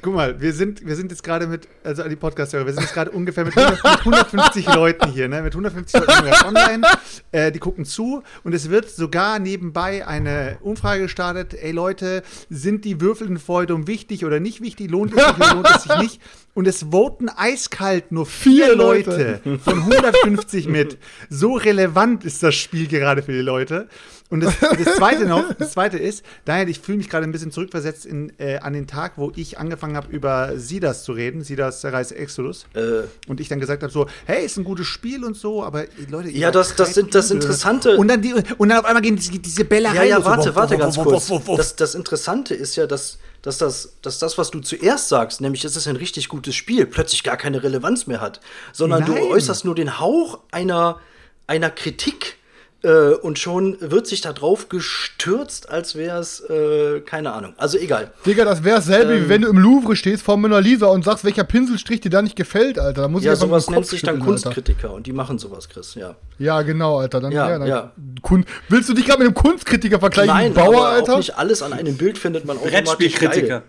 Guck 0.03 0.15
mal, 0.15 0.41
wir 0.41 0.51
sind, 0.51 0.85
wir 0.85 0.97
sind 0.97 1.11
jetzt 1.11 1.23
gerade 1.23 1.47
mit, 1.47 1.65
also 1.81 2.03
an 2.03 2.09
die 2.09 2.17
Podcast-Hörer, 2.17 2.65
wir 2.65 2.73
sind 2.73 2.83
jetzt 2.83 2.93
gerade 2.93 3.09
ungefähr 3.11 3.45
mit, 3.45 3.57
100, 3.57 3.81
mit 3.81 3.99
150 3.99 4.65
Leuten 4.75 5.09
hier, 5.13 5.29
ne? 5.29 5.41
Mit 5.41 5.53
150 5.53 6.01
Leuten 6.01 6.45
online. 6.45 6.85
Äh, 7.31 7.53
die 7.53 7.59
gucken 7.59 7.85
zu 7.85 8.21
und 8.43 8.53
es 8.53 8.69
wird 8.69 8.89
sogar 8.89 9.39
nebenbei 9.39 10.05
eine 10.05 10.57
Umfrage 10.59 11.03
gestartet. 11.03 11.53
Ey 11.53 11.71
Leute, 11.71 12.21
sind 12.49 12.83
die 12.83 12.99
Würfel 12.99 13.27
in 13.27 13.37
Feudum 13.39 13.87
wichtig 13.87 14.25
oder 14.25 14.41
nicht 14.41 14.59
wichtig? 14.59 14.91
Lohnt 14.91 15.13
es 15.15 15.23
sich 15.23 15.35
oder 15.37 15.53
lohnt 15.53 15.69
es 15.73 15.83
sich 15.83 15.97
nicht? 15.99 16.21
Und 16.53 16.67
es 16.67 16.91
voten 16.91 17.29
eiskalt 17.29 18.11
nur 18.11 18.25
vier 18.25 18.65
Vier 18.65 18.75
Leute 18.75 19.39
Leute. 19.45 19.59
von 19.59 19.79
150 19.79 20.67
mit. 20.67 20.97
So 21.29 21.53
relevant 21.53 22.25
ist 22.25 22.43
das 22.43 22.55
Spiel 22.55 22.87
gerade 22.87 23.23
für 23.23 23.31
die 23.31 23.39
Leute. 23.39 23.87
Und 24.33 24.39
das, 24.39 24.55
das 24.59 24.95
zweite 24.95 25.25
noch, 25.25 25.53
das 25.59 25.73
zweite 25.73 25.99
ist, 25.99 26.25
daher, 26.45 26.67
ich 26.67 26.79
fühle 26.79 26.97
mich 26.97 27.07
gerade 27.09 27.23
ein 27.25 27.31
bisschen 27.31 27.51
zurückversetzt 27.51 28.03
in, 28.05 28.33
äh, 28.39 28.57
an 28.57 28.73
den 28.73 28.87
Tag, 28.87 29.13
wo 29.17 29.31
ich 29.35 29.59
angefangen 29.59 29.95
habe, 29.95 30.11
über 30.11 30.57
Sidas 30.57 31.03
zu 31.03 31.11
reden, 31.11 31.43
Sidas 31.43 31.81
der 31.81 31.93
Reise 31.93 32.15
Exodus. 32.15 32.65
Äh, 32.73 33.03
Und 33.27 33.39
ich 33.39 33.47
dann 33.47 33.59
gesagt 33.59 33.83
habe, 33.83 33.93
so, 33.93 34.07
hey, 34.25 34.43
ist 34.43 34.57
ein 34.57 34.63
gutes 34.63 34.87
Spiel 34.87 35.23
und 35.23 35.37
so, 35.37 35.63
aber 35.63 35.85
Leute, 36.09 36.29
Ja, 36.31 36.49
das- 36.49 36.75
das 36.75 36.95
sind- 36.95 37.13
das 37.13 37.29
Interessante-. 37.29 37.95
Und 37.97 38.07
dann, 38.07 38.23
die, 38.23 38.33
und 38.57 38.69
dann 38.69 38.79
auf 38.79 38.85
einmal 38.85 39.03
gehen 39.03 39.15
diese, 39.17 39.31
diese 39.37 39.65
Bälle 39.65 39.89
Ja, 39.93 40.01
rein. 40.01 40.09
ja, 40.09 40.17
so, 40.19 40.25
warte, 40.25 40.49
wuff, 40.49 40.55
warte 40.55 40.77
ganz 40.77 40.97
kurz. 40.97 41.31
Das, 41.55 41.75
das 41.75 41.93
Interessante 41.93 42.55
ist 42.55 42.75
ja, 42.75 42.87
dass, 42.87 43.19
dass, 43.43 43.59
das, 43.59 43.93
dass 44.01 44.17
das, 44.17 44.37
was 44.39 44.49
du 44.49 44.61
zuerst 44.61 45.09
sagst, 45.09 45.41
nämlich 45.41 45.63
es 45.63 45.75
ist 45.75 45.87
ein 45.87 45.95
richtig 45.97 46.27
gutes 46.27 46.55
Spiel, 46.55 46.87
plötzlich 46.87 47.21
gar 47.23 47.37
keine 47.37 47.61
Relevanz 47.61 48.07
mehr 48.07 48.19
hat, 48.21 48.39
sondern 48.71 49.01
Nein. 49.03 49.15
du 49.15 49.27
äußerst 49.29 49.63
nur 49.63 49.75
den 49.75 49.99
Hauch 49.99 50.39
einer, 50.51 50.99
einer 51.45 51.69
Kritik 51.69 52.37
äh, 52.83 53.13
und 53.15 53.39
schon 53.39 53.77
wird 53.79 54.07
sich 54.07 54.21
da 54.21 54.33
drauf 54.33 54.67
gestürzt, 54.69 55.69
als 55.69 55.95
wäre 55.95 56.19
es, 56.19 56.41
äh, 56.41 56.99
keine 57.01 57.31
Ahnung. 57.33 57.53
Also 57.57 57.77
egal. 57.77 58.11
Digga, 58.25 58.43
das 58.45 58.63
wäre 58.63 58.75
dasselbe, 58.77 59.13
Ähm. 59.15 59.25
wie 59.25 59.29
wenn 59.29 59.41
du 59.41 59.47
im 59.49 59.57
Louvre 59.57 59.95
stehst 59.95 60.21
vor 60.23 60.35
Mona 60.37 60.59
Lisa 60.59 60.87
und 60.87 61.03
sagst, 61.05 61.23
welcher 61.23 61.43
Pinselstrich 61.45 62.01
dir 62.01 62.09
da 62.09 62.21
nicht 62.21 62.35
gefällt, 62.35 62.77
Alter. 62.77 63.03
Da 63.03 63.07
muss 63.07 63.23
Ja, 63.23 63.33
ich 63.33 63.39
sowas 63.39 63.69
nennt 63.69 63.85
sich 63.85 64.01
dann 64.01 64.15
schütteln, 64.15 64.31
Alter. 64.35 64.43
Kunstkritiker 64.43 64.93
und 64.93 65.07
die 65.07 65.13
machen 65.13 65.39
sowas, 65.39 65.69
Chris, 65.69 65.95
ja. 65.95 66.15
Ja, 66.39 66.61
genau, 66.61 66.99
Alter. 66.99 67.21
Dann, 67.21 67.31
Ja, 67.31 67.49
ja, 67.49 67.59
dann, 67.59 67.67
ja. 67.67 67.91
Kun 68.21 68.45
Willst 68.69 68.89
du 68.89 68.93
dich 68.93 69.05
gerade 69.05 69.19
mit 69.19 69.27
einem 69.27 69.35
Kunstkritiker 69.35 69.99
vergleichen? 69.99 70.33
Nein, 70.33 70.53
Bauer, 70.53 70.75
aber 70.75 70.87
Alter? 70.89 71.13
auch 71.13 71.17
nicht 71.17 71.37
alles 71.37 71.61
an 71.61 71.73
einem 71.73 71.95
Bild 71.97 72.17
findet 72.17 72.45
man 72.45 72.57
automatisch 72.57 72.83
Brettspielkritiker. 72.97 73.47
geil. 73.59 73.63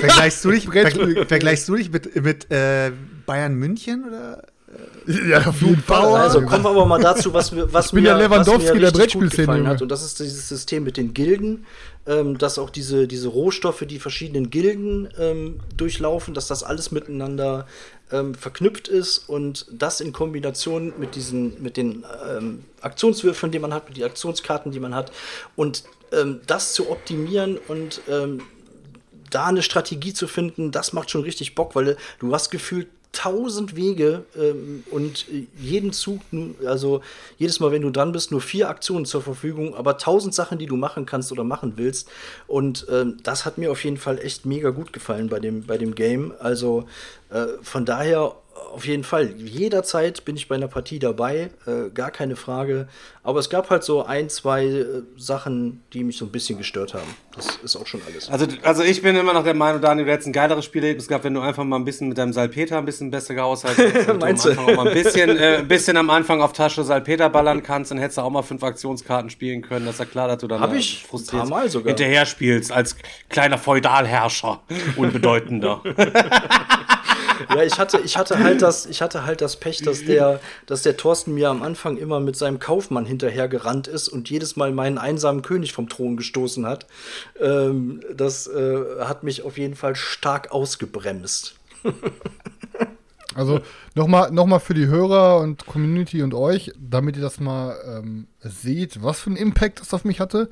Vergleichst 0.00 0.44
du 0.44 0.50
dich, 0.50 0.64
vergleichst 1.28 1.68
du 1.68 1.76
dich 1.76 1.90
mit, 1.92 2.14
mit 2.22 2.50
äh, 2.50 2.90
Bayern 3.26 3.54
München 3.54 4.04
oder? 4.08 4.42
Ja, 5.06 5.46
auf 5.46 5.60
jeden 5.60 5.82
Fall. 5.82 6.02
Bauer. 6.02 6.18
Also 6.18 6.42
kommen 6.42 6.64
wir 6.64 6.70
aber 6.70 6.86
mal 6.86 7.00
dazu, 7.00 7.32
was, 7.34 7.54
wir, 7.54 7.70
was 7.72 7.92
bin 7.92 8.04
mir, 8.04 8.10
der 8.10 8.18
Lewandowski 8.28 8.68
was 8.68 8.74
mir 8.74 8.80
der 8.80 8.90
Brettspielszene, 8.90 9.66
hat. 9.66 9.82
Und 9.82 9.88
das 9.88 10.02
ist 10.02 10.18
dieses 10.18 10.48
System 10.48 10.84
mit 10.84 10.96
den 10.96 11.12
Gilden, 11.12 11.66
ähm, 12.06 12.38
dass 12.38 12.58
auch 12.58 12.70
diese, 12.70 13.06
diese 13.06 13.28
Rohstoffe, 13.28 13.84
die 13.86 13.98
verschiedenen 13.98 14.50
Gilden 14.50 15.08
ähm, 15.18 15.60
durchlaufen, 15.76 16.32
dass 16.32 16.48
das 16.48 16.62
alles 16.62 16.90
miteinander 16.90 17.66
ähm, 18.12 18.34
verknüpft 18.34 18.88
ist 18.88 19.28
und 19.28 19.66
das 19.70 20.00
in 20.00 20.12
Kombination 20.12 20.94
mit 20.98 21.16
diesen, 21.16 21.62
mit 21.62 21.76
den 21.76 22.04
ähm, 22.36 22.64
Aktionswürfeln, 22.80 23.52
die 23.52 23.58
man 23.58 23.74
hat, 23.74 23.88
mit 23.88 23.98
den 23.98 24.04
Aktionskarten, 24.04 24.72
die 24.72 24.80
man 24.80 24.94
hat 24.94 25.12
und 25.56 25.84
ähm, 26.12 26.40
das 26.46 26.72
zu 26.72 26.90
optimieren 26.90 27.58
und 27.68 28.00
ähm, 28.08 28.40
da 29.30 29.46
eine 29.46 29.62
Strategie 29.62 30.14
zu 30.14 30.28
finden, 30.28 30.70
das 30.70 30.92
macht 30.92 31.10
schon 31.10 31.22
richtig 31.22 31.54
Bock, 31.54 31.74
weil 31.74 31.96
du 32.20 32.32
hast 32.32 32.50
gefühlt 32.50 32.86
tausend 33.14 33.76
Wege 33.76 34.24
ähm, 34.36 34.84
und 34.90 35.26
äh, 35.30 35.46
jeden 35.58 35.92
Zug, 35.92 36.20
also 36.66 37.00
jedes 37.38 37.60
Mal, 37.60 37.72
wenn 37.72 37.82
du 37.82 37.90
dran 37.90 38.12
bist, 38.12 38.30
nur 38.30 38.40
vier 38.40 38.68
Aktionen 38.68 39.06
zur 39.06 39.22
Verfügung, 39.22 39.74
aber 39.74 39.96
tausend 39.96 40.34
Sachen, 40.34 40.58
die 40.58 40.66
du 40.66 40.76
machen 40.76 41.06
kannst 41.06 41.32
oder 41.32 41.44
machen 41.44 41.74
willst. 41.76 42.10
Und 42.46 42.86
ähm, 42.90 43.18
das 43.22 43.46
hat 43.46 43.56
mir 43.56 43.70
auf 43.70 43.82
jeden 43.84 43.96
Fall 43.96 44.18
echt 44.18 44.44
mega 44.44 44.70
gut 44.70 44.92
gefallen 44.92 45.28
bei 45.28 45.40
dem, 45.40 45.64
bei 45.64 45.78
dem 45.78 45.94
Game. 45.94 46.34
Also 46.38 46.86
äh, 47.30 47.46
von 47.62 47.84
daher 47.84 48.34
auf 48.74 48.86
jeden 48.86 49.04
Fall, 49.04 49.34
jederzeit 49.36 50.24
bin 50.24 50.36
ich 50.36 50.48
bei 50.48 50.56
einer 50.56 50.68
Partie 50.68 50.98
dabei, 50.98 51.50
äh, 51.66 51.90
gar 51.92 52.10
keine 52.10 52.36
Frage. 52.36 52.88
Aber 53.22 53.38
es 53.38 53.48
gab 53.48 53.70
halt 53.70 53.84
so 53.84 54.04
ein, 54.04 54.28
zwei 54.28 54.64
äh, 54.66 54.84
Sachen, 55.16 55.82
die 55.92 56.04
mich 56.04 56.18
so 56.18 56.24
ein 56.24 56.30
bisschen 56.30 56.58
gestört 56.58 56.92
haben. 56.94 57.16
Das 57.34 57.46
ist 57.62 57.76
auch 57.76 57.86
schon 57.86 58.00
alles. 58.06 58.28
Also, 58.28 58.46
also 58.62 58.82
ich 58.82 59.00
bin 59.00 59.16
immer 59.16 59.32
noch 59.32 59.44
der 59.44 59.54
Meinung, 59.54 59.80
Daniel, 59.80 60.06
du 60.06 60.12
hättest 60.12 60.28
ein 60.28 60.32
geileres 60.32 60.64
Spielerlebnis 60.64 61.08
gehabt, 61.08 61.24
wenn 61.24 61.34
du 61.34 61.40
einfach 61.40 61.64
mal 61.64 61.76
ein 61.76 61.84
bisschen 61.84 62.08
mit 62.08 62.18
deinem 62.18 62.32
Salpeter 62.32 62.78
ein 62.78 62.84
bisschen 62.84 63.10
besser 63.10 63.34
gehaushaltet 63.34 63.94
hättest. 63.94 64.20
Meinst 64.20 64.44
du? 64.44 64.50
Auch 64.52 64.74
mal 64.74 64.88
ein 64.88 64.94
bisschen, 64.94 65.30
äh, 65.38 65.58
ein 65.58 65.68
bisschen 65.68 65.96
am 65.96 66.10
Anfang 66.10 66.42
auf 66.42 66.52
Tasche 66.52 66.84
Salpeter 66.84 67.30
ballern 67.30 67.62
kannst, 67.62 67.90
dann 67.90 67.98
hättest 67.98 68.18
du 68.18 68.22
auch 68.22 68.30
mal 68.30 68.42
fünf 68.42 68.62
Aktionskarten 68.62 69.30
spielen 69.30 69.62
können. 69.62 69.86
Das 69.86 69.94
ist 69.94 70.00
ja 70.00 70.04
klar, 70.06 70.28
dass 70.28 70.38
du 70.38 70.48
dann 70.48 70.60
Hab 70.60 70.74
ich 70.74 71.04
frustriert 71.04 71.44
ein 71.44 71.48
paar 71.48 71.60
Mal 71.60 71.68
sogar. 71.70 71.88
hinterher 71.88 72.26
spielst 72.26 72.72
als 72.72 72.96
kleiner 73.28 73.58
Feudalherrscher. 73.58 74.62
Unbedeutender. 74.96 75.80
Ja, 77.48 77.62
ich 77.62 77.78
hatte, 77.78 78.00
ich 78.04 78.16
hatte 78.16 78.38
halt 78.38 78.62
das, 78.62 78.86
ich 78.86 79.02
hatte 79.02 79.24
halt 79.24 79.40
das 79.40 79.56
Pech, 79.56 79.82
dass 79.82 80.04
der, 80.04 80.40
dass 80.66 80.82
der 80.82 80.96
Thorsten 80.96 81.34
mir 81.34 81.50
am 81.50 81.62
Anfang 81.62 81.96
immer 81.96 82.20
mit 82.20 82.36
seinem 82.36 82.58
Kaufmann 82.58 83.06
hinterhergerannt 83.06 83.88
ist 83.88 84.08
und 84.08 84.30
jedes 84.30 84.56
Mal 84.56 84.72
meinen 84.72 84.98
einsamen 84.98 85.42
König 85.42 85.72
vom 85.72 85.88
Thron 85.88 86.16
gestoßen 86.16 86.66
hat. 86.66 86.86
Ähm, 87.40 88.00
das 88.14 88.46
äh, 88.46 89.00
hat 89.00 89.22
mich 89.22 89.42
auf 89.42 89.58
jeden 89.58 89.76
Fall 89.76 89.96
stark 89.96 90.52
ausgebremst. 90.52 91.54
Also 93.34 93.60
nochmal 93.94 94.30
noch 94.30 94.46
mal 94.46 94.60
für 94.60 94.74
die 94.74 94.86
Hörer 94.86 95.40
und 95.40 95.66
Community 95.66 96.22
und 96.22 96.34
euch, 96.34 96.72
damit 96.78 97.16
ihr 97.16 97.22
das 97.22 97.40
mal 97.40 97.76
ähm, 97.84 98.28
seht, 98.40 99.02
was 99.02 99.20
für 99.20 99.30
einen 99.30 99.36
Impact 99.36 99.80
das 99.80 99.92
auf 99.92 100.04
mich 100.04 100.20
hatte. 100.20 100.50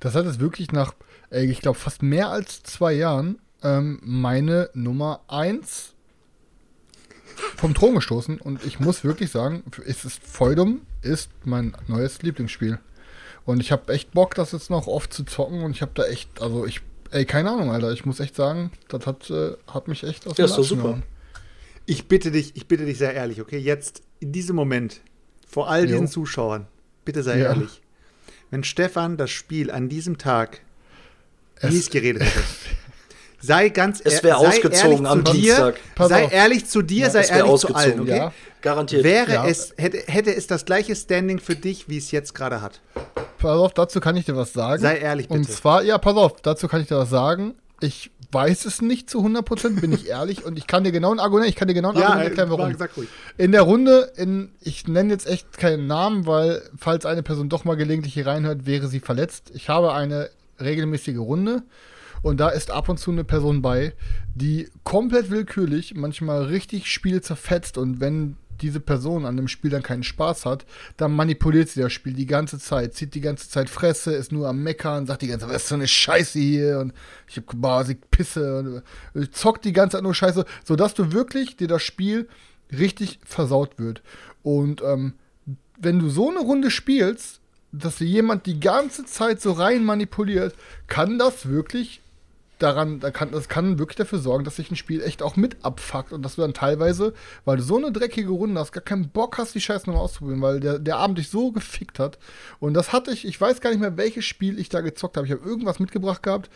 Das 0.00 0.14
hat 0.14 0.26
es 0.26 0.38
wirklich 0.38 0.70
nach, 0.70 0.92
ey, 1.30 1.50
ich 1.50 1.60
glaube, 1.60 1.78
fast 1.78 2.02
mehr 2.02 2.28
als 2.28 2.62
zwei 2.62 2.92
Jahren 2.92 3.38
ähm, 3.62 3.98
meine 4.02 4.70
Nummer 4.74 5.20
1 5.28 5.94
vom 7.56 7.74
Thron 7.74 7.94
gestoßen. 7.96 8.40
Und 8.40 8.64
ich 8.64 8.80
muss 8.80 9.04
wirklich 9.04 9.30
sagen, 9.30 9.62
es 9.86 10.04
ist 10.04 10.20
Feudum 10.24 10.82
ist 11.02 11.30
mein 11.44 11.76
neues 11.86 12.22
Lieblingsspiel. 12.22 12.78
Und 13.44 13.60
ich 13.60 13.72
habe 13.72 13.92
echt 13.92 14.12
Bock, 14.12 14.34
das 14.34 14.52
jetzt 14.52 14.68
noch 14.70 14.86
oft 14.86 15.12
zu 15.12 15.24
zocken. 15.24 15.62
Und 15.62 15.70
ich 15.72 15.80
habe 15.82 15.92
da 15.94 16.04
echt, 16.04 16.42
also 16.42 16.66
ich, 16.66 16.80
ey, 17.10 17.24
keine 17.24 17.50
Ahnung, 17.50 17.70
Alter. 17.70 17.92
Ich 17.92 18.04
muss 18.04 18.20
echt 18.20 18.36
sagen, 18.36 18.70
das 18.88 19.06
hat, 19.06 19.30
äh, 19.30 19.52
hat 19.66 19.88
mich 19.88 20.04
echt 20.04 20.26
aus 20.26 20.36
Ja, 20.36 20.44
dem 20.44 20.50
ist 20.50 20.58
doch 20.58 20.64
super. 20.64 21.02
Ich 21.86 22.06
bitte 22.08 22.30
dich, 22.30 22.54
ich 22.56 22.66
bitte 22.66 22.84
dich 22.84 22.98
sehr 22.98 23.14
ehrlich, 23.14 23.40
okay? 23.40 23.56
Jetzt, 23.58 24.02
in 24.20 24.32
diesem 24.32 24.54
Moment, 24.56 25.00
vor 25.46 25.70
all 25.70 25.86
diesen 25.86 26.04
Jo. 26.04 26.10
Zuschauern, 26.10 26.66
bitte 27.06 27.22
sei 27.22 27.38
Ja. 27.38 27.46
ehrlich. 27.46 27.80
Wenn 28.50 28.64
Stefan 28.64 29.16
das 29.16 29.30
Spiel 29.30 29.70
an 29.70 29.88
diesem 29.88 30.18
Tag 30.18 30.60
Es- 31.56 31.72
mies 31.72 31.88
geredet 31.90 32.22
hätte, 32.24 32.44
sei 33.40 33.68
ganz 33.68 34.00
Es 34.04 34.18
sei 34.18 34.34
ausgezogen 34.34 35.04
ehrlich 35.04 35.08
am 35.08 35.24
zu 35.24 35.32
dir, 35.32 35.40
Dienstag. 35.42 36.08
Sei 36.08 36.24
ehrlich 36.26 36.66
zu 36.66 36.82
dir, 36.82 37.10
sei 37.10 37.20
es 37.20 37.30
wär 37.30 37.36
ehrlich 37.38 37.60
zu 37.60 37.66
allen, 37.68 37.76
ausgezogen, 37.76 38.00
okay? 38.02 38.16
ja. 38.16 38.32
Garantiert. 38.60 39.04
Wäre 39.04 39.32
Ja. 39.32 39.46
es, 39.46 39.72
hätte, 39.76 39.98
hätte 40.06 40.34
es 40.34 40.46
das 40.48 40.64
gleiche 40.64 40.96
Standing 40.96 41.38
für 41.38 41.54
dich, 41.54 41.88
wie 41.88 41.98
es 41.98 42.10
jetzt 42.10 42.34
gerade 42.34 42.60
hat. 42.60 42.80
Pass 43.38 43.56
auf, 43.56 43.72
dazu 43.74 44.00
kann 44.00 44.16
ich 44.16 44.24
dir 44.24 44.36
was 44.36 44.52
sagen. 44.52 44.82
Sei 44.82 44.98
ehrlich, 44.98 45.30
Und 45.30 45.42
bitte. 45.42 45.52
zwar, 45.52 45.82
ja, 45.84 45.96
pass 45.98 46.16
auf, 46.16 46.40
dazu 46.42 46.66
kann 46.66 46.80
ich 46.80 46.88
dir 46.88 46.96
was 46.98 47.10
sagen. 47.10 47.54
Ich 47.80 48.10
weiß 48.32 48.64
es 48.64 48.82
nicht 48.82 49.08
zu 49.08 49.20
100%, 49.24 49.80
bin 49.80 49.92
ich 49.92 50.08
ehrlich. 50.08 50.44
Und 50.44 50.58
ich 50.58 50.66
kann 50.66 50.82
dir 50.82 50.90
genau 50.90 51.12
ein 51.12 51.20
Argument, 51.20 51.48
ich 51.48 51.54
kann 51.54 51.68
dir 51.68 51.74
genau 51.74 51.90
ein 51.90 51.96
Argument 51.96 52.24
erklären, 52.24 52.50
warum. 52.50 52.76
sag 52.76 52.96
ruhig. 52.96 53.08
In 53.36 53.52
der 53.52 53.62
Runde, 53.62 54.10
in, 54.16 54.50
ich 54.60 54.88
nenne 54.88 55.12
jetzt 55.12 55.28
echt 55.28 55.56
keinen 55.56 55.86
Namen, 55.86 56.26
weil 56.26 56.60
falls 56.76 57.06
eine 57.06 57.22
Person 57.22 57.48
doch 57.48 57.64
mal 57.64 57.76
gelegentlich 57.76 58.14
hier 58.14 58.26
reinhört, 58.26 58.66
wäre 58.66 58.88
sie 58.88 58.98
verletzt. 59.00 59.52
Ich 59.54 59.68
habe 59.68 59.92
eine 59.94 60.30
regelmäßige 60.60 61.18
Runde 61.18 61.62
und 62.22 62.38
da 62.38 62.48
ist 62.48 62.70
ab 62.70 62.88
und 62.88 62.98
zu 62.98 63.10
eine 63.10 63.24
Person 63.24 63.62
bei, 63.62 63.94
die 64.34 64.68
komplett 64.84 65.30
willkürlich 65.30 65.94
manchmal 65.94 66.44
richtig 66.44 66.90
Spiel 66.90 67.20
zerfetzt 67.20 67.78
und 67.78 68.00
wenn 68.00 68.36
diese 68.60 68.80
Person 68.80 69.24
an 69.24 69.36
dem 69.36 69.48
Spiel 69.48 69.70
dann 69.70 69.82
keinen 69.82 70.02
Spaß 70.02 70.44
hat, 70.44 70.66
dann 70.96 71.14
manipuliert 71.14 71.68
sie 71.68 71.80
das 71.80 71.92
Spiel 71.92 72.12
die 72.12 72.26
ganze 72.26 72.58
Zeit, 72.58 72.94
zieht 72.94 73.14
die 73.14 73.20
ganze 73.20 73.48
Zeit 73.48 73.70
Fresse, 73.70 74.12
ist 74.14 74.32
nur 74.32 74.48
am 74.48 74.62
Meckern, 74.62 75.06
sagt 75.06 75.22
die 75.22 75.28
ganze 75.28 75.46
Zeit, 75.46 75.54
was 75.54 75.62
ist 75.62 75.68
so 75.68 75.74
eine 75.74 75.88
Scheiße 75.88 76.38
hier 76.38 76.78
und 76.80 76.92
ich 77.28 77.36
hab 77.36 77.46
quasi 77.46 77.94
Pisse 77.94 78.82
und 79.14 79.22
äh, 79.22 79.30
zockt 79.30 79.64
die 79.64 79.72
ganze 79.72 79.96
Zeit 79.96 80.02
nur 80.02 80.14
Scheiße, 80.14 80.44
sodass 80.64 80.94
du 80.94 81.12
wirklich 81.12 81.56
dir 81.56 81.68
das 81.68 81.82
Spiel 81.82 82.28
richtig 82.72 83.18
versaut 83.24 83.78
wird. 83.78 84.02
Und 84.42 84.82
ähm, 84.82 85.14
wenn 85.78 85.98
du 85.98 86.08
so 86.08 86.30
eine 86.30 86.40
Runde 86.40 86.70
spielst, 86.70 87.40
dass 87.72 87.96
dir 87.96 88.06
jemand 88.06 88.46
die 88.46 88.60
ganze 88.60 89.04
Zeit 89.04 89.40
so 89.40 89.52
rein 89.52 89.84
manipuliert, 89.84 90.54
kann 90.86 91.18
das 91.18 91.48
wirklich 91.48 92.00
daran, 92.58 93.00
da 93.00 93.10
kann, 93.10 93.30
das 93.30 93.48
kann 93.48 93.78
wirklich 93.78 93.96
dafür 93.96 94.18
sorgen, 94.18 94.44
dass 94.44 94.56
sich 94.56 94.70
ein 94.70 94.76
Spiel 94.76 95.02
echt 95.02 95.22
auch 95.22 95.36
mit 95.36 95.64
abfuckt 95.64 96.12
und 96.12 96.22
dass 96.22 96.36
du 96.36 96.42
dann 96.42 96.54
teilweise, 96.54 97.14
weil 97.44 97.58
du 97.58 97.62
so 97.62 97.76
eine 97.76 97.92
dreckige 97.92 98.30
Runde 98.30 98.60
hast, 98.60 98.72
gar 98.72 98.82
keinen 98.82 99.10
Bock 99.10 99.38
hast, 99.38 99.54
die 99.54 99.60
Scheiße 99.60 99.86
nochmal 99.86 100.04
auszuprobieren, 100.04 100.42
weil 100.42 100.60
der, 100.60 100.78
der 100.78 100.96
Abend 100.96 101.18
dich 101.18 101.28
so 101.28 101.52
gefickt 101.52 101.98
hat. 101.98 102.18
Und 102.60 102.74
das 102.74 102.92
hatte 102.92 103.10
ich, 103.12 103.26
ich 103.26 103.40
weiß 103.40 103.60
gar 103.60 103.70
nicht 103.70 103.80
mehr, 103.80 103.96
welches 103.96 104.24
Spiel 104.24 104.58
ich 104.58 104.68
da 104.68 104.80
gezockt 104.80 105.16
habe. 105.16 105.26
Ich 105.26 105.32
habe 105.32 105.44
irgendwas 105.48 105.78
mitgebracht 105.78 106.22
gehabt 106.22 106.50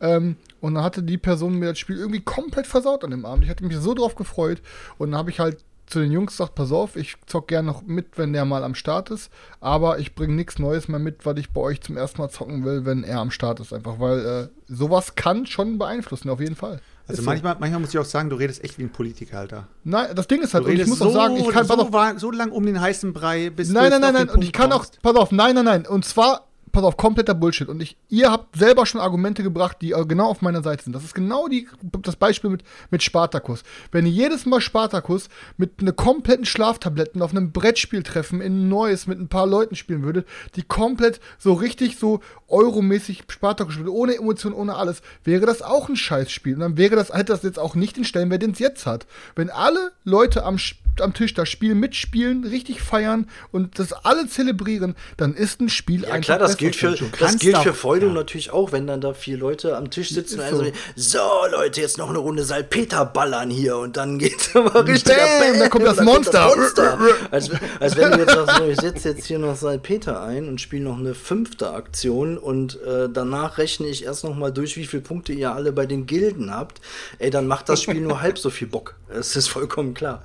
ähm, 0.00 0.36
und 0.60 0.74
dann 0.74 0.84
hatte 0.84 1.02
die 1.02 1.18
Person 1.18 1.58
mir 1.58 1.70
das 1.70 1.78
Spiel 1.78 1.98
irgendwie 1.98 2.20
komplett 2.20 2.66
versaut 2.66 3.04
an 3.04 3.10
dem 3.10 3.24
Abend. 3.24 3.44
Ich 3.44 3.50
hatte 3.50 3.64
mich 3.64 3.76
so 3.76 3.94
drauf 3.94 4.14
gefreut 4.14 4.60
und 4.98 5.10
dann 5.12 5.18
habe 5.18 5.30
ich 5.30 5.40
halt 5.40 5.64
zu 5.86 6.00
den 6.00 6.12
Jungs 6.12 6.32
gesagt, 6.32 6.54
pass 6.54 6.72
auf, 6.72 6.96
ich 6.96 7.16
zock 7.26 7.48
gerne 7.48 7.68
noch 7.68 7.82
mit, 7.82 8.18
wenn 8.18 8.32
der 8.32 8.44
mal 8.44 8.64
am 8.64 8.74
Start 8.74 9.10
ist, 9.10 9.30
aber 9.60 9.98
ich 9.98 10.14
bringe 10.14 10.34
nichts 10.34 10.58
Neues 10.58 10.88
mehr 10.88 10.98
mit, 10.98 11.24
was 11.24 11.38
ich 11.38 11.50
bei 11.50 11.60
euch 11.60 11.80
zum 11.80 11.96
ersten 11.96 12.20
Mal 12.20 12.28
zocken 12.28 12.64
will, 12.64 12.84
wenn 12.84 13.04
er 13.04 13.20
am 13.20 13.30
Start 13.30 13.60
ist, 13.60 13.72
einfach, 13.72 13.98
weil 14.00 14.18
äh, 14.26 14.48
sowas 14.66 15.14
kann 15.14 15.46
schon 15.46 15.78
beeinflussen, 15.78 16.28
auf 16.30 16.40
jeden 16.40 16.56
Fall. 16.56 16.80
Also 17.08 17.20
Ist 17.20 17.24
so. 17.24 17.30
manchmal, 17.30 17.56
manchmal 17.60 17.80
muss 17.80 17.90
ich 17.90 17.98
auch 17.98 18.04
sagen, 18.04 18.30
du 18.30 18.36
redest 18.36 18.64
echt 18.64 18.78
wie 18.78 18.82
ein 18.82 18.90
Politiker, 18.90 19.38
Alter. 19.38 19.68
Nein, 19.84 20.08
das 20.16 20.26
Ding 20.26 20.42
ist 20.42 20.54
halt, 20.54 20.64
Du 20.64 20.70
und 20.70 20.76
ich 20.76 20.86
muss 20.88 20.98
so, 20.98 21.08
auch 21.08 21.12
sagen, 21.12 21.36
ich 21.36 21.48
kann, 21.48 21.64
so, 21.64 21.74
auf, 21.74 22.18
so 22.18 22.30
lang 22.32 22.50
um 22.50 22.66
den 22.66 22.80
heißen 22.80 23.12
Brei, 23.12 23.50
bis 23.50 23.68
nein, 23.70 23.84
du 23.84 24.00
nein, 24.00 24.00
nein, 24.12 24.26
nein, 24.26 24.34
und 24.34 24.42
ich 24.42 24.52
kann 24.52 24.72
auch, 24.72 24.78
kommst. 24.78 25.00
pass 25.02 25.14
auf, 25.14 25.30
nein, 25.30 25.54
nein, 25.54 25.64
nein, 25.64 25.86
und 25.86 26.04
zwar, 26.04 26.45
pass 26.76 26.84
auf, 26.84 26.96
kompletter 26.96 27.34
Bullshit. 27.34 27.68
Und 27.68 27.80
ich, 27.82 27.96
ihr 28.08 28.30
habt 28.30 28.54
selber 28.56 28.84
schon 28.84 29.00
Argumente 29.00 29.42
gebracht, 29.42 29.78
die 29.80 29.92
äh, 29.92 30.04
genau 30.04 30.26
auf 30.28 30.42
meiner 30.42 30.62
Seite 30.62 30.84
sind. 30.84 30.92
Das 30.92 31.04
ist 31.04 31.14
genau 31.14 31.48
die, 31.48 31.66
das 32.02 32.16
Beispiel 32.16 32.50
mit, 32.50 32.64
mit 32.90 33.02
Spartacus. 33.02 33.62
Wenn 33.92 34.04
ihr 34.04 34.12
jedes 34.12 34.44
Mal 34.44 34.60
Spartacus 34.60 35.28
mit 35.56 35.80
einer 35.80 35.92
kompletten 35.92 36.44
Schlaftabletten 36.44 37.22
auf 37.22 37.30
einem 37.30 37.50
Brettspiel 37.50 38.02
treffen, 38.02 38.42
in 38.42 38.68
neues 38.68 39.06
mit 39.06 39.18
ein 39.18 39.28
paar 39.28 39.46
Leuten 39.46 39.74
spielen 39.74 40.02
würdet, 40.02 40.28
die 40.54 40.62
komplett 40.62 41.20
so 41.38 41.54
richtig 41.54 41.98
so 41.98 42.20
euromäßig 42.48 43.24
Spartacus 43.28 43.72
spielen, 43.74 43.88
ohne 43.88 44.14
Emotionen, 44.14 44.54
ohne 44.54 44.76
alles, 44.76 45.00
wäre 45.24 45.46
das 45.46 45.62
auch 45.62 45.88
ein 45.88 45.96
Scheißspiel. 45.96 46.54
Und 46.54 46.60
dann 46.60 46.76
wäre 46.76 46.94
das, 46.94 47.10
hätte 47.10 47.32
das 47.32 47.42
jetzt 47.42 47.58
auch 47.58 47.74
nicht 47.74 47.96
den 47.96 48.04
Stellenwert, 48.04 48.42
den 48.42 48.50
es 48.50 48.58
jetzt 48.58 48.84
hat. 48.84 49.06
Wenn 49.34 49.48
alle 49.48 49.92
Leute 50.04 50.44
am, 50.44 50.56
Sch- 50.56 50.76
am 51.00 51.14
Tisch 51.14 51.34
das 51.34 51.48
Spiel 51.48 51.74
mitspielen, 51.74 52.44
richtig 52.44 52.80
feiern 52.80 53.28
und 53.52 53.78
das 53.78 53.92
alle 53.92 54.28
zelebrieren, 54.28 54.94
dann 55.16 55.34
ist 55.34 55.60
ein 55.60 55.68
Spiel 55.68 56.02
Ja 56.02 56.08
einfach 56.10 56.26
klar, 56.26 56.38
das 56.38 56.56
gilt 56.56 56.76
für, 56.76 56.96
das 57.18 57.38
gilt 57.38 57.58
für 57.58 57.74
Feudum 57.74 58.10
ja. 58.10 58.14
natürlich 58.14 58.50
auch, 58.50 58.72
wenn 58.72 58.86
dann 58.86 59.00
da 59.00 59.14
vier 59.14 59.36
Leute 59.36 59.76
am 59.76 59.90
Tisch 59.90 60.10
sitzen 60.10 60.40
und 60.40 60.50
so. 60.50 60.64
so, 60.64 60.72
so 60.94 61.18
Leute, 61.52 61.80
jetzt 61.80 61.98
noch 61.98 62.10
eine 62.10 62.18
Runde 62.18 62.44
Salpeter 62.44 63.04
ballern 63.04 63.50
hier 63.50 63.76
und 63.76 63.96
dann 63.96 64.18
geht's 64.18 64.50
aber 64.54 64.86
richtig. 64.86 65.16
Bam, 65.16 65.58
da 65.58 65.68
kommt 65.70 65.86
das 65.86 66.00
Monster. 66.00 66.52
als, 67.30 67.50
als 67.80 67.96
wenn 67.96 68.12
du 68.12 68.18
jetzt 68.18 68.32
sagst, 68.32 68.56
so, 68.56 68.68
ich 68.68 68.80
setze 68.80 69.08
jetzt 69.10 69.26
hier 69.26 69.38
noch 69.38 69.56
Salpeter 69.56 70.22
ein 70.22 70.48
und 70.48 70.60
spiele 70.60 70.84
noch 70.84 70.98
eine 70.98 71.14
fünfte 71.14 71.70
Aktion 71.70 72.38
und 72.38 72.80
äh, 72.82 73.08
danach 73.12 73.58
rechne 73.58 73.86
ich 73.86 74.04
erst 74.04 74.24
noch 74.24 74.34
mal 74.34 74.52
durch, 74.52 74.76
wie 74.76 74.86
viele 74.86 75.02
Punkte 75.02 75.32
ihr 75.32 75.52
alle 75.52 75.72
bei 75.72 75.86
den 75.86 76.06
Gilden 76.06 76.54
habt. 76.54 76.80
Ey, 77.18 77.30
dann 77.30 77.46
macht 77.46 77.68
das 77.68 77.82
Spiel 77.82 78.00
nur 78.00 78.20
halb 78.20 78.38
so 78.38 78.50
viel 78.50 78.68
Bock. 78.68 78.94
Das 79.08 79.36
ist 79.36 79.48
vollkommen 79.48 79.94
klar. 79.94 80.22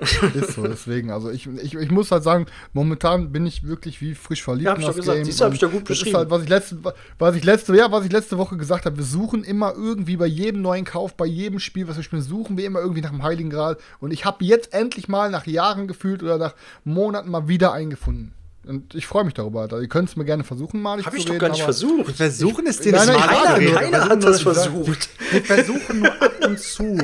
Ist 0.34 0.54
so, 0.54 0.66
deswegen. 0.66 1.10
Also 1.10 1.30
ich, 1.30 1.46
ich, 1.46 1.74
ich 1.74 1.90
muss 1.90 2.10
halt 2.10 2.22
sagen, 2.22 2.46
momentan 2.72 3.32
bin 3.32 3.46
ich 3.46 3.64
wirklich 3.66 4.00
wie 4.00 4.14
frisch 4.14 4.42
verliebt 4.42 4.64
Ja, 4.64 4.72
hab 4.72 4.78
in 4.78 4.86
das 4.86 4.96
gesagt. 4.96 5.16
Game. 5.16 5.24
Siehst 5.24 5.40
hab 5.40 5.52
ich 5.52 5.58
doch 5.58 5.70
gut 5.70 5.84
beschrieben. 5.84 6.10
Ist 6.10 6.16
halt, 6.16 6.30
was 6.30 6.42
ich 6.42 6.48
letzte, 6.48 6.78
was 7.18 7.36
ich 7.36 7.44
letzte, 7.44 7.76
ja, 7.76 7.92
was 7.92 8.04
ich 8.04 8.12
letzte 8.12 8.38
Woche 8.38 8.56
gesagt 8.56 8.86
habe, 8.86 8.96
wir 8.96 9.04
suchen 9.04 9.44
immer 9.44 9.74
irgendwie 9.74 10.16
bei 10.16 10.26
jedem 10.26 10.62
neuen 10.62 10.84
Kauf, 10.84 11.14
bei 11.14 11.26
jedem 11.26 11.58
Spiel, 11.58 11.86
was 11.88 11.96
wir 11.96 12.02
spielen, 12.02 12.22
suchen 12.22 12.56
wir 12.56 12.64
immer 12.64 12.80
irgendwie 12.80 13.02
nach 13.02 13.10
dem 13.10 13.22
Heiligen 13.22 13.50
Gral. 13.50 13.76
Und 13.98 14.12
ich 14.12 14.24
habe 14.24 14.44
jetzt 14.44 14.72
endlich 14.72 15.08
mal 15.08 15.30
nach 15.30 15.46
Jahren 15.46 15.86
gefühlt 15.86 16.22
oder 16.22 16.38
nach 16.38 16.54
Monaten 16.84 17.30
mal 17.30 17.48
wieder 17.48 17.72
eingefunden. 17.72 18.32
Und 18.66 18.94
ich 18.94 19.06
freue 19.06 19.24
mich 19.24 19.32
darüber. 19.34 19.62
Alter. 19.62 19.80
Ihr 19.80 19.88
könnt 19.88 20.10
es 20.10 20.16
mir 20.16 20.24
gerne 20.26 20.44
versuchen, 20.44 20.82
mal 20.82 21.02
Hab 21.02 21.12
zu 21.12 21.18
ich 21.18 21.24
doch 21.24 21.38
gar 21.38 21.48
nicht 21.48 21.62
versucht. 21.62 22.08
Wir 22.08 22.14
versuchen 22.14 22.66
es 22.66 22.78
dir 22.80 22.92
Nein, 22.92 23.08
nicht 23.08 23.18
nein, 23.18 23.26
mal 23.26 23.62
ich 23.62 23.72
Keiner, 23.72 23.80
keiner 23.80 24.04
hat 24.10 24.22
das 24.24 24.42
versucht. 24.42 25.08
Wir 25.32 25.42
versuchen 25.44 26.00
nur 26.00 26.12
ab 26.22 26.32
und 26.44 26.58
zu, 26.58 26.98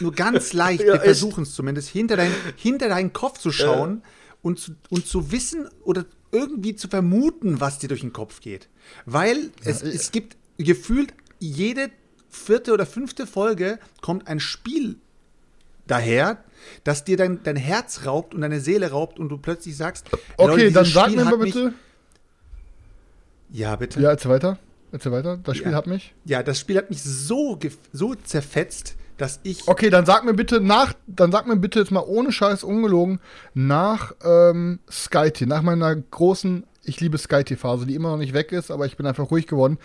nur 0.00 0.12
ganz 0.12 0.52
leicht, 0.54 0.80
Ja, 0.82 0.94
wir 0.94 1.00
versuchen 1.02 1.42
es 1.42 1.52
zumindest, 1.54 1.88
hinter, 1.90 2.16
dein, 2.16 2.32
hinter 2.56 2.88
deinen 2.88 3.12
Kopf 3.12 3.38
zu 3.38 3.52
schauen 3.52 4.02
und, 4.40 4.58
zu, 4.58 4.72
und 4.88 5.06
zu 5.06 5.30
wissen 5.30 5.68
oder 5.84 6.06
irgendwie 6.32 6.74
zu 6.74 6.88
vermuten, 6.88 7.60
was 7.60 7.78
dir 7.78 7.88
durch 7.88 8.00
den 8.00 8.14
Kopf 8.14 8.40
geht. 8.40 8.68
Weil 9.04 9.50
es, 9.62 9.82
ich- 9.82 9.94
es 9.94 10.10
gibt 10.10 10.36
gefühlt 10.56 11.12
jede 11.38 11.90
vierte 12.30 12.72
oder 12.72 12.86
fünfte 12.86 13.26
Folge 13.26 13.78
kommt 14.00 14.26
ein 14.26 14.40
Spiel 14.40 14.96
daher, 15.86 16.42
das 16.84 17.04
dir 17.04 17.16
dein, 17.16 17.42
dein 17.42 17.56
Herz 17.56 18.06
raubt 18.06 18.34
und 18.34 18.40
deine 18.40 18.60
Seele 18.60 18.90
raubt 18.90 19.18
und 19.18 19.28
du 19.28 19.38
plötzlich 19.38 19.76
sagst, 19.76 20.06
Okay, 20.36 20.64
Leute, 20.64 20.72
dann 20.72 20.84
sag 20.84 21.06
Spiel 21.10 21.16
mir 21.18 21.24
mal 21.24 21.38
bitte. 21.38 21.72
Ja, 23.50 23.76
bitte. 23.76 24.00
Ja, 24.00 24.10
erzähl 24.10 24.30
weiter. 24.30 24.58
Erzähl 24.92 25.12
weiter. 25.12 25.38
Das 25.42 25.56
Spiel 25.56 25.72
Ja. 25.72 25.76
hat 25.78 25.86
mich. 25.86 26.14
Ja, 26.24 26.42
das 26.42 26.58
Spiel 26.60 26.76
hat 26.78 26.90
mich 26.90 27.02
so, 27.02 27.58
so 27.92 28.14
zerfetzt, 28.14 28.96
dass 29.18 29.40
ich. 29.42 29.66
Okay, 29.68 29.90
dann 29.90 30.06
sag 30.06 30.24
mir 30.24 30.34
bitte 30.34 30.60
nach, 30.60 30.94
dann 31.06 31.32
sag 31.32 31.46
mir 31.46 31.56
bitte 31.56 31.78
jetzt 31.80 31.90
mal 31.90 32.04
ohne 32.06 32.32
Scheiß 32.32 32.64
ungelogen 32.64 33.20
nach 33.54 34.14
ähm, 34.24 34.80
SkyT, 34.90 35.42
nach 35.46 35.62
meiner 35.62 35.94
großen 35.96 36.64
Ich 36.86 37.00
liebe 37.00 37.18
SkyT-Phase, 37.18 37.84
die 37.86 37.94
immer 37.94 38.10
noch 38.10 38.16
nicht 38.16 38.32
weg 38.32 38.52
ist, 38.52 38.70
aber 38.70 38.86
ich 38.86 38.96
bin 38.96 39.06
einfach 39.06 39.30
ruhig 39.30 39.46
geworden. 39.46 39.78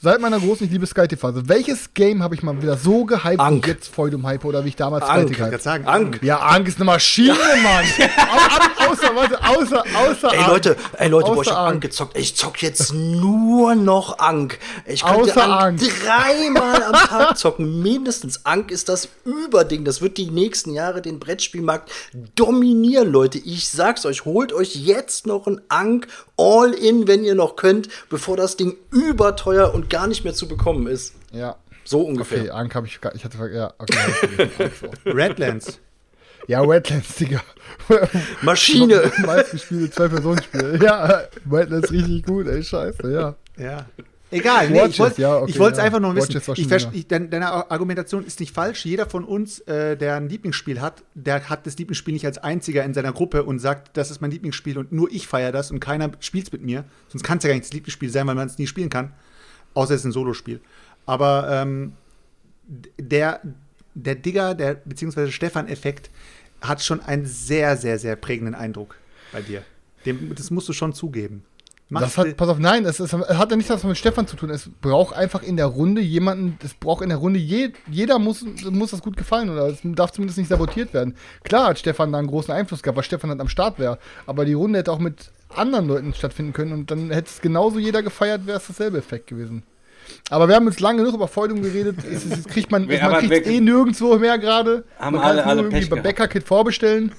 Seit 0.00 0.20
meiner 0.20 0.38
großen 0.38 0.66
Ich 0.66 0.72
liebe 0.72 0.86
SkyT-Phase, 0.86 1.48
welches 1.48 1.94
Game 1.94 2.22
habe 2.22 2.34
ich 2.34 2.42
mal 2.42 2.60
wieder 2.60 2.76
so 2.76 3.04
gehypt 3.04 3.40
Ank. 3.40 3.66
wie 3.66 3.70
jetzt 3.70 3.88
Feudum 3.94 4.26
hype 4.26 4.44
oder 4.44 4.64
wie 4.64 4.68
ich 4.68 4.76
damals 4.76 5.04
Ank. 5.04 5.22
SkyT 5.22 5.30
Ich 5.32 5.38
kann 5.38 5.50
gehypt? 5.50 5.62
sagen, 5.62 5.86
Ank. 5.86 6.20
Ja, 6.22 6.38
Ank 6.38 6.68
ist 6.68 6.76
eine 6.76 6.84
Maschine, 6.84 7.32
Mann. 7.62 7.84
Au- 8.16 8.86
au- 8.86 8.90
außer, 8.92 9.14
warte, 9.16 9.38
außer, 9.44 9.84
außer 9.96 10.32
Ey 10.32 10.38
Ank. 10.38 10.48
Leute, 10.48 10.76
ey 10.98 11.08
Leute, 11.08 11.26
boah, 11.26 11.42
ich 11.42 11.48
Außer 11.48 11.50
hab 11.52 11.58
Ank. 11.66 11.72
Ank 11.74 11.82
gezockt. 11.82 12.16
Ich 12.18 12.36
zock 12.36 12.62
jetzt 12.62 12.92
nur 12.94 13.74
noch 13.74 14.18
Ank. 14.18 14.58
Ich 14.86 15.02
könnte 15.04 15.20
Außer 15.20 15.42
Ank, 15.44 15.80
Ank. 15.80 15.80
dreimal 16.04 16.82
am 16.82 16.92
Tag 17.08 17.38
zocken. 17.38 17.82
Mindestens. 17.82 18.44
Ank 18.46 18.70
ist 18.70 18.88
das 18.88 19.08
Überding. 19.24 19.84
Das 19.84 20.00
wird 20.00 20.16
die 20.16 20.30
nächsten 20.30 20.72
Jahre 20.72 21.02
den 21.02 21.18
Brettspielmarkt 21.18 21.90
dominieren, 22.34 23.10
Leute. 23.10 23.38
Ich 23.38 23.68
sag's 23.68 24.06
euch, 24.06 24.24
holt 24.24 24.52
euch 24.52 24.74
jetzt 24.76 25.26
noch 25.26 25.46
ein 25.46 25.60
Ank 25.68 26.06
all 26.38 26.72
in, 26.72 27.06
wenn 27.08 27.24
ihr 27.24 27.34
noch 27.34 27.56
könnt, 27.56 27.88
bevor 28.08 28.36
das 28.36 28.56
Ding 28.56 28.76
überteuer 28.90 29.74
und 29.74 29.90
gar 29.90 30.06
nicht 30.06 30.24
mehr 30.24 30.34
zu 30.34 30.48
bekommen 30.48 30.86
ist. 30.86 31.14
Ja. 31.32 31.56
So 31.84 32.00
ungefähr. 32.02 32.40
Okay, 32.42 32.50
Ank 32.50 32.74
habe 32.74 32.86
ich, 32.86 33.00
gar- 33.00 33.14
ich 33.14 33.24
hatte, 33.24 33.38
ja, 33.52 33.72
okay. 33.78 34.48
Redlands. 35.06 35.80
Ja, 36.46 36.66
Wetlands, 36.66 37.14
Digga. 37.16 37.40
Maschine. 38.42 39.10
Meistgespielte 39.26 39.90
Zwei-Personen-Spiel. 39.90 40.80
Ja, 40.82 41.24
Wetlands 41.44 41.90
richtig 41.92 42.24
gut, 42.24 42.46
ey, 42.46 42.62
scheiße, 42.62 43.10
ja. 43.12 43.34
Ja. 43.58 43.86
Egal, 44.30 44.68
nee, 44.68 44.84
ich 44.86 44.98
wollte 44.98 45.22
ja, 45.22 45.38
okay, 45.38 45.50
es 45.50 45.78
ja. 45.78 45.84
einfach 45.84 46.00
nur 46.00 46.14
wissen. 46.14 46.40
Ich 46.54 46.70
ich, 46.92 47.06
dein, 47.08 47.30
deine 47.30 47.70
Argumentation 47.70 48.24
ist 48.24 48.40
nicht 48.40 48.54
falsch. 48.54 48.84
Jeder 48.84 49.06
von 49.06 49.24
uns, 49.24 49.60
äh, 49.60 49.96
der 49.96 50.16
ein 50.16 50.28
Lieblingsspiel 50.28 50.80
hat, 50.82 51.02
der 51.14 51.48
hat 51.48 51.66
das 51.66 51.78
Lieblingsspiel 51.78 52.12
nicht 52.12 52.26
als 52.26 52.36
einziger 52.36 52.84
in 52.84 52.92
seiner 52.92 53.12
Gruppe 53.12 53.44
und 53.44 53.58
sagt, 53.58 53.96
das 53.96 54.10
ist 54.10 54.20
mein 54.20 54.30
Lieblingsspiel 54.30 54.76
und 54.76 54.92
nur 54.92 55.10
ich 55.10 55.26
feiere 55.26 55.52
das 55.52 55.70
und 55.70 55.80
keiner 55.80 56.10
spielt 56.20 56.46
es 56.46 56.52
mit 56.52 56.62
mir. 56.62 56.84
Sonst 57.08 57.22
kann 57.22 57.38
es 57.38 57.44
ja 57.44 57.48
gar 57.48 57.54
nicht 57.54 57.66
das 57.66 57.72
Lieblingsspiel 57.72 58.10
sein, 58.10 58.26
weil 58.26 58.34
man 58.34 58.46
es 58.46 58.58
nie 58.58 58.66
spielen 58.66 58.90
kann. 58.90 59.12
Außer 59.72 59.94
es 59.94 60.00
ist 60.00 60.06
ein 60.06 60.12
Solospiel. 60.12 60.60
Aber 61.06 61.48
ähm, 61.50 61.94
der, 62.98 63.40
der 63.94 64.14
Digger, 64.14 64.54
der 64.54 64.74
beziehungsweise 64.74 65.32
Stefan-Effekt, 65.32 66.10
hat 66.60 66.82
schon 66.82 67.00
einen 67.00 67.24
sehr, 67.24 67.76
sehr, 67.76 67.98
sehr 67.98 68.16
prägenden 68.16 68.54
Eindruck 68.54 68.96
bei 69.32 69.40
dir. 69.40 69.62
Dem, 70.04 70.34
das 70.34 70.50
musst 70.50 70.68
du 70.68 70.72
schon 70.72 70.92
zugeben. 70.92 71.44
Mach 71.90 72.02
Das 72.02 72.18
hat, 72.18 72.36
pass 72.36 72.48
auf, 72.50 72.58
nein, 72.58 72.84
es, 72.84 73.00
ist, 73.00 73.14
es 73.14 73.38
hat 73.38 73.50
ja 73.50 73.56
nichts 73.56 73.70
was 73.72 73.82
mit 73.82 73.96
Stefan 73.96 74.26
zu 74.26 74.36
tun. 74.36 74.50
Es 74.50 74.68
braucht 74.82 75.16
einfach 75.16 75.42
in 75.42 75.56
der 75.56 75.66
Runde 75.66 76.02
jemanden, 76.02 76.58
es 76.62 76.74
braucht 76.74 77.02
in 77.02 77.08
der 77.08 77.16
Runde, 77.16 77.38
je, 77.38 77.72
jeder 77.90 78.18
muss, 78.18 78.44
muss 78.70 78.90
das 78.90 79.00
gut 79.00 79.16
gefallen 79.16 79.48
oder 79.48 79.68
es 79.68 79.78
darf 79.82 80.12
zumindest 80.12 80.36
nicht 80.38 80.48
sabotiert 80.48 80.92
werden. 80.92 81.14
Klar 81.44 81.68
hat 81.68 81.78
Stefan 81.78 82.12
da 82.12 82.18
einen 82.18 82.28
großen 82.28 82.52
Einfluss 82.52 82.82
gehabt, 82.82 82.96
weil 82.96 83.04
Stefan 83.04 83.30
halt 83.30 83.40
am 83.40 83.48
Start 83.48 83.78
wäre, 83.78 83.98
aber 84.26 84.44
die 84.44 84.52
Runde 84.52 84.80
hätte 84.80 84.92
auch 84.92 84.98
mit 84.98 85.30
anderen 85.48 85.88
Leuten 85.88 86.12
stattfinden 86.12 86.52
können 86.52 86.72
und 86.72 86.90
dann 86.90 87.10
hätte 87.10 87.30
es 87.30 87.40
genauso 87.40 87.78
jeder 87.78 88.02
gefeiert, 88.02 88.46
wäre 88.46 88.58
es 88.58 88.66
dasselbe 88.66 88.98
Effekt 88.98 89.26
gewesen. 89.26 89.62
Aber 90.28 90.46
wir 90.48 90.56
haben 90.56 90.66
jetzt 90.66 90.80
lange 90.80 90.98
genug 90.98 91.14
über 91.14 91.28
Feudum 91.28 91.62
geredet. 91.62 91.98
Es, 92.04 92.24
es, 92.26 92.44
kriegt 92.46 92.70
man 92.70 92.86
man 92.86 93.26
kriegt 93.26 93.46
eh 93.46 93.60
nirgendwo 93.60 94.18
mehr 94.18 94.38
gerade. 94.38 94.84
Haben 94.98 95.16
Man 95.16 95.22
kann 95.22 95.30
alle- 95.30 95.38
es 95.40 95.44
nur 95.44 95.50
alle 95.52 95.60
irgendwie 95.62 95.80
Pech 95.80 95.90
bei. 95.90 96.00
Bäcker-Kit 96.00 96.44
vorbestellen. 96.44 97.12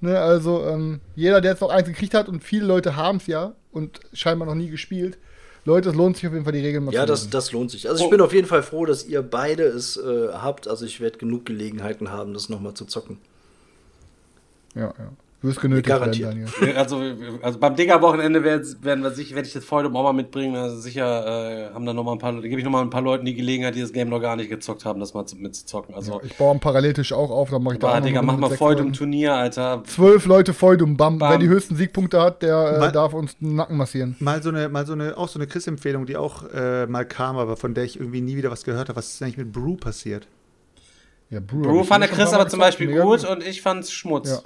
Ne, 0.00 0.18
also 0.18 0.66
ähm, 0.66 1.00
jeder, 1.14 1.40
der 1.40 1.52
jetzt 1.52 1.60
noch 1.60 1.70
eins 1.70 1.86
gekriegt 1.88 2.14
hat 2.14 2.28
und 2.28 2.42
viele 2.42 2.66
Leute 2.66 2.96
haben 2.96 3.18
es 3.18 3.26
ja 3.26 3.52
und 3.72 4.00
scheinbar 4.12 4.46
noch 4.46 4.54
nie 4.54 4.68
gespielt. 4.68 5.18
Leute, 5.64 5.90
es 5.90 5.94
lohnt 5.94 6.16
sich 6.16 6.26
auf 6.26 6.32
jeden 6.32 6.44
Fall 6.44 6.52
die 6.52 6.60
Regeln 6.60 6.84
mal 6.84 6.92
Ja, 6.92 7.02
zu 7.02 7.06
das, 7.06 7.20
lesen. 7.20 7.30
das 7.30 7.52
lohnt 7.52 7.70
sich. 7.70 7.88
Also 7.88 8.04
ich 8.04 8.10
bin 8.10 8.20
auf 8.20 8.32
jeden 8.32 8.48
Fall 8.48 8.62
froh, 8.62 8.84
dass 8.84 9.04
ihr 9.06 9.22
beide 9.22 9.62
es 9.64 9.96
äh, 9.96 10.28
habt. 10.32 10.66
Also 10.66 10.84
ich 10.84 11.00
werde 11.00 11.18
genug 11.18 11.46
Gelegenheiten 11.46 12.10
haben, 12.10 12.34
das 12.34 12.48
nochmal 12.48 12.74
zu 12.74 12.84
zocken. 12.84 13.18
Ja, 14.74 14.92
ja. 14.98 15.12
Du 15.42 15.48
wirst 15.48 15.60
genötigt 15.60 15.88
werden, 15.88 16.12
Garantiert. 16.12 16.52
Daniel. 16.60 16.76
Also, 16.76 17.02
also 17.42 17.58
beim 17.58 17.74
Digger-Wochenende 17.74 18.44
werden, 18.44 18.76
werden 18.82 19.02
wir 19.02 19.10
sicher, 19.10 19.34
werde 19.34 19.48
ich 19.48 19.52
das 19.54 19.64
Freudum 19.64 19.96
auch 19.96 20.04
mal 20.04 20.12
mitbringen. 20.12 20.54
Also 20.54 20.78
sicher 20.78 21.68
äh, 21.70 21.74
haben 21.74 21.84
da 21.84 21.92
noch 21.92 22.04
mal 22.04 22.12
ein 22.12 22.18
paar, 22.18 22.32
da 22.32 22.40
gebe 22.40 22.58
ich 22.58 22.64
noch 22.64 22.70
mal 22.70 22.80
ein 22.82 22.90
paar 22.90 23.02
Leuten 23.02 23.24
die 23.24 23.34
Gelegenheit, 23.34 23.74
die 23.74 23.80
das 23.80 23.92
Game 23.92 24.08
noch 24.08 24.20
gar 24.20 24.36
nicht 24.36 24.50
gezockt 24.50 24.84
haben, 24.84 25.00
das 25.00 25.14
mal 25.14 25.26
zu, 25.26 25.36
mitzuzocken. 25.36 25.96
Also, 25.96 26.20
Ich 26.24 26.36
baue 26.36 26.52
einen 26.52 26.60
Paralleltisch 26.60 27.12
auch 27.12 27.30
auf, 27.30 27.50
dann 27.50 27.60
mache 27.62 27.74
ich 27.74 27.80
da 27.80 28.00
Digga, 28.00 28.20
eine 28.20 28.26
mach 28.26 28.36
mal 28.38 28.56
Leuten. 28.56 28.92
Turnier, 28.92 29.34
Alter. 29.34 29.82
Zwölf 29.84 30.26
Leute 30.26 30.54
Feudum, 30.54 30.96
bam. 30.96 31.18
Bam. 31.18 31.32
Wer 31.32 31.38
die 31.38 31.48
höchsten 31.48 31.74
Siegpunkte 31.74 32.20
hat, 32.20 32.42
der 32.42 32.74
äh, 32.76 32.78
Mal- 32.78 32.92
darf 32.92 33.12
uns 33.12 33.36
den 33.38 33.56
Nacken 33.56 33.76
massieren. 33.76 34.14
Mal 34.20 34.42
so 34.44 34.50
eine, 34.50 34.68
mal 34.68 34.86
so 34.86 34.92
eine, 34.92 35.16
auch 35.18 35.28
so 35.28 35.40
eine 35.40 35.48
Chris-Empfehlung, 35.48 36.06
die 36.06 36.16
auch 36.16 36.44
äh, 36.54 36.86
mal 36.86 37.04
kam, 37.04 37.36
aber 37.36 37.56
von 37.56 37.74
der 37.74 37.82
ich 37.82 37.98
irgendwie 37.98 38.20
nie 38.20 38.36
wieder 38.36 38.52
was 38.52 38.62
gehört 38.62 38.88
habe. 38.88 38.96
Was 38.96 39.14
ist 39.14 39.22
eigentlich 39.22 39.38
mit 39.38 39.50
Brew 39.52 39.74
passiert? 39.74 40.28
Ja, 41.30 41.40
Brew, 41.40 41.62
Brew 41.62 41.82
fand 41.82 42.04
der 42.04 42.10
Chris 42.10 42.32
aber 42.32 42.46
zum 42.46 42.60
Beispiel 42.60 43.00
gut 43.00 43.24
und 43.24 43.42
ich 43.42 43.60
fand's 43.60 43.90
Schmutz. 43.90 44.30
Ja. 44.30 44.38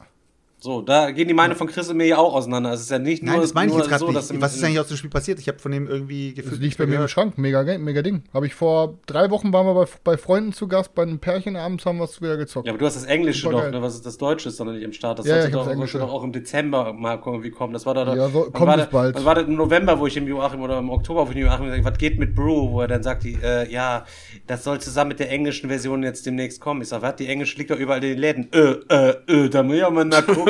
So, 0.59 0.81
da 0.81 1.11
gehen 1.11 1.29
die 1.29 1.35
Meinungen 1.35 1.57
von 1.59 1.67
Chris 1.69 1.89
und 1.91 1.99
mir 1.99 2.07
ja 2.07 2.17
auch 2.17 2.35
auseinander. 2.35 2.73
Es 2.73 2.81
ist 2.81 2.91
ja 2.91 2.99
nicht 2.99 3.23
Nein, 3.23 3.35
nur, 3.35 3.43
das 3.43 3.53
meine 3.53 3.71
ich 3.71 3.77
jetzt 3.77 3.89
gerade 3.89 4.01
so, 4.01 4.11
nicht. 4.11 4.41
Was 4.41 4.57
ist 4.57 4.65
eigentlich 4.65 4.81
aus 4.81 4.89
dem 4.89 4.97
Spiel 4.97 5.11
passiert? 5.11 5.39
Ich 5.39 5.49
habe 5.49 5.59
von 5.59 5.71
dem 5.71 5.87
irgendwie 5.87 6.33
Das 6.35 6.45
gefühlt 6.45 6.63
liegt 6.63 6.79
bei 6.79 6.87
mir 6.87 6.99
im 6.99 7.09
Schrank. 7.09 7.37
Mega, 7.37 7.63
Ga- 7.63 7.77
mega 7.79 8.01
Ding. 8.01 8.23
Habe 8.33 8.47
ich 8.47 8.55
vor 8.55 8.95
drei 9.07 9.31
Wochen 9.31 9.53
waren 9.53 9.67
wir 9.67 9.75
bei, 9.75 9.85
bei 10.03 10.17
Freunden 10.17 10.55
zu 10.55 10.67
Gast, 10.67 10.95
bei 10.95 11.03
einem 11.03 11.19
Pärchen 11.19 11.57
abends 11.57 11.85
haben 11.85 11.99
wir 11.99 12.05
es 12.05 12.23
wieder 12.23 12.39
gezockt. 12.39 12.67
Ja, 12.67 12.73
aber 12.73 12.79
du 12.79 12.87
hast 12.87 12.97
das 12.97 13.05
Englische 13.05 13.43
Super 13.43 13.65
doch, 13.67 13.71
ne? 13.71 13.83
Was 13.83 13.95
ist 13.97 14.07
das 14.07 14.17
Deutsche 14.17 14.49
ist 14.49 14.59
doch 14.59 14.65
noch 14.65 14.73
nicht 14.73 14.83
im 14.83 14.95
Start. 14.95 15.19
Das 15.19 15.27
Ja, 15.27 15.37
ja, 15.37 15.43
sollte 15.43 15.57
hab's 15.59 15.67
doch, 15.67 15.73
Englische. 15.73 15.99
sollte 15.99 16.07
doch 16.07 16.15
auch 16.15 16.25
im 16.25 16.33
Dezember 16.33 16.93
mal 16.95 17.21
irgendwie 17.25 17.51
kommen. 17.51 17.75
Das 17.75 17.85
war 17.85 17.93
doch 17.95 18.17
Ja, 18.17 18.29
so- 18.31 18.45
kommt 18.51 18.67
war 18.67 18.77
das- 18.79 18.89
bald. 18.91 19.15
wann 19.15 19.25
war 19.27 19.35
das 19.35 19.45
im 19.47 19.57
November, 19.57 20.01
wo 20.01 20.07
ich 20.07 20.17
im 20.17 20.27
Joachim 20.27 20.63
oder 20.63 20.79
im 20.79 20.89
Oktober, 20.89 21.27
wo 21.27 21.31
ich 21.31 21.37
im 21.37 21.43
Joachim 21.45 21.67
gesagt 21.67 21.85
was 21.85 21.99
geht 21.99 22.19
mit 22.19 22.35
Brew, 22.35 22.71
wo 22.73 22.81
er 22.81 22.89
dann 22.89 23.03
sagt, 23.03 23.25
die, 23.25 23.37
äh, 23.43 23.71
ja, 23.71 24.07
das 24.47 24.65
soll 24.65 24.81
zusammen 24.81 25.09
mit 25.09 25.21
der 25.21 25.31
englischen 25.31 25.69
Version 25.69 26.03
jetzt 26.03 26.25
demnächst 26.25 26.61
kommen. 26.61 26.81
Ich 26.81 26.89
sag, 26.89 27.03
was, 27.03 27.17
die 27.17 27.27
englische 27.29 27.59
liegt 27.59 27.71
doch 27.71 27.79
überall 27.79 28.03
in 28.03 28.11
den 28.11 28.19
Läden. 28.19 28.49
Äh, 28.53 28.59
äh, 28.89 29.45
äh, 29.45 29.49
da 29.51 29.63
muss 29.63 29.75
ich 29.75 29.81
ja 29.83 29.91
mal 29.91 30.05
nachgucken. 30.07 30.47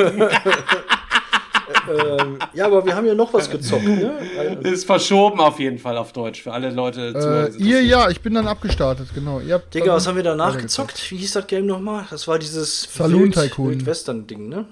Ähm, 1.89 2.39
ja, 2.53 2.65
aber 2.65 2.85
wir 2.85 2.95
haben 2.95 3.05
ja 3.05 3.13
noch 3.13 3.33
was 3.33 3.49
gezockt, 3.49 3.85
ne? 3.85 4.13
Also, 4.37 4.61
ist 4.61 4.85
verschoben 4.85 5.39
auf 5.39 5.59
jeden 5.59 5.79
Fall 5.79 5.97
auf 5.97 6.13
Deutsch 6.13 6.41
für 6.41 6.53
alle 6.53 6.69
Leute. 6.69 7.49
Äh, 7.53 7.57
die 7.57 7.69
ihr 7.69 7.83
ja, 7.83 8.09
ich 8.09 8.21
bin 8.21 8.33
dann 8.33 8.47
abgestartet, 8.47 9.09
genau. 9.13 9.39
Ihr 9.39 9.55
habt 9.55 9.73
Digga, 9.73 9.93
was 9.93 10.07
haben 10.07 10.15
wir 10.15 10.23
danach 10.23 10.57
gezockt? 10.57 11.11
Wie 11.11 11.17
hieß 11.17 11.33
das 11.33 11.47
Game 11.47 11.65
nochmal? 11.65 12.05
Das 12.09 12.27
war 12.27 12.39
dieses 12.39 12.83
Saloon 12.83 13.31
Tycoon. 13.31 13.85
Western-Ding, 13.85 14.49
ne? 14.49 14.65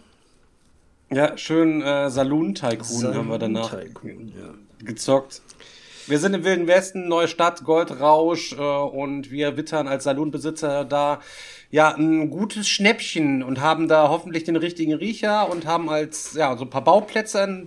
Ja, 1.11 1.37
schön 1.37 1.81
äh, 1.81 2.09
Saloon 2.09 2.55
Tycoon 2.55 3.13
haben 3.13 3.29
wir 3.29 3.37
danach 3.37 3.69
Tycoon, 3.71 4.33
ja. 4.35 4.53
gezockt. 4.85 5.41
Wir 6.07 6.19
sind 6.19 6.35
im 6.35 6.43
Wilden 6.43 6.67
Westen, 6.67 7.07
neue 7.07 7.27
Stadt, 7.27 7.63
Goldrausch 7.63 8.53
äh, 8.53 8.61
und 8.61 9.31
wir 9.31 9.57
wittern 9.57 9.87
als 9.87 10.03
Saloonbesitzer 10.03 10.85
da 10.85 11.19
ja 11.71 11.95
ein 11.95 12.29
gutes 12.29 12.67
Schnäppchen 12.67 13.41
und 13.41 13.59
haben 13.59 13.87
da 13.87 14.09
hoffentlich 14.09 14.43
den 14.43 14.55
richtigen 14.55 14.93
Riecher 14.93 15.49
und 15.49 15.65
haben 15.65 15.89
als 15.89 16.33
ja 16.35 16.55
so 16.57 16.65
ein 16.65 16.69
paar 16.69 16.83
Bauplätze 16.83 17.65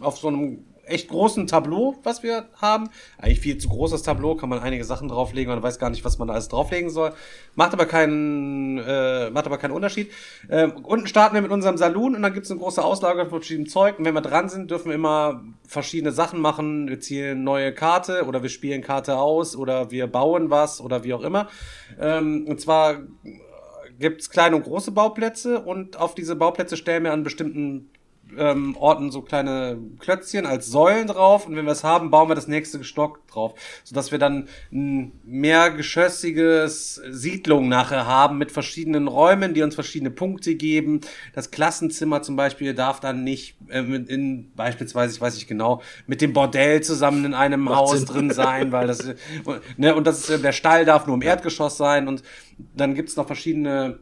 auf 0.00 0.18
so 0.18 0.28
einem 0.28 0.64
echt 0.90 1.08
großen 1.08 1.46
Tableau, 1.46 1.96
was 2.02 2.22
wir 2.22 2.48
haben. 2.60 2.90
Eigentlich 3.18 3.40
viel 3.40 3.58
zu 3.58 3.68
großes 3.68 4.02
Tableau, 4.02 4.34
kann 4.34 4.48
man 4.48 4.60
einige 4.60 4.84
Sachen 4.84 5.08
drauflegen, 5.08 5.52
man 5.52 5.62
weiß 5.62 5.78
gar 5.78 5.90
nicht, 5.90 6.04
was 6.04 6.18
man 6.18 6.28
da 6.28 6.34
alles 6.34 6.48
drauflegen 6.48 6.90
soll. 6.90 7.12
Macht 7.54 7.72
aber 7.72 7.86
keinen, 7.86 8.78
äh, 8.78 9.30
macht 9.30 9.46
aber 9.46 9.58
keinen 9.58 9.72
Unterschied. 9.72 10.10
Ähm, 10.50 10.72
unten 10.82 11.06
starten 11.06 11.34
wir 11.34 11.42
mit 11.42 11.50
unserem 11.50 11.76
Saloon 11.76 12.14
und 12.14 12.22
dann 12.22 12.34
gibt's 12.34 12.50
eine 12.50 12.60
große 12.60 12.82
Auslage 12.82 13.20
von 13.22 13.40
verschiedenem 13.40 13.68
Zeug. 13.68 13.98
Und 13.98 14.04
wenn 14.04 14.14
wir 14.14 14.20
dran 14.20 14.48
sind, 14.48 14.70
dürfen 14.70 14.88
wir 14.88 14.94
immer 14.94 15.42
verschiedene 15.66 16.12
Sachen 16.12 16.40
machen. 16.40 16.88
Wir 16.88 17.00
zielen 17.00 17.44
neue 17.44 17.72
Karte 17.72 18.24
oder 18.26 18.42
wir 18.42 18.50
spielen 18.50 18.82
Karte 18.82 19.18
aus 19.18 19.56
oder 19.56 19.90
wir 19.90 20.06
bauen 20.06 20.50
was 20.50 20.80
oder 20.80 21.04
wie 21.04 21.14
auch 21.14 21.22
immer. 21.22 21.48
Ähm, 22.00 22.46
und 22.48 22.60
zwar 22.60 22.98
gibt's 23.98 24.30
kleine 24.30 24.56
und 24.56 24.64
große 24.64 24.92
Bauplätze 24.92 25.60
und 25.60 25.98
auf 25.98 26.14
diese 26.14 26.34
Bauplätze 26.34 26.76
stellen 26.76 27.04
wir 27.04 27.12
an 27.12 27.22
bestimmten 27.22 27.90
ähm, 28.38 28.76
Orten 28.76 29.10
so 29.10 29.22
kleine 29.22 29.78
Klötzchen 29.98 30.46
als 30.46 30.66
Säulen 30.66 31.06
drauf 31.06 31.46
und 31.46 31.56
wenn 31.56 31.64
wir 31.64 31.72
es 31.72 31.84
haben, 31.84 32.10
bauen 32.10 32.28
wir 32.28 32.34
das 32.34 32.48
nächste 32.48 32.82
Stock 32.84 33.26
drauf, 33.28 33.54
sodass 33.84 34.12
wir 34.12 34.18
dann 34.18 34.48
ein 34.72 35.12
mehrgeschossiges 35.24 37.00
Siedlung 37.10 37.68
nachher 37.68 38.06
haben 38.06 38.38
mit 38.38 38.52
verschiedenen 38.52 39.08
Räumen, 39.08 39.54
die 39.54 39.62
uns 39.62 39.74
verschiedene 39.74 40.10
Punkte 40.10 40.54
geben. 40.54 41.00
Das 41.34 41.50
Klassenzimmer 41.50 42.22
zum 42.22 42.36
Beispiel 42.36 42.74
darf 42.74 43.00
dann 43.00 43.24
nicht 43.24 43.56
äh, 43.68 43.78
in 43.80 44.50
beispielsweise, 44.54 45.14
ich 45.14 45.20
weiß 45.20 45.34
nicht 45.34 45.48
genau, 45.48 45.82
mit 46.06 46.20
dem 46.20 46.32
Bordell 46.32 46.82
zusammen 46.82 47.24
in 47.24 47.34
einem 47.34 47.68
Haus 47.68 47.98
Sinn. 47.98 48.06
drin 48.06 48.30
sein, 48.30 48.72
weil 48.72 48.86
das 48.86 49.14
ne, 49.76 49.94
und 49.94 50.06
das 50.06 50.28
ist, 50.28 50.44
der 50.44 50.52
Stall 50.52 50.84
darf 50.84 51.06
nur 51.06 51.16
im 51.16 51.22
Erdgeschoss 51.22 51.76
sein 51.76 52.08
und 52.08 52.22
dann 52.74 52.94
gibt's 52.94 53.16
noch 53.16 53.26
verschiedene 53.26 53.98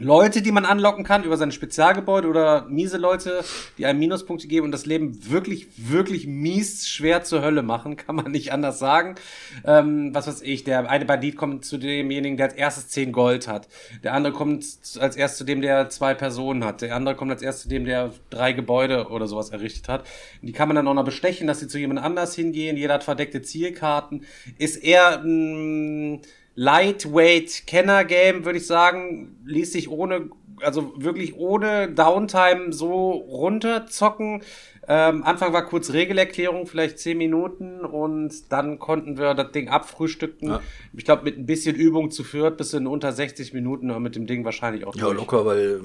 Leute, 0.00 0.42
die 0.42 0.52
man 0.52 0.64
anlocken 0.64 1.02
kann 1.02 1.24
über 1.24 1.36
seine 1.36 1.50
Spezialgebäude 1.50 2.28
oder 2.28 2.66
miese 2.68 2.98
Leute, 2.98 3.42
die 3.78 3.86
einem 3.86 3.98
Minuspunkte 3.98 4.46
geben 4.46 4.66
und 4.66 4.70
das 4.70 4.86
Leben 4.86 5.28
wirklich, 5.28 5.66
wirklich 5.76 6.28
mies 6.28 6.86
schwer 6.86 7.24
zur 7.24 7.42
Hölle 7.42 7.64
machen, 7.64 7.96
kann 8.06 8.14
man 8.14 8.30
nicht 8.30 8.52
anders 8.52 8.78
sagen. 8.78 9.16
Ähm, 9.64 10.14
was 10.14 10.28
weiß 10.28 10.42
ich, 10.42 10.62
der 10.62 10.88
eine 10.88 11.04
Bandit 11.04 11.34
kommt 11.34 11.64
zu 11.64 11.78
demjenigen, 11.78 12.36
der 12.36 12.46
als 12.46 12.54
erstes 12.54 12.88
10 12.90 13.10
Gold 13.10 13.48
hat. 13.48 13.66
Der 14.04 14.14
andere 14.14 14.32
kommt 14.32 14.64
als 15.00 15.16
erstes 15.16 15.38
zu 15.38 15.44
dem, 15.44 15.62
der 15.62 15.90
zwei 15.90 16.14
Personen 16.14 16.64
hat. 16.64 16.80
Der 16.80 16.94
andere 16.94 17.16
kommt 17.16 17.32
als 17.32 17.42
erstes 17.42 17.64
zu 17.64 17.68
dem, 17.68 17.84
der 17.84 18.12
drei 18.30 18.52
Gebäude 18.52 19.08
oder 19.08 19.26
sowas 19.26 19.50
errichtet 19.50 19.88
hat. 19.88 20.06
Und 20.40 20.46
die 20.46 20.52
kann 20.52 20.68
man 20.68 20.76
dann 20.76 20.86
auch 20.86 20.94
noch 20.94 21.04
bestechen, 21.04 21.48
dass 21.48 21.58
sie 21.58 21.66
zu 21.66 21.76
jemand 21.76 21.98
anders 21.98 22.36
hingehen. 22.36 22.76
Jeder 22.76 22.94
hat 22.94 23.02
verdeckte 23.02 23.42
Zielkarten. 23.42 24.24
Ist 24.58 24.76
eher 24.76 25.22
mh, 25.24 26.20
Lightweight 26.58 27.68
Kenner-Game, 27.68 28.44
würde 28.44 28.58
ich 28.58 28.66
sagen, 28.66 29.36
ließ 29.46 29.72
sich 29.72 29.88
ohne, 29.88 30.28
also 30.60 30.92
wirklich 30.96 31.36
ohne 31.36 31.88
Downtime 31.88 32.72
so 32.72 33.10
runterzocken. 33.12 34.42
Ähm, 34.88 35.22
Anfang 35.22 35.52
war 35.52 35.64
kurz 35.66 35.92
Regelerklärung, 35.92 36.66
vielleicht 36.66 36.98
10 36.98 37.16
Minuten 37.16 37.84
und 37.84 38.50
dann 38.50 38.80
konnten 38.80 39.18
wir 39.18 39.34
das 39.34 39.52
Ding 39.52 39.68
abfrühstücken. 39.68 40.48
Ja. 40.48 40.60
Ich 40.96 41.04
glaube, 41.04 41.22
mit 41.22 41.38
ein 41.38 41.46
bisschen 41.46 41.76
Übung 41.76 42.10
zu 42.10 42.24
viert 42.24 42.56
bis 42.56 42.72
in 42.72 42.88
unter 42.88 43.12
60 43.12 43.52
Minuten 43.54 43.96
mit 44.02 44.16
dem 44.16 44.26
Ding 44.26 44.44
wahrscheinlich 44.44 44.84
auch 44.84 44.96
Ja, 44.96 45.04
durch. 45.04 45.16
locker, 45.16 45.46
weil 45.46 45.80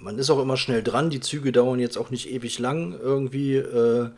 man 0.00 0.18
ist 0.18 0.28
auch 0.28 0.42
immer 0.42 0.58
schnell 0.58 0.82
dran. 0.82 1.08
Die 1.08 1.20
Züge 1.20 1.50
dauern 1.50 1.78
jetzt 1.80 1.96
auch 1.96 2.10
nicht 2.10 2.30
ewig 2.30 2.58
lang. 2.58 2.94
Irgendwie 3.00 3.54
äh, 3.56 4.10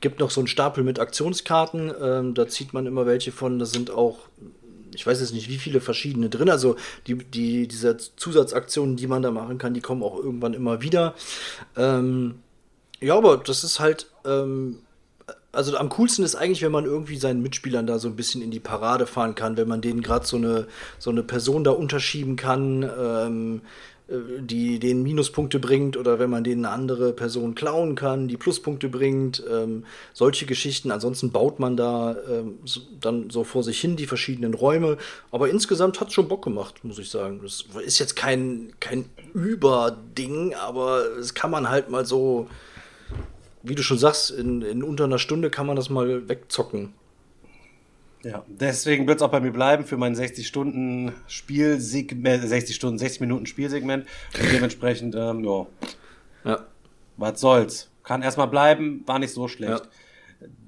gibt 0.00 0.20
noch 0.20 0.30
so 0.30 0.40
einen 0.40 0.48
Stapel 0.48 0.84
mit 0.84 0.98
Aktionskarten. 0.98 1.92
Ähm, 2.02 2.32
da 2.34 2.48
zieht 2.48 2.72
man 2.72 2.86
immer 2.86 3.04
welche 3.04 3.32
von. 3.32 3.58
Da 3.58 3.66
sind 3.66 3.90
auch, 3.90 4.20
ich 4.94 5.06
weiß 5.06 5.20
jetzt 5.20 5.32
nicht, 5.32 5.48
wie 5.48 5.58
viele 5.58 5.80
verschiedene 5.80 6.28
drin. 6.28 6.50
Also 6.50 6.76
die, 7.06 7.16
die, 7.16 7.68
diese 7.68 7.96
Zusatzaktionen, 7.96 8.96
die 8.96 9.06
man 9.06 9.22
da 9.22 9.30
machen 9.30 9.58
kann, 9.58 9.74
die 9.74 9.80
kommen 9.80 10.02
auch 10.02 10.16
irgendwann 10.16 10.54
immer 10.54 10.82
wieder. 10.82 11.14
Ähm, 11.76 12.40
ja, 13.00 13.16
aber 13.16 13.38
das 13.38 13.64
ist 13.64 13.80
halt. 13.80 14.06
Ähm, 14.24 14.78
also 15.52 15.76
am 15.76 15.88
coolsten 15.88 16.24
ist 16.24 16.36
eigentlich, 16.36 16.62
wenn 16.62 16.70
man 16.70 16.84
irgendwie 16.84 17.16
seinen 17.16 17.42
Mitspielern 17.42 17.86
da 17.86 17.98
so 17.98 18.06
ein 18.06 18.14
bisschen 18.14 18.40
in 18.40 18.52
die 18.52 18.60
Parade 18.60 19.06
fahren 19.06 19.34
kann, 19.34 19.56
wenn 19.56 19.66
man 19.66 19.80
denen 19.80 20.00
gerade 20.00 20.24
so 20.24 20.36
eine, 20.36 20.68
so 20.98 21.10
eine 21.10 21.24
Person 21.24 21.64
da 21.64 21.72
unterschieben 21.72 22.36
kann, 22.36 22.82
ähm, 22.82 23.62
äh, 23.99 23.99
die 24.40 24.78
denen 24.80 25.02
Minuspunkte 25.02 25.60
bringt 25.60 25.96
oder 25.96 26.18
wenn 26.18 26.30
man 26.30 26.42
denen 26.42 26.64
eine 26.64 26.74
andere 26.74 27.12
Person 27.12 27.54
klauen 27.54 27.94
kann, 27.94 28.26
die 28.26 28.36
Pluspunkte 28.36 28.88
bringt, 28.88 29.42
ähm, 29.50 29.84
solche 30.12 30.46
Geschichten. 30.46 30.90
Ansonsten 30.90 31.30
baut 31.30 31.60
man 31.60 31.76
da 31.76 32.16
ähm, 32.28 32.58
so, 32.64 32.80
dann 33.00 33.30
so 33.30 33.44
vor 33.44 33.62
sich 33.62 33.80
hin 33.80 33.96
die 33.96 34.06
verschiedenen 34.06 34.54
Räume. 34.54 34.98
Aber 35.30 35.48
insgesamt 35.48 36.00
hat 36.00 36.12
schon 36.12 36.28
Bock 36.28 36.42
gemacht, 36.42 36.84
muss 36.84 36.98
ich 36.98 37.08
sagen. 37.08 37.40
Das 37.42 37.64
ist 37.84 37.98
jetzt 38.00 38.16
kein, 38.16 38.72
kein 38.80 39.04
Überding, 39.32 40.54
aber 40.54 41.04
es 41.18 41.34
kann 41.34 41.50
man 41.50 41.68
halt 41.68 41.88
mal 41.88 42.04
so 42.04 42.48
wie 43.62 43.74
du 43.74 43.82
schon 43.82 43.98
sagst, 43.98 44.30
in, 44.30 44.62
in 44.62 44.82
unter 44.82 45.04
einer 45.04 45.18
Stunde 45.18 45.50
kann 45.50 45.66
man 45.66 45.76
das 45.76 45.90
mal 45.90 46.28
wegzocken. 46.30 46.94
Ja, 48.22 48.44
deswegen 48.48 49.06
wird 49.06 49.16
es 49.18 49.22
auch 49.22 49.30
bei 49.30 49.40
mir 49.40 49.50
bleiben 49.52 49.84
für 49.86 49.96
mein 49.96 50.14
60 50.14 50.46
Stunden 50.46 51.12
Spielsegment, 51.26 52.46
60 52.46 52.76
Stunden, 52.76 52.98
60 52.98 53.20
Minuten 53.22 53.46
Spielsegment. 53.46 54.06
Und 54.38 54.52
dementsprechend, 54.52 55.14
ähm, 55.14 55.42
ja, 55.44 55.66
Ja. 56.44 56.60
was 57.16 57.40
soll's. 57.40 57.88
Kann 58.04 58.22
erstmal 58.22 58.48
bleiben, 58.48 59.02
war 59.06 59.18
nicht 59.18 59.32
so 59.32 59.48
schlecht. 59.48 59.88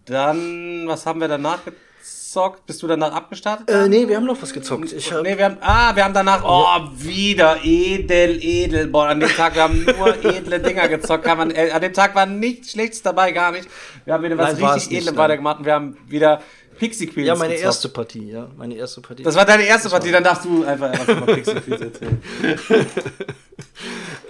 Dann, 0.07 0.85
was 0.87 1.07
haben 1.07 1.21
wir 1.21 1.29
danach 1.29 1.61
gezockt? 1.65 2.67
Bist 2.67 2.83
du 2.83 2.87
danach 2.87 3.13
abgestartet? 3.13 3.69
Äh, 3.71 3.89
nee, 3.89 4.09
wir 4.09 4.17
haben 4.17 4.25
noch 4.25 4.41
was 4.41 4.53
gezockt. 4.53 4.93
Ich 4.93 5.13
hab, 5.13 5.23
nee, 5.23 5.37
wir 5.37 5.45
haben, 5.45 5.59
ah, 5.61 5.95
wir 5.95 6.05
haben 6.05 6.15
danach, 6.15 6.43
oh, 6.45 6.91
wieder 6.95 7.59
edel, 7.63 8.39
edel. 8.43 8.87
Boah, 8.89 9.09
an 9.09 9.21
dem 9.21 9.29
Tag, 9.29 9.55
wir 9.55 9.63
haben 9.63 9.85
nur 9.85 10.25
edle 10.25 10.59
Dinger 10.61 10.89
gezockt. 10.89 11.25
Kann 11.25 11.39
man, 11.39 11.51
äh, 11.51 11.71
an 11.71 11.83
dem 11.83 11.93
Tag 11.93 12.15
war 12.15 12.27
nichts 12.27 12.73
Schlechtes 12.73 13.03
dabei, 13.03 13.33
gar 13.33 13.53
nicht. 13.53 13.69
Wir 14.05 14.15
haben 14.15 14.25
wieder 14.25 14.39
was 14.39 14.59
Nein, 14.59 14.71
richtig 14.73 15.05
nein. 15.05 15.17
weitergemacht 15.17 15.59
und 15.61 15.67
wir 15.67 15.75
haben 15.75 15.97
wieder 16.09 16.41
Pixie 16.83 17.07
Queens 17.07 17.29
ja, 17.29 17.37
meine 17.37 17.53
gezockt. 17.55 17.67
erste 17.67 17.89
Partie, 17.91 18.31
ja. 18.31 18.51
Meine 18.57 18.75
erste 18.75 19.01
Partie. 19.01 19.23
Das 19.23 19.37
war 19.37 19.45
deine 19.45 19.65
erste 19.65 19.89
Partie, 19.89 20.11
dann 20.11 20.25
darfst 20.25 20.45
du 20.45 20.65
einfach, 20.65 20.91
einfach 20.91 21.21
mal 21.21 21.35
Pixie 21.35 21.55
Queens 21.55 21.81
erzählen. 21.81 22.23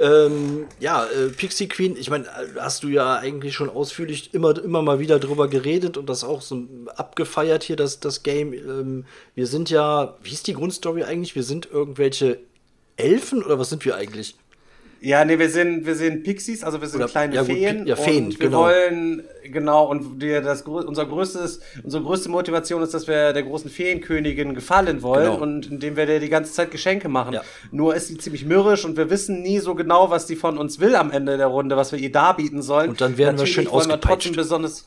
Ähm, 0.01 0.67
ja, 0.81 1.05
äh, 1.05 1.29
Pixie 1.29 1.69
Queen, 1.69 1.97
ich 1.97 2.11
meine, 2.11 2.27
hast 2.59 2.83
du 2.83 2.89
ja 2.89 3.17
eigentlich 3.17 3.55
schon 3.55 3.69
ausführlich 3.69 4.35
immer, 4.35 4.59
immer 4.63 4.83
mal 4.83 4.99
wieder 4.99 5.21
drüber 5.21 5.47
geredet 5.47 5.97
und 5.97 6.09
das 6.09 6.25
auch 6.25 6.43
so 6.43 6.65
abgefeiert 6.97 7.63
hier, 7.63 7.77
das, 7.77 8.01
das 8.01 8.25
Game. 8.25 8.53
Ähm, 8.53 9.05
wir 9.37 9.47
sind 9.47 9.71
ja, 9.71 10.17
wie 10.23 10.33
ist 10.33 10.49
die 10.49 10.55
Grundstory 10.55 11.05
eigentlich? 11.05 11.37
Wir 11.37 11.45
sind 11.45 11.69
irgendwelche 11.71 12.41
Elfen 12.97 13.45
oder 13.45 13.61
was 13.61 13.71
sind 13.71 13.85
wir 13.85 13.95
eigentlich? 13.95 14.35
Ja, 15.05 15.25
nee, 15.25 15.37
wir 15.37 15.51
sind, 15.51 15.85
wir 15.85 15.97
sind 15.97 16.23
Pixies, 16.23 16.63
also 16.63 16.81
wir 16.81 16.87
sind 16.87 17.01
Oder- 17.01 17.09
kleine 17.11 17.35
ja, 17.35 17.43
gut, 17.43 17.51
Feen. 17.51 17.87
ja, 17.87 17.97
Feen, 17.97 18.27
und 18.27 18.39
wir 18.39 18.47
genau. 18.47 18.61
wollen, 18.61 19.25
genau, 19.43 19.87
und 19.91 20.21
wir, 20.21 20.41
das, 20.43 20.63
unser 20.63 21.07
größtes, 21.07 21.59
unsere 21.83 22.05
größte 22.05 22.29
Motivation 22.29 22.83
ist, 22.83 22.95
dass 22.95 23.09
wir 23.09 23.33
der 23.33 23.43
großen 23.43 23.69
Feenkönigin 23.69 24.55
gefallen 24.55 25.03
wollen 25.03 25.33
Genau. 25.33 25.43
und 25.43 25.67
indem 25.73 25.97
wir 25.97 26.07
dir 26.07 26.21
die 26.21 26.29
ganze 26.29 26.53
Zeit 26.53 26.71
Geschenke 26.71 27.09
machen. 27.09 27.35
Ja. 27.35 27.43
Nur 27.73 27.97
ist 27.97 28.07
sie 28.09 28.17
ziemlich 28.17 28.45
mürrisch 28.45 28.85
und 28.85 28.97
wir 28.97 29.11
wissen 29.11 29.43
nie 29.43 29.59
so 29.59 29.75
genau, 29.75 30.11
was 30.11 30.27
die 30.27 30.37
von 30.37 30.57
uns 30.57 30.79
will 30.79 30.95
am 30.95 31.11
Ende 31.11 31.37
der 31.37 31.49
Runde, 31.49 31.77
was 31.77 31.91
wir 31.91 31.99
ihr 31.99 32.13
darbieten 32.13 32.63
sollen. 32.63 32.91
Und 32.91 33.01
dann 33.01 33.19
werden 33.19 33.37
wir 33.39 33.43
Natürlich 33.43 33.55
schön 33.55 33.65
wollen 33.67 33.89
wir 33.89 33.95
ausgepeitscht. 33.95 34.07
trotzdem 34.09 34.37
besonders, 34.37 34.85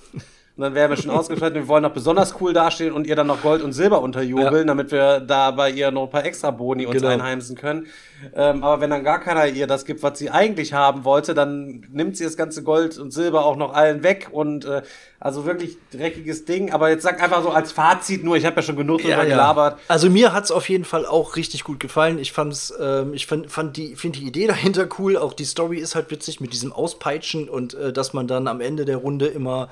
und 0.58 0.64
dann 0.64 0.74
werden 0.74 0.92
wir 0.92 0.98
schon 0.98 1.12
ausgefallen. 1.12 1.54
Wir 1.54 1.68
wollen 1.68 1.84
noch 1.84 1.92
besonders 1.92 2.36
cool 2.40 2.54
dastehen 2.54 2.94
und 2.94 3.08
ihr 3.08 3.16
dann 3.16 3.28
noch 3.28 3.42
Gold 3.42 3.62
und 3.62 3.74
Silber 3.74 4.02
unterjubeln, 4.02 4.68
damit 4.68 4.92
wir 4.92 5.20
da 5.20 5.52
bei 5.52 5.70
ihr 5.70 5.92
noch 5.92 6.04
ein 6.04 6.10
paar 6.10 6.26
extra 6.26 6.52
Boni 6.52 6.86
uns 6.86 6.96
Genau. 6.96 7.10
einheimsen 7.10 7.58
können. 7.58 7.88
Ähm, 8.34 8.64
aber 8.64 8.80
wenn 8.82 8.90
dann 8.90 9.04
gar 9.04 9.20
keiner 9.20 9.46
ihr 9.48 9.68
das 9.68 9.84
gibt, 9.84 10.02
was 10.02 10.18
sie 10.18 10.30
eigentlich 10.30 10.74
haben 10.74 11.04
wollte, 11.04 11.34
dann 11.34 11.86
nimmt 11.92 12.16
sie 12.16 12.24
das 12.24 12.38
ganze 12.38 12.64
Gold 12.64 12.98
und 12.98 13.12
Silber 13.12 13.46
auch 13.46 13.58
noch 13.58 13.74
allen 13.74 14.04
weg 14.04 14.30
und 14.32 14.64
äh, 14.64 14.82
also 15.20 15.46
wirklich 15.46 15.78
dreckiges 15.92 16.46
Ding. 16.46 16.72
Aber 16.72 16.90
jetzt 16.90 17.04
sag 17.04 17.22
einfach 17.22 17.44
so 17.44 17.50
als 17.50 17.74
Fazit 17.74 18.24
nur, 18.24 18.38
ich 18.38 18.46
habe 18.46 18.56
ja 18.58 18.62
schon 18.62 18.78
genug 18.78 19.02
drüber 19.02 19.26
gelabert. 19.26 19.80
Also 19.90 20.10
mir 20.10 20.32
hat's 20.34 20.52
auf 20.52 20.70
jeden 20.70 20.86
Fall 20.86 21.06
auch 21.06 21.36
richtig 21.36 21.66
gut 21.66 21.80
gefallen. 21.82 22.18
Ich 22.18 22.32
fand's, 22.32 22.74
ähm, 22.80 23.14
ich 23.14 23.28
fand, 23.28 23.52
fand 23.52 23.76
die, 23.76 23.96
finde 23.98 24.20
die 24.20 24.28
Idee 24.28 24.48
dahinter 24.56 24.88
cool. 25.00 25.18
Auch 25.18 25.34
die 25.34 25.46
Story 25.46 25.80
ist 25.80 25.96
halt 25.96 26.10
witzig 26.10 26.40
mit 26.40 26.54
diesem 26.54 26.72
Auspeitschen 26.72 27.50
und 27.50 27.74
äh, 27.74 27.92
dass 27.92 28.14
man 28.14 28.28
dann 28.28 28.48
am 28.48 28.62
Ende 28.62 28.86
der 28.86 28.98
Runde 28.98 29.28
immer 29.28 29.68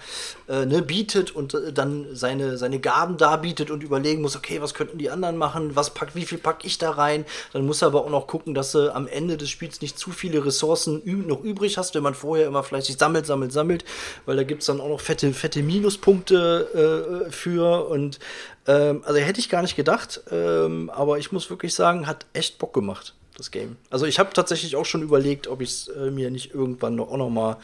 äh, 0.49 0.65
ne, 0.73 0.81
bietet 0.81 1.35
und 1.35 1.53
äh, 1.53 1.71
dann 1.71 2.07
seine, 2.13 2.57
seine 2.57 2.79
Gaben 2.79 3.17
darbietet 3.17 3.69
und 3.69 3.83
überlegen 3.83 4.21
muss, 4.21 4.35
okay, 4.35 4.61
was 4.61 4.73
könnten 4.73 4.97
die 4.97 5.09
anderen 5.09 5.37
machen, 5.37 5.75
was 5.75 5.91
packt, 5.91 6.15
wie 6.15 6.25
viel 6.25 6.39
pack 6.39 6.65
ich 6.65 6.79
da 6.79 6.91
rein. 6.91 7.25
Dann 7.53 7.65
muss 7.65 7.81
er 7.81 7.87
aber 7.87 8.03
auch 8.03 8.09
noch 8.09 8.27
gucken, 8.27 8.53
dass 8.53 8.71
du 8.71 8.93
am 8.93 9.07
Ende 9.07 9.37
des 9.37 9.49
Spiels 9.49 9.81
nicht 9.81 9.99
zu 9.99 10.11
viele 10.11 10.43
Ressourcen 10.45 11.01
noch 11.27 11.43
übrig 11.43 11.77
hast, 11.77 11.93
wenn 11.95 12.03
man 12.03 12.15
vorher 12.15 12.47
immer 12.47 12.63
fleißig 12.63 12.97
sammelt, 12.97 13.25
sammelt, 13.25 13.53
sammelt, 13.53 13.85
weil 14.25 14.35
da 14.35 14.43
gibt's 14.43 14.65
dann 14.65 14.81
auch 14.81 14.89
noch 14.89 14.99
fette, 14.99 15.31
fette 15.33 15.61
Minuspunkte 15.61 17.25
äh, 17.27 17.31
für 17.31 17.87
und 17.87 18.19
ähm, 18.67 19.03
also 19.05 19.19
hätte 19.19 19.39
ich 19.39 19.49
gar 19.49 19.61
nicht 19.61 19.75
gedacht, 19.75 20.21
ähm, 20.31 20.89
aber 20.89 21.19
ich 21.19 21.31
muss 21.31 21.49
wirklich 21.49 21.73
sagen, 21.75 22.07
hat 22.07 22.25
echt 22.33 22.57
Bock 22.57 22.73
gemacht, 22.73 23.13
das 23.37 23.51
Game. 23.51 23.77
Also 23.89 24.05
ich 24.05 24.17
habe 24.17 24.33
tatsächlich 24.33 24.75
auch 24.75 24.85
schon 24.85 25.03
überlegt, 25.03 25.47
ob 25.47 25.61
ich 25.61 25.69
es 25.69 25.87
äh, 25.89 26.09
mir 26.09 26.31
nicht 26.31 26.53
irgendwann 26.53 26.95
noch, 26.95 27.11
auch 27.11 27.17
noch 27.17 27.29
mal 27.29 27.57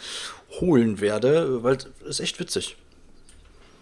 holen 0.60 1.00
werde, 1.00 1.64
weil 1.64 1.78
es 1.78 1.88
ist 2.08 2.20
echt 2.20 2.40
witzig. 2.40 2.76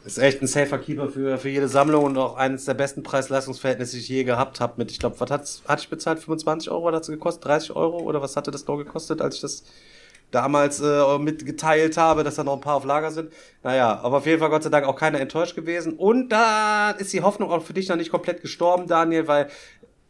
Ist 0.05 0.19
echt 0.19 0.41
ein 0.41 0.47
safer 0.47 0.77
Keeper 0.77 1.09
für, 1.09 1.37
für 1.37 1.49
jede 1.49 1.67
Sammlung 1.67 2.05
und 2.05 2.17
auch 2.17 2.37
eines 2.37 2.63
der 2.65 2.75
besten 2.75 3.03
Preis-Leistungsverhältnisse, 3.03 3.97
die 3.97 4.01
ich 4.01 4.09
je 4.09 4.23
gehabt 4.23 4.61
habe. 4.61 4.75
Mit, 4.77 4.91
ich 4.91 4.99
glaube, 4.99 5.19
was 5.19 5.29
hat's, 5.29 5.61
hatte 5.67 5.81
ich 5.81 5.89
bezahlt? 5.89 6.19
25 6.19 6.71
Euro 6.71 6.87
hat 6.87 7.01
es 7.01 7.09
gekostet? 7.09 7.45
30 7.45 7.75
Euro? 7.75 7.99
Oder 7.99 8.21
was 8.21 8.37
hatte 8.37 8.51
das 8.51 8.65
noch 8.67 8.77
gekostet, 8.77 9.21
als 9.21 9.35
ich 9.35 9.41
das 9.41 9.63
damals 10.31 10.81
äh, 10.81 11.17
mitgeteilt 11.19 11.97
habe, 11.97 12.23
dass 12.23 12.35
da 12.35 12.43
noch 12.43 12.53
ein 12.53 12.61
paar 12.61 12.75
auf 12.75 12.85
Lager 12.85 13.11
sind? 13.11 13.33
Naja, 13.63 13.99
aber 14.01 14.17
auf 14.17 14.25
jeden 14.25 14.39
Fall 14.39 14.49
Gott 14.49 14.63
sei 14.63 14.69
Dank 14.69 14.85
auch 14.85 14.95
keiner 14.95 15.19
enttäuscht 15.19 15.55
gewesen. 15.55 15.93
Und 15.97 16.29
da 16.29 16.91
ist 16.91 17.11
die 17.11 17.21
Hoffnung 17.21 17.51
auch 17.51 17.63
für 17.63 17.73
dich 17.73 17.89
noch 17.89 17.97
nicht 17.97 18.11
komplett 18.11 18.41
gestorben, 18.41 18.87
Daniel, 18.87 19.27
weil 19.27 19.49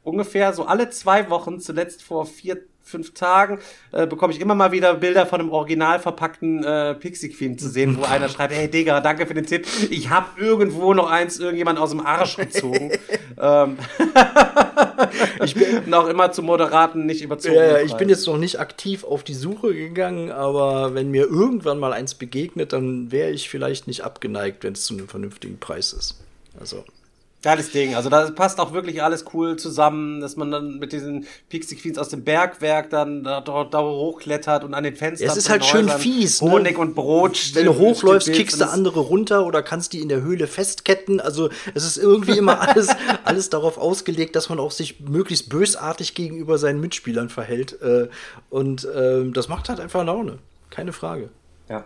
ungefähr 0.07 0.53
so 0.53 0.65
alle 0.65 0.89
zwei 0.89 1.29
Wochen, 1.29 1.59
zuletzt 1.59 2.01
vor 2.01 2.25
vier, 2.25 2.57
fünf 2.81 3.13
Tagen, 3.13 3.59
äh, 3.91 4.07
bekomme 4.07 4.31
ich 4.31 4.39
immer 4.39 4.55
mal 4.55 4.71
wieder 4.71 4.93
Bilder 4.95 5.25
von 5.25 5.41
einem 5.41 5.51
original 5.51 5.99
verpackten 5.99 6.63
äh, 6.63 6.95
Pixie 6.95 7.27
Queen 7.27 7.57
zu 7.57 7.67
sehen, 7.67 7.97
wo 7.97 8.03
einer 8.05 8.29
schreibt, 8.29 8.53
hey 8.53 8.69
Digga, 8.69 9.01
danke 9.01 9.27
für 9.27 9.33
den 9.33 9.45
Tipp. 9.45 9.67
Ich 9.89 10.09
habe 10.09 10.27
irgendwo 10.39 10.93
noch 10.93 11.11
eins 11.11 11.37
irgendjemand 11.39 11.77
aus 11.77 11.89
dem 11.89 11.99
Arsch 11.99 12.37
gezogen. 12.37 12.93
ähm, 13.37 13.77
ich 15.43 15.53
bin 15.53 15.89
noch 15.89 16.07
immer 16.07 16.31
zu 16.31 16.41
moderaten, 16.41 17.05
nicht 17.05 17.21
überzogen. 17.21 17.55
Ja, 17.55 17.79
ich 17.81 17.95
bin 17.95 18.07
jetzt 18.07 18.25
noch 18.25 18.37
nicht 18.37 18.61
aktiv 18.61 19.03
auf 19.03 19.25
die 19.25 19.33
Suche 19.33 19.73
gegangen, 19.73 20.31
aber 20.31 20.93
wenn 20.93 21.11
mir 21.11 21.25
irgendwann 21.25 21.79
mal 21.79 21.91
eins 21.91 22.15
begegnet, 22.15 22.71
dann 22.71 23.11
wäre 23.11 23.31
ich 23.31 23.49
vielleicht 23.49 23.87
nicht 23.87 24.05
abgeneigt, 24.05 24.63
wenn 24.63 24.71
es 24.71 24.85
zu 24.85 24.93
einem 24.93 25.09
vernünftigen 25.09 25.59
Preis 25.59 25.91
ist. 25.91 26.15
Also. 26.57 26.85
Geiles 27.43 27.71
Ding. 27.71 27.93
Also 27.93 28.09
da 28.09 28.31
passt 28.31 28.59
auch 28.59 28.73
wirklich 28.73 29.03
alles 29.03 29.25
cool 29.33 29.57
zusammen, 29.57 30.21
dass 30.21 30.37
man 30.37 30.49
dann 30.49 30.79
mit 30.79 30.91
diesen 30.91 31.27
Pixie 31.49 31.75
Queens 31.75 31.99
aus 31.99 32.09
dem 32.09 32.23
Bergwerk 32.23 32.89
dann 32.89 33.23
da, 33.23 33.41
da, 33.41 33.63
da 33.63 33.79
hochklettert 33.79 34.63
und 34.63 34.73
an 34.73 34.83
den 34.83 34.95
Fenstern. 34.95 35.27
Ja, 35.27 35.31
es 35.33 35.37
ist 35.37 35.49
halt 35.49 35.63
schön 35.63 35.85
Häusern 35.85 35.99
fies, 36.01 36.41
ne? 36.41 36.51
Honig 36.51 36.79
und 36.79 36.95
Brot. 36.95 37.51
Wenn 37.53 37.65
du 37.65 37.77
hochläufst, 37.77 38.33
kickst 38.33 38.59
du 38.59 38.67
andere 38.67 39.01
runter 39.01 39.45
oder 39.45 39.61
kannst 39.61 39.93
die 39.93 40.01
in 40.01 40.09
der 40.09 40.21
Höhle 40.21 40.47
festketten. 40.47 41.21
Also 41.21 41.49
es 41.75 41.85
ist 41.85 41.97
irgendwie 41.97 42.37
immer 42.39 42.59
alles, 42.67 42.89
alles 43.23 43.51
darauf 43.51 43.77
ausgelegt, 43.77 44.35
dass 44.35 44.49
man 44.49 44.59
auch 44.59 44.71
sich 44.71 44.99
möglichst 44.99 45.47
bösartig 45.47 46.15
gegenüber 46.15 46.57
seinen 46.57 46.81
Mitspielern 46.81 47.29
verhält. 47.29 47.79
Äh, 47.83 48.07
Und 48.49 48.87
ähm, 48.95 49.33
das 49.33 49.47
macht 49.47 49.69
halt 49.69 49.79
einfach 49.79 50.03
Laune. 50.03 50.39
Keine 50.71 50.91
Frage. 50.91 51.29
Ja. 51.69 51.85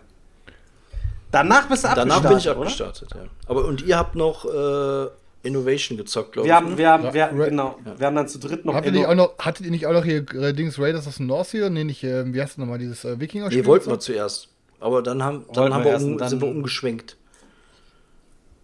Danach 1.30 1.68
bist 1.68 1.84
du 1.84 1.88
Danach 1.94 2.24
abgestartet, 2.24 2.28
bin 2.30 2.38
ich 2.38 2.48
oder? 2.48 2.56
abgestartet, 2.60 3.08
ja. 3.14 3.20
Aber 3.46 3.64
und 3.66 3.82
ihr 3.82 3.96
habt 3.98 4.16
noch 4.16 4.44
äh, 4.44 5.08
Innovation 5.42 5.98
gezockt, 5.98 6.32
glaube 6.32 6.48
ich. 6.48 6.54
haben, 6.54 6.70
ne? 6.70 6.78
wir 6.78 6.88
haben, 6.90 7.04
Ja, 7.04 7.14
wir, 7.14 7.24
Ra- 7.24 7.48
genau, 7.48 7.76
wir 7.98 8.06
haben 8.06 8.14
dann 8.16 8.28
zu 8.28 8.38
dritt 8.38 8.64
noch. 8.64 8.74
Habt 8.74 8.86
ihr 8.86 8.92
nicht 8.92 9.06
auch 9.06 9.14
noch, 9.14 9.36
hattet 9.38 9.64
ihr 9.66 9.72
nicht 9.72 9.86
auch 9.86 9.92
noch 9.92 10.04
hier 10.04 10.24
äh, 10.34 10.52
Dings 10.52 10.78
Raiders 10.78 11.06
of 11.06 11.14
the 11.14 11.24
North 11.24 11.48
hier? 11.48 11.68
Nee, 11.70 11.84
nicht, 11.84 12.04
äh, 12.04 12.32
wie 12.32 12.40
heißt 12.40 12.52
das 12.52 12.58
nochmal, 12.58 12.78
dieses 12.78 13.04
äh, 13.04 13.18
Wikinger-Spiel? 13.18 13.62
Nee, 13.62 13.66
wollten 13.66 13.90
wir 13.90 13.98
zuerst. 13.98 14.48
Aber 14.80 15.02
dann, 15.02 15.22
haben, 15.22 15.44
dann, 15.52 15.56
Wollten 15.64 15.74
haben 15.74 15.84
wir 15.84 15.96
um, 15.96 16.18
dann- 16.18 16.28
sind 16.28 16.40
wir 16.42 16.48
umgeschwenkt. 16.48 17.16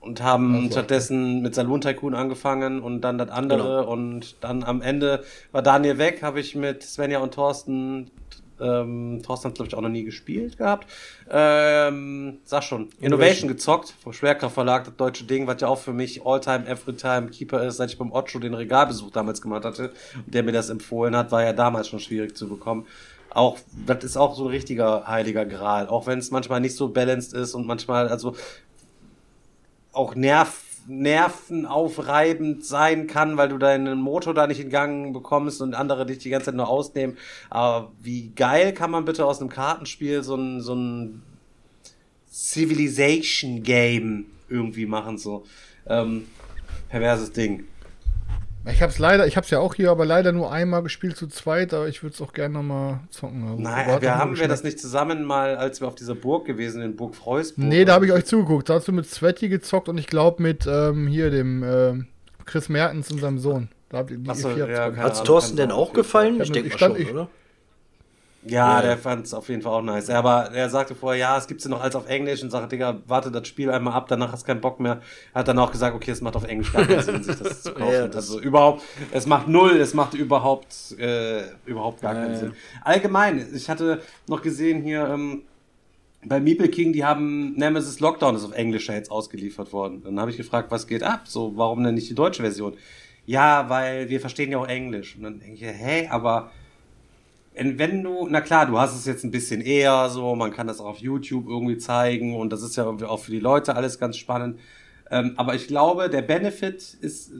und 0.00 0.22
haben 0.22 0.54
Also. 0.54 0.70
stattdessen 0.72 1.42
mit 1.42 1.54
Saloon 1.54 1.80
Tycoon 1.80 2.14
angefangen 2.14 2.80
und 2.80 3.00
dann 3.02 3.18
das 3.18 3.28
andere 3.30 3.58
Genau. 3.80 3.92
und 3.92 4.36
dann 4.42 4.62
am 4.62 4.80
Ende 4.80 5.24
war 5.52 5.62
Daniel 5.62 5.98
weg, 5.98 6.22
habe 6.22 6.40
ich 6.40 6.54
mit 6.54 6.82
Svenja 6.82 7.18
und 7.18 7.34
Thorsten 7.34 8.10
ähm, 8.61 9.20
Thorsten 9.24 9.48
hat 9.48 9.54
glaube 9.54 9.68
ich 9.68 9.74
auch 9.74 9.80
noch 9.80 9.88
nie 9.88 10.04
gespielt 10.04 10.59
gehabt. 10.59 10.88
Ähm, 11.30 12.38
sag 12.44 12.62
schon, 12.64 12.88
Innovation, 13.00 13.48
gezockt 13.48 13.94
vom 14.02 14.12
Schwerkraft 14.12 14.54
Verlag, 14.54 14.84
das 14.84 14.96
deutsche 14.96 15.24
Ding, 15.24 15.46
was 15.46 15.61
ja 15.61 15.68
auch 15.68 15.78
für 15.78 15.92
mich 15.92 16.24
Alltime 16.24 16.66
Everytime 16.66 17.28
Keeper 17.28 17.62
ist, 17.64 17.76
seit 17.76 17.90
ich 17.90 17.98
beim 17.98 18.12
Ocho 18.12 18.38
den 18.38 18.54
Regalbesuch 18.54 19.11
damals 19.11 19.40
gemacht 19.40 19.64
hatte 19.64 19.92
und 20.24 20.34
der 20.34 20.42
mir 20.42 20.52
das 20.52 20.70
empfohlen 20.70 21.16
hat, 21.16 21.30
war 21.32 21.42
ja 21.42 21.52
damals 21.52 21.88
schon 21.88 22.00
schwierig 22.00 22.36
zu 22.36 22.48
bekommen. 22.48 22.86
Auch 23.30 23.59
das 23.86 24.04
ist 24.04 24.16
auch 24.16 24.34
so 24.34 24.44
ein 24.44 24.50
richtiger 24.50 25.06
heiliger 25.06 25.44
Gral, 25.44 25.88
auch 25.88 26.06
wenn 26.06 26.18
es 26.18 26.30
manchmal 26.30 26.61
nicht 26.61 26.76
so 26.76 26.88
balanced 26.88 27.34
ist 27.34 27.54
und 27.54 27.66
manchmal 27.66 28.09
also 28.09 28.34
auch 29.92 30.14
nerv, 30.14 30.62
nervenaufreibend 30.89 32.64
sein 32.64 33.07
kann, 33.07 33.36
weil 33.36 33.51
du 33.51 33.59
deinen 33.59 34.01
Motor 34.01 34.34
da 34.34 34.47
nicht 34.47 34.61
in 34.61 34.70
Gang 34.70 35.12
bekommst 35.12 35.61
und 35.61 35.74
andere 35.74 36.07
dich 36.07 36.18
die 36.18 36.30
ganze 36.30 36.47
Zeit 36.47 36.55
nur 36.55 36.68
ausnehmen. 36.68 37.16
Aber 37.51 37.93
wie 38.01 38.30
geil 38.30 38.72
kann 38.72 38.91
man 38.91 39.05
bitte 39.05 39.26
aus 39.26 39.41
einem 39.41 39.51
Kartenspiel 39.51 40.22
so 40.22 40.34
ein, 40.34 40.61
so 40.61 40.74
ein 40.74 41.22
Civilization 42.30 43.62
Game 43.62 44.26
irgendwie 44.49 44.86
machen, 44.86 45.18
so. 45.18 45.45
Ähm, 45.86 46.26
perverses 46.89 47.32
Ding. 47.32 47.64
Ich 48.70 48.82
hab's 48.82 48.98
leider, 48.98 49.26
ich 49.26 49.36
hab's 49.36 49.50
ja 49.50 49.60
auch 49.60 49.74
hier, 49.74 49.90
aber 49.90 50.04
leider 50.04 50.32
nur 50.32 50.52
einmal 50.52 50.82
gespielt 50.82 51.16
zu 51.16 51.26
zweit, 51.28 51.72
aber 51.72 51.88
ich 51.88 52.02
würde 52.02 52.14
es 52.14 52.20
auch 52.20 52.32
gerne 52.32 52.54
nochmal 52.54 53.00
zocken. 53.10 53.42
Also, 53.42 53.52
aber 53.54 53.62
Nein, 53.62 54.02
wir 54.02 54.18
haben 54.18 54.38
wir 54.38 54.48
das 54.48 54.62
nicht 54.64 54.78
zusammen 54.80 55.24
mal, 55.24 55.56
als 55.56 55.80
wir 55.80 55.88
auf 55.88 55.94
dieser 55.94 56.14
Burg 56.14 56.46
gewesen 56.46 56.82
in 56.82 56.96
Burg 56.96 57.14
Freusburg. 57.14 57.64
Nee, 57.66 57.84
da 57.84 57.94
habe 57.94 58.06
ich 58.06 58.12
euch 58.12 58.24
zugeguckt. 58.24 58.68
Da 58.68 58.74
hast 58.74 58.88
du 58.88 58.92
mit 58.92 59.06
Sweaty 59.08 59.48
gezockt 59.48 59.88
und 59.88 59.98
ich 59.98 60.06
glaube 60.06 60.42
mit 60.42 60.66
ähm, 60.66 61.06
hier 61.06 61.30
dem 61.30 61.62
ähm, 61.62 62.06
Chris 62.44 62.68
Mertens 62.68 63.10
und 63.10 63.20
seinem 63.20 63.38
Sohn. 63.38 63.68
Da 63.88 63.98
habt 63.98 64.10
ihr 64.10 64.18
die 64.18 64.28
Ach 64.30 64.34
so, 64.34 64.48
ihr 64.50 64.66
vier 64.66 64.78
habt's 64.78 64.96
ja, 64.96 65.02
Hat's 65.02 65.22
Thorsten 65.22 65.56
denn 65.56 65.70
auch 65.70 65.92
gefallen? 65.92 66.40
Ich 66.40 66.50
denke 66.52 66.68
ich 66.68 66.74
mal 66.74 66.78
stand- 66.78 66.96
schon, 66.96 67.02
ich- 67.06 67.12
oder? 67.12 67.28
Ja, 68.51 68.82
der 68.82 68.99
fand 68.99 69.26
es 69.26 69.34
auf 69.34 69.49
jeden 69.49 69.62
Fall 69.62 69.72
auch 69.72 69.82
nice. 69.82 70.11
Aber 70.11 70.51
er 70.53 70.68
sagte 70.70 70.94
vorher, 70.94 71.18
ja, 71.20 71.36
es 71.38 71.46
gibt's 71.46 71.64
ja 71.64 71.70
noch 71.70 71.82
als 71.82 71.94
auf 71.96 72.09
Englisch 72.09 72.42
und 72.42 72.51
sagte, 72.51 72.68
Digga, 72.68 72.99
warte 73.07 73.30
das 73.30 73.46
Spiel 73.49 73.70
einmal 73.70 73.94
ab, 73.94 74.07
danach 74.09 74.32
hast 74.32 74.44
keinen 74.44 74.61
Bock 74.61 74.80
mehr. 74.80 75.01
Er 75.34 75.40
hat 75.40 75.49
dann 75.49 75.59
auch 75.59 75.70
gesagt, 75.72 75.94
okay, 75.94 76.11
es 76.11 76.20
macht 76.20 76.36
auf 76.36 76.44
Englisch 76.44 76.72
gar 76.72 76.84
keinen 76.86 77.03
Sinn, 77.03 77.22
sich 77.22 77.36
das 77.36 77.62
zu 77.62 77.72
kaufen. 77.74 77.92
Ja, 77.92 78.07
das- 78.07 78.16
also 78.16 78.40
überhaupt, 78.40 78.82
es 79.12 79.26
macht 79.26 79.49
null, 79.49 79.76
es 79.76 79.94
macht 79.94 80.14
überhaupt, 80.14 80.94
äh, 80.99 81.42
überhaupt 81.66 82.01
gar 82.03 82.14
keinen 82.14 82.32
Ja, 82.34 82.38
Sinn. 82.38 82.53
Allgemein, 82.82 83.46
ich 83.55 83.68
hatte 83.70 84.03
noch 84.26 84.42
gesehen 84.42 84.82
hier, 84.82 85.07
ähm, 85.09 85.42
bei 86.24 86.40
Meeple 86.40 86.68
King, 86.68 86.92
die 86.92 87.05
haben 87.05 87.55
Nemesis 87.55 88.01
Lockdown 88.01 88.34
ist 88.34 88.44
auf 88.44 88.53
Englisch 88.53 88.88
ja 88.88 88.94
jetzt 88.94 89.11
ausgeliefert 89.11 89.72
worden. 89.72 90.03
Dann 90.05 90.18
habe 90.18 90.30
ich 90.32 90.36
gefragt, 90.36 90.70
was 90.70 90.86
geht 90.88 91.05
ab? 91.05 91.22
So, 91.28 91.53
warum 91.57 91.84
denn 91.84 91.94
nicht 91.94 92.11
die 92.11 92.14
deutsche 92.14 92.42
Version? 92.42 92.76
Ja, 93.24 93.68
weil 93.68 94.09
wir 94.09 94.20
verstehen 94.20 94.51
ja 94.51 94.59
auch 94.59 94.66
Englisch. 94.66 95.14
Und 95.16 95.22
dann 95.22 95.38
denke 95.38 95.55
ich, 95.55 95.62
hä, 95.62 96.09
aber 96.11 96.51
wenn 97.59 98.02
du, 98.02 98.26
na 98.28 98.40
klar, 98.40 98.66
du 98.66 98.78
hast 98.78 98.94
es 98.94 99.06
jetzt 99.06 99.24
ein 99.24 99.30
bisschen 99.30 99.61
eher 99.61 100.09
so, 100.11 100.34
man 100.34 100.52
kann 100.52 100.66
das 100.66 100.80
auch 100.80 100.86
auf 100.86 100.98
YouTube 100.98 101.48
irgendwie 101.48 101.78
zeigen 101.78 102.36
und 102.36 102.50
das 102.50 102.62
ist 102.62 102.76
ja 102.76 102.84
irgendwie 102.84 103.06
auch 103.06 103.20
für 103.20 103.30
die 103.30 103.40
Leute 103.40 103.74
alles 103.76 103.98
ganz 103.98 104.16
spannend. 104.16 104.59
Ähm, 105.11 105.34
aber 105.36 105.54
ich 105.54 105.66
glaube, 105.66 106.11
der 106.11 106.22
Benefit 106.22 106.96
ist, 107.00 107.32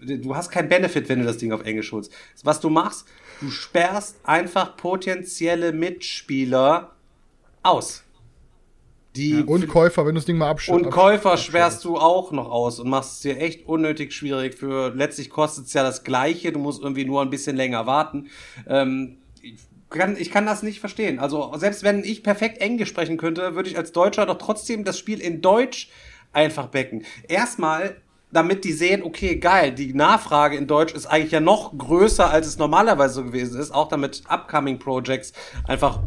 du 0.00 0.36
hast 0.36 0.50
keinen 0.50 0.68
Benefit, 0.68 1.08
wenn 1.08 1.20
du 1.20 1.24
das 1.24 1.38
Ding 1.38 1.52
auf 1.52 1.64
Englisch 1.64 1.92
holst. 1.92 2.12
Was 2.44 2.60
du 2.60 2.70
machst, 2.70 3.06
du 3.40 3.50
sperrst 3.50 4.16
einfach 4.24 4.76
potenzielle 4.76 5.72
Mitspieler 5.72 6.92
aus. 7.62 8.04
Die 9.16 9.42
Und 9.42 9.66
Käufer, 9.66 10.06
wenn 10.06 10.14
du 10.14 10.20
das 10.20 10.26
Ding 10.26 10.38
mal 10.38 10.50
abschützt. 10.50 10.72
und 10.72 10.88
Käufer 10.88 11.36
sperrst 11.36 11.84
du 11.84 11.96
auch 11.96 12.30
noch 12.30 12.48
aus 12.48 12.78
und 12.78 12.88
machst 12.88 13.14
es 13.14 13.20
dir 13.20 13.38
echt 13.38 13.66
unnötig 13.66 14.12
schwierig. 14.12 14.54
Für 14.54 14.94
letztlich 14.94 15.30
kostet 15.30 15.66
es 15.66 15.72
ja 15.72 15.82
das 15.82 16.04
Gleiche. 16.04 16.52
Du 16.52 16.60
musst 16.60 16.80
irgendwie 16.80 17.04
nur 17.04 17.20
ein 17.20 17.28
bisschen 17.28 17.56
länger 17.56 17.86
warten. 17.86 18.28
Ähm, 18.68 19.16
kann, 19.90 20.16
ich 20.16 20.30
kann 20.30 20.46
das 20.46 20.62
nicht 20.62 20.80
verstehen. 20.80 21.18
Also 21.18 21.52
selbst 21.56 21.82
wenn 21.82 22.04
ich 22.04 22.22
perfekt 22.22 22.58
Englisch 22.58 22.88
sprechen 22.88 23.16
könnte, 23.16 23.54
würde 23.54 23.68
ich 23.68 23.76
als 23.76 23.92
Deutscher 23.92 24.26
doch 24.26 24.38
trotzdem 24.38 24.84
das 24.84 24.98
Spiel 24.98 25.20
in 25.20 25.40
Deutsch 25.40 25.90
einfach 26.32 26.68
becken. 26.68 27.04
Erstmal, 27.28 27.96
damit 28.32 28.64
die 28.64 28.72
sehen, 28.72 29.02
okay, 29.02 29.36
geil, 29.36 29.72
die 29.72 29.92
Nachfrage 29.92 30.56
in 30.56 30.66
Deutsch 30.66 30.94
ist 30.94 31.06
eigentlich 31.06 31.32
ja 31.32 31.40
noch 31.40 31.76
größer, 31.76 32.30
als 32.30 32.46
es 32.46 32.58
normalerweise 32.58 33.14
so 33.14 33.24
gewesen 33.24 33.60
ist. 33.60 33.72
Auch 33.72 33.88
damit 33.88 34.22
Upcoming 34.28 34.78
Projects 34.78 35.32
einfach 35.66 36.00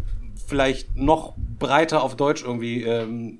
vielleicht 0.47 0.95
noch 0.95 1.33
breiter 1.59 2.03
auf 2.03 2.15
Deutsch 2.15 2.43
irgendwie 2.43 2.83
ähm, 2.83 3.39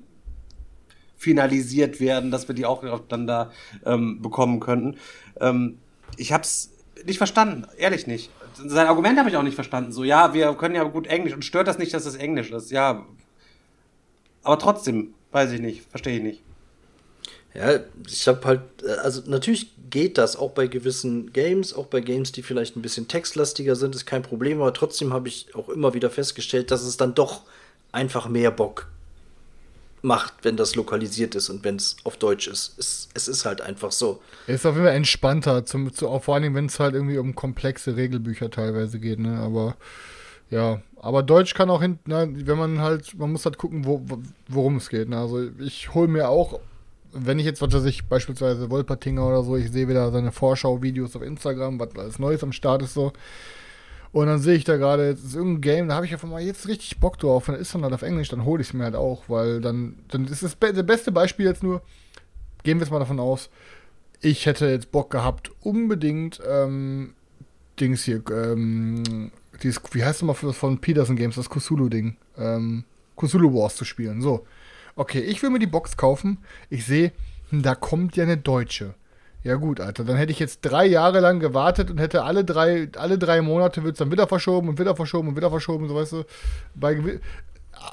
finalisiert 1.16 2.00
werden, 2.00 2.30
dass 2.30 2.48
wir 2.48 2.54
die 2.54 2.66
auch 2.66 2.82
dann 3.08 3.26
da 3.26 3.50
ähm, 3.86 4.20
bekommen 4.20 4.60
könnten. 4.60 4.98
Ähm, 5.40 5.78
ich 6.18 6.32
hab's 6.32 6.70
nicht 7.06 7.18
verstanden, 7.18 7.66
ehrlich 7.78 8.06
nicht. 8.06 8.30
Sein 8.54 8.86
Argument 8.86 9.18
habe 9.18 9.28
ich 9.28 9.36
auch 9.36 9.42
nicht 9.42 9.54
verstanden. 9.54 9.92
So, 9.92 10.04
ja, 10.04 10.32
wir 10.34 10.54
können 10.54 10.74
ja 10.74 10.84
gut 10.84 11.06
Englisch 11.06 11.34
und 11.34 11.44
stört 11.44 11.68
das 11.68 11.78
nicht, 11.78 11.92
dass 11.92 12.06
es 12.06 12.14
Englisch 12.14 12.50
ist. 12.50 12.70
Ja, 12.70 13.06
aber 14.42 14.58
trotzdem, 14.58 15.14
weiß 15.32 15.52
ich 15.52 15.60
nicht, 15.60 15.82
verstehe 15.90 16.16
ich 16.18 16.22
nicht. 16.22 16.42
Ja, 17.54 17.80
ich 18.06 18.26
habe 18.26 18.44
halt, 18.46 18.60
also 19.02 19.22
natürlich 19.26 19.70
geht 19.88 20.18
das 20.18 20.36
auch 20.36 20.50
bei 20.50 20.66
gewissen 20.66 21.32
Games, 21.32 21.72
auch 21.72 21.86
bei 21.86 22.00
Games, 22.00 22.32
die 22.32 22.42
vielleicht 22.42 22.76
ein 22.76 22.82
bisschen 22.82 23.06
textlastiger 23.06 23.76
sind, 23.76 23.94
ist 23.94 24.06
kein 24.06 24.22
Problem, 24.22 24.60
aber 24.60 24.72
trotzdem 24.72 25.12
habe 25.12 25.28
ich 25.28 25.54
auch 25.54 25.68
immer 25.68 25.94
wieder 25.94 26.10
festgestellt, 26.10 26.72
dass 26.72 26.82
es 26.82 26.96
dann 26.96 27.14
doch 27.14 27.42
einfach 27.92 28.28
mehr 28.28 28.50
Bock 28.50 28.88
macht, 30.04 30.34
wenn 30.42 30.56
das 30.56 30.74
lokalisiert 30.74 31.34
ist 31.34 31.48
und 31.48 31.64
wenn 31.64 31.76
es 31.76 31.96
auf 32.04 32.16
Deutsch 32.16 32.46
ist. 32.46 32.78
Es, 32.78 33.08
es 33.14 33.26
ist 33.26 33.44
halt 33.44 33.60
einfach 33.60 33.90
so. 33.90 34.20
Es 34.46 34.56
ist 34.56 34.66
auf 34.66 34.74
jeden 34.74 34.86
Fall 34.86 34.96
entspannter, 34.96 35.64
zum, 35.64 35.92
zu, 35.92 36.18
vor 36.20 36.34
allem, 36.34 36.54
wenn 36.54 36.66
es 36.66 36.78
halt 36.78 36.94
irgendwie 36.94 37.18
um 37.18 37.34
komplexe 37.34 37.96
Regelbücher 37.96 38.50
teilweise 38.50 39.00
geht, 39.00 39.18
ne? 39.18 39.38
Aber 39.38 39.76
ja, 40.50 40.82
aber 41.00 41.22
Deutsch 41.22 41.54
kann 41.54 41.70
auch 41.70 41.82
hinten, 41.82 42.10
ne, 42.10 42.30
wenn 42.32 42.58
man 42.58 42.80
halt, 42.80 43.18
man 43.18 43.32
muss 43.32 43.44
halt 43.44 43.58
gucken, 43.58 43.86
wo, 43.86 44.04
worum 44.48 44.76
es 44.76 44.88
geht. 44.88 45.08
Ne? 45.08 45.18
Also 45.18 45.48
ich 45.58 45.92
hole 45.94 46.08
mir 46.08 46.28
auch 46.28 46.60
wenn 47.14 47.38
ich 47.38 47.44
jetzt, 47.46 47.62
was 47.62 47.72
weiß 47.72 47.84
ich, 47.84 48.06
beispielsweise 48.06 48.70
Wolpertinger 48.70 49.26
oder 49.26 49.44
so, 49.44 49.56
ich 49.56 49.70
sehe 49.70 49.88
wieder 49.88 50.10
seine 50.10 50.32
Vorschau-Videos 50.32 51.14
auf 51.14 51.22
Instagram, 51.22 51.78
was 51.78 51.94
alles 51.96 52.18
Neues 52.18 52.42
am 52.42 52.52
Start 52.52 52.82
ist 52.82 52.94
so. 52.94 53.12
Und 54.14 54.28
dann 54.28 54.38
sehe 54.38 54.54
ich 54.54 54.64
da 54.64 54.76
gerade, 54.76 55.08
jetzt 55.08 55.24
ist 55.24 55.34
irgendein 55.34 55.60
Game, 55.60 55.88
da 55.88 55.96
habe 55.96 56.06
ich 56.06 56.12
einfach 56.12 56.28
mal 56.28 56.40
jetzt 56.40 56.68
richtig 56.68 57.00
Bock 57.00 57.18
drauf. 57.18 57.48
Und 57.48 57.54
dann 57.54 57.60
ist 57.60 57.74
dann 57.74 57.82
halt 57.82 57.92
auf 57.92 58.02
Englisch, 58.02 58.28
dann 58.28 58.46
hole 58.46 58.62
ich 58.62 58.68
es 58.68 58.72
mir 58.72 58.84
halt 58.84 58.94
auch, 58.94 59.24
weil 59.28 59.60
dann, 59.60 59.96
dann 60.08 60.24
ist 60.26 60.42
das, 60.42 60.54
be 60.54 60.72
das 60.72 60.86
beste 60.86 61.12
Beispiel 61.12 61.44
jetzt 61.44 61.62
nur, 61.62 61.82
gehen 62.62 62.78
wir 62.78 62.84
jetzt 62.84 62.92
mal 62.92 63.00
davon 63.00 63.20
aus, 63.20 63.50
ich 64.20 64.46
hätte 64.46 64.66
jetzt 64.68 64.92
Bock 64.92 65.10
gehabt, 65.10 65.50
unbedingt, 65.60 66.40
ähm, 66.48 67.14
Dings 67.78 68.04
hier, 68.04 68.22
ähm, 68.30 69.32
dieses, 69.62 69.82
wie 69.92 70.04
heißt 70.04 70.22
es 70.22 70.22
mal 70.22 70.34
von 70.34 70.78
Peterson 70.78 71.16
Games, 71.16 71.34
das 71.34 71.50
Kusulu-Ding, 71.50 72.16
ähm, 72.38 72.84
Kusulu 73.16 73.52
Wars 73.52 73.76
zu 73.76 73.84
spielen. 73.84 74.22
So 74.22 74.46
okay, 74.96 75.20
ich 75.20 75.42
will 75.42 75.50
mir 75.50 75.58
die 75.58 75.66
Box 75.66 75.96
kaufen. 75.96 76.38
Ich 76.70 76.84
sehe, 76.86 77.12
hm, 77.50 77.62
da 77.62 77.74
kommt 77.74 78.16
ja 78.16 78.24
eine 78.24 78.36
deutsche. 78.36 78.94
Ja 79.44 79.56
gut, 79.56 79.78
Alter, 79.78 80.04
dann 80.04 80.16
hätte 80.16 80.32
ich 80.32 80.38
jetzt 80.38 80.62
drei 80.62 80.86
Jahre 80.86 81.20
lang 81.20 81.38
gewartet 81.38 81.90
und 81.90 81.98
hätte 81.98 82.24
alle 82.24 82.46
drei, 82.46 82.88
alle 82.96 83.18
drei 83.18 83.42
Monate 83.42 83.84
wird 83.84 83.92
es 83.92 83.98
dann 83.98 84.10
wieder 84.10 84.26
verschoben 84.26 84.70
und 84.70 84.78
wieder 84.78 84.96
verschoben 84.96 85.28
und 85.28 85.36
wieder 85.36 85.50
verschoben, 85.50 85.86
so 85.86 85.94
weißt 85.94 86.12
du. 86.12 86.24
Bei, 86.74 87.20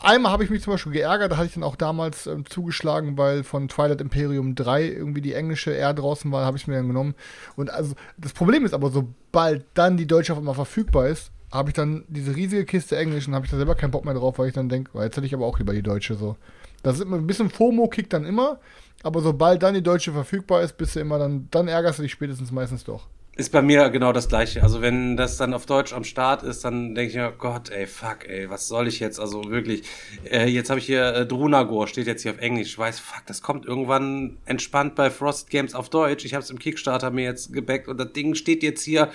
einmal 0.01 0.31
habe 0.31 0.45
ich 0.45 0.49
mich 0.49 0.63
zum 0.63 0.73
Beispiel 0.73 0.93
geärgert, 0.93 1.33
da 1.33 1.37
hatte 1.37 1.47
ich 1.47 1.53
dann 1.53 1.63
auch 1.63 1.75
damals 1.75 2.25
ähm, 2.25 2.45
zugeschlagen, 2.45 3.17
weil 3.17 3.43
von 3.43 3.67
Twilight 3.67 3.99
Imperium 3.99 4.55
3 4.55 4.85
irgendwie 4.85 5.19
die 5.19 5.33
englische 5.33 5.75
R 5.75 5.93
draußen 5.93 6.31
war, 6.31 6.45
habe 6.45 6.55
ich 6.55 6.67
mir 6.67 6.75
dann 6.75 6.87
genommen. 6.87 7.15
Und 7.57 7.69
also 7.69 7.95
das 8.17 8.31
Problem 8.31 8.63
ist 8.63 8.73
aber, 8.73 8.89
sobald 8.89 9.65
dann 9.73 9.97
die 9.97 10.07
deutsche 10.07 10.31
auf 10.31 10.39
einmal 10.39 10.55
verfügbar 10.55 11.09
ist, 11.09 11.31
habe 11.51 11.71
ich 11.71 11.73
dann 11.73 12.05
diese 12.07 12.33
riesige 12.33 12.63
Kiste 12.63 12.95
Englisch 12.95 13.27
und 13.27 13.35
habe 13.35 13.45
ich 13.45 13.51
da 13.51 13.57
selber 13.57 13.75
keinen 13.75 13.91
Bock 13.91 14.05
mehr 14.05 14.13
drauf, 14.13 14.39
weil 14.39 14.47
ich 14.47 14.53
dann 14.53 14.69
denke, 14.69 14.97
jetzt 15.03 15.17
hätte 15.17 15.27
ich 15.27 15.33
aber 15.33 15.45
auch 15.45 15.59
lieber 15.59 15.73
die 15.73 15.81
deutsche 15.81 16.15
so. 16.15 16.37
Das 16.81 16.95
ist 16.95 17.01
immer 17.01 17.17
ein 17.17 17.27
bisschen 17.27 17.49
FOMO 17.49 17.89
kickt 17.89 18.13
dann 18.13 18.25
immer, 18.25 18.59
aber 19.03 19.21
sobald 19.21 19.63
dann 19.63 19.73
die 19.73 19.83
deutsche 19.83 20.11
verfügbar 20.11 20.61
ist, 20.61 20.77
bist 20.77 20.95
du 20.95 20.99
immer 20.99 21.19
dann, 21.19 21.47
dann 21.51 21.67
ärgerst 21.67 21.99
du 21.99 22.03
dich 22.03 22.11
spätestens 22.11 22.51
meistens 22.51 22.83
doch. 22.83 23.07
Ist 23.37 23.53
bei 23.53 23.61
mir 23.61 23.89
genau 23.89 24.11
das 24.11 24.27
gleiche. 24.27 24.61
Also 24.61 24.81
wenn 24.81 25.15
das 25.15 25.37
dann 25.37 25.53
auf 25.53 25.65
Deutsch 25.65 25.93
am 25.93 26.03
Start 26.03 26.43
ist, 26.43 26.65
dann 26.65 26.93
denke 26.95 27.11
ich 27.11 27.15
mir, 27.15 27.31
Gott, 27.31 27.69
ey, 27.69 27.87
fuck, 27.87 28.27
ey, 28.27 28.49
was 28.49 28.67
soll 28.67 28.89
ich 28.89 28.99
jetzt? 28.99 29.21
Also 29.21 29.49
wirklich, 29.49 29.83
äh, 30.29 30.47
jetzt 30.47 30.69
habe 30.69 30.81
ich 30.81 30.85
hier 30.85 31.13
äh, 31.15 31.25
Drunagor, 31.25 31.87
steht 31.87 32.07
jetzt 32.07 32.23
hier 32.23 32.31
auf 32.31 32.39
Englisch. 32.39 32.67
Ich 32.67 32.77
weiß, 32.77 32.99
fuck, 32.99 33.25
das 33.27 33.41
kommt 33.41 33.65
irgendwann 33.65 34.37
entspannt 34.45 34.95
bei 34.95 35.09
Frost 35.09 35.49
Games 35.49 35.75
auf 35.75 35.89
Deutsch. 35.89 36.25
Ich 36.25 36.33
habe 36.33 36.43
es 36.43 36.49
im 36.49 36.59
Kickstarter 36.59 37.09
mir 37.09 37.23
jetzt 37.23 37.53
gebackt 37.53 37.87
und 37.87 37.97
das 37.97 38.11
Ding 38.11 38.35
steht 38.35 38.63
jetzt 38.63 38.83
hier 38.83 39.09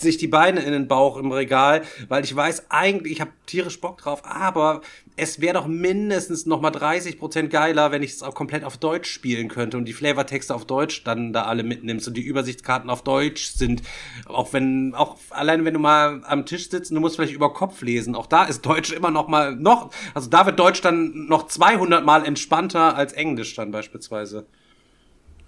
sich 0.00 0.16
die 0.16 0.28
Beine 0.28 0.60
in 0.60 0.72
den 0.72 0.88
Bauch 0.88 1.16
im 1.16 1.32
Regal, 1.32 1.82
weil 2.08 2.24
ich 2.24 2.34
weiß 2.34 2.70
eigentlich, 2.70 3.14
ich 3.14 3.20
habe 3.20 3.32
tierisch 3.46 3.80
Bock 3.80 3.98
drauf, 3.98 4.22
aber 4.24 4.82
es 5.16 5.40
wäre 5.40 5.54
doch 5.54 5.66
mindestens 5.66 6.46
noch 6.46 6.60
mal 6.60 6.70
30 6.70 7.18
Prozent 7.18 7.50
geiler, 7.50 7.90
wenn 7.90 8.02
ich 8.02 8.12
es 8.12 8.22
auch 8.22 8.34
komplett 8.34 8.64
auf 8.64 8.76
Deutsch 8.76 9.10
spielen 9.10 9.48
könnte 9.48 9.76
und 9.76 9.84
die 9.84 9.92
Flavortexte 9.92 10.54
auf 10.54 10.64
Deutsch 10.64 11.02
dann 11.04 11.32
da 11.32 11.42
alle 11.42 11.64
mitnimmst 11.64 12.06
und 12.06 12.16
die 12.16 12.22
Übersichtskarten 12.22 12.88
auf 12.88 13.02
Deutsch 13.02 13.48
sind. 13.48 13.82
Auch 14.26 14.52
wenn, 14.52 14.94
auch 14.94 15.16
allein 15.30 15.64
wenn 15.64 15.74
du 15.74 15.80
mal 15.80 16.22
am 16.24 16.46
Tisch 16.46 16.70
sitzt, 16.70 16.92
du 16.92 17.00
musst 17.00 17.16
vielleicht 17.16 17.34
über 17.34 17.52
Kopf 17.52 17.82
lesen. 17.82 18.14
Auch 18.14 18.26
da 18.26 18.44
ist 18.44 18.64
Deutsch 18.64 18.92
immer 18.92 19.10
noch 19.10 19.26
mal 19.26 19.56
noch, 19.56 19.90
also 20.14 20.30
da 20.30 20.46
wird 20.46 20.58
Deutsch 20.58 20.80
dann 20.80 21.26
noch 21.26 21.48
200 21.48 22.04
mal 22.04 22.24
entspannter 22.24 22.94
als 22.96 23.12
Englisch 23.12 23.54
dann 23.54 23.72
beispielsweise. 23.72 24.46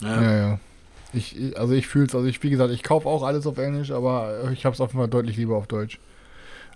Ja, 0.03 0.22
ja. 0.22 0.36
ja. 0.36 0.61
Ich, 1.12 1.58
also 1.58 1.74
ich 1.74 1.86
fühle 1.86 2.06
es, 2.06 2.14
also 2.14 2.26
ich, 2.26 2.42
wie 2.42 2.50
gesagt, 2.50 2.72
ich 2.72 2.82
kaufe 2.82 3.08
auch 3.08 3.22
alles 3.22 3.46
auf 3.46 3.58
Englisch, 3.58 3.90
aber 3.90 4.50
ich 4.52 4.64
habe 4.64 4.74
es 4.74 4.80
auf 4.80 4.90
jeden 4.90 5.00
Fall 5.00 5.08
deutlich 5.08 5.36
lieber 5.36 5.56
auf 5.56 5.66
Deutsch. 5.66 5.98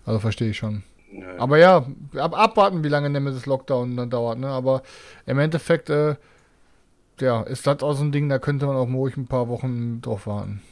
Also 0.04 0.18
verstehe 0.18 0.50
ich 0.50 0.56
schon. 0.56 0.82
Ja. 1.12 1.38
Aber 1.38 1.58
ja, 1.58 1.86
ab, 2.16 2.36
abwarten, 2.36 2.82
wie 2.82 2.88
lange 2.88 3.08
Nemesis 3.08 3.46
Lockdown 3.46 3.96
dann 3.96 4.10
dauert, 4.10 4.38
ne? 4.38 4.48
Aber 4.48 4.82
im 5.26 5.38
Endeffekt, 5.38 5.88
äh, 5.90 6.16
ja, 7.20 7.42
ist 7.42 7.66
das 7.66 7.82
auch 7.82 7.94
so 7.94 8.02
ein 8.02 8.12
Ding, 8.12 8.28
da 8.28 8.38
könnte 8.38 8.66
man 8.66 8.76
auch 8.76 8.88
ruhig 8.88 9.16
ein 9.16 9.26
paar 9.26 9.48
Wochen 9.48 10.00
drauf 10.00 10.26
warten. 10.26 10.62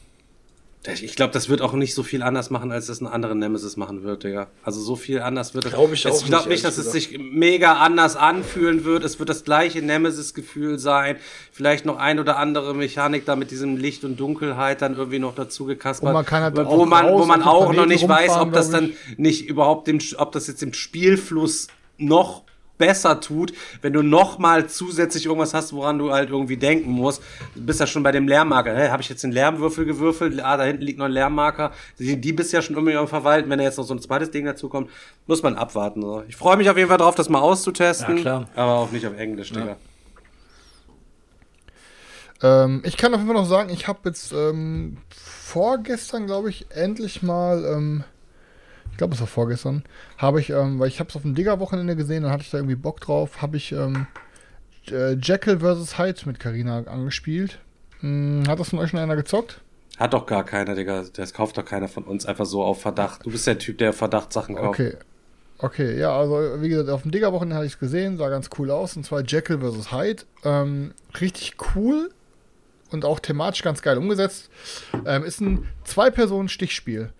Ich 0.84 1.14
glaube, 1.14 1.32
das 1.32 1.48
wird 1.48 1.62
auch 1.62 1.74
nicht 1.74 1.94
so 1.94 2.02
viel 2.02 2.24
anders 2.24 2.50
machen, 2.50 2.72
als 2.72 2.86
das 2.86 3.00
ein 3.00 3.06
anderer 3.06 3.36
Nemesis 3.36 3.76
machen 3.76 4.02
wird, 4.02 4.24
Digga. 4.24 4.48
Also 4.64 4.80
so 4.80 4.96
viel 4.96 5.20
anders 5.20 5.54
wird 5.54 5.64
das. 5.64 5.74
Glaube 5.74 5.94
ich 5.94 6.04
auch 6.08 6.16
Ich 6.16 6.26
glaube 6.26 6.48
nicht, 6.48 6.64
dass 6.64 6.76
es 6.76 6.90
sich 6.90 7.18
mega 7.20 7.74
anders 7.74 8.16
anfühlen 8.16 8.84
wird. 8.84 9.04
Es 9.04 9.20
wird 9.20 9.28
das 9.28 9.44
gleiche 9.44 9.80
Nemesis-Gefühl 9.80 10.80
sein. 10.80 11.16
Vielleicht 11.52 11.86
noch 11.86 11.98
ein 11.98 12.18
oder 12.18 12.36
andere 12.36 12.74
Mechanik 12.74 13.24
da 13.24 13.36
mit 13.36 13.52
diesem 13.52 13.76
Licht 13.76 14.02
und 14.02 14.18
Dunkelheit 14.18 14.82
dann 14.82 14.96
irgendwie 14.96 15.20
noch 15.20 15.36
dazu 15.36 15.66
gekaspert. 15.66 16.08
Und 16.08 16.14
man 16.14 16.26
kann 16.26 16.42
halt 16.42 16.56
wo 16.56 16.84
man, 16.84 17.12
wo 17.12 17.26
man 17.26 17.42
auch 17.42 17.72
noch 17.72 17.86
nicht 17.86 18.08
weiß, 18.08 18.32
ob 18.38 18.52
das 18.52 18.70
dann 18.70 18.94
nicht 19.16 19.46
überhaupt 19.46 19.86
dem, 19.86 20.00
ob 20.16 20.32
das 20.32 20.48
jetzt 20.48 20.64
im 20.64 20.72
Spielfluss 20.72 21.68
noch 21.96 22.42
besser 22.82 23.20
tut, 23.20 23.52
wenn 23.80 23.92
du 23.92 24.02
noch 24.02 24.40
mal 24.40 24.66
zusätzlich 24.66 25.26
irgendwas 25.26 25.54
hast, 25.54 25.72
woran 25.72 26.00
du 26.00 26.10
halt 26.10 26.30
irgendwie 26.30 26.56
denken 26.56 26.90
musst. 26.90 27.22
Du 27.54 27.64
bist 27.64 27.78
ja 27.78 27.86
schon 27.86 28.02
bei 28.02 28.10
dem 28.10 28.26
Lärmmarker. 28.26 28.74
Hey, 28.74 28.88
habe 28.88 29.00
ich 29.02 29.08
jetzt 29.08 29.22
den 29.22 29.30
Lärmwürfel 29.30 29.84
gewürfelt? 29.84 30.42
Ah, 30.42 30.56
da 30.56 30.64
hinten 30.64 30.82
liegt 30.82 30.98
noch 30.98 31.06
ein 31.06 31.12
Lärmmarker. 31.12 31.70
Die, 32.00 32.20
die 32.20 32.32
bist 32.32 32.52
ja 32.52 32.60
schon 32.60 32.74
irgendwie 32.74 32.96
am 32.96 33.06
Verwalten. 33.06 33.48
Wenn 33.48 33.58
da 33.58 33.64
jetzt 33.64 33.78
noch 33.78 33.84
so 33.84 33.94
ein 33.94 34.00
zweites 34.00 34.32
Ding 34.32 34.44
dazu 34.44 34.68
kommt, 34.68 34.90
muss 35.28 35.44
man 35.44 35.54
abwarten. 35.54 36.02
So. 36.02 36.24
Ich 36.26 36.34
freue 36.34 36.56
mich 36.56 36.68
auf 36.68 36.76
jeden 36.76 36.88
Fall 36.88 36.98
drauf, 36.98 37.14
das 37.14 37.28
mal 37.28 37.38
auszutesten. 37.38 38.16
Ja, 38.16 38.20
klar. 38.20 38.48
Aber 38.56 38.72
auch 38.78 38.90
nicht 38.90 39.06
auf 39.06 39.16
Englisch, 39.16 39.52
Digga. 39.52 39.76
Ähm, 42.42 42.82
ich 42.84 42.96
kann 42.96 43.14
auf 43.14 43.20
jeden 43.20 43.32
Fall 43.32 43.40
noch 43.40 43.48
sagen, 43.48 43.70
ich 43.70 43.86
habe 43.86 44.00
jetzt 44.06 44.32
ähm, 44.32 44.96
vorgestern, 45.10 46.26
glaube 46.26 46.50
ich, 46.50 46.66
endlich 46.70 47.22
mal 47.22 47.64
ähm, 47.64 48.02
ich 48.92 48.98
glaube, 48.98 49.14
es 49.14 49.20
war 49.20 49.26
vorgestern, 49.26 49.82
habe 50.18 50.40
ich, 50.40 50.50
ähm, 50.50 50.78
weil 50.78 50.88
ich 50.88 51.00
habe 51.00 51.10
es 51.10 51.16
auf 51.16 51.22
dem 51.22 51.34
Digger-Wochenende 51.34 51.96
gesehen, 51.96 52.22
dann 52.22 52.32
hatte 52.32 52.42
ich 52.42 52.50
da 52.50 52.58
irgendwie 52.58 52.76
Bock 52.76 53.00
drauf, 53.00 53.42
habe 53.42 53.56
ich 53.56 53.72
ähm, 53.72 54.06
äh, 54.90 55.14
Jekyll 55.14 55.60
vs. 55.60 55.98
Hyde 55.98 56.20
mit 56.26 56.38
Karina 56.38 56.84
angespielt. 56.84 57.58
Hm, 58.00 58.44
hat 58.46 58.60
das 58.60 58.70
von 58.70 58.78
euch 58.78 58.90
schon 58.90 59.00
einer 59.00 59.16
gezockt? 59.16 59.60
Hat 59.98 60.14
doch 60.14 60.26
gar 60.26 60.44
keiner, 60.44 60.74
Digga. 60.74 61.04
Das 61.14 61.32
kauft 61.32 61.56
doch 61.58 61.64
keiner 61.64 61.88
von 61.88 62.04
uns 62.04 62.26
einfach 62.26 62.46
so 62.46 62.62
auf 62.62 62.80
Verdacht. 62.80 63.24
Du 63.24 63.30
bist 63.30 63.46
der 63.46 63.58
Typ, 63.58 63.78
der 63.78 63.92
Verdachtssachen 63.92 64.56
kauft. 64.56 64.80
Okay. 64.80 64.96
Okay, 65.58 65.96
ja, 65.96 66.18
also 66.18 66.60
wie 66.60 66.68
gesagt, 66.68 66.90
auf 66.90 67.02
dem 67.02 67.12
Digger-Wochenende 67.12 67.54
hatte 67.54 67.66
ich 67.66 67.74
es 67.74 67.78
gesehen, 67.78 68.18
sah 68.18 68.28
ganz 68.28 68.50
cool 68.58 68.70
aus. 68.70 68.96
Und 68.96 69.06
zwar 69.06 69.22
Jekyll 69.22 69.60
vs. 69.60 69.92
Hyde. 69.92 70.24
Ähm, 70.44 70.92
richtig 71.20 71.54
cool 71.76 72.10
und 72.90 73.04
auch 73.04 73.20
thematisch 73.20 73.62
ganz 73.62 73.80
geil 73.80 73.96
umgesetzt. 73.96 74.50
Ähm, 75.06 75.22
ist 75.24 75.40
ein 75.40 75.68
Zwei-Personen-Stichspiel. 75.84 77.12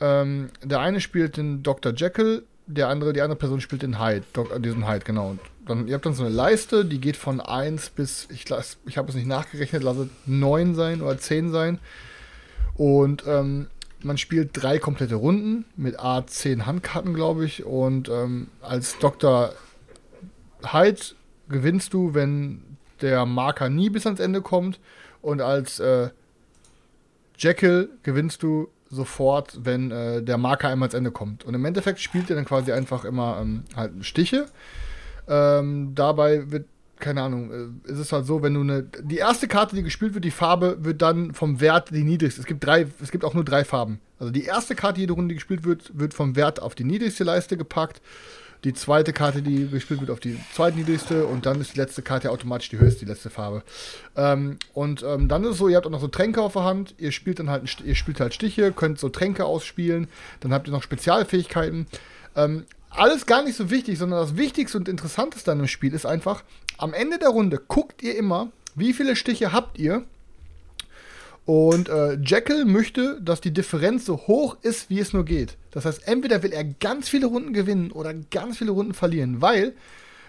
Ähm, 0.00 0.50
der 0.62 0.80
eine 0.80 1.00
spielt 1.00 1.36
den 1.36 1.62
Dr. 1.62 1.92
Jekyll, 1.94 2.44
der 2.66 2.88
andere, 2.88 3.12
die 3.12 3.20
andere 3.20 3.38
Person 3.38 3.60
spielt 3.60 3.82
den 3.82 4.00
Hyde, 4.00 4.24
Dok 4.32 4.62
diesen 4.62 4.88
Hyde, 4.88 5.04
genau. 5.04 5.30
Und 5.30 5.40
dann, 5.66 5.86
ihr 5.88 5.94
habt 5.94 6.06
dann 6.06 6.14
so 6.14 6.24
eine 6.24 6.34
Leiste, 6.34 6.84
die 6.84 7.00
geht 7.00 7.16
von 7.16 7.40
1 7.40 7.90
bis, 7.90 8.28
ich, 8.30 8.46
ich 8.86 8.98
habe 8.98 9.08
es 9.08 9.14
nicht 9.14 9.26
nachgerechnet, 9.26 9.82
lasse 9.82 10.08
9 10.26 10.74
sein 10.74 11.02
oder 11.02 11.18
10 11.18 11.50
sein. 11.50 11.78
Und 12.74 13.24
ähm, 13.26 13.68
man 14.02 14.18
spielt 14.18 14.50
drei 14.52 14.78
komplette 14.78 15.14
Runden 15.16 15.64
mit 15.76 16.00
A10 16.00 16.66
Handkarten, 16.66 17.14
glaube 17.14 17.44
ich. 17.44 17.64
Und 17.64 18.08
ähm, 18.08 18.48
als 18.60 18.98
Dr. 18.98 19.52
Hyde 20.64 21.00
gewinnst 21.48 21.92
du, 21.92 22.14
wenn 22.14 22.62
der 23.00 23.26
Marker 23.26 23.68
nie 23.68 23.90
bis 23.90 24.06
ans 24.06 24.20
Ende 24.20 24.42
kommt. 24.42 24.80
Und 25.20 25.40
als 25.40 25.78
äh, 25.80 26.10
Jekyll 27.38 27.90
gewinnst 28.02 28.42
du, 28.42 28.68
sofort, 28.92 29.58
wenn 29.64 29.90
äh, 29.90 30.22
der 30.22 30.38
Marker 30.38 30.68
einmal 30.68 30.88
ans 30.88 30.94
Ende 30.94 31.10
kommt. 31.10 31.44
Und 31.44 31.54
im 31.54 31.64
Endeffekt 31.64 31.98
spielt 31.98 32.28
ihr 32.30 32.36
dann 32.36 32.44
quasi 32.44 32.72
einfach 32.72 33.04
immer 33.04 33.38
ähm, 33.40 33.64
halt 33.74 34.04
Stiche. 34.04 34.46
Ähm, 35.26 35.94
dabei 35.94 36.50
wird, 36.50 36.66
keine 36.98 37.22
Ahnung, 37.22 37.50
äh, 37.86 37.90
ist 37.90 37.98
es 37.98 38.12
halt 38.12 38.26
so, 38.26 38.42
wenn 38.42 38.54
du 38.54 38.60
eine. 38.60 38.82
Die 38.82 39.16
erste 39.16 39.48
Karte, 39.48 39.74
die 39.74 39.82
gespielt 39.82 40.12
wird, 40.14 40.24
die 40.24 40.30
Farbe 40.30 40.76
wird 40.84 41.00
dann 41.00 41.32
vom 41.32 41.60
Wert 41.60 41.90
die 41.90 42.04
niedrigste. 42.04 42.42
Es 42.42 42.46
gibt 42.46 42.64
drei, 42.64 42.86
es 43.02 43.10
gibt 43.10 43.24
auch 43.24 43.34
nur 43.34 43.44
drei 43.44 43.64
Farben. 43.64 43.98
Also 44.18 44.30
die 44.30 44.44
erste 44.44 44.74
Karte, 44.74 45.00
jede 45.00 45.14
Runde, 45.14 45.28
die 45.28 45.36
gespielt 45.36 45.64
wird, 45.64 45.98
wird 45.98 46.12
vom 46.12 46.36
Wert 46.36 46.60
auf 46.60 46.74
die 46.74 46.84
niedrigste 46.84 47.24
Leiste 47.24 47.56
gepackt. 47.56 48.02
Die 48.64 48.74
zweite 48.74 49.12
Karte, 49.12 49.42
die 49.42 49.68
gespielt 49.68 50.00
wird, 50.00 50.10
auf 50.10 50.20
die 50.20 50.38
zweitniedrigste 50.52 51.26
und 51.26 51.46
dann 51.46 51.60
ist 51.60 51.74
die 51.74 51.78
letzte 51.78 52.02
Karte 52.02 52.30
automatisch 52.30 52.68
die 52.68 52.78
höchste, 52.78 53.04
die 53.04 53.10
letzte 53.10 53.30
Farbe. 53.30 53.62
Ähm, 54.16 54.58
und 54.72 55.02
ähm, 55.02 55.28
dann 55.28 55.42
ist 55.44 55.50
es 55.50 55.58
so, 55.58 55.68
ihr 55.68 55.76
habt 55.76 55.86
auch 55.86 55.90
noch 55.90 56.00
so 56.00 56.08
Tränke 56.08 56.40
auf 56.40 56.52
der 56.52 56.64
Hand, 56.64 56.94
ihr 56.98 57.12
spielt 57.12 57.38
dann 57.38 57.50
halt, 57.50 57.80
ihr 57.84 57.94
spielt 57.94 58.20
halt 58.20 58.34
Stiche, 58.34 58.72
könnt 58.72 58.98
so 58.98 59.08
Tränke 59.08 59.44
ausspielen, 59.44 60.08
dann 60.40 60.52
habt 60.52 60.68
ihr 60.68 60.72
noch 60.72 60.82
Spezialfähigkeiten. 60.82 61.86
Ähm, 62.36 62.64
alles 62.90 63.26
gar 63.26 63.42
nicht 63.42 63.56
so 63.56 63.70
wichtig, 63.70 63.98
sondern 63.98 64.20
das 64.20 64.36
Wichtigste 64.36 64.78
und 64.78 64.88
Interessanteste 64.88 65.50
an 65.50 65.58
dem 65.58 65.68
Spiel 65.68 65.94
ist 65.94 66.06
einfach, 66.06 66.44
am 66.78 66.94
Ende 66.94 67.18
der 67.18 67.30
Runde 67.30 67.58
guckt 67.58 68.02
ihr 68.02 68.16
immer, 68.16 68.50
wie 68.74 68.92
viele 68.92 69.16
Stiche 69.16 69.52
habt 69.52 69.78
ihr 69.78 70.04
und 71.44 71.88
äh, 71.88 72.14
Jekyll 72.14 72.64
möchte, 72.64 73.20
dass 73.20 73.40
die 73.40 73.52
Differenz 73.52 74.06
so 74.06 74.16
hoch 74.16 74.56
ist, 74.62 74.90
wie 74.90 75.00
es 75.00 75.12
nur 75.12 75.24
geht. 75.24 75.56
Das 75.72 75.84
heißt, 75.84 76.06
entweder 76.06 76.42
will 76.42 76.52
er 76.52 76.64
ganz 76.64 77.08
viele 77.08 77.26
Runden 77.26 77.52
gewinnen 77.52 77.90
oder 77.90 78.14
ganz 78.14 78.58
viele 78.58 78.70
Runden 78.70 78.94
verlieren, 78.94 79.40
weil 79.40 79.74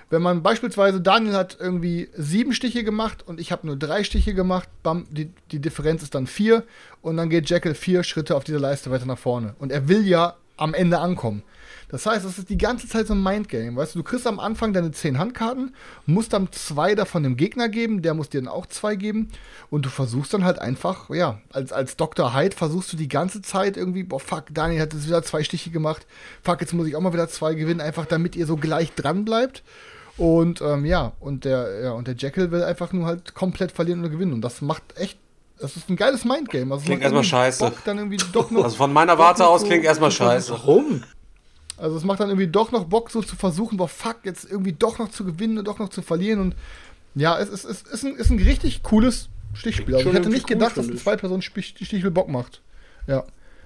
wenn 0.09 0.21
man 0.21 0.43
beispielsweise 0.43 1.01
Daniel 1.01 1.33
hat 1.33 1.57
irgendwie 1.59 2.09
sieben 2.15 2.53
Stiche 2.53 2.83
gemacht 2.83 3.27
und 3.27 3.39
ich 3.39 3.51
habe 3.51 3.65
nur 3.65 3.77
drei 3.77 4.03
Stiche 4.03 4.33
gemacht, 4.33 4.69
bam, 4.83 5.07
die, 5.09 5.31
die 5.51 5.59
Differenz 5.59 6.03
ist 6.03 6.13
dann 6.13 6.27
vier 6.27 6.63
und 7.01 7.17
dann 7.17 7.29
geht 7.29 7.49
Jekyll 7.49 7.73
vier 7.73 8.03
Schritte 8.03 8.35
auf 8.35 8.43
dieser 8.43 8.59
Leiste 8.59 8.91
weiter 8.91 9.05
nach 9.05 9.17
vorne. 9.17 9.55
Und 9.59 9.71
er 9.71 9.87
will 9.87 10.07
ja 10.07 10.35
am 10.57 10.73
Ende 10.73 10.99
ankommen. 10.99 11.41
Das 11.93 12.07
heißt, 12.07 12.25
das 12.25 12.39
ist 12.39 12.49
die 12.49 12.57
ganze 12.57 12.87
Zeit 12.87 13.05
so 13.05 13.13
ein 13.13 13.21
Mindgame. 13.21 13.77
Weißt 13.77 13.93
du, 13.93 13.99
du 13.99 14.03
kriegst 14.03 14.25
am 14.25 14.39
Anfang 14.39 14.73
deine 14.73 14.89
zehn 14.89 15.19
Handkarten, 15.19 15.75
musst 16.07 16.33
dann 16.33 16.51
zwei 16.51 16.95
davon 16.95 17.21
dem 17.21 17.37
Gegner 17.37 17.69
geben, 17.69 18.01
der 18.01 18.15
muss 18.15 18.29
dir 18.29 18.41
dann 18.41 18.47
auch 18.47 18.65
zwei 18.65 18.95
geben. 18.95 19.29
Und 19.69 19.85
du 19.85 19.89
versuchst 19.89 20.33
dann 20.33 20.43
halt 20.43 20.57
einfach, 20.57 21.11
ja, 21.11 21.37
als, 21.51 21.71
als 21.71 21.95
Dr. 21.95 22.33
Hyde 22.33 22.55
versuchst 22.55 22.91
du 22.91 22.97
die 22.97 23.07
ganze 23.07 23.43
Zeit 23.43 23.77
irgendwie, 23.77 24.01
boah, 24.01 24.19
fuck, 24.19 24.45
Daniel 24.49 24.81
hat 24.81 24.91
jetzt 24.91 25.05
wieder 25.05 25.21
zwei 25.21 25.43
Stiche 25.43 25.69
gemacht. 25.69 26.07
Fuck, 26.41 26.61
jetzt 26.61 26.73
muss 26.73 26.87
ich 26.87 26.95
auch 26.95 26.99
mal 26.99 27.13
wieder 27.13 27.29
zwei 27.29 27.53
gewinnen, 27.53 27.79
einfach 27.79 28.07
damit 28.07 28.35
ihr 28.35 28.47
so 28.47 28.55
gleich 28.55 28.93
dran 28.93 29.23
bleibt. 29.23 29.61
Und 30.17 30.61
ähm, 30.61 30.85
ja, 30.85 31.11
und 31.19 31.45
der, 31.45 31.79
ja, 31.83 31.91
und 31.91 32.07
der 32.07 32.15
Jekyll 32.15 32.49
will 32.49 32.63
einfach 32.63 32.91
nur 32.91 33.05
halt 33.05 33.35
komplett 33.35 33.71
verlieren 33.71 34.03
und 34.03 34.09
gewinnen. 34.09 34.33
Und 34.33 34.41
das 34.41 34.61
macht 34.61 34.81
echt. 34.97 35.19
Das 35.59 35.77
ist 35.77 35.91
ein 35.91 35.95
geiles 35.95 36.25
Mindgame. 36.25 36.73
Also 36.73 36.81
es 36.81 36.85
Klingt 36.85 37.03
erstmal 37.03 37.21
irgendwie 37.21 37.29
scheiße. 37.29 37.63
Bock, 37.65 37.83
dann 37.85 37.99
irgendwie 37.99 38.17
doch 38.33 38.49
noch, 38.49 38.63
Also 38.63 38.77
von 38.77 38.91
meiner 38.91 39.19
Warte 39.19 39.45
aus 39.45 39.61
so 39.61 39.67
klingt 39.67 39.85
erstmal 39.85 40.09
scheiße. 40.09 40.51
Warum? 40.53 41.03
Also 41.77 41.97
es 41.97 42.03
macht 42.03 42.19
dann 42.19 42.29
irgendwie 42.29 42.47
doch 42.47 42.71
noch 42.71 42.85
Bock, 42.85 43.09
so 43.09 43.21
zu 43.21 43.35
versuchen, 43.35 43.77
boah, 43.77 43.87
fuck, 43.87 44.17
jetzt 44.23 44.49
irgendwie 44.49 44.73
doch 44.73 44.99
noch 44.99 45.09
zu 45.09 45.25
gewinnen 45.25 45.57
und 45.57 45.67
doch 45.67 45.79
noch 45.79 45.89
zu 45.89 46.01
verlieren. 46.01 46.39
Und 46.39 46.55
ja, 47.15 47.37
es 47.39 47.49
ist, 47.49 47.65
es 47.65 47.81
ist, 47.81 48.05
ein, 48.05 48.15
ist 48.15 48.29
ein 48.29 48.39
richtig 48.39 48.83
cooles 48.83 49.29
Stichspiel. 49.53 49.95
Also 49.95 50.09
ich 50.09 50.15
hätte 50.15 50.29
nicht 50.29 50.49
cool, 50.49 50.55
gedacht, 50.55 50.77
dass 50.77 50.87
ein 50.87 50.95
ich. 50.95 51.01
Zwei-Personen-Stichspiel 51.01 52.11
Bock 52.11 52.29
macht. 52.29 52.61
Ja. 53.07 53.23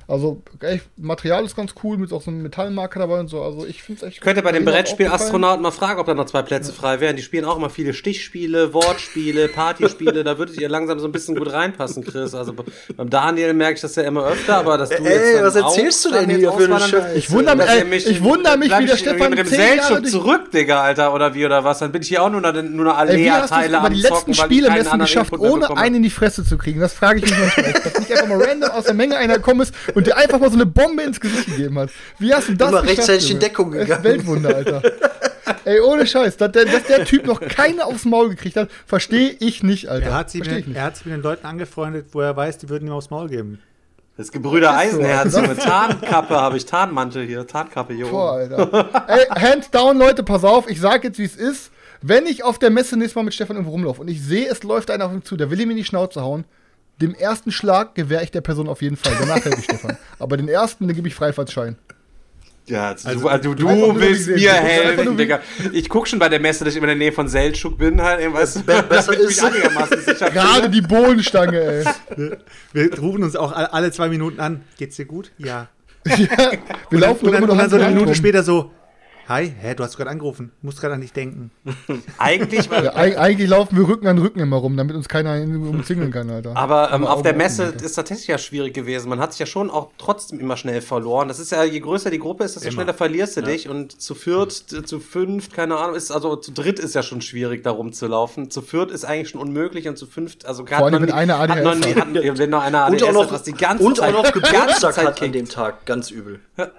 Also, 0.10 0.42
echt, 0.62 0.86
Material 0.96 1.44
ist 1.44 1.56
ganz 1.58 1.74
cool, 1.84 1.98
mit 1.98 2.14
auch 2.14 2.22
so 2.22 2.32
einem 2.32 2.42
Metallmarker 2.42 2.98
dabei 3.00 3.20
und 3.20 3.28
so. 3.28 3.42
Also, 3.42 3.66
ich 3.66 3.84
finde 3.84 4.06
es 4.06 4.08
echt 4.08 4.22
Könnt 4.22 4.38
ihr 4.38 4.44
bei 4.44 4.54
dem 4.54 4.64
Brettspiel. 4.64 5.08
Astronauten 5.08 5.62
mal 5.62 5.72
fragen, 5.72 6.00
ob 6.00 6.06
da 6.06 6.14
noch 6.14 6.28
zwei 6.28 6.44
Plätze 6.44 6.72
frei 6.72 7.02
wären. 7.02 7.18
Die 7.18 7.22
spielen 7.22 7.44
auch 7.44 7.58
immer 7.58 7.70
viele 7.70 7.94
Stichspiele, 7.94 8.74
Wortspiele, 8.74 9.50
Partyspiele. 9.50 10.24
da 10.24 10.38
würdet 10.38 10.62
ihr 10.62 10.70
langsam 10.70 11.00
so 11.00 11.10
ein 11.10 11.12
bisschen 11.12 11.36
gut 11.36 11.52
reinpassen, 11.52 12.06
Chris. 12.06 12.34
Also 12.34 12.54
beim 12.96 13.10
Daniel 13.10 13.54
merke 13.54 13.76
ich 13.76 13.82
das 13.82 13.96
ja 13.98 14.04
immer 14.04 14.26
öfter, 14.26 14.56
aber 14.60 14.78
dass 14.78 14.90
du 14.90 14.96
Ey, 14.96 15.04
jetzt 15.04 15.36
dann 15.36 15.44
was 15.44 15.56
erzählst 15.58 16.08
auch 16.08 16.12
du 16.12 16.18
denn 16.26 16.30
hier 16.38 16.54
für 16.54 16.64
eine 16.66 16.80
Scheiße? 16.80 17.14
Ich 17.16 17.30
wundere 17.32 17.56
mich, 17.58 17.68
ey, 17.68 17.96
ich 17.98 18.24
wundere 18.24 18.58
mich, 18.58 18.72
wie 18.80 18.86
der 18.86 18.94
ich 18.96 19.00
Stefan 19.02 19.30
mit 19.32 19.40
dem 19.40 19.48
durch- 19.50 20.12
zurück, 20.12 20.52
Digga, 20.52 20.84
Alter, 20.84 21.14
oder 21.14 21.34
wie 21.34 21.46
oder 21.46 21.66
was? 21.66 21.80
Dann 21.80 21.92
bin 21.92 22.02
ich 22.02 22.08
hier 22.08 22.24
auch 22.24 22.30
nur 22.30 22.46
eine, 22.46 22.64
nur 22.64 22.98
eine 22.98 23.12
Ey, 23.12 23.30
Alea-Teile 23.30 23.80
am 23.82 23.94
die 23.94 24.02
Zocken, 24.02 24.14
letzten 24.14 24.32
ich 24.32 24.40
Spiele 24.40 24.70
geschafft, 25.00 25.34
ohne 25.38 25.76
einen 25.76 25.96
in 25.96 26.04
die 26.04 26.10
Fresse 26.10 26.46
zu 26.46 26.58
kriegen? 26.58 26.80
Das 26.80 26.94
frage 26.94 27.20
ich 27.20 27.26
mich 27.26 27.38
manchmal. 27.38 27.74
Dass 27.74 28.00
nicht 28.00 28.12
einfach 28.14 28.28
mal 28.28 28.42
random 28.42 28.72
aus 28.72 28.86
der 28.86 28.94
Menge 28.94 29.18
einer 29.18 29.36
gekommen 29.36 29.60
ist 29.62 29.74
und 29.98 30.06
dir 30.06 30.16
einfach 30.16 30.40
mal 30.40 30.50
so 30.52 30.56
eine 30.56 30.68
Bombe 30.68 31.02
ins 31.02 31.20
Gesicht 31.20 31.48
gegeben 31.48 31.80
hat. 31.80 31.90
Wie 32.20 32.32
hast 32.32 32.50
du 32.50 32.54
das 32.54 32.70
Immer 32.70 32.82
geschafft, 32.82 33.00
rechtzeitig 33.00 33.32
in 33.32 33.38
Junge? 33.38 33.40
Deckung 33.40 33.72
Das 33.72 33.82
gegangen. 33.82 34.04
Weltwunder, 34.04 34.56
Alter. 34.56 34.82
Ey, 35.66 35.80
ohne 35.80 36.06
Scheiß, 36.06 36.38
dass 36.38 36.52
der, 36.52 36.66
dass 36.66 36.84
der 36.84 37.04
Typ 37.04 37.26
noch 37.26 37.42
keine 37.42 37.84
aufs 37.84 38.06
Maul 38.06 38.30
gekriegt 38.30 38.58
hat, 38.58 38.70
verstehe 38.86 39.36
ich 39.40 39.64
nicht, 39.64 39.90
Alter. 39.90 40.06
Er 40.06 40.14
hat, 40.14 40.30
sich 40.30 40.42
mit, 40.42 40.68
nicht. 40.68 40.78
er 40.78 40.84
hat 40.84 40.98
sich 40.98 41.08
mit 41.08 41.16
den 41.16 41.24
Leuten 41.24 41.48
angefreundet, 41.48 42.10
wo 42.12 42.22
er 42.22 42.36
weiß, 42.38 42.60
die 42.60 42.70
würden 42.70 42.88
ihm 42.88 42.94
aufs 42.94 43.10
Maul 43.10 43.28
geben. 43.28 43.60
Das 44.18 44.32
Gebrüder. 44.32 44.78
Eisenherz, 44.78 45.32
so 45.34 45.40
eine 45.40 45.58
Tarnkappe 45.58 46.36
habe 46.36 46.58
ich, 46.58 46.68
Tarnmantel 46.68 47.26
hier, 47.26 47.48
Tarnkappe 47.48 47.96
hier 47.96 48.06
Boah, 48.06 48.34
oben. 48.44 48.54
Alter. 48.54 49.08
Ey, 49.08 49.26
hands 49.30 49.72
down, 49.72 49.98
Leute, 49.98 50.22
pass 50.22 50.44
auf, 50.44 50.70
ich 50.70 50.80
sag 50.80 51.06
jetzt, 51.06 51.18
wie 51.18 51.26
es 51.26 51.36
ist. 51.36 51.72
Wenn 52.04 52.28
ich 52.28 52.44
auf 52.44 52.60
der 52.60 52.70
Messe 52.70 52.98
nächstes 52.98 53.16
Mal 53.16 53.24
mit 53.24 53.34
Stefan 53.34 53.56
irgendwo 53.56 53.72
rumlaufe 53.72 54.02
und 54.02 54.10
ich 54.10 54.22
sehe, 54.22 54.48
es 54.48 54.62
läuft 54.62 54.92
einer 54.92 55.08
auf 55.08 55.12
ihn 55.12 55.24
zu, 55.24 55.38
der 55.38 55.50
will 55.50 55.60
ihm 55.60 55.72
in 55.72 55.78
die 55.78 55.84
Schnauze 55.84 56.22
hauen, 56.22 56.46
dem 57.02 57.14
ersten 57.14 57.52
Schlag 57.52 57.96
gewähre 57.96 58.24
ich 58.24 58.32
der 58.32 58.42
Person 58.42 58.68
auf 58.68 58.82
jeden 58.82 58.98
Fall. 58.98 59.14
Danach 59.20 59.44
helfe 59.44 59.60
ich 59.60 59.64
Stefan. 59.66 59.98
Aber 60.20 60.38
den 60.38 60.48
ersten, 60.50 60.88
den 60.88 60.96
gebe 60.96 61.08
ich 61.08 61.16
Freifahrtschein. 61.16 61.76
Ja, 62.70 62.90
also, 62.90 63.08
Also, 63.30 63.54
du, 63.54 63.68
also 63.70 63.94
du, 63.94 64.00
willst 64.00 64.28
mir 64.28 64.52
helfen, 64.54 65.16
Digga. 65.16 65.40
Ich 65.72 65.88
guck 65.88 66.06
schon 66.06 66.20
bei 66.20 66.28
der 66.28 66.42
Messe, 66.42 66.66
dass 66.66 66.74
ich 66.74 66.78
immer 66.78 66.92
in 66.92 67.00
der 67.00 67.08
Nähe 67.08 67.14
von 67.14 67.30
Seltschuk 67.30 67.78
bin, 67.78 68.02
halt, 68.02 68.20
ey, 68.20 68.34
weißt 68.34 68.58
du, 68.58 68.64
Be- 68.64 68.84
besser 68.90 69.14
ist- 69.18 69.28
mich 69.28 69.42
einigermaßen 69.44 70.02
sicher 70.02 70.30
Gerade 70.32 70.70
die 70.70 70.82
Bohnenstange, 70.82 71.58
ey. 71.62 71.86
Wir 72.74 73.00
rufen 73.00 73.24
uns 73.24 73.38
auch 73.38 73.54
alle, 73.54 73.90
zwei 73.94 74.10
Minuten 74.10 74.42
an. 74.42 74.64
Geht's 74.78 74.98
dir 74.98 75.06
gut? 75.06 75.32
Ja. 75.38 75.70
Ja, 76.06 76.16
wir 76.90 77.00
laufen 77.00 77.26
Und 77.28 77.32
dann, 77.34 77.44
und 77.50 77.58
dann 77.58 77.70
so 77.70 77.76
eine 77.78 77.88
Minute 77.88 78.08
rum. 78.08 78.16
später 78.16 78.44
so, 78.44 78.72
hi, 79.30 79.54
hä, 79.60 79.76
du 79.76 79.84
hast 79.84 79.98
gerade 79.98 80.10
angerufen. 80.10 80.52
Musst 80.62 80.80
gerade 80.80 80.94
an 80.94 81.02
dich 81.02 81.12
denken. 81.14 81.52
Eigentlich, 82.18 82.66
Ja, 82.68 82.96
eig- 82.96 83.18
eigentlich 83.18 83.50
laufen 83.50 83.78
wir 83.78 83.88
Rücken 83.88 84.08
an 84.08 84.18
Rücken 84.18 84.40
immer 84.40 84.58
rum, 84.58 84.78
damit 84.78 84.96
uns 84.96 85.08
keiner 85.10 85.42
umzingeln 85.42 86.12
kann, 86.12 86.30
Alter. 86.30 86.56
aber 86.56 86.92
ähm, 86.94 87.06
auf 87.06 87.22
der 87.22 87.36
Messe 87.36 87.74
ist 87.82 87.94
tatsächlich 87.94 88.28
ja 88.28 88.38
schwierig 88.38 88.74
gewesen. 88.74 89.10
Man 89.10 89.20
hat 89.20 89.34
sich 89.34 89.40
ja 89.40 89.46
schon 89.46 89.70
auch 89.70 89.90
trotzdem 89.98 90.40
immer 90.40 90.56
schnell 90.58 90.82
verloren. 90.82 91.28
Das 91.28 91.40
ist 91.40 91.52
ja, 91.52 91.64
je 91.64 91.80
größer 91.80 92.10
die 92.10 92.20
Gruppe 92.20 92.44
ist, 92.46 92.56
desto 92.56 92.68
Immer. 92.70 92.76
schneller 92.84 92.94
verlierst 92.94 93.38
du 93.38 93.42
dich. 93.42 93.68
Und 93.70 94.00
zu 94.02 94.16
viert, 94.16 94.52
zu 94.54 94.82
zu 94.84 95.00
fünft, 95.00 95.54
keine 95.54 95.76
Ahnung, 95.78 95.96
ist, 95.96 96.12
also 96.12 96.36
zu 96.38 96.52
dritt 96.52 96.80
ist 96.80 96.96
ja 96.96 97.04
schon 97.04 97.22
schwierig, 97.22 97.64
da 97.64 97.72
rumzulaufen. 97.72 98.50
Zu 98.50 98.62
viert 98.62 98.92
ist 98.92 99.04
eigentlich 99.06 99.30
schon 99.30 99.42
unmöglich 99.42 99.88
und 99.88 99.98
zu 99.98 100.06
fünft, 100.08 100.46
also 100.46 100.64
gerade 100.64 100.80
Vor 100.80 100.88
allem, 100.88 101.02
wenn 101.02 101.12
einer 101.12 101.38
hat 101.40 101.50
noch 101.50 101.72
ADHS 101.74 101.96
hat. 101.96 102.08
hat, 102.08 102.38
wenn 102.38 102.50
noch 102.50 102.64
einer 102.64 102.88
Und 102.88 102.94
ADS 102.94 103.04
auch 103.04 103.12
noch, 103.14 103.24
hat, 103.26 103.32
was 103.34 103.44
die 103.44 103.54
ganze 103.54 103.84
und 103.84 103.98
Zeit, 103.98 104.14
auch 104.16 104.24
noch 104.24 104.32
die 104.32 104.40
ganze 104.40 104.52
Geburtstag 104.58 104.94
Zeit 104.94 105.06
hat 105.08 105.22
an 105.22 105.32
dem 105.32 105.50
Tag. 105.50 105.86
Ganz 105.86 106.12
übel. 106.12 106.40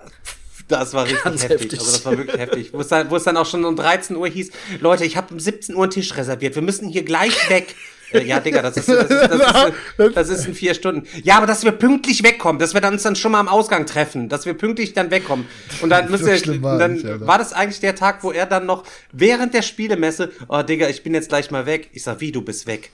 Das 0.69 0.93
war 0.93 1.05
richtig 1.05 1.23
Ganz 1.25 1.43
heftig. 1.43 1.61
heftig. 1.63 1.81
Also 1.81 1.93
das 1.93 2.05
war 2.05 2.19
wirklich 2.19 2.39
heftig. 2.39 2.73
Wo 2.73 2.81
es, 2.81 2.89
dann, 2.89 3.11
wo 3.11 3.17
es 3.17 3.25
dann 3.25 3.37
auch 3.37 3.47
schon 3.47 3.65
um 3.65 3.75
13 3.75 4.17
Uhr 4.17 4.29
hieß, 4.29 4.51
Leute, 4.81 5.05
ich 5.05 5.17
habe 5.17 5.33
um 5.33 5.41
17 5.41 5.75
Uhr 5.75 5.83
einen 5.85 5.91
Tisch 5.91 6.17
reserviert. 6.17 6.55
Wir 6.55 6.63
müssen 6.63 6.89
hier 6.89 7.05
gleich 7.05 7.51
weg. 7.51 7.75
Äh, 8.11 8.25
Ja, 8.25 8.41
Digga, 8.41 8.63
das 8.63 8.79
ist, 8.79 8.89
das, 8.89 9.03
ist, 9.03 9.11
das, 9.11 9.73
ist, 9.99 10.17
das 10.17 10.29
ist 10.31 10.47
in 10.47 10.55
vier 10.55 10.73
Stunden. 10.73 11.07
Ja, 11.25 11.37
aber 11.37 11.47
dass 11.47 11.65
wir 11.65 11.73
pünktlich 11.73 12.23
wegkommen, 12.23 12.59
dass 12.59 12.73
wir 12.73 12.81
dann 12.81 12.95
uns 12.95 13.03
dann 13.03 13.17
schon 13.17 13.33
mal 13.33 13.41
am 13.41 13.49
Ausgang 13.49 13.85
treffen, 13.85 14.31
dass 14.31 14.47
wir 14.47 14.55
pünktlich 14.55 14.95
dann 14.95 15.11
wegkommen. 15.11 15.47
Und 15.83 15.91
dann 15.91 16.11
müsst 16.11 16.25
So 16.45 16.53
ihr, 16.53 16.63
war 16.63 16.79
dann 16.79 16.95
nicht, 16.95 17.05
war 17.05 17.37
das 17.37 17.53
eigentlich 17.53 17.81
der 17.81 17.95
Tag, 17.95 18.25
wo 18.25 18.33
er 18.33 18.47
dann 18.47 18.65
noch 18.65 18.85
während 19.13 19.53
der 19.53 19.61
Spielemesse, 19.61 20.33
oh 20.49 20.63
Digga, 20.63 20.89
ich 20.89 21.03
bin 21.03 21.13
jetzt 21.13 21.29
gleich 21.29 21.51
mal 21.51 21.67
weg. 21.67 21.91
Ich 21.93 22.03
sag, 22.03 22.21
wie, 22.21 22.33
du 22.33 22.41
bist 22.41 22.67
weg? 22.67 22.93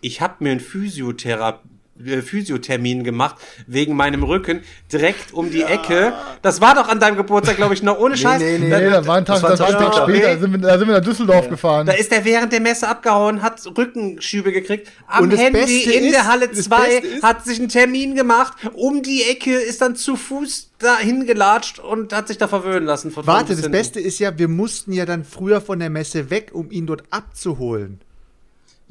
Ich 0.00 0.20
hab 0.20 0.40
mir 0.40 0.52
einen 0.52 0.60
Physiotherapie 0.60 1.58
äh, 1.66 1.71
Physiothermin 2.22 3.04
gemacht 3.04 3.36
wegen 3.66 3.94
meinem 3.96 4.22
Rücken 4.22 4.62
direkt 4.92 5.32
um 5.32 5.50
die 5.50 5.62
Ecke. 5.62 6.12
Das 6.42 6.60
war 6.60 6.74
doch 6.74 6.88
an 6.88 7.00
deinem 7.00 7.16
Geburtstag, 7.16 7.56
glaube 7.56 7.74
ich, 7.74 7.82
noch 7.82 7.98
ohne 7.98 8.16
Scheiß. 8.16 8.40
nee, 8.40 8.58
nee. 8.58 8.70
Da- 8.70 8.78
Nee, 8.80 8.90
da 8.90 9.06
war 9.06 9.16
ein 9.16 9.24
Tag, 9.24 9.40
Das 9.40 9.42
war 9.60 9.68
ein 9.68 9.72
Tag 9.74 9.92
Tag 9.92 10.08
später, 10.08 10.34
da 10.34 10.40
sind 10.40 10.52
wir, 10.52 10.58
da 10.58 10.78
sind 10.78 10.88
wir 10.88 10.94
nach 10.96 11.04
Düsseldorf 11.04 11.48
gefahren. 11.48 11.86
Da 11.86 11.92
ist 11.92 12.10
er 12.12 12.24
während 12.24 12.52
der 12.52 12.60
Messe 12.60 12.88
abgehauen, 12.88 13.42
hat 13.42 13.60
Rückenschübe 13.78 14.52
gekriegt, 14.52 14.88
am 15.06 15.30
Handy 15.30 15.58
Beste 15.60 15.92
in 15.92 16.04
ist- 16.06 16.12
der 16.14 16.26
Halle 16.26 16.48
das 16.48 16.64
2, 16.64 16.76
Beste 17.00 17.06
ist- 17.06 17.22
hat 17.22 17.44
sich 17.44 17.58
einen 17.58 17.68
Termin 17.68 18.14
gemacht, 18.14 18.54
um 18.74 19.02
die 19.02 19.22
Ecke, 19.24 19.54
ist 19.56 19.80
dann 19.80 19.96
zu 19.96 20.16
Fuß 20.16 20.70
dahin 20.78 21.26
gelatscht 21.26 21.78
und 21.78 22.12
hat 22.12 22.26
sich 22.28 22.38
da 22.38 22.48
verwöhnen 22.48 22.84
lassen. 22.84 23.12
Von 23.12 23.26
Warte, 23.26 23.48
das 23.52 23.56
hinten. 23.60 23.72
Beste 23.72 24.00
ist 24.00 24.18
ja, 24.18 24.36
wir 24.36 24.48
mussten 24.48 24.92
ja 24.92 25.06
dann 25.06 25.24
früher 25.24 25.60
von 25.60 25.78
der 25.78 25.90
Messe 25.90 26.30
weg, 26.30 26.50
um 26.52 26.70
ihn 26.72 26.86
dort 26.86 27.04
abzuholen. 27.10 28.00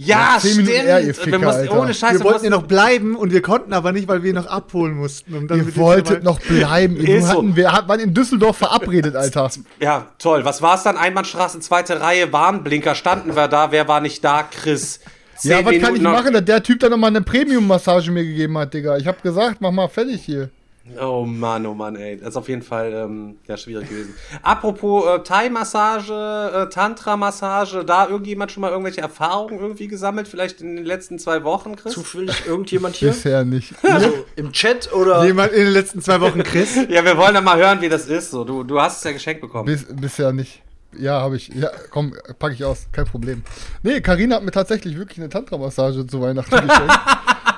Ja, 0.06 0.38
Minuten 0.44 0.64
stimmt. 0.66 0.70
eher, 0.70 1.02
ihr 1.02 1.26
wir 1.26 1.40
mussten, 1.40 1.70
ohne 1.70 1.94
Scheiße, 1.94 2.20
wir 2.20 2.24
wollten 2.26 2.44
ja 2.46 2.50
noch 2.52 2.64
bleiben 2.64 3.16
und 3.16 3.32
wir 3.32 3.42
konnten 3.42 3.74
aber 3.74 3.92
nicht, 3.92 4.08
weil 4.08 4.24
wir 4.24 4.30
ihn 4.32 4.36
noch 4.36 4.48
abholen 4.48 4.96
mussten. 4.96 5.34
Um 5.36 5.48
Ihr 5.50 5.76
wolltet 5.78 6.24
noch 6.24 6.40
bleiben. 6.40 6.98
So. 7.22 7.28
hatten, 7.28 7.56
wir 7.56 7.72
hat- 7.72 7.88
waren 7.88 8.00
in 8.00 8.14
Düsseldorf 8.14 8.58
verabredet, 8.58 9.16
Alter. 9.18 9.50
Ja, 9.80 10.08
toll. 10.18 10.44
Was 10.46 10.62
war's 10.62 10.84
dann? 10.84 10.98
Einbahnstraße, 10.98 11.60
zweite 11.60 12.00
Reihe, 12.02 12.32
Warnblinker, 12.34 12.96
standen 12.96 13.36
wir 13.36 13.48
da. 13.48 13.72
Wer 13.72 13.88
war 13.88 14.02
nicht 14.02 14.24
da? 14.24 14.44
Chris. 14.44 15.00
Ja, 15.44 15.58
was 15.58 15.64
kann 15.66 15.72
Minuten 15.74 15.96
ich 15.96 16.02
noch- 16.02 16.12
machen, 16.12 16.34
dass 16.34 16.46
der 16.46 16.62
Typ 16.64 16.80
dann 16.80 16.92
nochmal 16.92 17.10
eine 17.10 17.22
Premium-Massage 17.22 18.12
mir 18.12 18.24
gegeben 18.24 18.58
hat, 18.58 18.74
Digga? 18.74 18.98
Ich 18.98 19.08
hab 19.08 19.22
gesagt, 19.24 19.58
mach 19.60 19.72
mal 19.72 19.88
fertig 19.88 20.22
hier. 20.24 20.50
Oh 21.00 21.26
Mann, 21.26 21.66
oh 21.68 21.76
Mann, 21.76 21.96
ey. 21.96 22.18
Das 22.18 22.30
ist 22.30 22.38
auf 22.38 22.50
jeden 22.50 22.64
Fall 22.64 22.92
ähm, 22.94 23.38
ja, 23.48 23.56
schwierig 23.56 23.88
gewesen. 23.88 24.16
Apropos 24.42 25.06
äh, 25.06 25.20
Thai-Massage, 25.20 26.12
äh, 26.12 26.70
Tantra-Massage, 26.70 27.86
da 27.86 28.08
irgendjemand 28.08 28.52
schon 28.52 28.62
mal 28.62 28.72
irgendwelche 28.72 29.02
Erfahrungen 29.02 29.60
irgendwie 29.60 29.88
gesammelt? 29.88 30.28
Vielleicht 30.28 30.60
in 30.62 30.76
den 30.76 30.86
letzten 30.86 31.20
zwei 31.20 31.44
Wochen, 31.44 31.76
Chris? 31.76 31.94
Zufällig 31.94 32.48
irgendjemand 32.48 32.96
hier? 32.96 33.10
Bisher 33.10 33.46
nicht. 33.46 33.74
Also 33.84 34.26
im 34.36 34.52
Chat 34.54 34.92
oder? 34.94 35.26
Jemand 35.26 35.52
in 35.52 35.66
den 35.66 35.74
letzten 35.74 36.02
zwei 36.02 36.20
Wochen, 36.22 36.44
Chris? 36.44 36.76
Ja, 36.90 37.04
wir 37.06 37.18
wollen 37.18 37.34
dann 37.36 37.44
mal 37.44 37.58
hören, 37.58 37.82
wie 37.82 37.90
das 37.90 38.08
ist. 38.08 38.32
So, 38.32 38.44
du, 38.44 38.64
du 38.64 38.80
hast 38.82 38.98
es 38.98 39.04
ja 39.04 39.12
geschenkt 39.12 39.42
bekommen. 39.42 39.66
Bis, 39.66 39.86
bisher 39.88 40.34
nicht. 40.34 40.64
Ja, 40.98 41.22
habe 41.22 41.36
ich. 41.36 41.50
Ja, 41.50 41.70
komm, 41.90 42.16
packe 42.40 42.54
ich 42.54 42.66
aus. 42.66 42.88
Kein 42.92 43.06
Problem. 43.06 43.44
Nee, 43.84 44.02
Karina 44.02 44.38
hat 44.38 44.44
mir 44.44 44.52
tatsächlich 44.52 44.98
wirklich 44.98 45.20
eine 45.20 45.30
Tantra-Massage 45.30 46.08
zu 46.08 46.22
Weihnachten 46.22 46.50
geschenkt. 46.52 47.00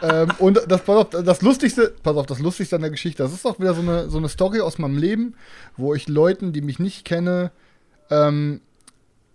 ähm, 0.03 0.30
und 0.38 0.61
das, 0.67 0.84
pass 0.84 0.95
auf, 0.97 1.09
das 1.09 1.41
Lustigste, 1.41 1.93
pass 2.03 2.15
auf, 2.15 2.25
das 2.25 2.39
Lustigste 2.39 2.75
an 2.75 2.81
der 2.81 2.91
Geschichte, 2.91 3.23
das 3.23 3.34
ist 3.34 3.45
auch 3.45 3.59
wieder 3.59 3.73
so 3.73 3.81
eine, 3.81 4.09
so 4.09 4.17
eine 4.17 4.30
Story 4.30 4.59
aus 4.59 4.77
meinem 4.77 4.97
Leben, 4.97 5.35
wo 5.77 5.95
ich 5.95 6.07
Leuten, 6.07 6.53
die 6.53 6.61
mich 6.61 6.77
nicht 6.77 7.05
kenne, 7.05 7.51
ähm, 8.09 8.61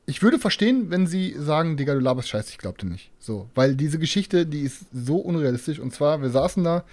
ich 0.09 0.23
würde 0.23 0.39
verstehen, 0.39 0.91
wenn 0.91 1.07
sie 1.07 1.35
sagen, 1.39 1.77
Digga, 1.77 1.93
du 1.93 2.01
laberst 2.01 2.31
Scheiße, 2.31 2.51
ich 2.51 2.59
glaub 2.59 2.79
dir 2.79 2.87
nicht. 2.87 3.11
So, 3.19 3.51
weil 3.55 3.77
diese 3.77 3.99
Geschichte, 3.99 4.47
die 4.47 4.63
ist 4.63 4.87
so 4.91 5.17
unrealistisch. 5.17 5.79
Und 5.79 5.93
zwar, 5.93 6.23
wir 6.23 6.31
saßen 6.31 6.65
da, 6.65 6.85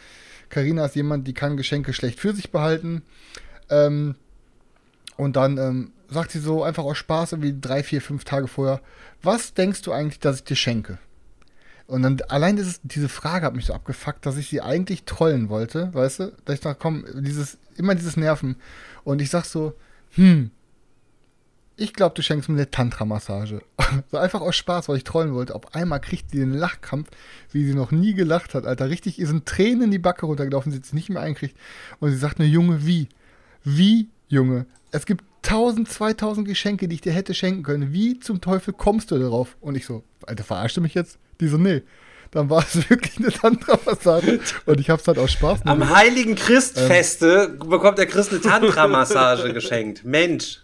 Karina 0.50 0.86
ist 0.86 0.98
jemand, 0.98 1.26
die 1.26 1.34
kann 1.34 1.56
Geschenke 1.56 1.94
schlecht 1.94 2.20
für 2.20 2.34
sich 2.34 2.52
behalten. 2.52 3.04
Ähm, 3.70 4.16
und 5.16 5.38
dann 5.38 5.58
ähm, 5.58 5.92
sagt 6.10 6.32
sie 6.32 6.40
so 6.40 6.64
einfach 6.64 6.84
aus 6.84 6.98
Spaß, 6.98 7.32
irgendwie 7.32 7.56
drei, 7.60 7.84
vier, 7.84 8.02
fünf 8.02 8.26
Tage 8.26 8.50
vorher, 8.50 8.82
was 9.24 9.54
denkst 9.54 9.82
du 9.84 9.94
eigentlich, 9.94 10.20
dass 10.20 10.38
ich 10.38 10.44
dir 10.44 10.58
schenke? 10.58 10.98
Und 11.88 12.02
dann 12.02 12.20
allein 12.30 12.56
dieses, 12.56 12.82
diese 12.84 13.10
Frage 13.10 13.46
hat 13.46 13.56
mich 13.56 13.66
so 13.66 13.74
abgefuckt, 13.74 14.26
dass 14.26 14.38
ich 14.38 14.50
sie 14.50 14.62
eigentlich 14.62 15.04
trollen 15.04 15.50
wollte, 15.50 15.94
weißt 15.94 16.20
du? 16.20 16.34
Dass 16.46 16.56
ich 16.56 16.62
dachte, 16.62 16.80
komm, 16.80 17.06
dieses, 17.14 17.58
immer 17.78 17.94
dieses 17.94 18.18
Nerven. 18.18 18.56
Und 19.04 19.22
ich 19.22 19.30
sag 19.30 19.46
so, 19.46 19.74
hm, 20.16 20.50
ich 21.78 21.94
glaube, 21.94 22.16
du 22.16 22.22
schenkst 22.22 22.50
mir 22.50 22.56
eine 22.56 22.72
Tantra-Massage. 22.72 23.62
so 24.12 24.18
einfach 24.18 24.42
aus 24.42 24.56
Spaß, 24.56 24.88
weil 24.88 24.98
ich 24.98 25.04
trollen 25.04 25.34
wollte. 25.34 25.54
Auf 25.56 25.76
einmal 25.76 26.00
kriegt 26.00 26.32
sie 26.32 26.40
den 26.40 26.54
Lachkampf, 26.54 27.10
wie 27.52 27.66
sie 27.66 27.76
noch 27.76 27.92
nie 27.92 28.14
gelacht 28.14 28.54
hat, 28.54 28.66
Alter. 28.66 28.90
Richtig, 28.90 29.20
ihr 29.20 29.28
sind 29.28 29.46
Tränen 29.46 29.84
in 29.84 29.92
die 29.92 30.00
Backe 30.00 30.26
runtergelaufen, 30.26 30.72
sie 30.72 30.80
es 30.80 30.94
nicht 30.94 31.10
mehr 31.10 31.22
einkriegt. 31.22 31.58
Und 32.00 32.12
sie 32.12 32.18
sagt 32.18 32.40
mir, 32.40 32.48
Junge, 32.48 32.86
wie? 32.86 33.10
Wie, 33.64 34.10
Junge? 34.28 34.66
Es 34.92 35.06
gibt 35.06 35.24
1000, 35.44 35.90
2000 35.90 36.48
Geschenke, 36.48 36.88
die 36.88 36.96
ich 36.96 37.02
dir 37.02 37.14
hätte 37.14 37.34
schenken 37.34 37.64
können. 37.64 37.92
Wie 37.92 38.20
zum 38.20 38.42
Teufel 38.42 38.74
kommst 38.74 39.12
du 39.12 39.20
darauf? 39.20 39.58
Und 39.60 39.76
ich 39.76 39.86
so, 39.86 40.04
Alter, 40.26 40.44
verarscht 40.44 40.78
du 40.78 40.82
mich 40.82 40.94
jetzt? 40.94 41.20
Die 41.40 41.48
so, 41.48 41.58
nee. 41.58 41.84
Dann 42.32 42.50
war 42.50 42.64
es 42.64 42.90
wirklich 42.90 43.18
eine 43.18 43.32
Tantra-Massage. 43.32 44.40
Und 44.66 44.80
ich 44.80 44.90
hab's 44.90 45.08
halt 45.08 45.18
aus 45.18 45.32
Spaß 45.32 45.62
Am 45.66 45.80
gemacht. 45.80 45.96
Heiligen 45.96 46.36
Christfeste 46.36 47.58
bekommt 47.60 47.98
der 47.98 48.08
Chris 48.08 48.30
eine 48.30 48.42
Tantra-Massage 48.42 49.54
geschenkt. 49.54 50.04
Mensch. 50.04 50.60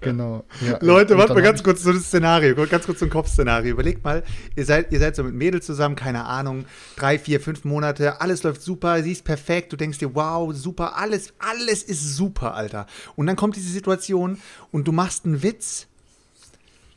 Genau. 0.00 0.44
Ja, 0.60 0.78
Leute, 0.80 1.16
warte 1.16 1.34
mal 1.34 1.42
ganz 1.42 1.62
kurz 1.62 1.82
so 1.82 1.92
das 1.92 2.04
Szenario, 2.04 2.54
ganz 2.66 2.86
kurz 2.86 2.98
so 2.98 3.06
ein 3.06 3.10
Kopfszenario. 3.10 3.72
Überlegt 3.72 4.04
mal, 4.04 4.24
ihr 4.56 4.64
seid, 4.64 4.92
ihr 4.92 4.98
seid 4.98 5.14
so 5.14 5.22
mit 5.22 5.34
Mädels 5.34 5.66
zusammen, 5.66 5.94
keine 5.94 6.24
Ahnung, 6.24 6.64
drei, 6.96 7.18
vier, 7.18 7.40
fünf 7.40 7.64
Monate, 7.64 8.20
alles 8.20 8.42
läuft 8.42 8.62
super, 8.62 9.02
sie 9.02 9.12
ist 9.12 9.24
perfekt, 9.24 9.72
du 9.72 9.76
denkst 9.76 9.98
dir, 9.98 10.14
wow, 10.14 10.52
super, 10.54 10.96
alles, 10.96 11.32
alles 11.38 11.82
ist 11.82 12.16
super, 12.16 12.54
Alter. 12.54 12.86
Und 13.14 13.26
dann 13.26 13.36
kommt 13.36 13.56
diese 13.56 13.70
Situation 13.70 14.38
und 14.72 14.88
du 14.88 14.92
machst 14.92 15.26
einen 15.26 15.42
Witz 15.42 15.87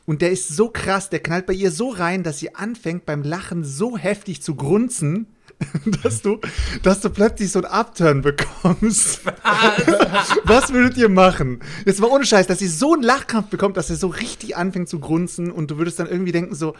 und 0.06 0.22
der 0.22 0.30
ist 0.30 0.48
so 0.48 0.68
krass, 0.68 1.10
der 1.10 1.20
knallt 1.20 1.46
bei 1.46 1.52
ihr 1.52 1.70
so 1.70 1.90
rein, 1.90 2.22
dass 2.22 2.38
sie 2.38 2.54
anfängt 2.54 3.06
beim 3.06 3.22
Lachen 3.22 3.64
so 3.64 3.96
heftig 3.96 4.42
zu 4.42 4.54
grunzen, 4.54 5.26
dass 6.02 6.22
du, 6.22 6.40
dass 6.82 7.00
du 7.00 7.10
plötzlich 7.10 7.52
so 7.52 7.60
einen 7.60 7.72
Upturn 7.72 8.22
bekommst. 8.22 9.20
Was 10.44 10.72
würdet 10.72 10.96
ihr 10.96 11.08
machen? 11.08 11.60
Jetzt 11.84 12.00
mal 12.00 12.10
ohne 12.10 12.24
Scheiß, 12.24 12.46
dass 12.46 12.58
sie 12.58 12.68
so 12.68 12.94
einen 12.94 13.02
Lachkampf 13.02 13.48
bekommt, 13.48 13.76
dass 13.76 13.90
er 13.90 13.96
so 13.96 14.08
richtig 14.08 14.56
anfängt 14.56 14.88
zu 14.88 14.98
grunzen 14.98 15.50
und 15.50 15.70
du 15.70 15.78
würdest 15.78 15.98
dann 15.98 16.08
irgendwie 16.08 16.32
denken 16.32 16.54
so, 16.54 16.74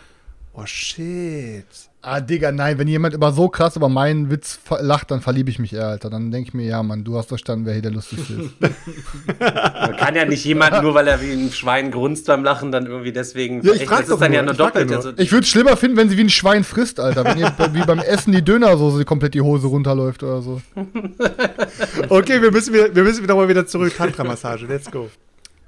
oh 0.54 0.66
shit. 0.66 1.64
Ah, 2.04 2.20
Digga, 2.20 2.50
nein, 2.50 2.78
wenn 2.78 2.88
jemand 2.88 3.14
immer 3.14 3.30
so 3.30 3.48
krass 3.48 3.76
über 3.76 3.88
meinen 3.88 4.28
Witz 4.28 4.58
lacht, 4.80 5.12
dann 5.12 5.20
verliebe 5.20 5.48
ich 5.50 5.60
mich 5.60 5.72
eher, 5.72 5.86
Alter. 5.86 6.10
Dann 6.10 6.32
denke 6.32 6.48
ich 6.48 6.54
mir, 6.54 6.66
ja, 6.66 6.82
Mann, 6.82 7.04
du 7.04 7.16
hast 7.16 7.28
verstanden, 7.28 7.64
wer 7.64 7.74
hier 7.74 7.82
der 7.82 7.92
Lustigste 7.92 8.32
ist. 8.32 8.50
Man 9.38 9.96
kann 9.96 10.16
ja 10.16 10.24
nicht 10.24 10.44
jemand, 10.44 10.82
nur 10.82 10.94
weil 10.94 11.06
er 11.06 11.20
wie 11.22 11.30
ein 11.30 11.52
Schwein 11.52 11.92
grunzt 11.92 12.26
beim 12.26 12.42
Lachen, 12.42 12.72
dann 12.72 12.86
irgendwie 12.86 13.12
deswegen. 13.12 13.62
Ja, 13.62 13.72
ich 13.72 13.82
Echt, 13.82 13.90
das 13.92 14.06
doch 14.08 14.14
ist 14.14 14.20
dann 14.20 14.32
ja 14.32 14.42
nur, 14.42 14.52
nur 14.52 14.66
ich 14.66 14.72
frag 14.72 14.74
ja 14.74 14.80
doppelt. 14.80 14.88
nur. 14.88 14.96
Also, 15.12 15.22
Ich 15.22 15.30
würde 15.30 15.44
es 15.44 15.48
schlimmer 15.48 15.76
finden, 15.76 15.96
wenn 15.96 16.08
sie 16.08 16.16
wie 16.16 16.24
ein 16.24 16.30
Schwein 16.30 16.64
frisst, 16.64 16.98
Alter. 16.98 17.24
Wenn 17.24 17.38
ihr 17.38 17.54
wie 17.72 17.84
beim 17.84 18.00
Essen 18.00 18.32
die 18.32 18.42
Dönersoße 18.42 19.04
komplett 19.04 19.34
die 19.34 19.40
Hose 19.40 19.68
runterläuft 19.68 20.24
oder 20.24 20.42
so. 20.42 20.60
Okay, 22.08 22.42
wir 22.42 22.50
müssen 22.50 22.74
wieder, 22.74 22.94
wir 22.94 23.04
müssen 23.04 23.22
wieder 23.22 23.34
mal 23.36 23.48
wieder 23.48 23.66
zurück. 23.66 23.94
Tantra-Massage, 23.96 24.66
let's 24.66 24.90
go. 24.90 25.08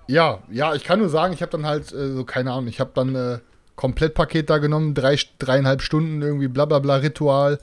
Ja, 0.09 0.41
ja, 0.51 0.75
ich 0.75 0.85
kann 0.85 0.99
nur 0.99 1.09
sagen, 1.09 1.33
ich 1.33 1.43
habe 1.43 1.53
dann 1.53 1.65
halt, 1.65 1.93
äh, 1.93 2.13
so 2.13 2.25
keine 2.25 2.51
Ahnung, 2.53 2.67
ich 2.67 2.81
habe 2.81 2.91
dann 2.95 3.15
äh, 3.15 3.39
Komplettpaket 3.77 4.51
da 4.51 4.59
genommen, 4.59 4.95
drei, 4.95 5.19
dreieinhalb 5.39 5.83
Stunden 5.83 6.23
irgendwie 6.23 6.49
blablabla 6.49 6.97
Ritual. 6.97 7.59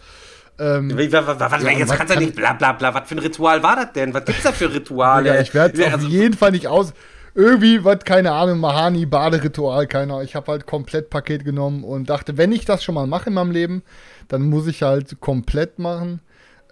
Ähm, 0.59 0.95
wie, 0.97 1.11
wa, 1.11 1.25
wa, 1.25 1.39
wa, 1.39 1.57
Ja, 1.57 1.71
jetzt 1.71 1.89
was 1.89 1.97
kannst 1.97 2.13
du 2.13 2.19
ja 2.19 2.25
nicht 2.25 2.35
bla 2.35 2.53
bla 2.53 2.73
bla. 2.73 2.93
Was 2.93 3.07
für 3.07 3.15
ein 3.15 3.19
Ritual 3.19 3.63
war 3.63 3.75
das 3.77 3.93
denn? 3.93 4.13
Was 4.13 4.25
gibt's 4.25 4.43
da 4.43 4.51
für 4.51 4.73
Rituale? 4.73 5.23
Digga, 5.29 5.41
ich 5.41 5.53
werde 5.53 5.79
Ja, 5.81 5.87
auf 5.87 5.93
also- 5.93 6.07
jeden 6.07 6.35
Fall 6.35 6.51
nicht 6.51 6.67
aus. 6.67 6.93
Irgendwie, 7.33 7.85
was, 7.85 7.99
keine 7.99 8.33
Ahnung, 8.33 8.59
Mahani, 8.59 9.05
Baderitual, 9.05 9.87
keine 9.87 10.13
Ahnung. 10.13 10.25
Ich 10.25 10.35
habe 10.35 10.51
halt 10.51 10.65
Komplettpaket 10.65 11.45
genommen 11.45 11.85
und 11.85 12.09
dachte, 12.09 12.37
wenn 12.37 12.51
ich 12.51 12.65
das 12.65 12.83
schon 12.83 12.93
mal 12.95 13.07
mache 13.07 13.29
in 13.29 13.35
meinem 13.35 13.51
Leben, 13.51 13.83
dann 14.27 14.41
muss 14.43 14.67
ich 14.67 14.83
halt 14.83 15.21
komplett 15.21 15.79
machen. 15.79 16.19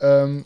Ähm, 0.02 0.44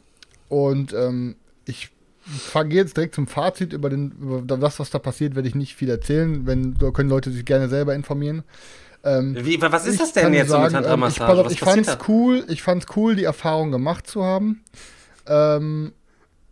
und 0.49 0.93
ähm, 0.93 1.35
ich 1.65 1.89
fange 2.25 2.75
jetzt 2.75 2.95
direkt 2.95 3.15
zum 3.15 3.25
Fazit 3.25 3.73
über, 3.73 3.89
den, 3.89 4.11
über 4.21 4.57
das, 4.57 4.79
was 4.79 4.91
da 4.91 4.99
passiert, 4.99 5.35
werde 5.35 5.47
ich 5.47 5.55
nicht 5.55 5.75
viel 5.75 5.89
erzählen. 5.89 6.45
Wenn, 6.45 6.75
da 6.75 6.91
können 6.91 7.09
Leute 7.09 7.31
sich 7.31 7.43
gerne 7.43 7.67
selber 7.67 7.95
informieren. 7.95 8.43
Ähm, 9.03 9.35
Wie, 9.45 9.61
wa- 9.61 9.71
was 9.71 9.85
ist 9.85 9.99
das 9.99 10.13
denn 10.13 10.33
jetzt 10.33 10.47
so 10.47 10.53
sagen, 10.53 10.63
mit 10.63 10.73
ähm, 10.73 10.79
ich, 10.79 10.85
Tantra-Massage? 11.17 11.27
pass 11.29 11.37
auf, 11.39 11.45
Was 11.47 11.53
ich 11.53 11.59
fand's 11.59 11.87
da? 11.87 11.97
cool, 12.07 12.45
ich 12.47 12.61
fand's 12.63 12.85
cool, 12.95 13.15
die 13.15 13.23
Erfahrung 13.25 13.71
gemacht 13.71 14.07
zu 14.07 14.23
haben. 14.23 14.63
Ähm, 15.27 15.91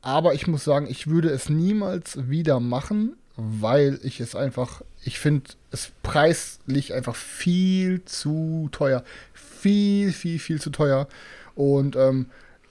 aber 0.01 0.33
ich 0.33 0.47
muss 0.47 0.63
sagen, 0.63 0.87
ich 0.89 1.07
würde 1.07 1.29
es 1.29 1.49
niemals 1.49 2.29
wieder 2.29 2.59
machen, 2.59 3.15
weil 3.37 3.99
ich 4.03 4.19
es 4.19 4.35
einfach, 4.35 4.81
ich 5.03 5.19
finde 5.19 5.51
es 5.71 5.91
preislich 6.03 6.93
einfach 6.93 7.15
viel 7.15 8.03
zu 8.05 8.67
teuer. 8.71 9.03
Viel, 9.33 10.11
viel, 10.11 10.39
viel 10.39 10.59
zu 10.59 10.71
teuer. 10.71 11.07
Und 11.55 11.95
ähm, 11.95 12.25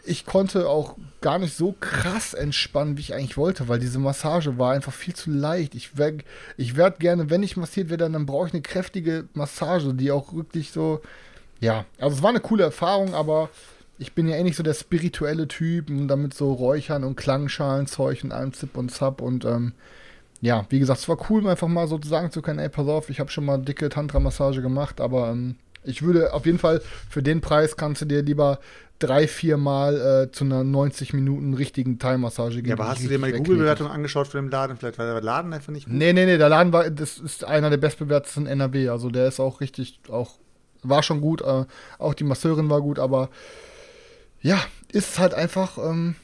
ich 0.04 0.26
konnte 0.26 0.68
auch 0.68 0.96
gar 1.20 1.38
nicht 1.38 1.56
so 1.56 1.74
krass 1.78 2.34
entspannen, 2.34 2.96
wie 2.96 3.02
ich 3.02 3.14
eigentlich 3.14 3.36
wollte, 3.36 3.68
weil 3.68 3.78
diese 3.78 3.98
Massage 3.98 4.58
war 4.58 4.72
einfach 4.72 4.92
viel 4.92 5.14
zu 5.14 5.30
leicht. 5.30 5.74
Ich 5.74 5.96
werde 5.96 6.24
ich 6.56 6.76
werd 6.76 7.00
gerne, 7.00 7.30
wenn 7.30 7.42
ich 7.42 7.56
massiert 7.56 7.90
werde, 7.90 8.10
dann 8.10 8.26
brauche 8.26 8.48
ich 8.48 8.52
eine 8.52 8.62
kräftige 8.62 9.28
Massage, 9.34 9.94
die 9.94 10.10
auch 10.10 10.34
wirklich 10.34 10.72
so, 10.72 11.00
ja, 11.60 11.84
also 11.98 12.16
es 12.16 12.22
war 12.22 12.30
eine 12.30 12.40
coole 12.40 12.64
Erfahrung, 12.64 13.14
aber 13.14 13.50
ich 13.98 14.14
bin 14.14 14.28
ja 14.28 14.36
eh 14.36 14.42
nicht 14.42 14.56
so 14.56 14.62
der 14.62 14.74
spirituelle 14.74 15.46
Typ 15.46 15.90
und 15.90 16.08
damit 16.08 16.32
so 16.34 16.52
Räuchern 16.52 17.04
und 17.04 17.16
Klangschalenzeug 17.16 18.24
und 18.24 18.32
allem 18.32 18.52
Zip 18.54 18.76
und 18.76 18.90
Zap 18.90 19.20
und 19.20 19.44
ähm, 19.44 19.72
ja, 20.40 20.64
wie 20.70 20.78
gesagt, 20.78 21.00
es 21.00 21.08
war 21.08 21.18
cool, 21.28 21.46
einfach 21.46 21.68
mal 21.68 21.86
so 21.86 22.00
sagen 22.02 22.30
zu 22.30 22.40
können, 22.40 22.60
ey, 22.60 22.70
pass 22.70 22.88
auf, 22.88 23.10
ich 23.10 23.20
habe 23.20 23.30
schon 23.30 23.44
mal 23.44 23.58
dicke 23.58 23.90
Tantra-Massage 23.90 24.62
gemacht, 24.62 25.00
aber 25.00 25.28
ähm, 25.28 25.56
ich 25.84 26.02
würde 26.02 26.32
auf 26.32 26.46
jeden 26.46 26.58
Fall 26.58 26.80
für 27.08 27.22
den 27.22 27.40
Preis 27.40 27.76
kannst 27.76 28.02
du 28.02 28.06
dir 28.06 28.22
lieber 28.22 28.58
drei, 29.00 29.26
vier 29.26 29.56
Mal 29.56 30.26
äh, 30.28 30.30
zu 30.30 30.44
einer 30.44 30.62
90 30.62 31.12
Minuten 31.12 31.54
richtigen 31.54 31.98
Thai-Massage. 31.98 32.60
Ja, 32.60 32.74
aber 32.74 32.88
hast 32.88 33.02
du 33.02 33.08
dir 33.08 33.18
mal 33.18 33.32
die 33.32 33.38
Google-Bewertung 33.38 33.88
angeschaut 33.88 34.28
von 34.28 34.42
dem 34.42 34.50
Laden? 34.50 34.76
Vielleicht 34.76 34.98
war 34.98 35.06
der 35.06 35.20
Laden 35.20 35.52
einfach 35.52 35.72
nicht 35.72 35.86
gut. 35.86 35.94
Nee, 35.94 36.12
nee, 36.12 36.26
nee, 36.26 36.38
der 36.38 36.48
Laden 36.48 36.72
war, 36.72 36.88
das 36.88 37.18
ist 37.18 37.44
einer 37.44 37.70
der 37.70 37.78
bestbewertesten 37.78 38.46
NRW. 38.46 38.90
Also 38.90 39.10
der 39.10 39.26
ist 39.26 39.40
auch 39.40 39.60
richtig, 39.60 39.98
auch, 40.08 40.34
war 40.82 41.02
schon 41.02 41.20
gut, 41.20 41.40
äh, 41.40 41.64
auch 41.98 42.14
die 42.14 42.24
Masseurin 42.24 42.70
war 42.70 42.80
gut, 42.80 42.98
aber 42.98 43.30
ja, 44.42 44.62
ist 44.92 45.18
halt 45.18 45.34
einfach, 45.34 45.78
ähm, 45.78 46.14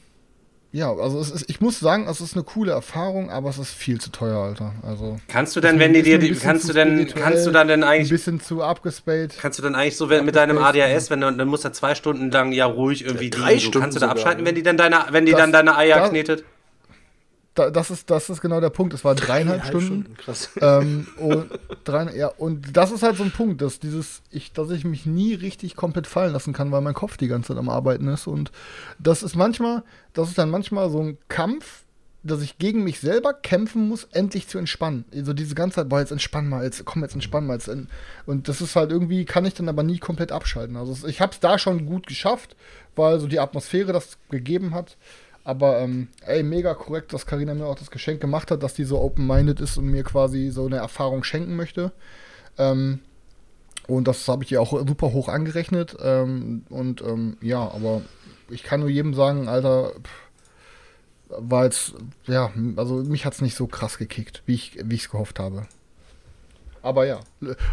ja, 0.77 0.93
also 0.93 1.19
es 1.19 1.31
ist, 1.31 1.49
ich 1.49 1.59
muss 1.59 1.79
sagen, 1.79 2.07
es 2.07 2.21
ist 2.21 2.35
eine 2.35 2.43
coole 2.43 2.71
Erfahrung, 2.71 3.31
aber 3.31 3.49
es 3.49 3.57
ist 3.57 3.71
viel 3.73 3.99
zu 3.99 4.11
teuer, 4.11 4.37
Alter. 4.37 4.73
Also. 4.83 5.17
Kannst 5.27 5.55
du 5.55 5.59
denn, 5.59 5.79
wenn 5.79 5.93
die 5.93 6.03
dir, 6.03 6.19
ein 6.19 6.39
kannst 6.39 6.67
zu 6.67 6.73
du 6.73 6.73
denn, 6.75 7.07
kannst 7.15 7.47
du 7.47 7.51
dann 7.51 7.67
denn 7.67 7.83
Ein 7.83 7.89
eigentlich, 7.89 8.09
bisschen 8.11 8.39
zu 8.39 8.61
abgespaced. 8.61 9.39
kannst 9.41 9.57
du 9.57 9.63
dann 9.63 9.73
eigentlich 9.73 9.97
so 9.97 10.09
wenn, 10.09 10.23
mit 10.23 10.35
deinem 10.35 10.59
ADHS, 10.59 11.09
wenn 11.09 11.21
du, 11.21 11.31
dann 11.31 11.47
musst 11.47 11.65
du 11.65 11.71
zwei 11.71 11.95
Stunden 11.95 12.29
lang 12.29 12.51
ja 12.51 12.65
ruhig 12.67 13.03
irgendwie 13.03 13.31
drei 13.31 13.53
liegen. 13.55 13.61
Stunden 13.61 13.79
kannst 13.79 13.95
du 13.97 13.99
da 14.01 14.05
sogar, 14.09 14.17
abschalten, 14.17 14.43
ne? 14.43 14.49
wenn 14.49 14.55
die 14.55 14.61
dann 14.63 14.77
deine, 14.77 15.05
wenn 15.09 15.25
die 15.25 15.31
Das- 15.31 15.41
dann 15.41 15.51
deine 15.51 15.75
Eier 15.77 15.97
da- 15.97 16.09
knetet? 16.09 16.43
Da, 17.57 17.71
das, 17.71 17.89
ist, 17.89 18.11
das 18.11 18.29
ist 18.29 18.39
genau 18.41 18.61
der 18.61 18.69
Punkt. 18.69 18.93
Es 18.93 19.03
war 19.03 19.15
dreieinhalb 19.15 19.65
Stunden. 19.65 20.15
Krass. 20.17 20.51
ähm, 20.61 21.07
und, 21.17 21.49
drei, 21.85 22.15
ja, 22.15 22.27
und 22.27 22.77
das 22.77 22.91
ist 22.91 23.01
halt 23.01 23.17
so 23.17 23.23
ein 23.23 23.31
Punkt, 23.31 23.63
dass 23.63 23.79
dieses, 23.79 24.21
ich, 24.29 24.53
dass 24.53 24.69
ich 24.69 24.85
mich 24.85 25.07
nie 25.07 25.33
richtig 25.33 25.75
komplett 25.75 26.05
fallen 26.05 26.33
lassen 26.33 26.53
kann, 26.53 26.71
weil 26.71 26.81
mein 26.81 26.93
Kopf 26.93 27.17
die 27.17 27.27
ganze 27.27 27.47
Zeit 27.49 27.57
am 27.57 27.69
Arbeiten 27.69 28.07
ist. 28.09 28.27
Und 28.27 28.51
das 28.99 29.23
ist 29.23 29.35
manchmal, 29.35 29.83
das 30.13 30.29
ist 30.29 30.37
dann 30.37 30.51
manchmal 30.51 30.91
so 30.91 31.01
ein 31.01 31.17
Kampf, 31.29 31.85
dass 32.21 32.41
ich 32.41 32.59
gegen 32.59 32.83
mich 32.83 32.99
selber 32.99 33.33
kämpfen 33.33 33.87
muss, 33.87 34.03
endlich 34.11 34.47
zu 34.47 34.59
entspannen. 34.59 35.05
Also 35.11 35.33
diese 35.33 35.55
ganze 35.55 35.77
Zeit, 35.77 35.89
boah, 35.89 35.99
jetzt 35.99 36.11
entspann 36.11 36.47
mal, 36.47 36.63
jetzt 36.63 36.85
komm, 36.85 37.01
jetzt 37.01 37.15
entspann 37.15 37.47
mal. 37.47 37.53
Jetzt 37.53 37.69
en- 37.69 37.89
und 38.27 38.47
das 38.47 38.61
ist 38.61 38.75
halt 38.75 38.91
irgendwie, 38.91 39.25
kann 39.25 39.45
ich 39.45 39.55
dann 39.55 39.69
aber 39.69 39.81
nie 39.81 39.97
komplett 39.97 40.31
abschalten. 40.31 40.77
Also 40.77 41.07
ich 41.07 41.21
habe 41.21 41.31
es 41.31 41.39
da 41.39 41.57
schon 41.57 41.87
gut 41.87 42.05
geschafft, 42.05 42.55
weil 42.95 43.19
so 43.19 43.27
die 43.27 43.39
Atmosphäre 43.39 43.93
das 43.93 44.17
gegeben 44.29 44.75
hat. 44.75 44.97
Aber 45.47 45.79
ähm, 45.79 46.09
ey, 46.25 46.43
mega 46.43 46.73
korrekt, 46.73 47.13
dass 47.13 47.25
Karina 47.25 47.53
mir 47.53 47.67
auch 47.67 47.79
das 47.79 47.89
Geschenk 47.89 48.19
gemacht 48.19 48.51
hat, 48.51 48.63
dass 48.63 48.73
die 48.73 48.83
so 48.83 48.99
open-minded 48.99 49.61
ist 49.61 49.77
und 49.77 49.85
mir 49.85 50.03
quasi 50.03 50.49
so 50.49 50.65
eine 50.65 50.75
Erfahrung 50.75 51.23
schenken 51.23 51.55
möchte. 51.55 51.93
Ähm, 52.57 52.99
und 53.87 54.09
das 54.09 54.27
habe 54.27 54.43
ich 54.43 54.51
ihr 54.51 54.61
auch 54.61 54.77
super 54.85 55.13
hoch 55.13 55.29
angerechnet. 55.29 55.95
Ähm, 56.01 56.65
und 56.67 57.01
ähm, 57.01 57.37
ja, 57.39 57.59
aber 57.61 58.01
ich 58.49 58.63
kann 58.63 58.81
nur 58.81 58.89
jedem 58.89 59.13
sagen, 59.13 59.47
Alter, 59.47 59.93
pff, 59.93 60.27
war 61.29 61.63
jetzt, 61.63 61.93
ja, 62.25 62.51
also 62.75 62.95
mich 62.95 63.25
hat 63.25 63.31
es 63.31 63.41
nicht 63.41 63.55
so 63.55 63.67
krass 63.67 63.97
gekickt, 63.97 64.43
wie 64.47 64.55
ich 64.55 64.75
es 64.77 65.09
gehofft 65.09 65.39
habe. 65.39 65.65
Aber 66.87 67.05
ja. 67.05 67.19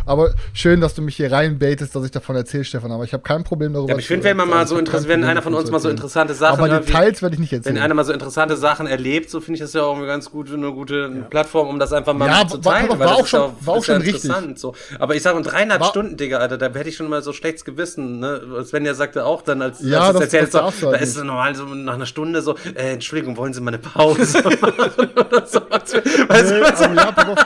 Aber 0.04 0.34
schön, 0.52 0.80
dass 0.80 0.94
du 0.94 1.02
mich 1.02 1.16
hier 1.16 1.30
reinbaitest, 1.30 1.94
dass 1.94 2.04
ich 2.04 2.10
davon 2.10 2.34
erzähle, 2.34 2.64
Stefan. 2.64 2.90
Aber 2.90 3.04
ich 3.04 3.12
habe 3.12 3.22
kein 3.22 3.44
Problem 3.44 3.72
darüber. 3.72 3.92
Ja, 3.92 3.98
ich 3.98 4.08
finde, 4.08 4.24
wenn 4.24 4.36
man 4.36 4.48
mal 4.48 4.66
so 4.66 4.76
interessiert, 4.76 5.08
wenn 5.08 5.24
einer 5.24 5.40
von 5.40 5.54
uns 5.54 5.70
mal 5.70 5.78
so 5.78 5.88
interessante 5.88 6.34
Sachen. 6.34 6.58
Aber 6.58 6.80
Details 6.80 7.22
werde 7.22 7.34
ich 7.34 7.40
nicht 7.40 7.52
erzählen. 7.52 7.76
Wenn 7.76 7.82
einer 7.82 7.94
mal 7.94 8.04
so 8.04 8.12
interessante 8.12 8.56
Sachen 8.56 8.86
erlebt, 8.86 9.30
so 9.30 9.40
finde 9.40 9.54
ich 9.54 9.60
das 9.60 9.72
ja 9.72 9.82
auch 9.82 9.96
eine 9.96 10.06
ganz 10.06 10.30
gute, 10.30 10.54
eine 10.54 10.72
gute 10.72 11.12
ja. 11.14 11.22
Plattform, 11.30 11.68
um 11.68 11.78
das 11.78 11.92
einfach 11.92 12.12
mal 12.12 12.28
ja, 12.28 12.46
zu 12.46 12.58
teilen. 12.58 12.88
War, 12.88 12.98
war, 12.98 13.06
war 13.06 13.14
auch 13.16 13.26
schon, 13.26 13.40
auch, 13.40 13.52
war 13.60 13.74
auch 13.74 13.84
schon 13.84 14.02
richtig. 14.02 14.30
So. 14.56 14.74
Aber 14.98 15.14
ich 15.14 15.22
sage, 15.22 15.38
in 15.38 15.44
dreieinhalb 15.44 15.80
war, 15.80 15.88
Stunden, 15.88 16.16
Digga, 16.16 16.38
Alter, 16.38 16.58
da 16.58 16.66
hätte 16.66 16.88
ich 16.88 16.96
schon 16.96 17.08
mal 17.08 17.22
so 17.22 17.32
schlechtes 17.32 17.64
Gewissen. 17.64 18.18
Ne? 18.18 18.64
Sven 18.64 18.84
ja 18.84 18.94
sagte 18.94 19.24
auch 19.24 19.42
dann, 19.42 19.62
als, 19.62 19.80
ja, 19.80 20.00
als 20.00 20.14
das, 20.14 20.22
erzählt, 20.22 20.54
das 20.54 20.80
so, 20.80 20.90
da 20.90 20.98
ist 20.98 21.16
es 21.16 21.22
normal 21.22 21.54
so 21.54 21.64
nach 21.66 21.94
einer 21.94 22.06
Stunde 22.06 22.42
so, 22.42 22.56
äh, 22.74 22.94
Entschuldigung, 22.94 23.36
wollen 23.36 23.54
Sie 23.54 23.60
mal 23.60 23.70
eine 23.70 23.78
Pause 23.78 24.42
machen 24.60 25.10
oder 25.16 25.46
so. 25.46 25.60
Weißt 25.70 26.50
du, 26.50 26.60
was? 26.60 26.80
Mal, 26.80 27.36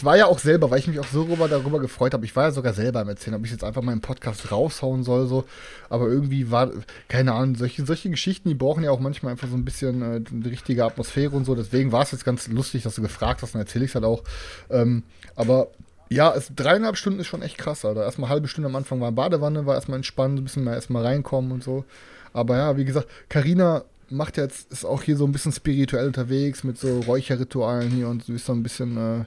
ich, 0.00 0.04
war 0.04 0.16
ja 0.16 0.26
auch 0.26 0.38
selber, 0.38 0.70
weil 0.70 0.78
ich 0.78 0.86
mich 0.88 0.98
auch 0.98 1.06
so 1.06 1.24
darüber, 1.24 1.48
darüber 1.48 1.80
gefreut 1.80 2.14
habe. 2.14 2.24
Ich 2.24 2.34
war 2.34 2.44
ja 2.44 2.50
sogar 2.50 2.72
selber 2.72 3.00
am 3.00 3.08
Erzählen, 3.08 3.36
ob 3.36 3.44
ich 3.44 3.50
jetzt 3.50 3.64
einfach 3.64 3.82
im 3.82 4.00
Podcast 4.00 4.50
raushauen 4.50 5.02
soll, 5.02 5.26
so. 5.26 5.44
Aber 5.88 6.08
irgendwie 6.08 6.50
war, 6.50 6.70
keine 7.08 7.32
Ahnung, 7.32 7.56
solche, 7.56 7.84
solche 7.84 8.10
Geschichten, 8.10 8.48
die 8.48 8.54
brauchen 8.54 8.82
ja 8.82 8.90
auch 8.90 9.00
manchmal 9.00 9.32
einfach 9.32 9.48
so 9.48 9.56
ein 9.56 9.64
bisschen 9.64 10.02
äh, 10.02 10.20
die 10.20 10.48
richtige 10.48 10.84
Atmosphäre 10.84 11.36
und 11.36 11.44
so. 11.44 11.54
Deswegen 11.54 11.92
war 11.92 12.02
es 12.02 12.12
jetzt 12.12 12.24
ganz 12.24 12.48
lustig, 12.48 12.82
dass 12.82 12.94
du 12.94 13.02
gefragt 13.02 13.42
hast, 13.42 13.54
dann 13.54 13.62
erzähle 13.62 13.84
ich 13.84 13.90
es 13.90 13.94
halt 13.94 14.04
auch. 14.04 14.24
Ähm, 14.70 15.02
aber 15.36 15.68
ja, 16.08 16.34
es, 16.34 16.50
dreieinhalb 16.54 16.96
Stunden 16.96 17.20
ist 17.20 17.28
schon 17.28 17.42
echt 17.42 17.58
krass, 17.58 17.84
Alter. 17.84 18.04
Erstmal 18.04 18.30
halbe 18.30 18.48
Stunde 18.48 18.68
am 18.68 18.76
Anfang 18.76 19.00
war 19.00 19.12
Badewanne, 19.12 19.66
war 19.66 19.74
erstmal 19.74 19.96
entspannt, 19.96 20.38
ein 20.38 20.44
bisschen 20.44 20.64
mehr 20.64 20.74
erstmal 20.74 21.04
reinkommen 21.04 21.52
und 21.52 21.62
so. 21.62 21.84
Aber 22.32 22.56
ja, 22.56 22.76
wie 22.76 22.84
gesagt, 22.84 23.08
Karina 23.28 23.84
macht 24.08 24.36
jetzt, 24.36 24.72
ist 24.72 24.84
auch 24.84 25.02
hier 25.02 25.16
so 25.16 25.24
ein 25.24 25.32
bisschen 25.32 25.52
spirituell 25.52 26.06
unterwegs 26.06 26.64
mit 26.64 26.78
so 26.78 27.00
Räucherritualen 27.00 27.90
hier 27.90 28.08
und 28.08 28.24
so 28.24 28.32
ist 28.32 28.46
so 28.46 28.52
ein 28.52 28.62
bisschen 28.62 28.96
äh, 28.96 29.24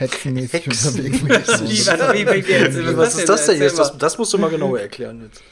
hexenmäßig 0.00 0.66
unterwegs. 0.66 1.24
wie, 1.24 1.28
was, 1.28 1.60
wie, 1.62 2.26
wie, 2.26 2.46
wie, 2.46 2.96
was 2.96 3.16
ist 3.16 3.28
das 3.28 3.46
denn 3.46 3.60
jetzt? 3.60 3.78
Das, 3.78 3.96
das 3.96 4.18
musst 4.18 4.32
du 4.32 4.38
mal 4.38 4.50
genauer 4.50 4.80
erklären 4.80 5.22
jetzt. 5.22 5.42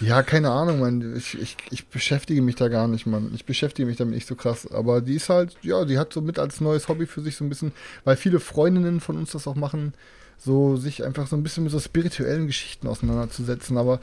Ja, 0.00 0.22
keine 0.22 0.50
Ahnung, 0.50 0.80
man. 0.80 1.16
Ich, 1.16 1.38
ich, 1.38 1.56
ich 1.70 1.86
beschäftige 1.88 2.40
mich 2.40 2.56
da 2.56 2.68
gar 2.68 2.88
nicht, 2.88 3.06
man. 3.06 3.32
Ich 3.34 3.44
beschäftige 3.44 3.86
mich 3.86 3.98
damit 3.98 4.14
nicht 4.14 4.26
so 4.26 4.34
krass. 4.34 4.66
Aber 4.70 5.02
die 5.02 5.14
ist 5.14 5.28
halt, 5.28 5.56
ja, 5.62 5.84
die 5.84 5.98
hat 5.98 6.12
so 6.12 6.22
mit 6.22 6.38
als 6.38 6.60
neues 6.60 6.88
Hobby 6.88 7.06
für 7.06 7.20
sich 7.20 7.36
so 7.36 7.44
ein 7.44 7.50
bisschen, 7.50 7.72
weil 8.04 8.16
viele 8.16 8.40
Freundinnen 8.40 9.00
von 9.00 9.18
uns 9.18 9.32
das 9.32 9.46
auch 9.46 9.56
machen, 9.56 9.92
so 10.38 10.76
sich 10.76 11.04
einfach 11.04 11.26
so 11.26 11.36
ein 11.36 11.42
bisschen 11.42 11.64
mit 11.64 11.72
so 11.72 11.80
spirituellen 11.80 12.46
Geschichten 12.46 12.86
auseinanderzusetzen. 12.86 13.76
Aber 13.76 14.00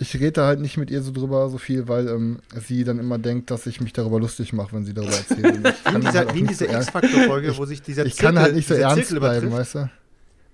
ich 0.00 0.18
rede 0.18 0.42
halt 0.42 0.60
nicht 0.60 0.78
mit 0.78 0.90
ihr 0.90 1.02
so 1.02 1.12
drüber 1.12 1.50
so 1.50 1.58
viel, 1.58 1.86
weil 1.86 2.08
ähm, 2.08 2.38
sie 2.66 2.84
dann 2.84 2.98
immer 2.98 3.18
denkt, 3.18 3.50
dass 3.50 3.66
ich 3.66 3.82
mich 3.82 3.92
darüber 3.92 4.18
lustig 4.18 4.54
mache, 4.54 4.72
wenn 4.72 4.84
sie 4.84 4.94
darüber 4.94 5.12
erzählt. 5.12 5.62
wie 5.84 5.94
in 5.94 6.00
dieser, 6.00 6.18
halt 6.20 6.34
diese 6.34 6.66
so 6.66 6.72
X-Factor-Folge, 6.72 7.58
wo 7.58 7.66
sich 7.66 7.82
dieser 7.82 8.06
Ich 8.06 8.16
Zirkel, 8.16 8.34
kann 8.34 8.42
halt 8.42 8.54
nicht 8.54 8.66
so 8.66 8.74
ernst 8.74 9.14
bleiben, 9.14 9.52
weißt 9.52 9.74
du? 9.74 9.90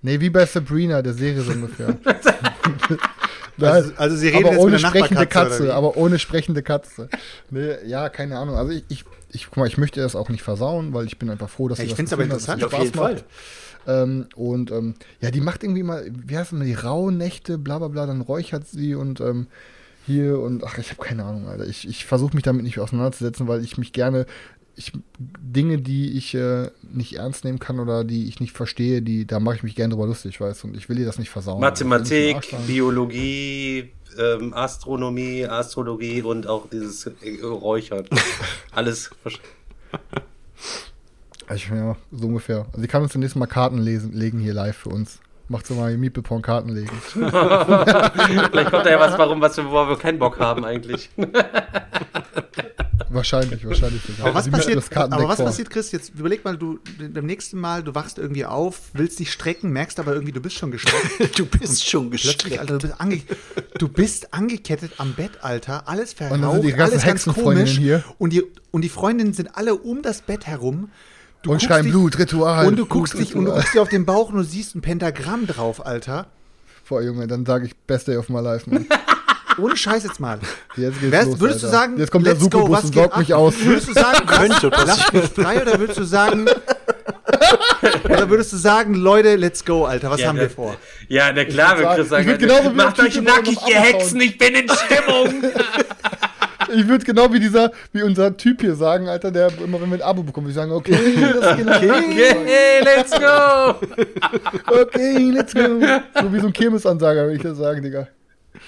Nee, 0.01 0.19
wie 0.19 0.29
bei 0.29 0.45
Sabrina, 0.45 1.01
der 1.01 1.13
Serie 1.13 1.41
so 1.41 1.53
ungefähr. 1.53 1.97
also, 3.61 3.91
also, 3.95 4.15
sie 4.17 4.27
reden 4.27 4.43
aber 4.43 4.51
jetzt 4.53 4.61
ohne 4.61 4.71
mit 4.73 4.81
sprechende 4.81 5.27
Katze, 5.27 5.73
aber 5.73 5.95
ohne 5.95 6.19
sprechende 6.19 6.61
Katze. 6.61 7.09
Nee, 7.49 7.75
ja, 7.85 8.09
keine 8.09 8.37
Ahnung. 8.37 8.57
Also 8.57 8.73
ich, 8.73 8.83
ich, 8.89 9.05
ich, 9.31 9.45
guck 9.45 9.57
mal, 9.57 9.67
ich 9.67 9.77
möchte 9.77 10.01
das 10.01 10.17
auch 10.17 10.27
nicht 10.27 10.43
versauen, 10.43 10.93
weil 10.93 11.05
ich 11.05 11.17
bin 11.17 11.29
einfach 11.29 11.49
froh, 11.49 11.69
dass 11.69 11.77
ja, 11.77 11.85
ich 11.85 11.95
finde 11.95 12.09
es 12.09 12.13
aber 12.13 12.23
interessant, 12.23 12.63
auf 12.65 12.73
jeden 12.73 12.93
Fall. 12.93 13.23
Ähm, 13.87 14.27
und 14.35 14.69
ähm, 14.71 14.95
ja, 15.21 15.31
die 15.31 15.41
macht 15.41 15.63
irgendwie 15.63 15.83
mal, 15.83 16.05
wie 16.11 16.37
heißt 16.37 16.51
das, 16.51 16.59
die 16.59 16.73
rauen 16.73 17.17
Nächte, 17.17 17.57
bla 17.57 17.79
bla 17.79 17.87
bla, 17.87 18.05
dann 18.05 18.21
räuchert 18.21 18.67
sie 18.67 18.95
und 18.95 19.21
ähm, 19.21 19.47
hier 20.05 20.39
und 20.39 20.63
ach, 20.63 20.77
ich 20.77 20.89
habe 20.89 21.01
keine 21.01 21.23
Ahnung, 21.23 21.47
Alter. 21.47 21.65
Ich, 21.65 21.87
ich 21.87 22.05
versuche 22.05 22.35
mich 22.35 22.43
damit 22.43 22.63
nicht 22.63 22.79
auseinanderzusetzen, 22.79 23.47
weil 23.47 23.63
ich 23.63 23.77
mich 23.77 23.93
gerne, 23.93 24.25
ich, 24.75 24.91
Dinge, 25.19 25.79
die 25.79 26.17
ich 26.17 26.33
äh, 26.35 26.69
nicht 26.93 27.15
ernst 27.15 27.45
nehmen 27.45 27.59
kann 27.59 27.79
oder 27.79 28.03
die 28.03 28.27
ich 28.27 28.39
nicht 28.39 28.55
verstehe, 28.55 29.01
die, 29.01 29.25
da 29.25 29.39
mache 29.39 29.55
ich 29.55 29.63
mich 29.63 29.75
gerne 29.75 29.93
drüber 29.93 30.07
lustig, 30.07 30.39
weißt 30.39 30.65
und 30.65 30.77
ich 30.77 30.89
will 30.89 30.99
ihr 30.99 31.05
das 31.05 31.17
nicht 31.17 31.29
versauen. 31.29 31.61
Mathematik, 31.61 32.37
Biologie, 32.67 33.89
ähm, 34.17 34.53
Astronomie, 34.53 35.45
Astrologie 35.45 36.21
und 36.21 36.47
auch 36.47 36.69
dieses 36.69 37.09
Räuchern. 37.41 38.05
Alles. 38.71 39.11
Ich, 41.53 41.69
ja, 41.69 41.95
so 42.11 42.27
ungefähr. 42.27 42.65
Also 42.67 42.81
sie 42.81 42.87
kann 42.87 43.03
uns 43.03 43.13
zunächst 43.13 43.35
Mal 43.35 43.47
Karten 43.47 43.77
lesen, 43.77 44.13
legen 44.13 44.39
hier 44.39 44.53
live 44.53 44.75
für 44.75 44.89
uns. 44.89 45.19
Macht 45.49 45.65
so 45.65 45.75
mal 45.75 45.97
Meeple 45.97 46.23
Porn 46.23 46.41
Karten 46.41 46.69
legen. 46.69 46.91
Vielleicht 47.13 48.69
kommt 48.69 48.85
da 48.85 48.89
ja 48.89 48.99
was, 48.99 49.17
warum, 49.17 49.39
was 49.39 49.55
wir, 49.55 49.65
wo 49.71 49.87
wir 49.87 49.97
keinen 49.97 50.19
Bock 50.19 50.39
haben 50.39 50.65
eigentlich. 50.65 51.09
wahrscheinlich, 53.09 53.65
wahrscheinlich. 53.65 54.01
Aber, 54.19 54.35
was 54.35 54.49
passiert, 54.49 54.97
aber 54.97 55.29
was 55.29 55.37
passiert, 55.37 55.69
Chris? 55.69 55.93
Jetzt 55.93 56.09
überleg 56.19 56.43
mal, 56.43 56.57
du 56.57 56.79
beim 57.13 57.25
nächsten 57.25 57.57
Mal, 57.61 57.81
du 57.81 57.95
wachst 57.95 58.17
irgendwie 58.17 58.43
auf, 58.43 58.89
willst 58.91 59.19
dich 59.19 59.31
strecken, 59.31 59.71
merkst 59.71 60.01
aber 60.01 60.13
irgendwie, 60.13 60.33
du 60.33 60.41
bist 60.41 60.57
schon 60.57 60.71
gestreckt. 60.71 61.37
du 61.39 61.45
bist 61.45 61.87
schon 61.87 62.11
gestreckt. 62.11 62.59
Alter, 62.59 62.77
du, 62.77 62.87
bist 62.87 62.99
ange 62.99 63.21
du 63.77 63.87
bist 63.87 64.33
angekettet 64.33 64.91
am 64.97 65.13
Bett, 65.13 65.31
Alter. 65.41 65.87
Alles 65.87 66.11
verraucht, 66.11 66.77
alles 66.77 67.03
ganz 67.05 67.23
komisch. 67.25 67.77
Hier. 67.77 68.03
Und 68.17 68.33
die, 68.33 68.43
und 68.71 68.81
die 68.81 68.89
Freundinnen 68.89 69.31
sind 69.31 69.55
alle 69.55 69.75
um 69.75 70.01
das 70.01 70.21
Bett 70.21 70.45
herum. 70.45 70.89
Du 71.47 71.53
und 71.53 71.61
schreien 71.61 71.89
Blut, 71.89 72.19
Ritual. 72.19 72.67
Und 72.67 72.77
du 72.77 72.85
guckst 72.85 73.13
Blut, 73.13 73.25
dich 73.25 73.35
und 73.35 73.45
du 73.45 73.53
guckst 73.53 73.73
dir 73.73 73.81
auf 73.81 73.87
den 73.87 74.05
Bauch 74.05 74.29
und 74.29 74.35
du 74.35 74.43
siehst 74.43 74.75
ein 74.75 74.81
Pentagramm 74.81 75.47
drauf, 75.47 75.85
Alter. 75.85 76.27
Boah, 76.89 77.01
Junge, 77.01 77.25
dann 77.25 77.45
sage 77.45 77.67
ich 77.67 77.75
Best 77.87 78.09
Day 78.09 78.17
of 78.17 78.27
my 78.27 78.41
life, 78.41 78.69
man. 78.69 78.85
Ohne 79.57 79.77
Scheiß 79.77 80.03
jetzt 80.03 80.19
mal. 80.19 80.39
Jetzt 80.75 80.99
geht's 80.99 81.11
Wärst, 81.11 81.31
los, 81.31 81.39
würdest 81.39 81.63
Alter. 81.63 81.77
du 81.77 81.81
sagen, 81.81 81.97
jetzt 81.99 82.11
kommt 82.11 82.27
der 82.27 82.35
Superbus 82.35 82.83
und 82.83 82.93
sorgt 82.93 83.17
mich 83.17 83.33
aus. 83.33 83.53
Würdest 83.63 83.87
du 83.87 83.93
sagen, 83.93 84.25
könnte 84.27 84.71
lass 84.71 85.13
mich 85.13 85.23
frei 85.23 85.61
oder 85.61 85.79
würdest 85.79 85.99
du 85.99 86.03
sagen, 86.03 86.45
oder 88.03 88.29
würdest 88.29 88.51
du 88.51 88.57
sagen, 88.57 88.93
Leute, 88.93 89.35
let's 89.37 89.63
go, 89.63 89.85
Alter, 89.85 90.11
was 90.11 90.19
ja, 90.19 90.27
haben 90.27 90.39
wir 90.39 90.49
vor? 90.49 90.75
Ja, 91.07 91.31
na 91.33 91.45
klar, 91.45 91.79
wir 91.79 91.87
können 91.87 92.09
sagen, 92.09 92.51
also, 92.51 92.71
macht 92.71 92.99
euch 92.99 93.21
nackig, 93.21 93.57
ihr 93.67 93.79
Hexen, 93.79 94.19
ich 94.19 94.37
bin 94.37 94.53
in 94.53 94.67
Stimmung. 94.69 95.43
Ich 96.73 96.87
würde 96.87 97.05
genau 97.05 97.31
wie 97.31 97.39
dieser, 97.39 97.71
wie 97.93 98.03
unser 98.03 98.35
Typ 98.35 98.61
hier 98.61 98.75
sagen, 98.75 99.07
Alter, 99.07 99.31
der 99.31 99.49
immer, 99.63 99.81
wenn 99.81 99.89
wir 99.89 99.97
ein 99.97 100.01
Abo 100.01 100.23
bekommen, 100.23 100.47
wir 100.47 100.53
sagen, 100.53 100.71
okay, 100.71 100.91
das 101.39 101.57
geht 101.57 101.67
okay. 101.67 101.91
Okay, 101.91 102.81
let's 102.83 103.11
go. 103.11 103.75
okay, 104.81 105.31
let's 105.31 105.53
go. 105.53 105.61
So 106.21 106.33
wie 106.33 106.39
so 106.39 106.47
ein 106.47 106.53
Kirmesansager, 106.53 107.23
würde 107.23 107.35
ich 107.35 107.43
das 107.43 107.57
sagen, 107.57 107.81
Digga. 107.81 108.07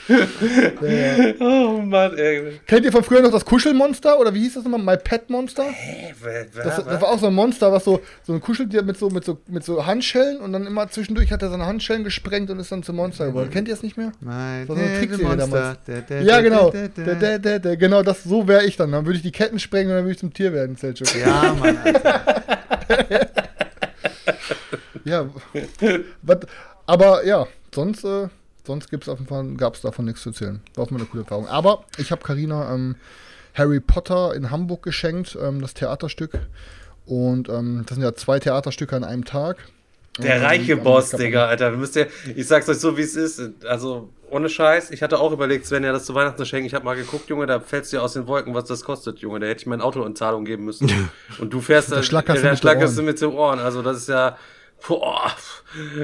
Ja. 0.09 1.33
Oh 1.39 1.81
Mann, 1.81 2.17
ey. 2.17 2.59
Kennt 2.65 2.85
ihr 2.85 2.91
von 2.91 3.03
früher 3.03 3.21
noch 3.21 3.31
das 3.31 3.45
Kuschelmonster? 3.45 4.19
Oder 4.19 4.33
wie 4.33 4.41
hieß 4.41 4.55
das 4.55 4.63
nochmal? 4.63 4.95
My 4.95 5.01
Pet 5.01 5.29
Monster? 5.29 5.63
Hä? 5.63 6.13
Das, 6.55 6.83
das, 6.83 7.01
war 7.01 7.09
auch 7.09 7.19
so 7.19 7.27
ein 7.27 7.33
Monster, 7.33 7.71
was 7.71 7.83
so, 7.83 8.01
so 8.23 8.33
ein 8.33 8.41
Kuscheltier 8.41 8.81
mit 8.81 8.97
so, 8.97 9.09
mit, 9.09 9.23
so, 9.23 9.37
mit 9.47 9.63
so 9.63 9.85
Handschellen 9.85 10.39
und 10.39 10.53
dann 10.53 10.65
immer 10.65 10.89
zwischendurch 10.89 11.31
hat 11.31 11.41
er 11.41 11.49
seine 11.49 11.65
Handschellen 11.65 12.03
gesprengt 12.03 12.49
und 12.49 12.59
ist 12.59 12.71
dann 12.71 12.83
zum 12.83 12.95
Monster 12.95 13.27
geworden. 13.27 13.49
Kennt 13.51 13.67
ihr 13.67 13.73
das 13.73 13.83
nicht 13.83 13.97
mehr? 13.97 14.11
Nein, 14.21 14.65
das 14.67 14.69
war 14.69 14.75
so 14.77 14.81
eine 14.81 14.99
Trickserie 14.99 15.37
damals. 15.37 15.77
Ja, 16.23 16.41
genau. 16.41 16.73
Genau, 17.77 18.03
das, 18.03 18.23
so 18.23 18.47
wäre 18.47 18.65
ich 18.65 18.77
dann. 18.77 18.91
Dann 18.91 19.05
würde 19.05 19.17
ich 19.17 19.23
die 19.23 19.31
Ketten 19.31 19.59
sprengen 19.59 19.91
und 19.91 19.97
dann 19.97 20.05
würde 20.05 20.13
ich 20.13 20.19
zum 20.19 20.33
Tier 20.33 20.53
werden, 20.53 20.75
Selchuk. 20.75 21.07
Ja, 21.15 21.55
Mann, 21.59 21.77
Alter. 21.77 22.43
ja. 25.03 25.29
aber 26.85 27.25
ja, 27.25 27.47
sonst. 27.73 28.03
Äh, 28.03 28.27
sonst 28.65 28.89
gibt's 28.89 29.09
auf 29.09 29.19
jeden 29.19 29.29
Fall, 29.29 29.45
gab 29.55 29.75
es 29.75 29.81
davon 29.81 30.05
nichts 30.05 30.21
zu 30.21 30.29
erzählen. 30.29 30.61
War 30.75 30.85
auch 30.85 30.91
mal 30.91 30.97
eine 30.97 31.07
coole 31.07 31.23
Erfahrung. 31.23 31.47
Aber 31.47 31.85
ich 31.97 32.11
habe 32.11 32.21
Karina 32.23 32.73
ähm, 32.73 32.95
Harry 33.53 33.79
Potter 33.79 34.33
in 34.35 34.51
Hamburg 34.51 34.83
geschenkt, 34.83 35.37
ähm, 35.41 35.61
das 35.61 35.73
Theaterstück. 35.73 36.39
Und 37.05 37.49
ähm, 37.49 37.83
das 37.85 37.95
sind 37.95 38.03
ja 38.03 38.13
zwei 38.13 38.39
Theaterstücke 38.39 38.95
an 38.95 39.03
einem 39.03 39.25
Tag. 39.25 39.57
Der 40.17 40.41
reiche 40.41 40.75
Boss, 40.75 41.11
Digga, 41.11 41.45
Alter. 41.45 41.71
Müsst 41.71 41.95
ihr, 41.95 42.07
ich 42.35 42.47
sag's 42.47 42.67
euch 42.67 42.77
so, 42.77 42.97
wie 42.97 43.01
es 43.01 43.15
ist. 43.15 43.41
Also, 43.65 44.09
ohne 44.29 44.49
Scheiß. 44.49 44.91
Ich 44.91 45.01
hatte 45.01 45.19
auch 45.19 45.31
überlegt, 45.31 45.65
Sven, 45.65 45.83
ja 45.83 45.91
das 45.91 46.05
zu 46.05 46.13
Weihnachten 46.13 46.45
schenken. 46.45 46.67
Ich 46.67 46.73
habe 46.73 46.85
mal 46.85 46.95
geguckt, 46.95 47.29
Junge, 47.29 47.45
da 47.45 47.59
fällst 47.59 47.91
du 47.91 47.97
ja 47.97 48.03
aus 48.03 48.13
den 48.13 48.27
Wolken, 48.27 48.53
was 48.53 48.65
das 48.65 48.83
kostet, 48.83 49.19
Junge. 49.19 49.39
Da 49.39 49.47
hätte 49.47 49.61
ich 49.61 49.67
mein 49.67 49.81
Auto 49.81 50.03
in 50.03 50.15
Zahlung 50.15 50.45
geben 50.45 50.65
müssen. 50.65 50.91
Und 51.39 51.53
du 51.53 51.61
fährst 51.61 51.91
da, 51.91 51.97
der 51.97 52.03
schlackerst 52.03 52.97
du 52.97 53.03
mit 53.03 53.21
den 53.21 53.29
Ohren. 53.29 53.59
Also, 53.59 53.81
das 53.81 53.97
ist 53.97 54.09
ja, 54.09 54.37
Boah, 54.87 55.31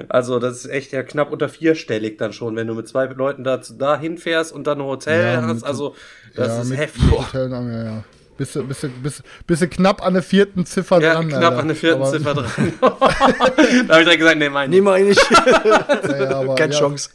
also 0.09 0.39
das 0.39 0.57
ist 0.57 0.71
echt 0.71 0.91
ja 0.91 1.03
knapp 1.03 1.31
unter 1.31 1.49
vierstellig 1.49 2.17
dann 2.17 2.33
schon, 2.33 2.55
wenn 2.55 2.67
du 2.67 2.73
mit 2.73 2.87
zwei 2.87 3.05
Leuten 3.05 3.43
da, 3.43 3.61
da 3.77 3.97
hinfährst 3.97 4.53
und 4.53 4.67
dann 4.67 4.79
ein 4.79 4.85
Hotel 4.85 5.41
ja, 5.41 5.41
hast. 5.41 5.63
Also 5.63 5.95
das 6.35 6.47
ja, 6.49 6.61
ist 6.61 6.69
mit, 6.69 6.79
heftig. 6.79 7.03
Mit 7.03 7.17
Hotel, 7.17 7.51
ja, 7.51 7.83
ja. 7.83 8.03
Bist 8.37 8.53
du, 8.53 8.67
bist, 8.67 8.83
du, 8.83 8.89
bist, 8.89 9.23
bist 9.47 9.61
du 9.61 9.67
knapp 9.69 10.05
an 10.05 10.13
der 10.13 10.23
vierten 10.23 10.65
Ziffer 10.65 10.99
ja, 10.99 11.13
dran. 11.13 11.29
knapp 11.29 11.43
Alter. 11.43 11.59
an 11.59 11.67
der 11.67 11.77
vierten 11.77 12.01
aber 12.01 12.11
Ziffer 12.11 12.33
dran. 12.33 12.49
da 12.81 12.89
habe 12.89 13.61
ich 13.61 13.87
direkt 13.87 14.19
gesagt, 14.19 14.37
nee, 14.39 14.49
mein 14.49 14.69
Nee, 14.69 14.81
meine 14.81 15.09
ich. 15.09 15.17
ja, 16.09 16.29
aber, 16.31 16.55
Keine 16.55 16.73
Chance. 16.73 17.11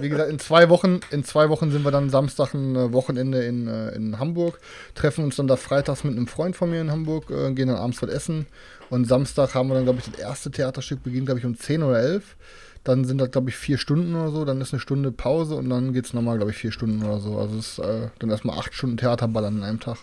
Wie 0.00 0.08
gesagt, 0.08 0.30
in 0.30 0.38
zwei 0.38 0.68
Wochen, 0.68 1.00
in 1.10 1.24
zwei 1.24 1.48
Wochen 1.48 1.70
sind 1.70 1.84
wir 1.84 1.90
dann 1.90 2.10
Samstag 2.10 2.54
ein 2.54 2.76
äh, 2.76 2.92
Wochenende 2.92 3.44
in, 3.44 3.66
äh, 3.66 3.94
in 3.94 4.18
Hamburg, 4.18 4.58
treffen 4.94 5.24
uns 5.24 5.36
dann 5.36 5.46
da 5.46 5.56
freitags 5.56 6.04
mit 6.04 6.16
einem 6.16 6.26
Freund 6.26 6.56
von 6.56 6.70
mir 6.70 6.80
in 6.80 6.90
Hamburg, 6.90 7.30
äh, 7.30 7.52
gehen 7.52 7.68
dann 7.68 7.76
abends 7.76 8.02
was 8.02 8.10
essen. 8.10 8.46
Und 8.90 9.06
Samstag 9.06 9.54
haben 9.54 9.68
wir 9.68 9.74
dann, 9.74 9.84
glaube 9.84 10.00
ich, 10.00 10.10
das 10.10 10.20
erste 10.20 10.50
Theaterstück 10.50 11.02
beginnt, 11.02 11.26
glaube 11.26 11.40
ich, 11.40 11.46
um 11.46 11.58
10 11.58 11.82
oder 11.82 12.00
11. 12.00 12.36
Dann 12.84 13.04
sind 13.04 13.18
das, 13.18 13.30
glaube 13.32 13.50
ich, 13.50 13.56
vier 13.56 13.78
Stunden 13.78 14.14
oder 14.14 14.30
so, 14.30 14.44
dann 14.44 14.60
ist 14.60 14.72
eine 14.72 14.80
Stunde 14.80 15.10
Pause 15.10 15.56
und 15.56 15.68
dann 15.68 15.92
geht 15.92 16.06
es 16.06 16.14
nochmal, 16.14 16.36
glaube 16.36 16.52
ich, 16.52 16.56
vier 16.56 16.70
Stunden 16.70 17.02
oder 17.02 17.18
so. 17.18 17.36
Also 17.38 17.58
es 17.58 17.78
ist 17.78 17.78
äh, 17.80 18.08
dann 18.20 18.30
erstmal 18.30 18.58
acht 18.58 18.74
Stunden 18.74 18.96
Theaterballern 18.96 19.56
an 19.56 19.64
einem 19.64 19.80
Tag. 19.80 19.98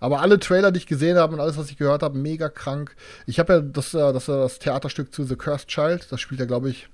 Aber 0.00 0.20
alle 0.20 0.38
Trailer, 0.38 0.72
die 0.72 0.78
ich 0.78 0.86
gesehen 0.86 1.16
habe 1.16 1.34
und 1.34 1.40
alles, 1.40 1.56
was 1.56 1.70
ich 1.70 1.76
gehört 1.76 2.02
habe, 2.02 2.18
mega 2.18 2.48
krank. 2.48 2.94
Ich 3.26 3.38
habe 3.38 3.52
ja 3.52 3.60
das, 3.60 3.92
das, 3.92 4.26
das 4.26 4.58
Theaterstück 4.58 5.12
zu 5.12 5.24
The 5.24 5.36
Cursed 5.36 5.68
Child, 5.68 6.06
das 6.10 6.20
spielt 6.20 6.40
ja, 6.40 6.46
glaube 6.46 6.70
ich, 6.70 6.88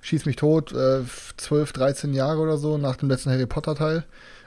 Schieß 0.00 0.26
mich 0.26 0.36
tot, 0.36 0.72
äh, 0.72 1.00
12, 1.36 1.72
13 1.72 2.14
Jahre 2.14 2.40
oder 2.40 2.56
so 2.56 2.78
nach 2.78 2.96
dem 2.96 3.08
letzten 3.08 3.30
Harry 3.30 3.46
Potter 3.46 3.74
Teil. 3.74 4.04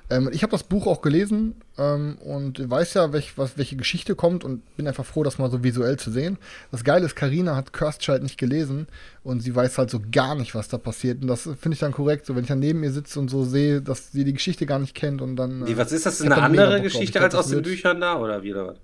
Ähm, 0.10 0.30
ich 0.32 0.44
habe 0.44 0.52
das 0.52 0.64
Buch 0.64 0.86
auch 0.86 1.02
gelesen 1.02 1.56
ähm, 1.78 2.18
und 2.20 2.70
weiß 2.70 2.94
ja, 2.96 3.14
welch, 3.14 3.38
was, 3.38 3.58
welche 3.58 3.76
Geschichte 3.76 4.16
kommt 4.16 4.44
und 4.44 4.62
bin 4.76 4.88
einfach 4.88 5.06
froh, 5.06 5.24
das 5.24 5.38
mal 5.38 5.50
so 5.50 5.64
visuell 5.64 5.98
zu 5.98 6.12
sehen. 6.12 6.38
Das 6.72 6.84
Geile 6.84 7.06
ist, 7.06 7.16
Karina 7.16 7.56
hat 7.56 7.74
Cursed 7.74 8.02
Child 8.02 8.24
nicht 8.24 8.38
gelesen 8.38 8.88
und 9.24 9.42
sie 9.42 9.56
weiß 9.56 9.78
halt 9.78 9.90
so 9.90 10.02
gar 10.12 10.36
nicht, 10.36 10.56
was 10.56 10.68
da 10.68 10.78
passiert. 10.78 11.22
Und 11.22 11.28
das 11.28 11.44
finde 11.44 11.74
ich 11.74 11.80
dann 11.80 11.94
korrekt, 11.94 12.26
so 12.26 12.36
wenn 12.36 12.44
ich 12.44 12.50
dann 12.50 12.60
neben 12.60 12.84
ihr 12.84 12.92
sitze 12.92 13.20
und 13.20 13.30
so 13.30 13.44
sehe, 13.44 13.82
dass 13.82 14.12
sie 14.12 14.24
die 14.24 14.34
Geschichte 14.34 14.66
gar 14.66 14.80
nicht 14.80 14.94
kennt 14.94 15.22
und 15.22 15.36
dann. 15.36 15.66
Wie, 15.66 15.78
was 15.78 15.92
ist 15.92 16.06
das? 16.06 16.22
Eine 16.22 16.38
andere 16.38 16.82
Geschichte 16.82 17.20
glaub, 17.20 17.26
als 17.26 17.36
aus 17.36 17.48
den 17.48 17.62
Büchern 17.62 18.02
da 18.02 18.20
oder 18.20 18.44
wie 18.44 18.54
oder 18.54 18.68
was? 18.68 18.78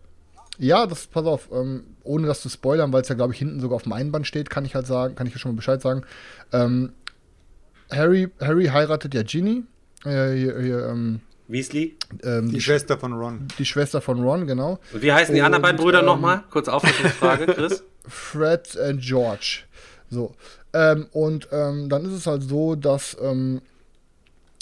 Ja, 0.59 0.85
das, 0.85 1.07
pass 1.07 1.25
auf, 1.25 1.49
ähm, 1.51 1.83
ohne 2.03 2.27
das 2.27 2.41
zu 2.41 2.49
spoilern, 2.49 2.91
weil 2.93 3.01
es 3.01 3.07
ja, 3.09 3.15
glaube 3.15 3.33
ich, 3.33 3.39
hinten 3.39 3.59
sogar 3.61 3.77
auf 3.77 3.83
dem 3.83 3.93
Einband 3.93 4.27
steht, 4.27 4.49
kann 4.49 4.65
ich 4.65 4.75
halt 4.75 4.85
sagen, 4.85 5.15
kann 5.15 5.25
ich 5.25 5.33
ja 5.33 5.39
schon 5.39 5.51
mal 5.51 5.55
Bescheid 5.55 5.81
sagen. 5.81 6.03
Ähm, 6.51 6.91
Harry, 7.91 8.29
Harry 8.41 8.65
heiratet 8.65 9.13
ja 9.13 9.23
Ginny, 9.23 9.63
äh, 10.05 10.33
hier, 10.35 10.59
hier, 10.59 10.85
ähm, 10.89 11.21
Weasley? 11.47 11.95
ähm, 12.23 12.47
Die 12.49 12.55
die, 12.55 12.61
Schwester 12.61 12.97
von 12.99 13.13
Ron. 13.13 13.47
die 13.57 13.65
Schwester 13.65 14.01
von 14.01 14.21
Ron, 14.21 14.45
genau. 14.45 14.79
Und 14.93 15.01
wie 15.01 15.11
heißen 15.11 15.33
die 15.33 15.41
anderen 15.41 15.63
beiden 15.63 15.79
Brüder 15.79 15.99
ähm, 16.01 16.05
nochmal? 16.05 16.43
Kurz 16.51 16.67
Auflösungsfrage, 16.67 17.45
Chris. 17.53 17.83
Fred 18.07 18.75
und 18.75 19.01
George. 19.01 19.61
So. 20.09 20.35
Ähm, 20.73 21.07
und 21.11 21.47
ähm, 21.51 21.89
dann 21.89 22.05
ist 22.05 22.11
es 22.11 22.27
halt 22.27 22.43
so, 22.43 22.75
dass, 22.75 23.17
ähm, 23.21 23.61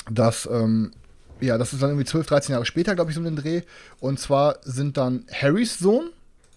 dass 0.10 0.48
ähm, 0.50 0.92
ja, 1.42 1.58
das 1.58 1.74
ist 1.74 1.82
dann 1.82 1.92
irgendwie 1.92 2.06
12, 2.06 2.26
13 2.28 2.54
Jahre 2.54 2.66
später, 2.66 2.96
glaube 2.96 3.12
ich, 3.12 3.16
so 3.16 3.22
um 3.22 3.26
den 3.26 3.36
Dreh. 3.36 3.62
Und 4.00 4.20
zwar 4.20 4.58
sind 4.64 4.98
dann 4.98 5.26
Harrys 5.32 5.78
Sohn, 5.80 6.10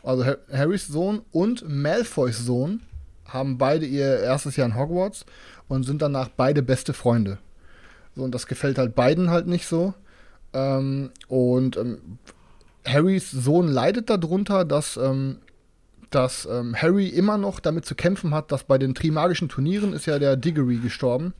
also 0.02 0.24
Ha- 0.24 0.38
Harrys 0.52 0.86
Sohn 0.86 1.22
und 1.32 1.68
Malfoys 1.68 2.38
Sohn 2.38 2.80
haben 3.26 3.58
beide 3.58 3.86
ihr 3.86 4.20
erstes 4.20 4.56
Jahr 4.56 4.66
in 4.66 4.76
Hogwarts 4.76 5.24
und 5.68 5.84
sind 5.84 6.02
danach 6.02 6.28
beide 6.28 6.62
beste 6.62 6.92
Freunde. 6.92 7.38
So, 8.16 8.24
und 8.24 8.34
das 8.34 8.46
gefällt 8.46 8.78
halt 8.78 8.94
beiden 8.94 9.30
halt 9.30 9.46
nicht 9.46 9.66
so. 9.66 9.94
Ähm, 10.52 11.10
und 11.28 11.76
ähm, 11.76 11.98
Harrys 12.84 13.30
Sohn 13.30 13.68
leidet 13.68 14.10
darunter, 14.10 14.64
dass, 14.64 14.96
ähm, 14.96 15.36
dass 16.10 16.48
ähm, 16.50 16.74
Harry 16.74 17.06
immer 17.06 17.38
noch 17.38 17.60
damit 17.60 17.84
zu 17.84 17.94
kämpfen 17.94 18.34
hat, 18.34 18.50
dass 18.50 18.64
bei 18.64 18.78
den 18.78 18.94
Trimagischen 18.96 19.48
Turnieren 19.48 19.92
ist 19.92 20.06
ja 20.06 20.18
der 20.18 20.36
Diggory 20.36 20.78
gestorben. 20.78 21.34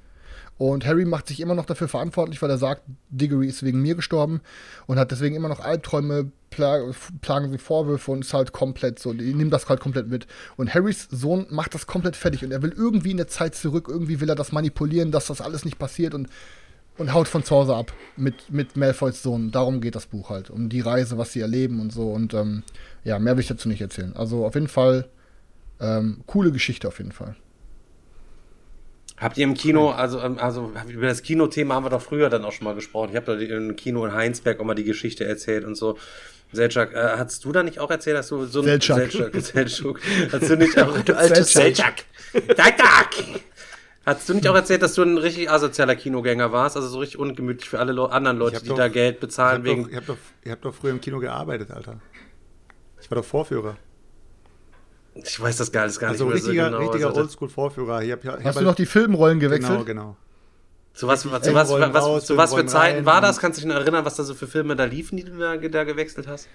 Und 0.61 0.85
Harry 0.85 1.07
macht 1.07 1.27
sich 1.27 1.41
immer 1.41 1.55
noch 1.55 1.65
dafür 1.65 1.89
verantwortlich, 1.89 2.43
weil 2.43 2.51
er 2.51 2.59
sagt, 2.59 2.82
Diggory 3.09 3.47
ist 3.47 3.62
wegen 3.62 3.81
mir 3.81 3.95
gestorben 3.95 4.43
und 4.87 4.99
hat 4.99 5.11
deswegen 5.11 5.35
immer 5.35 5.49
noch 5.49 5.61
Albträume, 5.61 6.32
pla 6.51 6.82
plagen 7.23 7.51
sie 7.51 7.57
Vorwürfe 7.57 8.11
und 8.11 8.27
ist 8.27 8.35
halt 8.35 8.53
komplett 8.53 8.99
so, 8.99 9.15
die 9.15 9.32
nimmt 9.32 9.55
das 9.55 9.70
halt 9.70 9.81
komplett 9.81 10.09
mit. 10.09 10.27
Und 10.59 10.74
Harrys 10.74 11.09
Sohn 11.11 11.47
macht 11.49 11.73
das 11.73 11.87
komplett 11.87 12.15
fertig 12.15 12.45
und 12.45 12.51
er 12.51 12.61
will 12.61 12.74
irgendwie 12.77 13.12
in 13.12 13.16
der 13.16 13.27
Zeit 13.27 13.55
zurück, 13.55 13.87
irgendwie 13.89 14.20
will 14.20 14.28
er 14.28 14.35
das 14.35 14.53
manipulieren, 14.53 15.12
dass 15.12 15.28
das 15.28 15.41
alles 15.41 15.65
nicht 15.65 15.78
passiert 15.78 16.12
und, 16.12 16.28
und 16.99 17.15
haut 17.15 17.28
von 17.28 17.43
zu 17.43 17.57
Hause 17.57 17.74
ab 17.74 17.95
mit, 18.19 18.51
mit 18.53 18.77
Malfoys 18.77 19.23
Sohn. 19.23 19.53
Darum 19.53 19.81
geht 19.81 19.95
das 19.95 20.05
Buch 20.05 20.28
halt, 20.28 20.51
um 20.51 20.69
die 20.69 20.81
Reise, 20.81 21.16
was 21.16 21.32
sie 21.32 21.41
erleben 21.41 21.81
und 21.81 21.91
so. 21.91 22.11
Und 22.12 22.35
ähm, 22.35 22.65
ja, 23.03 23.19
mehr 23.19 23.35
will 23.35 23.41
ich 23.41 23.49
dazu 23.49 23.66
nicht 23.66 23.81
erzählen. 23.81 24.15
Also 24.15 24.45
auf 24.45 24.53
jeden 24.53 24.69
Fall 24.69 25.09
ähm, 25.81 26.20
coole 26.27 26.53
Geschichte 26.53 26.87
auf 26.87 26.99
jeden 26.99 27.12
Fall. 27.12 27.35
Habt 29.20 29.36
ihr 29.36 29.44
im 29.44 29.55
Kino, 29.55 29.90
also, 29.90 30.18
ähm, 30.20 30.38
also 30.38 30.72
über 30.88 31.06
das 31.06 31.22
Kinothema 31.22 31.74
haben 31.74 31.84
wir 31.84 31.90
doch 31.90 32.01
früher 32.02 32.30
dann 32.30 32.44
auch 32.44 32.52
schon 32.52 32.64
mal 32.64 32.74
gesprochen. 32.74 33.10
Ich 33.10 33.16
habe 33.16 33.26
da 33.36 33.38
im 33.56 33.76
Kino 33.76 34.05
in 34.06 34.14
Heinsberg 34.14 34.59
auch 34.60 34.64
mal 34.64 34.74
die 34.74 34.84
Geschichte 34.84 35.24
erzählt 35.26 35.64
und 35.64 35.74
so. 35.76 35.98
Selchuk, 36.52 36.92
äh, 36.94 37.16
hast 37.16 37.44
du 37.44 37.52
da 37.52 37.62
nicht 37.62 37.78
auch 37.78 37.90
erzählt, 37.90 38.16
dass 38.16 38.28
du 38.28 38.44
so 38.47 38.60
ein. 38.62 38.66
Selçuk, 38.80 39.30
Selçuk. 39.40 39.98
Hast 40.32 40.51
du 40.51 40.56
nicht 40.56 40.76
auch 40.82 40.98
Du 41.02 41.16
alte 41.16 41.44
Selchuk. 41.44 41.84
Selchuk. 42.32 43.40
Hast 44.06 44.28
du 44.28 44.34
nicht 44.34 44.48
auch 44.48 44.55
erzählt, 44.55 44.82
dass 44.82 44.94
du 44.94 45.02
ein 45.02 45.18
richtig 45.18 45.51
asozialer 45.51 45.94
Kinogänger 45.94 46.51
warst, 46.51 46.74
also 46.76 46.88
so 46.88 46.98
richtig 46.98 47.20
ungemütlich 47.20 47.68
für 47.68 47.78
alle 47.78 47.92
Le 47.92 48.10
anderen 48.10 48.38
Leute, 48.38 48.60
die 48.62 48.68
doch- 48.70 48.76
da 48.76 48.88
Geld 48.88 49.16
Ich 49.16 49.20
bezahlen 49.20 49.59
hab, 49.59 49.64
wegen 49.64 49.82
doch, 49.84 49.90
ich, 49.90 49.97
hab 49.97 50.06
doch, 50.06 50.16
ich 50.42 50.51
hab 50.51 50.62
doch 50.62 50.74
früher 50.74 50.90
im 50.90 51.01
Kino 51.01 51.20
gearbeitet, 51.20 51.70
Alter. 51.70 52.01
Ich 53.01 53.10
war 53.10 53.16
doch 53.16 53.24
Vorführer. 53.24 53.76
Ich 55.24 55.40
weiß 55.40 55.56
das 55.56 55.72
gar, 55.72 55.86
das 55.86 55.98
gar 55.98 56.10
Also 56.10 56.24
nicht 56.24 56.34
mehr 56.34 56.42
richtiger, 56.42 56.64
so 56.64 56.70
genau. 56.70 56.82
richtiger 56.82 57.09
also, 57.09 57.20
Oldschool-Vorführer. 57.20 58.02
Ich 58.02 58.12
hab, 58.12 58.24
ich 58.24 58.30
hab 58.30 58.44
Hast 58.44 58.60
du 58.60 58.64
noch 58.64 58.74
die 58.74 58.86
Filmrollen 58.86 59.40
gewechselt? 59.40 59.70
Genau, 59.70 59.84
genau. 59.84 60.16
Zu 60.94 61.06
was, 61.06 61.22
zu 61.22 61.32
was, 61.32 61.55
was, 61.55 61.70
raus, 61.70 62.26
zu 62.26 62.36
was 62.36 62.52
für 62.55 62.66
Zeiten 62.66 63.06
war 63.06 63.20
das? 63.20 63.38
Kannst 63.38 63.59
du 63.59 63.62
dich 63.62 63.72
noch 63.72 63.80
erinnern, 63.80 64.05
was 64.05 64.16
da 64.16 64.24
so 64.24 64.34
für 64.34 64.47
Filme 64.47 64.76
da 64.76 64.84
liefen, 64.84 65.16
die 65.16 65.24
du 65.24 65.38
da, 65.38 65.56
da 65.56 65.84
gewechselt 65.84 66.26
hast? 66.26 66.48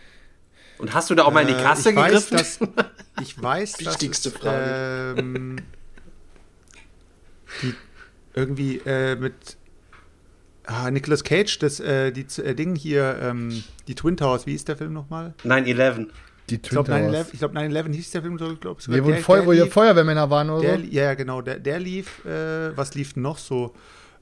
Und 0.78 0.94
hast 0.94 1.10
du 1.10 1.16
da 1.16 1.24
auch 1.24 1.32
mal 1.32 1.42
in 1.42 1.48
die 1.48 1.54
Äh, 1.54 1.64
Kasse 1.64 1.92
ich 1.92 1.96
weiß, 1.96 2.30
gegriffen? 2.30 2.38
dass, 2.76 2.88
ich 3.22 3.42
weiß, 3.42 3.80
Wichtigste 3.80 4.30
dass, 4.30 4.42
Frage. 4.42 5.16
Ähm, 5.18 5.58
die 7.62 7.74
irgendwie 8.34 8.82
äh, 8.86 9.16
mit 9.16 9.58
ah, 10.66 10.92
Nicolas 10.92 11.24
Cage, 11.24 11.58
das 11.60 11.80
äh, 11.80 12.12
die 12.12 12.26
äh, 12.42 12.54
Ding 12.56 12.76
hier, 12.76 13.18
ähm, 13.22 13.64
die 13.88 13.96
Twin 13.96 14.18
Towers, 14.18 14.46
wie 14.46 14.52
hieß 14.52 14.66
der 14.66 14.78
Film 14.78 14.94
nochmal? 14.94 15.34
9-11. 15.44 16.08
Die 16.50 16.56
Ich 16.56 16.62
glaube 16.64 16.92
Twin 16.92 17.06
9-11 17.06 17.12
Towers. 17.12 17.34
ich 17.34 17.40
glaub, 17.40 17.52
9-11 17.54 17.94
hieß 17.94 18.12
der 18.12 18.22
Film, 18.22 18.38
so, 18.38 18.52
ich 18.52 18.60
glaube 18.60 18.82
Nee, 18.88 19.04
wo, 19.04 19.14
Feu 19.14 19.46
wo 19.46 19.54
hier 19.54 19.68
Feuerwehrmänner 19.68 20.30
waren 20.30 20.50
oder 20.50 20.62
der, 20.62 20.80
so? 20.80 20.86
Ja, 20.86 21.14
genau, 21.16 21.42
der, 21.42 21.60
der 21.60 21.80
lief, 21.80 22.24
äh, 22.26 22.76
was 22.78 22.94
lief 22.94 23.16
noch 23.16 23.38
so? 23.38 23.74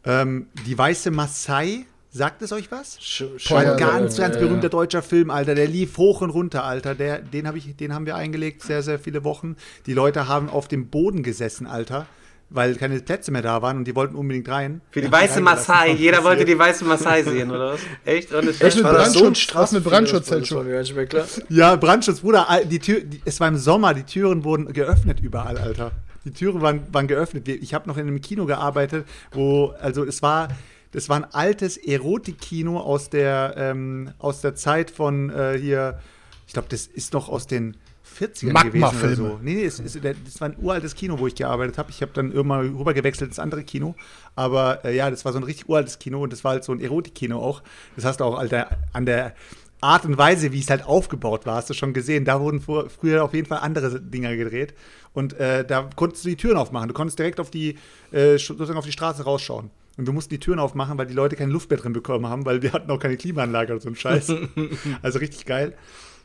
Ähm, 0.05 0.47
die 0.65 0.77
Weiße 0.77 1.11
Maasai, 1.11 1.85
sagt 2.13 2.41
es 2.41 2.51
euch 2.51 2.71
was? 2.71 2.97
Sch 3.01 3.23
Boah, 3.49 3.59
Ein 3.59 3.65
ja, 3.65 3.75
ganz, 3.75 4.17
ganz 4.17 4.35
ja, 4.35 4.41
berühmter 4.41 4.67
ja. 4.67 4.69
deutscher 4.69 5.01
Film, 5.01 5.29
Alter. 5.29 5.55
Der 5.55 5.67
lief 5.67 5.97
hoch 5.97 6.21
und 6.21 6.29
runter, 6.29 6.63
Alter. 6.63 6.95
Der, 6.95 7.19
den, 7.19 7.47
hab 7.47 7.55
ich, 7.55 7.75
den 7.75 7.93
haben 7.93 8.05
wir 8.05 8.15
eingelegt, 8.15 8.61
sehr, 8.61 8.83
sehr 8.83 8.99
viele 8.99 9.23
Wochen. 9.23 9.55
Die 9.85 9.93
Leute 9.93 10.27
haben 10.27 10.49
auf 10.49 10.67
dem 10.67 10.87
Boden 10.87 11.23
gesessen, 11.23 11.67
Alter, 11.67 12.05
weil 12.53 12.75
keine 12.75 12.99
Plätze 12.99 13.31
mehr 13.31 13.41
da 13.41 13.61
waren 13.61 13.77
und 13.77 13.85
die 13.85 13.95
wollten 13.95 14.15
unbedingt 14.15 14.47
rein. 14.47 14.81
Für 14.91 15.01
die 15.01 15.11
weiße 15.11 15.41
Maasai. 15.41 15.93
Jeder 15.93 16.23
wollte 16.23 16.45
die 16.45 16.57
weiße 16.57 16.85
Maasai 16.85 17.23
sehen, 17.23 17.49
oder 17.49 17.73
was? 17.73 17.79
Echt? 18.05 18.31
Und 18.31 18.47
Echt? 18.47 18.59
Scheiß? 18.59 18.75
Mit 18.75 18.83
War 18.85 18.93
das 18.93 19.13
so 19.13 19.25
ein 19.25 19.33
Brandschutz? 19.33 19.71
Mit 19.71 19.83
Brandschutz, 19.83 20.93
mehr 20.93 21.05
klar. 21.07 21.25
Ja, 21.49 21.75
Brandschutz, 21.75 22.19
Bruder. 22.19 22.47
Die 22.65 22.79
Tür, 22.79 23.01
die, 23.01 23.21
es 23.25 23.39
war 23.39 23.47
im 23.47 23.57
Sommer, 23.57 23.95
die 23.95 24.03
Türen 24.03 24.43
wurden 24.43 24.71
geöffnet 24.71 25.19
überall, 25.19 25.57
Alter. 25.57 25.91
Die 26.25 26.31
Türen 26.31 26.61
waren, 26.61 26.81
waren 26.91 27.07
geöffnet. 27.07 27.47
Ich 27.47 27.73
habe 27.73 27.87
noch 27.87 27.97
in 27.97 28.07
einem 28.07 28.21
Kino 28.21 28.45
gearbeitet, 28.45 29.07
wo, 29.31 29.73
also 29.81 30.05
es 30.05 30.21
war, 30.21 30.49
das 30.91 31.09
war 31.09 31.17
ein 31.17 31.25
altes 31.33 31.75
Erotikkino 31.75 32.79
aus 32.79 33.09
der, 33.09 33.55
ähm, 33.57 34.11
aus 34.19 34.41
der 34.41 34.53
Zeit 34.53 34.91
von 34.91 35.31
äh, 35.31 35.57
hier, 35.59 35.99
ich 36.45 36.53
glaube, 36.53 36.67
das 36.69 36.85
ist 36.85 37.13
noch 37.13 37.29
aus 37.29 37.47
den 37.47 37.75
40ern 38.13 38.63
gewesen 38.63 38.99
oder 38.99 39.15
so. 39.15 39.39
Nee, 39.41 39.55
nee, 39.55 39.65
es, 39.65 39.79
es, 39.79 39.93
das 39.93 40.41
war 40.41 40.49
ein 40.49 40.55
uraltes 40.61 40.95
Kino, 40.95 41.19
wo 41.19 41.27
ich 41.27 41.35
gearbeitet 41.35 41.77
habe. 41.77 41.89
Ich 41.89 42.01
habe 42.01 42.11
dann 42.13 42.31
irgendwann 42.31 42.75
rüber 42.75 42.93
gewechselt 42.93 43.29
ins 43.29 43.39
andere 43.39 43.63
Kino. 43.63 43.95
Aber 44.35 44.85
äh, 44.85 44.95
ja, 44.95 45.09
das 45.09 45.25
war 45.25 45.33
so 45.33 45.39
ein 45.39 45.43
richtig 45.43 45.69
uraltes 45.69 45.99
Kino 45.99 46.21
und 46.21 46.33
das 46.33 46.43
war 46.43 46.51
halt 46.51 46.63
so 46.63 46.71
ein 46.71 46.79
Erotikkino 46.79 47.39
auch. 47.39 47.63
Das 47.95 48.05
hast 48.05 48.19
du 48.19 48.23
auch 48.23 48.37
Alter, 48.37 48.69
an 48.93 49.05
der 49.05 49.33
Art 49.81 50.05
und 50.05 50.17
Weise, 50.17 50.53
wie 50.53 50.59
es 50.59 50.69
halt 50.69 50.85
aufgebaut 50.85 51.45
war, 51.45 51.55
hast 51.55 51.69
du 51.69 51.73
schon 51.73 51.93
gesehen. 51.93 52.23
Da 52.23 52.39
wurden 52.39 52.61
vor, 52.61 52.89
früher 52.89 53.23
auf 53.23 53.33
jeden 53.33 53.47
Fall 53.47 53.59
andere 53.59 53.99
Dinger 53.99 54.35
gedreht. 54.35 54.73
Und 55.11 55.33
äh, 55.33 55.65
da 55.65 55.89
konntest 55.95 56.23
du 56.23 56.29
die 56.29 56.37
Türen 56.37 56.57
aufmachen. 56.57 56.87
Du 56.87 56.93
konntest 56.93 57.19
direkt 57.19 57.39
auf 57.39 57.51
die, 57.51 57.77
äh, 58.11 58.37
sozusagen 58.37 58.77
auf 58.77 58.85
die 58.85 58.93
Straße 58.93 59.23
rausschauen. 59.23 59.69
Und 59.97 60.07
wir 60.07 60.13
mussten 60.13 60.31
die 60.31 60.39
Türen 60.39 60.59
aufmachen, 60.59 60.97
weil 60.97 61.05
die 61.05 61.13
Leute 61.13 61.35
keine 61.35 61.51
Luft 61.51 61.69
mehr 61.69 61.77
drin 61.77 61.93
bekommen 61.93 62.27
haben, 62.27 62.45
weil 62.45 62.61
wir 62.61 62.73
hatten 62.73 62.89
auch 62.89 62.97
keine 62.97 63.17
Klimaanlage 63.17 63.73
oder 63.73 63.81
so 63.81 63.89
ein 63.89 63.95
Scheiß. 63.95 64.33
also 65.01 65.19
richtig 65.19 65.45
geil. 65.45 65.75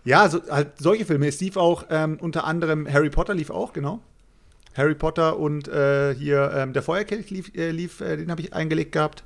Ja, 0.05 0.29
so, 0.29 0.41
halt 0.51 0.69
solche 0.79 1.05
Filme. 1.05 1.27
Es 1.29 1.41
lief 1.41 1.57
auch 1.57 1.85
ähm, 1.91 2.19
unter 2.21 2.45
anderem 2.45 2.91
Harry 2.91 3.11
Potter 3.11 3.35
lief 3.35 3.51
auch, 3.51 3.73
genau. 3.73 4.01
Harry 4.77 4.95
Potter 4.95 5.39
und 5.39 5.67
äh, 5.69 6.15
hier 6.15 6.53
ähm, 6.55 6.73
der 6.73 6.83
Feuerkelch 6.83 7.31
lief, 7.31 7.53
äh, 7.57 7.71
lief 7.71 8.01
äh, 8.01 8.17
den 8.17 8.31
habe 8.31 8.41
ich 8.41 8.55
eingelegt 8.55 8.93
gehabt. 8.93 9.25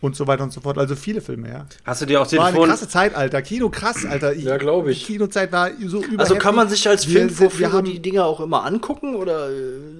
Und 0.00 0.16
so 0.16 0.26
weiter 0.26 0.42
und 0.42 0.52
so 0.52 0.60
fort. 0.60 0.76
Also 0.76 0.96
viele 0.96 1.22
Filme, 1.22 1.48
ja. 1.48 1.64
Hast 1.86 2.02
du 2.02 2.06
dir 2.06 2.20
auch 2.20 2.30
War 2.32 2.46
eine 2.48 2.58
krasse 2.58 2.88
Zeit, 2.88 3.14
Alter. 3.14 3.40
Kino 3.40 3.70
krass, 3.70 4.04
Alter. 4.04 4.34
Ja, 4.34 4.58
glaub 4.58 4.86
ich. 4.86 4.98
Die 5.06 5.12
Kinozeit 5.14 5.50
war 5.50 5.70
so 5.86 6.04
über. 6.04 6.20
Also 6.20 6.34
kann 6.36 6.54
man 6.54 6.68
sich 6.68 6.86
als 6.86 7.06
Wir 7.08 7.20
sind- 7.20 7.30
wir 7.30 7.36
Filmvorführer 7.36 7.72
haben- 7.72 7.86
die 7.86 8.00
Dinger 8.00 8.26
auch 8.26 8.40
immer 8.40 8.64
angucken 8.66 9.14
oder 9.14 9.48
äh, 9.50 9.54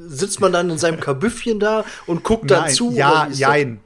sitzt 0.09 0.41
man 0.41 0.53
dann 0.53 0.69
in 0.69 0.77
seinem 0.77 1.01
Kabüffchen 1.01 1.59
da 1.59 1.85
und 2.07 2.23
guckt 2.23 2.51
Nein, 2.51 2.65
dazu? 2.67 2.93
ja, 2.93 3.29
jein. 3.33 3.81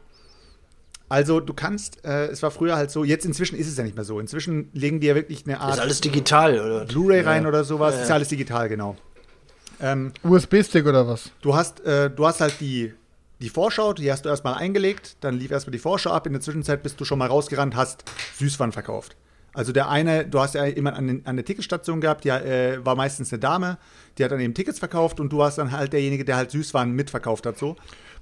Also 1.10 1.40
du 1.40 1.54
kannst, 1.54 2.04
äh, 2.04 2.26
es 2.26 2.42
war 2.42 2.50
früher 2.50 2.76
halt 2.76 2.90
so, 2.90 3.02
jetzt 3.04 3.24
inzwischen 3.24 3.56
ist 3.58 3.66
es 3.66 3.76
ja 3.78 3.84
nicht 3.84 3.96
mehr 3.96 4.04
so. 4.04 4.20
Inzwischen 4.20 4.68
legen 4.74 5.00
die 5.00 5.06
ja 5.06 5.14
wirklich 5.14 5.44
eine 5.46 5.54
Ist 5.54 5.60
Art 5.60 5.80
alles 5.80 6.00
digital, 6.00 6.60
oder? 6.60 6.84
Blu-ray 6.84 7.22
rein 7.22 7.46
oder 7.46 7.64
sowas. 7.64 7.94
Ja, 7.94 8.00
Ist 8.02 8.06
ja. 8.08 8.10
ja 8.10 8.14
alles 8.16 8.28
digital, 8.28 8.68
genau. 8.68 8.96
Ähm, 9.80 10.12
USB-Stick 10.22 10.86
oder 10.86 11.06
was? 11.06 11.30
du 11.40 11.54
hast, 11.54 11.80
äh, 11.84 12.10
du 12.10 12.26
hast 12.26 12.40
halt 12.40 12.54
die 12.60 12.92
die 13.40 13.50
Vorschau, 13.50 13.92
die 13.92 14.10
hast 14.10 14.24
du 14.24 14.28
erstmal 14.30 14.54
eingelegt, 14.54 15.16
dann 15.20 15.38
lief 15.38 15.52
erstmal 15.52 15.70
die 15.70 15.78
Vorschau 15.78 16.10
ab. 16.10 16.26
In 16.26 16.32
der 16.32 16.42
Zwischenzeit 16.42 16.82
bist 16.82 17.00
du 17.00 17.04
schon 17.04 17.20
mal 17.20 17.28
rausgerannt, 17.28 17.76
hast 17.76 18.02
Süßwaren 18.36 18.72
verkauft. 18.72 19.14
Also 19.54 19.70
der 19.70 19.88
eine, 19.88 20.26
du 20.26 20.40
hast 20.40 20.54
ja 20.56 20.64
jemanden 20.66 20.98
an, 20.98 21.06
den- 21.06 21.26
an 21.26 21.36
der 21.36 21.44
Ticketstation 21.44 22.00
gehabt, 22.00 22.24
die 22.24 22.30
äh, 22.30 22.84
war 22.84 22.96
meistens 22.96 23.32
eine 23.32 23.38
Dame, 23.38 23.78
die 24.18 24.24
hat 24.24 24.32
dann 24.32 24.40
eben 24.40 24.54
Tickets 24.54 24.80
verkauft 24.80 25.20
und 25.20 25.32
du 25.32 25.38
warst 25.38 25.56
dann 25.58 25.70
halt 25.70 25.92
derjenige, 25.92 26.24
der 26.24 26.34
halt 26.36 26.50
Süßwaren 26.50 26.90
mitverkauft 26.90 27.46
hat 27.46 27.56
so. 27.58 27.70
Und 27.70 27.76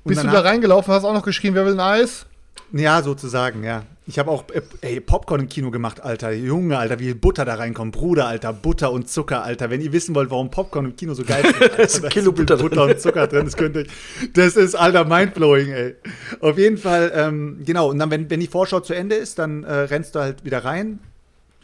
Bist 0.05 0.23
du 0.23 0.27
da 0.29 0.41
reingelaufen, 0.41 0.93
hast 0.93 1.05
auch 1.05 1.15
noch 1.15 1.25
geschrien, 1.25 1.55
wer 1.55 1.65
will 1.65 1.73
ein 1.73 1.81
Eis? 1.81 2.27
Ja, 2.73 3.03
sozusagen, 3.03 3.65
ja. 3.65 3.85
Ich 4.09 4.21
habe 4.21 4.31
auch 4.31 4.45
äh, 4.53 4.63
ey, 4.83 5.01
Popcorn 5.01 5.41
im 5.41 5.49
Kino 5.49 5.71
gemacht, 5.71 6.01
Alter. 6.01 6.33
Junge, 6.33 6.79
Alter, 6.79 7.01
wie 7.01 7.13
Butter 7.15 7.45
da 7.45 7.55
reinkommt. 7.55 7.93
Bruder, 7.93 8.27
Alter, 8.27 8.53
Butter 8.53 8.93
und 8.93 9.09
Zucker, 9.09 9.43
Alter. 9.43 9.69
Wenn 9.71 9.81
ihr 9.81 9.93
wissen 9.93 10.15
wollt, 10.15 10.31
warum 10.31 10.51
Popcorn 10.51 10.85
im 10.85 10.97
Kino 10.97 11.15
so 11.15 11.25
geil 11.25 11.45
ist, 11.45 11.61
Alter, 11.63 11.79
ist 11.81 12.05
ein 12.05 12.11
Kilo 12.11 12.33
Butter 12.33 12.57
Butter 12.57 12.85
und 12.85 13.01
Zucker 13.01 13.27
drin. 13.27 13.47
Das 13.47 13.57
könnt 13.57 13.77
ihr, 13.77 13.87
das 14.35 14.57
ist, 14.57 14.77
Alter, 14.77 15.05
mindblowing, 15.05 15.73
ey. 15.73 15.95
Auf 16.41 16.57
jeden 16.57 16.79
Fall, 16.79 17.11
ähm, 17.15 17.63
genau. 17.65 17.91
Und 17.91 17.99
dann, 17.99 18.11
wenn, 18.11 18.31
wenn 18.31 18.41
die 18.41 18.47
Vorschau 18.47 18.81
zu 18.81 18.95
Ende 18.95 19.17
ist, 19.17 19.41
dann 19.41 19.65
äh, 19.65 19.73
rennst 19.73 20.15
du 20.15 20.21
halt 20.21 20.45
wieder 20.45 20.65
rein, 20.65 21.01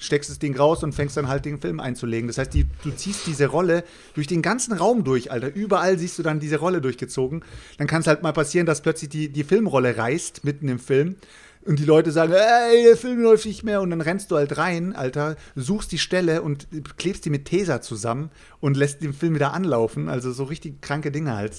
steckst 0.03 0.31
das 0.31 0.39
Ding 0.39 0.57
raus 0.57 0.83
und 0.83 0.95
fängst 0.95 1.17
dann 1.17 1.29
halt 1.29 1.45
den 1.45 1.61
Film 1.61 1.81
einzulegen. 1.81 2.27
Das 2.27 2.39
heißt, 2.39 2.53
die, 2.53 2.67
du 2.83 2.91
ziehst 2.91 3.27
diese 3.27 3.47
Rolle 3.47 3.85
durch 4.15 4.27
den 4.27 4.43
ganzen 4.43 4.73
Raum 4.73 5.05
durch, 5.05 5.31
Alter. 5.31 5.55
Überall 5.55 5.99
siehst 5.99 6.19
du 6.19 6.23
dann 6.23 6.41
diese 6.41 6.59
Rolle 6.59 6.81
durchgezogen. 6.81 7.45
Dann 7.79 7.87
kann 7.87 8.01
es 8.01 8.07
halt 8.07 8.23
mal 8.23 8.33
passieren, 8.33 8.67
dass 8.67 8.83
plötzlich 8.83 9.11
die, 9.11 9.29
die 9.29 9.45
Filmrolle 9.45 9.97
reißt, 9.97 10.45
mitten 10.45 10.69
im 10.69 10.79
Film. 10.79 11.17
Und 11.65 11.79
die 11.79 11.85
Leute 11.85 12.11
sagen, 12.11 12.33
ey, 12.33 12.83
der 12.83 12.97
Film 12.97 13.23
läuft 13.23 13.47
nicht 13.47 13.63
mehr. 13.63 13.81
Und 13.81 13.91
dann 13.91 14.01
rennst 14.01 14.33
du 14.33 14.37
halt 14.37 14.59
rein, 14.59 14.97
Alter, 14.97 15.37
suchst 15.55 15.93
die 15.93 15.99
Stelle 15.99 16.43
und 16.43 16.67
klebst 16.97 17.25
die 17.25 17.31
mit 17.31 17.45
Tesa 17.45 17.81
zusammen 17.81 18.31
und 18.59 18.77
lässt 18.77 19.01
den 19.01 19.15
Film 19.15 19.37
wieder 19.37 19.53
anlaufen. 19.53 20.09
Also 20.09 20.33
so 20.33 20.43
richtig 20.45 20.83
kranke 20.83 21.13
Dinge 21.13 21.37
halt. 21.37 21.55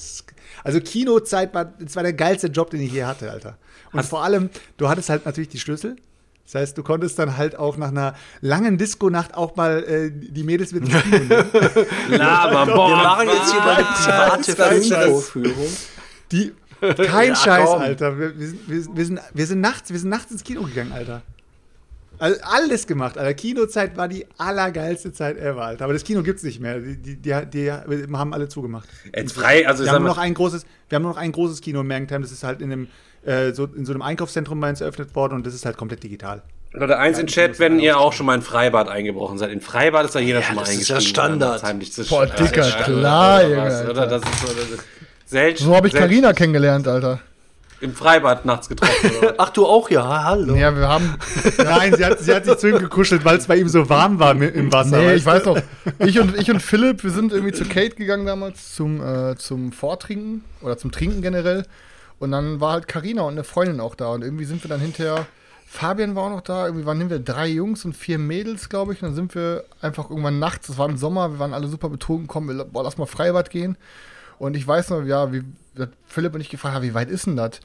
Also 0.66 0.82
Kinozeit 0.82 1.54
war, 1.54 1.66
das 1.66 1.96
war 1.96 2.04
der 2.04 2.12
geilste 2.12 2.48
Job, 2.48 2.70
den 2.70 2.82
ich 2.82 2.92
je 2.92 3.06
hatte, 3.06 3.32
Alter. 3.32 3.58
Und 3.94 4.04
vor 4.06 4.24
allem, 4.24 4.50
du 4.76 4.90
hattest 4.90 5.10
halt 5.10 5.26
natürlich 5.26 5.50
die 5.50 5.60
Schlüssel. 5.60 5.96
Das 6.46 6.56
heißt, 6.56 6.78
du 6.78 6.84
konntest 6.84 7.18
dann 7.20 7.38
halt 7.38 7.56
auch 7.58 7.78
nach 7.78 7.88
einer 7.90 8.16
langen 8.42 8.78
Disco-Nacht 8.78 9.34
auch 9.36 9.56
mal 9.56 9.84
äh, 9.84 10.12
die 10.12 10.44
Mädels 10.44 10.72
mit 10.74 10.84
Kino 10.86 11.00
nehmen. 11.10 11.30
Laber, 12.10 12.68
Wir 12.68 12.74
boah, 12.76 12.90
machen 12.98 13.28
jetzt 13.28 13.52
hier 13.52 13.60
mal 13.62 13.76
eine 13.76 13.86
private 13.86 14.58
was? 14.60 14.88
Filmvorführung. 14.88 15.68
Die, 16.32 16.52
kein 16.98 17.30
Ja, 17.30 17.36
Scheiß. 17.36 17.70
Alter. 17.70 18.20
Wir, 18.20 18.38
wir, 18.38 18.48
sind- 18.48 18.68
wir, 18.68 19.06
sind, 19.06 19.20
wir, 19.34 19.48
sind 19.48 19.62
nachts, 19.62 19.90
wir 19.92 20.00
sind 20.00 20.10
nachts 20.10 20.32
ins 20.32 20.44
Kino 20.44 20.64
gegangen, 20.64 20.92
Alter. 20.92 21.22
Also 22.20 22.40
alles 22.44 22.88
gemacht, 22.88 23.18
Alter. 23.18 23.34
Kinozeit 23.34 23.98
war 23.98 24.08
die 24.08 24.26
allergeilste 24.38 25.12
Zeit 25.14 25.38
ever, 25.38 25.64
Alter. 25.64 25.86
Aber 25.86 25.94
das 25.94 26.04
Kino 26.04 26.24
gibt's 26.24 26.44
nicht 26.44 26.60
mehr. 26.60 26.80
Die, 26.80 26.96
die, 26.98 27.16
die, 27.16 27.46
die 27.50 27.72
haben 27.72 28.34
alle 28.34 28.48
zugemacht. 28.48 28.88
Jetzt 29.16 29.34
frei, 29.34 29.68
also 29.68 29.84
Wir 29.84 29.92
haben, 29.92 30.06
noch 30.06 30.18
ein 30.18 30.34
großes, 30.34 30.66
wir 30.90 30.96
haben 30.96 31.04
nur 31.04 31.12
noch 31.12 31.18
ein 31.18 31.32
großes 31.32 31.62
Kino 31.62 31.82
in 31.82 31.88
Mergentheim. 31.88 32.22
Das 32.22 32.32
ist 32.32 32.44
halt 32.44 32.62
in, 32.62 32.72
einem, 32.72 32.88
äh, 33.26 33.52
so, 33.54 33.66
in 33.66 33.86
so 33.86 33.94
einem 33.94 34.02
Einkaufszentrum 34.02 34.60
bei 34.60 34.70
uns 34.70 34.82
eröffnet 34.82 35.16
worden 35.16 35.36
und 35.36 35.46
das 35.46 35.54
ist 35.54 35.66
halt 35.66 35.78
komplett 35.78 36.04
digital. 36.04 36.42
Leute, 36.76 36.98
eins 36.98 37.20
in 37.20 37.28
Chat, 37.28 37.60
wenn 37.60 37.80
ihr 37.80 38.00
auch 38.00 38.14
schon 38.14 38.26
mal 38.26 38.34
in 38.36 38.42
Freibad 38.42 38.88
eingebrochen 38.90 39.38
seid. 39.38 39.52
In 39.52 39.62
Freibad 39.62 40.06
ist 40.06 40.16
da 40.16 40.20
jeder 40.20 40.42
schon 40.42 40.56
mal 40.56 40.62
das 40.62 40.74
ist 40.74 40.88
ja 40.88 40.96
eingestiegen. 40.96 41.16
Standard. 41.16 41.62
Boah, 42.10 42.26
Ja, 42.26 42.36
Dicker, 42.36 42.68
ja, 42.68 42.84
klar, 42.84 43.44
Junge, 43.44 43.72
so, 45.56 45.76
habe 45.76 45.88
ich 45.88 45.94
Karina 45.94 46.34
kennengelernt, 46.34 46.88
Alter. 46.88 47.22
Im 47.84 47.94
Freibad 47.94 48.46
nachts 48.46 48.70
getroffen. 48.70 49.12
Oder? 49.18 49.36
Ach, 49.38 49.50
du 49.50 49.66
auch, 49.66 49.90
ja, 49.90 50.24
hallo. 50.24 50.56
Ja, 50.56 50.74
wir 50.74 50.88
haben. 50.88 51.18
Nein, 51.58 51.94
sie 51.94 52.06
hat, 52.06 52.18
sie 52.18 52.34
hat 52.34 52.46
sich 52.46 52.56
zu 52.56 52.70
ihm 52.70 52.80
gekuschelt, 52.80 53.26
weil 53.26 53.38
es 53.38 53.48
bei 53.48 53.58
ihm 53.58 53.68
so 53.68 53.90
warm 53.90 54.20
war 54.20 54.32
im 54.32 54.72
Wasser. 54.72 55.00
Nee, 55.00 55.16
ich 55.16 55.26
weiß 55.26 55.44
noch. 55.44 55.60
Ich 56.00 56.18
und, 56.18 56.40
ich 56.40 56.50
und 56.50 56.62
Philipp, 56.62 57.04
wir 57.04 57.12
sind 57.12 57.34
irgendwie 57.34 57.52
zu 57.52 57.66
Kate 57.66 57.98
gegangen 57.98 58.26
damals 58.26 58.74
zum, 58.74 59.02
äh, 59.02 59.36
zum 59.36 59.74
Vortrinken 59.74 60.46
oder 60.62 60.78
zum 60.78 60.94
Trinken 60.94 61.22
generell. 61.22 61.66
Und 62.20 62.32
dann 62.32 62.62
war 62.62 62.72
halt 62.72 62.88
Karina 62.88 63.24
und 63.24 63.34
eine 63.34 63.44
Freundin 63.44 63.82
auch 63.82 63.96
da. 63.96 64.14
Und 64.14 64.24
irgendwie 64.24 64.46
sind 64.46 64.64
wir 64.64 64.70
dann 64.70 64.80
hinterher. 64.80 65.26
Fabian 65.68 66.16
war 66.16 66.24
auch 66.24 66.30
noch 66.30 66.42
da. 66.42 66.68
Irgendwie 66.68 66.86
waren 66.86 67.10
wir 67.10 67.20
drei 67.20 67.48
Jungs 67.48 67.84
und 67.84 67.98
vier 67.98 68.18
Mädels, 68.18 68.70
glaube 68.70 68.94
ich. 68.94 69.02
Und 69.02 69.10
dann 69.10 69.16
sind 69.16 69.36
wir 69.36 69.66
einfach 69.82 70.10
irgendwann 70.10 70.40
nachts, 70.40 70.70
es 70.70 70.78
war 70.78 70.88
im 70.88 70.96
Sommer, 70.96 71.34
wir 71.34 71.40
waren 71.40 71.54
alle 71.54 71.68
super 71.68 71.90
betrunken, 71.90 72.28
komm, 72.28 72.48
wir, 72.48 72.64
boah, 72.64 72.84
lass 72.84 72.98
mal 72.98 73.08
Freibad 73.08 73.50
gehen. 73.50 73.76
Und 74.40 74.56
ich 74.56 74.68
weiß 74.68 74.90
noch, 74.90 75.04
ja, 75.04 75.32
wie 75.32 75.44
Philipp 76.06 76.36
und 76.36 76.42
ich 76.42 76.50
gefragt 76.50 76.76
haben, 76.76 76.84
wie 76.84 76.94
weit 76.94 77.10
ist 77.10 77.26
denn 77.26 77.36
das? 77.36 77.60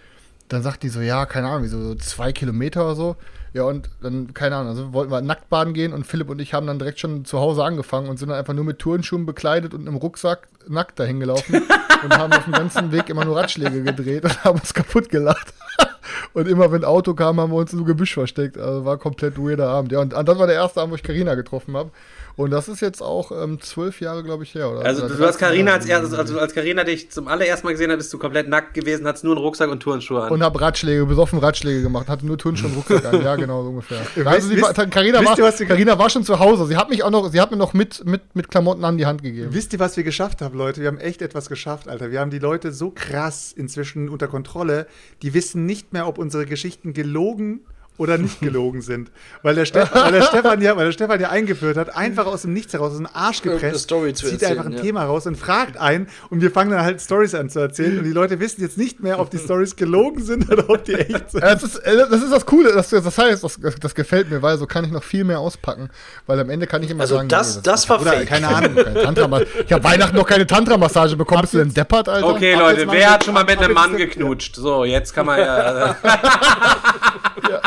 Dann 0.49 0.63
sagt 0.63 0.83
die 0.83 0.89
so, 0.89 1.01
ja, 1.01 1.27
keine 1.27 1.49
Ahnung, 1.49 1.65
wie 1.65 1.69
so, 1.69 1.95
zwei 1.97 2.33
Kilometer 2.33 2.85
oder 2.85 2.95
so. 2.95 3.17
Ja, 3.55 3.65
und 3.65 3.89
dann, 4.03 4.35
keine 4.35 4.57
Ahnung, 4.57 4.71
also 4.71 4.93
wollten 4.93 5.11
wir 5.11 5.21
nackt 5.21 5.49
baden 5.49 5.73
gehen 5.73 5.93
und 5.93 6.07
Philipp 6.07 6.29
und 6.29 6.39
ich 6.41 6.55
haben 6.55 6.67
dann 6.67 6.79
direkt 6.79 7.01
schon 7.01 7.25
zu 7.25 7.39
Hause 7.39 7.65
angefangen 7.65 8.09
und 8.09 8.19
sind 8.19 8.29
dann 8.29 8.39
einfach 8.39 8.55
nur 8.55 8.65
mit 8.65 8.79
Turnschuhen 8.79 9.27
bekleidet 9.27 9.75
und 9.75 9.87
im 9.87 9.97
Rucksack 9.97 10.49
nackt 10.69 10.99
dahin 10.99 11.19
gelaufen 11.19 11.55
und 12.05 12.17
haben 12.17 12.33
auf 12.33 12.45
dem 12.45 12.53
ganzen 12.53 12.93
Weg 12.93 13.09
immer 13.09 13.25
nur 13.25 13.37
Ratschläge 13.37 13.83
gedreht 13.83 14.25
und 14.25 14.45
haben 14.45 14.59
uns 14.59 14.75
kaputt 14.75 15.09
gelacht. 15.09 15.55
Und 16.35 16.47
immer 16.47 16.71
wenn 16.71 16.85
Auto 16.85 17.15
kam, 17.15 17.41
haben 17.41 17.51
wir 17.53 17.57
uns 17.57 17.73
im 17.73 17.85
Gebüsch 17.85 18.15
versteckt. 18.15 18.59
Also 18.59 18.85
war 18.85 18.99
komplett 18.99 19.39
weirder 19.39 19.69
Abend. 19.69 19.93
Ja, 19.93 20.01
und 20.01 20.13
das 20.13 20.39
war 20.39 20.47
der 20.47 20.57
erste 20.57 20.81
Abend, 20.81 20.93
wo 20.93 20.97
ich 20.97 21.03
Karina 21.03 21.35
getroffen 21.35 21.77
habe. 21.77 21.91
Und 22.39 22.53
das 22.53 22.69
ist 22.69 22.81
jetzt 22.81 23.03
auch 23.03 23.33
ähm, 23.33 23.61
zwölf 23.61 24.01
Jahre, 24.01 24.23
glaube 24.23 24.45
ich, 24.45 24.55
her. 24.55 24.71
Oder? 24.71 24.85
Also 24.85 25.05
oder 25.05 25.17
du 25.17 25.25
hast 25.25 25.41
13 25.41 25.49
Karina 25.49 25.71
Jahre. 25.73 25.81
als 25.81 25.87
erstes, 25.87 26.15
also 26.15 26.39
als 26.39 26.55
Karina 26.55 26.85
dich 26.85 27.11
zum 27.11 27.27
allerersten 27.27 27.67
Mal 27.67 27.73
gesehen 27.73 27.91
hat, 27.91 27.99
bist 27.99 28.13
du 28.13 28.19
komplett 28.19 28.49
nackt 28.49 28.75
gewesen, 28.75 29.09
hattest 29.09 29.25
nur 29.25 29.35
einen 29.35 29.45
Rucksack 29.45 29.69
und 29.69 29.81
Turnschuhe 29.81 30.23
an. 30.23 30.31
Und 30.31 30.45
habe 30.45 30.61
Ratschläge, 30.61 31.05
besoffen 31.05 31.41
Ratschläge 31.41 31.83
gemacht, 31.83 32.07
hatte 32.07 32.25
nur 32.25 32.39
Turnschuhe 32.39 32.69
und 32.69 32.77
Rucksack 32.77 33.05
an. 33.07 33.19
Ja, 33.29 33.35
genau, 33.35 33.65
so 33.65 33.71
ungefähr. 33.71 33.99
Also 34.25 34.55
Carina, 34.89 35.25
war, 35.25 35.53
Carina 35.53 35.99
war 35.99 36.09
schon 36.09 36.23
zu 36.23 36.39
Hause. 36.39 36.67
Sie 36.67 36.77
hat 36.77 36.89
mich 36.89 37.03
auch 37.03 37.11
noch, 37.11 37.29
sie 37.33 37.41
hat 37.41 37.51
mir 37.51 37.57
noch 37.57 37.75
mit, 37.75 38.05
mit, 38.07 38.37
mit 38.37 38.49
Klamotten 38.49 38.85
an 38.85 38.97
die 38.99 39.07
Hand 39.07 39.25
gegeben. 39.25 39.49
Wisst 39.51 39.73
ihr, 39.73 39.81
was 39.81 39.97
wir 39.97 40.05
geschafft 40.05 40.41
haben, 40.41 40.57
Leute? 40.57 40.81
Wir 40.81 40.87
haben 40.87 40.99
echt 40.99 41.23
etwas 41.23 41.49
geschafft, 41.49 41.89
Alter. 41.89 42.13
Wir 42.13 42.21
haben 42.21 42.31
die 42.31 42.39
Leute 42.39 42.71
so 42.71 42.93
krass 42.95 43.53
inzwischen 43.53 44.09
unter 44.09 44.29
Kontrolle, 44.29 44.87
die 45.23 45.35
wissen 45.35 45.67
nicht 45.67 45.93
mehr, 45.93 46.07
ob 46.07 46.19
unsere 46.19 46.47
Geschichten 46.47 46.93
gelogen 46.93 47.63
oder 47.99 48.17
nicht 48.17 48.41
gelogen 48.41 48.81
sind. 48.81 49.11
Weil 49.43 49.55
der, 49.55 49.67
Stefan, 49.67 50.05
weil, 50.05 50.13
der 50.13 50.23
Stefan 50.23 50.63
ja, 50.63 50.77
weil 50.77 50.87
der 50.87 50.93
Stefan 50.93 51.21
ja 51.21 51.29
eingeführt 51.29 51.77
hat, 51.77 51.95
einfach 51.95 52.27
aus 52.27 52.43
dem 52.43 52.53
Nichts 52.55 52.73
heraus, 52.73 52.93
aus 52.93 52.97
dem 52.97 53.09
Arsch 53.13 53.43
gepresst, 53.43 53.81
Story 53.81 54.15
zu 54.15 54.27
zieht 54.29 54.43
einfach 54.45 54.67
ein 54.67 54.73
ja. 54.73 54.81
Thema 54.81 55.05
raus 55.05 55.27
und 55.27 55.37
fragt 55.37 55.77
ein 55.77 56.09
und 56.31 56.41
wir 56.41 56.51
fangen 56.51 56.71
dann 56.71 56.83
halt 56.83 57.01
Stories 57.01 57.35
an 57.35 57.51
zu 57.51 57.59
erzählen 57.59 57.99
und 57.99 58.05
die 58.05 58.13
Leute 58.13 58.41
wissen 58.41 58.63
jetzt 58.63 58.79
nicht 58.79 59.01
mehr, 59.01 59.19
ob 59.19 59.31
die 59.31 59.39
Stories 59.39 59.77
gelogen 59.77 60.23
sind 60.23 60.51
oder 60.51 60.71
ob 60.71 60.85
die 60.85 60.95
echt 60.95 61.31
sind. 61.31 61.43
Das 61.43 61.63
ist, 61.63 61.77
äh, 61.79 61.97
das 61.97 62.23
ist 62.23 62.33
das 62.33 62.47
Coole, 62.47 62.73
das, 62.73 62.89
das 62.91 63.19
heißt, 63.19 63.45
das, 63.45 63.59
das 63.81 63.95
gefällt 63.95 64.31
mir, 64.31 64.41
weil 64.43 64.57
so 64.59 64.67
kann 64.67 64.85
ich 64.85 64.93
noch 64.93 65.03
viel 65.03 65.25
mehr 65.25 65.41
auspacken. 65.41 65.91
Weil 66.27 66.41
am 66.41 66.51
Ende 66.51 66.67
kann 66.67 66.83
ich 66.83 66.91
immer 66.91 67.03
Also 67.03 67.17
sagen, 67.17 67.29
das, 67.29 67.57
nee, 67.57 67.63
das 67.65 67.89
war 67.89 68.01
Oder 68.01 68.13
fake. 68.13 68.29
keine 68.29 68.49
Ahnung. 68.55 68.75
keine 68.77 69.03
Tantra 69.03 69.41
ich 69.67 69.73
habe 69.73 69.85
Weihnachten 69.85 70.17
noch 70.17 70.27
keine 70.27 70.47
Tantra-Massage 70.47 71.17
bekommen. 71.17 71.43
Bist 71.43 71.55
du 71.55 71.59
denn 71.59 71.75
deppert, 71.75 72.09
Alter? 72.09 72.29
okay, 72.29 72.55
ab 72.55 72.61
Leute, 72.61 72.87
wer 72.91 73.13
hat 73.13 73.25
schon 73.25 73.35
mal 73.35 73.45
mit 73.45 73.59
einem 73.59 73.75
Mann 73.75 73.97
geknutscht? 73.97 74.57
So, 74.57 74.85
jetzt 74.85 75.15
kann 75.15 75.27
man 75.27 75.41
ja. 75.41 75.97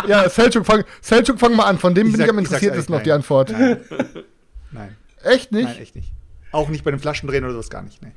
Ja, 0.07 0.20
Selchuk, 0.29 0.65
fang, 0.65 0.83
Selchuk, 1.01 1.39
fang 1.39 1.55
mal 1.55 1.65
an. 1.65 1.77
Von 1.79 1.93
dem 1.95 2.07
Ich 2.07 2.13
bin 2.13 2.19
sag- 2.19 2.25
ich 2.27 2.31
am 2.33 2.39
ich 2.39 2.47
sag's 2.49 2.61
interessiert, 2.63 2.71
ehrlich, 2.73 2.83
ist 2.85 2.89
noch 2.89 2.97
nein. 2.97 3.03
die 3.05 3.11
Antwort. 3.11 3.51
Nein, 4.73 4.95
Echt 5.23 5.51
nicht? 5.51 5.65
nein, 5.65 5.77
echt 5.81 5.95
nicht. 5.95 6.11
Auch 6.51 6.69
nicht 6.69 6.83
bei 6.83 6.91
den 6.91 6.99
Flaschendrehen 6.99 7.43
oder 7.43 7.53
sowas 7.53 7.69
gar 7.69 7.81
nicht. 7.81 8.01
Nee. 8.01 8.11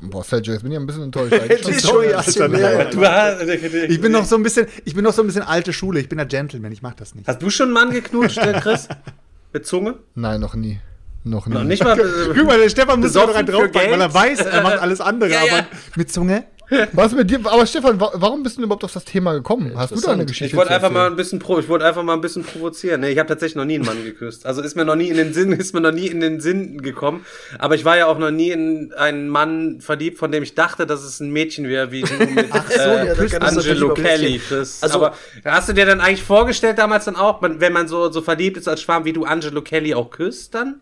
Boah, 0.00 0.22
Selchuk, 0.22 0.54
jetzt 0.54 0.62
bin 0.62 0.70
ich 0.72 0.78
ein 0.78 0.86
bisschen 0.86 1.02
enttäuscht. 1.02 1.32
Nein. 2.96 3.90
Ich 3.90 4.00
bin 4.00 4.12
noch 4.12 4.24
so 4.24 4.36
ein 4.36 4.42
bisschen, 4.42 4.66
ich 4.84 4.94
bin 4.94 5.02
noch 5.04 5.12
so 5.12 5.22
ein 5.22 5.26
bisschen 5.26 5.42
alte 5.42 5.72
Schule. 5.72 6.00
Ich 6.00 6.08
bin 6.08 6.20
ein 6.20 6.28
Gentleman. 6.28 6.70
Ich 6.72 6.82
mach 6.82 6.94
das 6.94 7.14
nicht. 7.14 7.26
hast 7.26 7.42
du 7.42 7.50
schon 7.50 7.66
einen 7.66 7.74
Mann 7.74 7.90
geknutscht, 7.90 8.38
Chris? 8.60 8.88
Mit 9.52 9.66
Zunge? 9.66 9.96
Nein, 10.14 10.40
noch 10.40 10.54
nie. 10.54 10.78
Noch 11.24 11.46
nie. 11.46 11.54
Noch 11.54 11.64
nicht 11.64 11.82
mal. 11.82 11.96
Guck 12.34 12.46
mal, 12.46 12.58
der 12.58 12.68
Stefan 12.68 13.00
muss 13.00 13.12
da 13.12 13.24
rein 13.24 13.44
draufpacken, 13.46 13.90
weil 13.90 14.00
er 14.00 14.14
weiß, 14.14 14.40
er 14.40 14.62
macht 14.62 14.78
alles 14.78 15.00
andere. 15.00 15.30
Ja, 15.30 15.44
ja. 15.44 15.52
Aber 15.58 15.66
mit 15.96 16.12
Zunge? 16.12 16.44
Was 16.92 17.12
mit 17.12 17.30
dir? 17.30 17.40
Aber 17.44 17.66
Stefan, 17.66 17.98
wa 18.00 18.10
warum 18.14 18.42
bist 18.42 18.58
du 18.58 18.62
überhaupt 18.62 18.84
auf 18.84 18.92
das 18.92 19.04
Thema 19.04 19.32
gekommen? 19.32 19.72
Hast 19.76 19.92
du 19.94 20.00
da 20.00 20.12
eine. 20.12 20.26
Geschichte? 20.26 20.46
Ich 20.46 20.56
wollte 20.56 20.70
einfach 20.74 20.90
mal 20.90 21.06
ein 21.06 21.16
bisschen 21.16 21.38
pro, 21.38 21.58
ich 21.58 21.68
wollte 21.68 21.84
einfach 21.86 22.02
mal 22.02 22.12
ein 22.14 22.20
bisschen 22.20 22.44
provozieren. 22.44 23.00
Nee, 23.00 23.10
ich 23.10 23.18
habe 23.18 23.28
tatsächlich 23.28 23.56
noch 23.56 23.64
nie 23.64 23.76
einen 23.76 23.86
Mann 23.86 24.04
geküsst. 24.04 24.44
Also 24.44 24.60
ist 24.62 24.76
mir 24.76 24.84
noch 24.84 24.96
nie 24.96 25.08
in 25.08 25.16
den 25.16 25.32
Sinn, 25.32 25.52
ist 25.52 25.72
mir 25.74 25.80
noch 25.80 25.92
nie 25.92 26.06
in 26.08 26.20
den 26.20 26.40
Sinn 26.40 26.82
gekommen. 26.82 27.24
Aber 27.58 27.74
ich 27.74 27.84
war 27.84 27.96
ja 27.96 28.06
auch 28.06 28.18
noch 28.18 28.30
nie 28.30 28.50
in 28.50 28.92
einen 28.96 29.28
Mann 29.28 29.80
verliebt, 29.80 30.18
von 30.18 30.30
dem 30.30 30.42
ich 30.42 30.54
dachte, 30.54 30.86
dass 30.86 31.02
es 31.02 31.20
ein 31.20 31.30
Mädchen 31.30 31.66
wäre, 31.68 31.90
wie 31.90 32.02
du 32.02 32.12
mit 32.14 32.46
Ach 32.50 32.70
so, 32.70 32.78
ja, 32.78 33.14
kann 33.14 33.16
das 33.40 33.54
natürlich 33.54 33.70
Angelo 33.82 33.94
Kelly. 33.94 34.40
Das, 34.50 34.82
Also- 34.82 34.96
aber 34.96 35.14
hast 35.44 35.68
du 35.68 35.72
dir 35.72 35.86
dann 35.86 36.00
eigentlich 36.00 36.22
vorgestellt 36.22 36.78
damals 36.78 37.06
dann 37.06 37.16
auch, 37.16 37.40
wenn 37.42 37.72
man 37.72 37.88
so 37.88 38.10
so 38.12 38.20
verliebt 38.20 38.56
ist 38.58 38.68
als 38.68 38.82
Schwarm, 38.82 39.04
wie 39.04 39.12
du 39.12 39.24
Angelo 39.24 39.62
Kelly 39.62 39.94
auch 39.94 40.10
küsst 40.10 40.54
dann? 40.54 40.80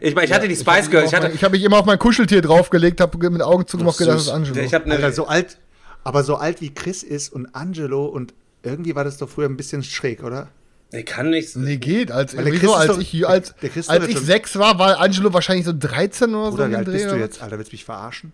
Ich 0.00 0.14
meine, 0.14 0.26
ich 0.26 0.32
hatte 0.32 0.48
die 0.48 0.56
Spice 0.56 0.90
Girls, 0.90 1.10
ich 1.10 1.14
hatte, 1.14 1.30
Ich 1.34 1.44
habe 1.44 1.56
mich 1.56 1.64
immer 1.64 1.78
auf 1.78 1.86
mein 1.86 1.98
Kuscheltier 1.98 2.42
draufgelegt, 2.42 3.00
habe 3.00 3.30
mit 3.30 3.42
Augen 3.42 3.66
zugemacht 3.66 3.98
gedacht, 3.98 4.16
das 4.16 4.22
ist 4.24 4.28
Angelo. 4.30 4.60
ich 4.60 4.74
eine, 4.74 4.94
Alter, 4.94 5.12
so 5.12 5.26
alt, 5.26 5.58
aber 6.04 6.24
so 6.24 6.36
alt 6.36 6.60
wie 6.60 6.72
Chris 6.72 7.02
ist 7.02 7.32
und 7.32 7.54
Angelo 7.54 8.06
und 8.06 8.34
irgendwie 8.62 8.94
war 8.94 9.04
das 9.04 9.18
doch 9.18 9.28
früher 9.28 9.48
ein 9.48 9.56
bisschen 9.56 9.82
schräg, 9.82 10.22
oder? 10.22 10.48
nee, 10.92 11.02
kann 11.02 11.30
nichts. 11.30 11.56
Nee, 11.56 11.78
geht. 11.78 12.10
Als, 12.12 12.36
Weil 12.36 12.44
der 12.44 12.52
Chris 12.52 12.62
ist 12.64 12.76
als 12.76 12.86
doch- 12.88 13.00
ich, 13.00 13.26
als, 13.26 13.54
der 13.62 13.70
Chris 13.70 13.86
ist 13.86 13.90
als 13.90 14.08
ich 14.08 14.18
sechs 14.18 14.58
war, 14.58 14.78
war 14.78 15.00
Angelo 15.00 15.32
wahrscheinlich 15.32 15.64
so 15.64 15.72
13 15.76 16.34
oder 16.34 16.50
so. 16.50 16.54
Oder 16.54 16.66
in 16.66 16.70
wie 16.72 16.76
alt 16.76 16.86
Dreh, 16.86 16.92
bist 16.92 17.10
du 17.10 17.16
jetzt, 17.16 17.42
Alter? 17.42 17.58
Willst 17.58 17.72
du 17.72 17.74
mich 17.74 17.84
verarschen? 17.84 18.32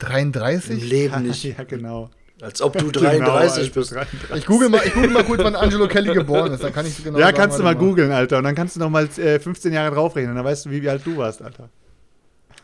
33? 0.00 0.82
Im 0.82 0.88
Leben 0.88 1.22
nicht. 1.22 1.44
Ja, 1.58 1.64
genau. 1.64 2.10
Als 2.40 2.60
ob 2.60 2.72
du 2.76 2.86
Genau, 2.92 3.00
33 3.08 3.62
Alter, 3.64 3.74
bist. 3.74 3.92
33. 3.94 4.36
Ich 4.36 4.46
google 4.46 4.68
mal, 4.68 4.82
ich 4.84 4.92
google 4.92 5.10
mal 5.10 5.24
kurz, 5.24 5.42
wann 5.42 5.54
Angelo 5.56 5.86
Kelly 5.88 6.12
geboren 6.14 6.52
ist. 6.52 6.62
Dann 6.62 6.72
kann 6.72 6.86
ich 6.86 7.02
genau 7.02 7.18
Ja, 7.18 7.26
sagen, 7.26 7.36
kannst 7.36 7.58
du 7.58 7.62
mal 7.62 7.76
googeln, 7.76 8.10
Alter. 8.12 8.38
Und 8.38 8.44
dann 8.44 8.54
kannst 8.54 8.76
du 8.76 8.80
noch 8.80 8.90
mal 8.90 9.04
äh, 9.18 9.38
15 9.38 9.72
Jahre 9.72 9.94
draufrechnen. 9.94 10.34
Dann 10.34 10.44
weißt 10.44 10.66
du, 10.66 10.70
wie, 10.70 10.82
wie 10.82 10.88
alt 10.88 11.02
du 11.04 11.16
warst, 11.16 11.42
Alter. 11.42 11.68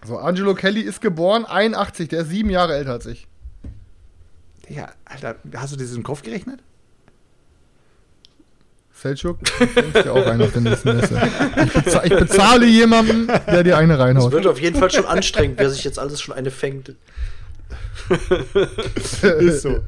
So, 0.07 0.19
Angelo 0.19 0.55
Kelly 0.55 0.81
ist 0.81 1.01
geboren, 1.01 1.45
81, 1.45 2.09
der 2.09 2.23
ist 2.23 2.31
sieben 2.31 2.49
Jahre 2.51 2.75
älter 2.75 2.93
als 2.93 3.07
ich. 3.07 3.27
Ja, 4.69 4.89
Alter, 5.05 5.37
hast 5.57 5.73
du 5.73 5.77
das 5.77 5.93
im 5.93 6.03
Kopf 6.03 6.23
gerechnet? 6.23 6.61
Selchuk, 8.95 9.39
fängst 9.49 10.05
dir 10.05 10.13
auch 10.13 10.27
einen 10.27 10.43
auf 10.43 10.53
den 10.53 10.65
nächsten 10.65 10.95
Messer. 10.95 11.23
Ich, 11.65 11.73
beza 11.73 12.05
ich 12.05 12.11
bezahle 12.15 12.67
jemanden, 12.67 13.29
der 13.47 13.63
dir 13.63 13.79
eine 13.79 13.95
Es 13.95 13.99
reinhaut. 13.99 14.33
wird 14.33 14.47
auf 14.47 14.61
jeden 14.61 14.79
Fall 14.79 14.91
schon 14.91 15.07
anstrengend, 15.07 15.59
wer 15.59 15.71
sich 15.71 15.85
jetzt 15.85 15.99
alles 15.99 16.21
schon 16.21 16.35
eine 16.35 16.51
fängt. 16.51 16.95
Ist 19.39 19.63
so. 19.63 19.81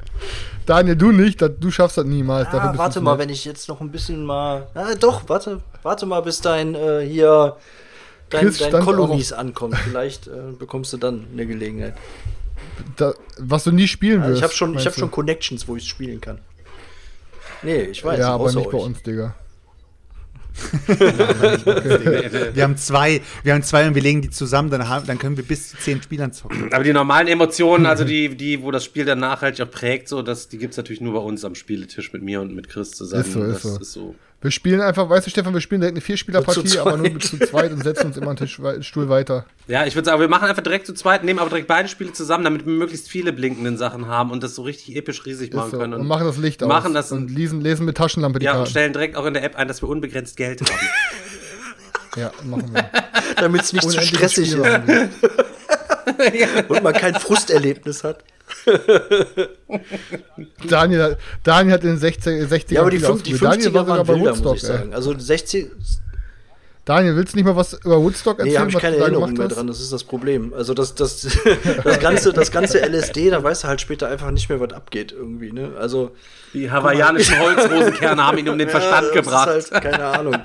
Daniel, 0.67 0.97
du 0.97 1.11
nicht, 1.13 1.41
du 1.41 1.71
schaffst 1.71 1.99
das 1.99 2.05
niemals. 2.05 2.49
dafür 2.51 2.71
Ah, 2.71 2.79
warte 2.79 3.01
mal, 3.01 3.19
wenn 3.19 3.31
ich 3.31 3.45
jetzt 3.45 3.69
noch 3.69 3.81
ein 3.81 3.91
bisschen 3.91 4.25
mal. 4.25 4.69
Ah, 4.75 4.95
doch, 4.99 5.29
warte, 5.29 5.61
warte 5.83 6.07
mal, 6.07 6.21
bis 6.21 6.41
dein 6.41 6.75
äh, 6.75 7.01
hier 7.07 7.57
dein, 8.31 8.43
Chris 8.47 8.59
dein 8.59 8.85
Kolonies 8.85 9.33
ankommt. 9.33 9.77
Vielleicht 9.77 10.29
äh, 10.29 10.53
bekommst 10.59 10.93
du 10.93 10.99
dann 10.99 11.27
eine 11.33 11.47
Gelegenheit. 11.47 11.95
Da, 12.97 13.13
was 13.39 13.65
du 13.65 13.73
nie 13.73 13.89
spielen 13.89 14.21
Also 14.23 14.31
wirst. 14.31 14.39
ich 14.39 14.45
habe 14.45 14.55
schon, 14.55 14.79
ich 14.79 14.87
hab 14.87 14.95
schon 14.95 15.11
Connections, 15.11 15.67
wo 15.67 15.77
ich 15.77 15.89
spielen 15.89 16.21
kann. 16.21 16.39
Nee, 17.63 17.83
ich 17.83 18.05
weiß. 18.05 18.19
Ja, 18.19 18.31
aber 18.35 18.53
nicht 18.53 18.71
bei 18.71 18.79
euch. 18.79 18.85
uns, 18.85 19.03
Digga. 19.03 19.35
Wir 22.55 22.63
haben 22.63 22.77
zwei, 22.77 23.21
wir 23.43 23.55
haben 23.55 23.63
zwei 23.63 23.87
und 23.87 23.95
wir 23.95 24.03
legen 24.03 24.23
die 24.23 24.31
zusammen, 24.31 24.71
dann, 24.71 24.89
haben, 24.89 25.07
dann 25.07 25.19
können 25.19 25.37
wir 25.37 25.45
bis 25.45 25.71
zu 25.71 25.77
zehn 25.79 26.03
Spielern 26.03 26.33
zocken. 26.33 26.73
Aber 26.73 26.85
die 26.85 26.93
normalen 26.93 27.29
Emotionen, 27.29 27.87
also 27.87 28.05
die, 28.05 28.29
die, 28.37 28.63
wo 28.63 28.71
das 28.71 28.85
Spiel 28.85 29.05
dann 29.05 29.21
nachhaltig 29.21 29.67
auch 29.67 29.71
prägt, 29.71 30.09
so, 30.09 30.23
das, 30.23 30.49
die 30.49 30.59
gibt's 30.59 30.77
natürlich 30.77 31.01
nur 31.01 31.15
bei 31.15 31.21
uns 31.21 31.45
am 31.45 31.55
Spieletisch 31.55 32.13
mit 32.13 32.23
mir 32.23 32.41
und 32.41 32.55
mit 32.55 32.69
Chris 32.69 32.91
zusammen. 32.91 33.23
Ist 33.23 33.33
so, 33.33 33.43
ist 33.43 33.55
das 33.55 33.63
so. 33.63 33.81
ist 33.81 33.93
so. 33.93 34.15
Wir 34.43 34.51
spielen 34.51 34.81
einfach, 34.81 35.09
weißt 35.09 35.27
du, 35.27 35.31
Stefan, 35.31 35.55
wir 35.55 35.61
spielen 35.61 35.81
direkt 35.81 35.97
eine 35.97 36.01
Vierspielerpartie, 36.01 36.65
Zu 36.65 36.81
aber 36.81 36.97
nur 36.97 37.21
zu 37.21 37.39
zweit 37.39 37.71
und 37.73 37.85
setzen 37.85 38.09
uns 38.09 38.17
immer 38.17 38.31
einen 38.31 38.37
Tisch, 38.37 38.61
Stuhl 38.81 39.09
weiter. 39.09 39.47
Ja, 39.69 39.87
ich 39.87 39.95
würde 39.95 40.07
sagen, 40.07 40.21
wir 40.21 40.27
machen 40.29 40.49
einfach 40.49 40.65
direkt 40.65 40.87
zu 40.87 40.95
zweit, 40.95 41.23
nehmen 41.23 41.39
aber 41.39 41.49
direkt 41.49 41.69
beide 41.69 41.89
Spiele 41.89 42.13
zusammen, 42.13 42.43
damit 42.43 42.67
wir 42.67 42.73
möglichst 42.73 43.09
viele 43.09 43.33
blinkenden 43.33 43.79
Sachen 43.79 44.09
haben 44.09 44.33
und 44.33 44.43
das 44.43 44.57
so 44.57 44.63
richtig 44.63 44.97
episch 44.97 45.25
riesig 45.27 45.55
machen 45.55 45.71
so. 45.71 45.79
können. 45.79 45.95
Und 45.95 46.09
machen 46.09 46.27
das 46.27 46.39
Licht 46.39 46.61
aus. 46.61 46.69
machen 46.69 46.93
das 46.93 47.13
und 47.13 47.31
lesen, 47.31 47.61
lesen 47.61 47.87
mit 47.87 47.97
Taschenlampe 47.97 48.41
die 48.41 48.47
ja, 48.47 48.53
und 48.53 48.59
Karten. 48.59 48.71
stellen 48.71 48.93
direkt 48.93 49.17
auch 49.17 49.27
in 49.27 49.35
der 49.35 49.45
App 49.45 49.55
ein, 49.55 49.69
dass 49.69 49.81
wir 49.81 49.89
unbegrenzt 49.89 50.37
Geld 50.37 50.61
haben. 50.61 50.71
Ja, 52.15 52.31
machen 52.45 52.75
wir. 52.75 52.91
Damit 53.37 53.63
es 53.63 53.73
nicht 53.73 53.85
zu 53.85 53.89
Unendliche 53.89 54.17
stressig 54.17 54.53
ist 54.53 54.59
und 56.69 56.83
man 56.83 56.93
kein 56.93 57.15
Frusterlebnis 57.15 58.05
hat. 58.05 58.23
Daniel, 60.69 61.03
hat- 61.03 61.19
Daniel 61.43 61.75
hat 61.75 61.83
in 61.83 61.91
den 61.91 61.99
60, 61.99 62.49
60 62.49 62.75
Ja, 62.75 62.81
aber 62.83 62.91
die, 62.91 62.99
fünf, 62.99 63.23
die 63.23 63.35
50er 63.35 63.43
war 63.45 63.61
sogar 63.61 63.89
waren 63.89 64.07
bei 64.07 64.15
wilder, 64.15 64.31
muss 64.31 64.45
Woodstock. 64.45 64.57
ich 64.57 64.63
ey. 64.63 64.69
sagen. 64.69 64.95
Also 64.95 65.19
60, 65.19 65.71
Daniel, 66.85 67.15
willst 67.15 67.33
du 67.33 67.37
nicht 67.37 67.47
mal 67.47 67.55
was 67.55 67.75
über 67.75 68.03
Woodstock 68.03 68.39
nee, 68.39 68.45
erzählen, 68.55 68.61
habe 68.61 68.71
ich 68.71 68.79
keine 68.79 68.97
Erinnerung 68.97 69.33
mehr 69.35 69.47
dran, 69.49 69.69
das 69.69 69.81
ist 69.81 69.93
das 69.93 70.03
Problem. 70.03 70.53
Also 70.53 70.75
das, 70.75 70.95
das, 70.97 71.23
das, 71.85 72.01
ganze, 72.01 72.33
das 72.33 72.51
ganze 72.51 72.81
LSD, 72.81 73.31
da 73.31 73.43
weißt 73.43 73.65
du 73.65 73.69
halt 73.69 73.81
später 73.81 74.09
einfach 74.09 74.31
nicht 74.33 74.49
mehr, 74.49 74.59
was 74.59 74.73
abgeht 74.73 75.13
irgendwie. 75.13 75.53
Ne? 75.53 75.73
Also 75.79 76.11
Die 76.53 76.71
hawaiianischen 76.71 77.39
Holzrosenkerne 77.39 78.27
haben 78.27 78.39
ihn 78.39 78.49
um 78.49 78.59
den 78.59 78.69
Verstand 78.69 79.09
ja, 79.09 79.09
das 79.09 79.13
gebracht. 79.15 79.57
Ist 79.57 79.73
halt, 79.73 79.85
keine 79.85 80.05
Ahnung. 80.07 80.37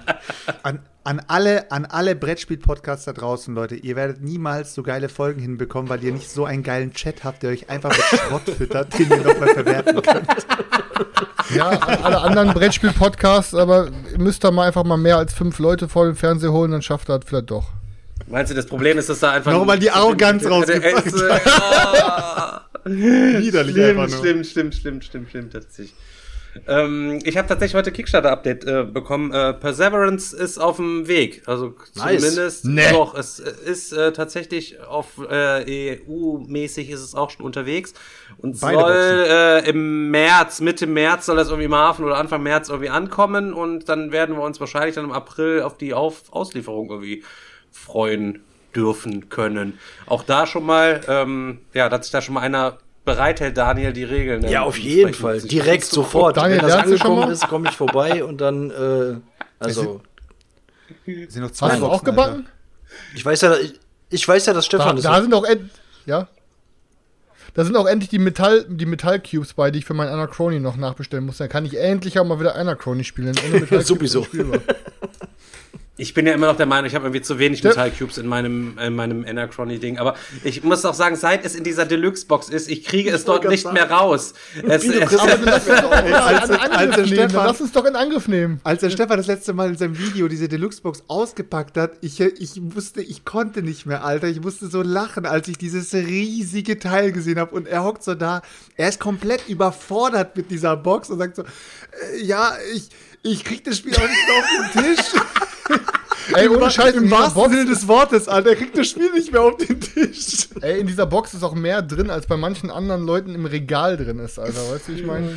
An, 0.61 0.80
an 1.07 1.21
alle, 1.27 1.71
an 1.71 1.85
alle 1.85 2.17
Brettspiel-Podcasts 2.17 3.05
da 3.05 3.13
draußen, 3.13 3.55
Leute, 3.55 3.75
ihr 3.75 3.95
werdet 3.95 4.21
niemals 4.21 4.73
so 4.75 4.84
geile 4.84 5.07
Folgen 5.07 5.39
hinbekommen, 5.39 5.88
weil 5.88 6.03
ihr 6.03 6.11
nicht 6.11 6.29
so 6.29 6.43
einen 6.43 6.63
geilen 6.63 6.91
Chat 6.91 7.23
habt, 7.23 7.43
der 7.43 7.51
euch 7.51 7.69
einfach 7.69 7.91
mit 7.91 8.19
Schrott 8.19 8.41
füttert, 8.57 8.99
den 8.99 9.09
ihr 9.11 9.17
nochmal 9.23 9.47
verwerten 9.53 10.01
könnt. 10.01 10.27
Ja, 11.55 11.69
an 11.69 12.03
alle 12.03 12.19
anderen 12.19 12.53
Brettspiel-Podcasts, 12.53 13.55
aber 13.55 13.88
ihr 14.11 14.19
müsst 14.19 14.43
da 14.43 14.51
mal 14.51 14.67
einfach 14.67 14.84
mal 14.84 14.97
mehr 14.97 15.15
als 15.15 15.34
fünf 15.34 15.59
Leute 15.59 15.88
vor 15.88 16.03
dem 16.07 16.17
Fernseher 16.17 16.51
holen, 16.51 16.71
dann 16.71 16.81
schafft 16.81 17.07
er 17.07 17.19
das 17.19 17.29
vielleicht 17.29 17.51
doch. 17.51 17.69
Meinst 18.27 18.51
du, 18.51 18.55
das 18.55 18.65
Problem 18.65 18.97
ist, 18.97 19.07
dass 19.07 19.21
da 19.21 19.31
einfach. 19.31 19.53
Nochmal 19.53 19.79
die 19.79 19.89
Arroganz 19.89 20.43
Äh, 20.43 20.49
rausgepackt. 20.49 21.07
äh, 21.07 21.39
oh. 22.75 22.89
Widerlich 22.89 23.75
Stimmt, 23.75 23.89
einfach 24.01 24.09
nur. 24.09 24.17
stimmt, 24.19 24.45
stimmt, 24.45 24.75
stimmt, 24.75 25.03
stimmt, 25.05 25.29
stimmt, 25.29 25.53
tatsächlich. 25.53 25.93
Ähm, 26.67 27.19
ich 27.23 27.38
habe 27.38 27.47
tatsächlich 27.47 27.75
heute 27.75 27.91
Kickstarter-Update 27.91 28.65
äh, 28.65 28.84
bekommen. 28.84 29.31
Äh, 29.34 29.53
Perseverance 29.53 30.35
ist 30.35 30.57
auf 30.57 30.77
dem 30.77 31.07
Weg. 31.07 31.43
Also 31.45 31.75
Nice. 31.95 32.21
zumindest 32.21 32.65
Nee. 32.65 32.91
doch. 32.91 33.15
Es 33.15 33.39
ist 33.39 33.91
äh, 33.93 34.13
tatsächlich 34.13 34.79
auf 34.81 35.19
äh, 35.29 35.99
EU-mäßig 36.07 36.89
ist 36.89 37.01
es 37.01 37.15
auch 37.15 37.29
schon 37.29 37.45
unterwegs 37.45 37.93
und 38.38 38.59
Beide 38.59 38.79
soll 38.79 39.25
äh, 39.29 39.69
im 39.69 40.09
März, 40.11 40.61
Mitte 40.61 40.88
März 40.88 41.25
soll 41.25 41.35
das 41.35 41.47
irgendwie 41.49 41.65
im 41.65 41.75
Hafen 41.75 42.05
oder 42.05 42.17
Anfang 42.17 42.43
März 42.43 42.69
irgendwie 42.69 42.89
ankommen 42.89 43.53
und 43.53 43.89
dann 43.89 44.11
werden 44.11 44.35
wir 44.35 44.43
uns 44.43 44.59
wahrscheinlich 44.59 44.95
dann 44.95 45.05
im 45.05 45.11
April 45.11 45.61
auf 45.61 45.77
die 45.77 45.93
auf 45.93 46.23
Auslieferung 46.31 46.89
irgendwie 46.89 47.23
freuen 47.71 48.43
dürfen 48.75 49.29
können. 49.29 49.79
Auch 50.05 50.23
da 50.23 50.45
schon 50.45 50.65
mal, 50.65 51.01
ähm, 51.07 51.59
ja, 51.73 51.89
dass 51.89 52.05
sich 52.05 52.11
da 52.11 52.21
schon 52.21 52.35
mal 52.35 52.41
einer 52.41 52.77
bereithält, 53.07 53.57
Daniel, 53.57 53.93
die 53.93 54.03
Regeln. 54.03 54.47
Ja, 54.47 54.61
auf 54.61 54.77
jeden 54.77 55.15
Fall. 55.15 55.39
sich 55.39 55.49
Direkt 55.49 55.85
sofort. 55.85 56.38
Daniel, 56.38 56.57
Wenn 56.57 56.67
das 56.67 56.75
lernst 56.75 56.93
du 56.93 56.97
schon 56.97 57.11
angekommen 57.11 57.31
ist, 57.34 57.47
komme 57.47 57.69
ich 57.69 57.75
vorbei 57.75 58.23
und 58.23 58.39
dann, 58.39 58.69
äh, 58.69 59.15
also, 59.57 60.01
Es 61.07 61.34
sind 61.34 61.41
noch 61.41 61.51
zwei 61.51 61.71
Hast 61.71 61.79
du 61.81 61.85
auch 61.88 62.03
gebacken? 62.03 62.45
ich 63.15 63.25
weiß 63.25 63.41
ja, 63.41 63.57
ich, 63.57 63.79
ich 64.09 64.27
weiß 64.27 64.45
ja, 64.45 64.53
dass 64.53 64.65
Da, 64.65 64.77
Stefan 64.77 65.01
da 65.01 65.21
sind 65.21 65.34
auch 65.34 65.45
end 65.45 65.71
ja. 66.05 66.27
Da 67.53 67.65
sind 67.65 67.75
auch 67.75 67.88
endlich 67.88 68.09
die 68.09 68.19
Metall 68.19 68.65
die 68.69 68.85
Metallcubes 68.85 69.53
bei, 69.53 69.71
die 69.71 69.79
ich 69.79 69.85
für 69.85 69.95
meinen 69.95 70.09
Anachrony 70.09 70.59
noch 70.59 70.75
nachbestellen 70.75 71.25
muss. 71.25 71.38
Dann 71.38 71.49
kann 71.49 71.65
ich 71.65 71.79
endlich 71.79 72.19
auch 72.19 72.25
mal 72.25 72.39
wieder 72.39 72.55
Anachrony 72.55 73.03
spielen. 73.03 73.34
Sowieso. 73.81 74.27
Ich 75.99 76.14
bin 76.14 76.28
ja 76.28 76.34
immer 76.34 76.45
noch 76.45 76.57
der 76.57 76.68
Meinung, 76.68 76.86
ich 76.88 76.94
habe 76.94 77.06
irgendwie 77.06 77.24
zu 77.24 77.40
wenig 77.40 77.64
Metallcubes 77.64 78.19
in 78.19 78.28
meinem, 78.28 78.78
in 78.78 78.95
meinem 78.95 79.26
Anachrony-Ding. 79.28 79.98
Aber 79.98 80.15
ich 80.44 80.64
muss 80.64 80.86
auch 80.86 80.94
sagen, 80.94 81.15
seit 81.15 81.44
es 81.44 81.56
in 81.56 81.64
dieser 81.64 81.86
Deluxe-Box 81.86 82.49
ist, 82.49 82.69
ich 82.69 82.84
kriege 82.86 83.10
es 83.10 83.26
dort 83.26 83.45
nicht 83.49 83.64
grad 83.64 83.74
mehr 83.74 83.90
raus. 83.90 84.36
Es, 84.68 84.84
Wie, 84.84 84.90
du 84.90 84.99
es, 85.02 85.18
Aber 85.18 85.38
lass 85.44 85.68
uns 85.68 85.82
doch 85.82 85.91
Als- 85.91 86.06
in 86.07 86.14
als 86.14 86.95
der. 86.95 87.07
Stefan- 87.07 87.34
Dann 87.34 87.45
lass 87.48 87.61
uns 87.61 87.72
doch 87.72 87.86
in 87.86 87.95
Angriff 87.95 88.28
nehmen. 88.28 88.60
Als 88.64 88.82
der 88.82 88.91
Stefan 88.91 89.18
das 89.18 89.26
letzte 89.26 89.53
Mal 89.53 89.69
in 89.69 89.78
seinem 89.78 89.98
Video 89.98 90.28
diese 90.28 90.48
Deluxe-Box 90.48 91.03
ausgepackt 91.07 91.78
hat, 91.78 91.94
ich, 92.02 92.19
ich 92.22 92.52
wusste, 92.76 93.02
ich 93.02 93.26
konnte 93.26 93.64
nicht 93.64 93.88
mehr, 93.88 94.03
Alter. 94.03 94.28
Ich 94.28 94.40
musste 94.40 94.68
so 94.68 94.84
lachen, 94.84 95.26
als 95.26 95.48
ich 95.48 95.57
dieses 95.57 95.91
riesige 95.95 96.78
Teil 96.78 97.11
gesehen 97.11 97.40
habe. 97.40 97.56
Und 97.56 97.68
er 97.68 97.84
hockt 97.84 98.03
so 98.03 98.14
da. 98.14 98.44
Er 98.76 98.90
ist 98.90 98.99
komplett 98.99 99.49
überfordert 99.49 100.38
mit 100.38 100.52
dieser 100.52 100.78
Box 100.78 101.10
und 101.10 101.18
sagt 101.18 101.38
so: 101.38 101.41
äh, 101.41 102.24
Ja, 102.24 102.53
ich, 102.76 102.90
ich 103.24 103.44
krieg 103.44 103.64
das 103.64 103.78
Spiel 103.78 103.95
auch 103.95 104.02
nicht 104.02 104.30
auf 104.38 104.74
den 104.74 104.84
Tisch. 104.95 105.06
Ey, 106.34 106.49
ohne 106.49 106.69
Scheiß, 106.69 106.91
in 106.91 106.98
Im 106.98 107.03
dieser, 107.06 107.15
wahrsten 107.19 107.41
Box, 107.41 107.53
Sinne 107.53 107.65
des 107.69 107.88
Wortes, 107.88 108.27
Alter. 108.27 108.49
Er 108.49 108.56
kriegt 108.57 108.77
das 108.77 108.88
Spiel 108.89 109.10
nicht 109.14 109.31
mehr 109.31 109.41
auf 109.44 109.56
den 109.57 109.80
Tisch. 109.80 110.49
ey, 110.61 110.80
in 110.81 110.88
dieser 110.88 111.06
Box 111.06 111.34
ist 111.34 111.41
auch 111.44 111.56
mehr 111.56 111.81
drin, 111.81 112.10
als 112.10 112.27
bei 112.27 112.35
manchen 112.35 112.69
anderen 112.69 113.06
Leuten 113.06 113.34
im 113.34 113.45
Regal 113.45 113.95
drin 113.95 114.19
ist, 114.19 114.38
Alter. 114.38 114.60
Weißt 114.72 114.89
du, 114.89 114.91
wie 114.91 114.99
ich 114.99 115.06
meine? 115.06 115.30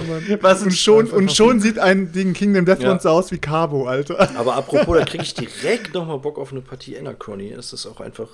was 0.43 0.63
Und 0.63 0.73
schon, 0.75 1.07
und 1.07 1.33
schon 1.33 1.61
sieht 1.61 1.79
ein 1.79 2.11
Ding 2.11 2.33
Kingdom 2.33 2.65
Death 2.65 2.83
Ja. 2.83 2.89
Monster 2.89 3.13
aus 3.13 3.31
wie 3.31 3.39
Cabo, 3.39 3.87
Alter. 3.87 4.31
Aber 4.37 4.57
apropos, 4.57 4.99
da 4.99 5.05
kriege 5.05 5.23
ich 5.23 5.35
direkt 5.35 5.95
nochmal 5.95 6.19
Bock 6.19 6.39
auf 6.39 6.51
eine 6.51 6.61
Partie 6.61 6.99
Anachrony. 6.99 7.53
Es 7.53 7.73
ist 7.73 7.87
auch 7.87 8.01
einfach. 8.01 8.29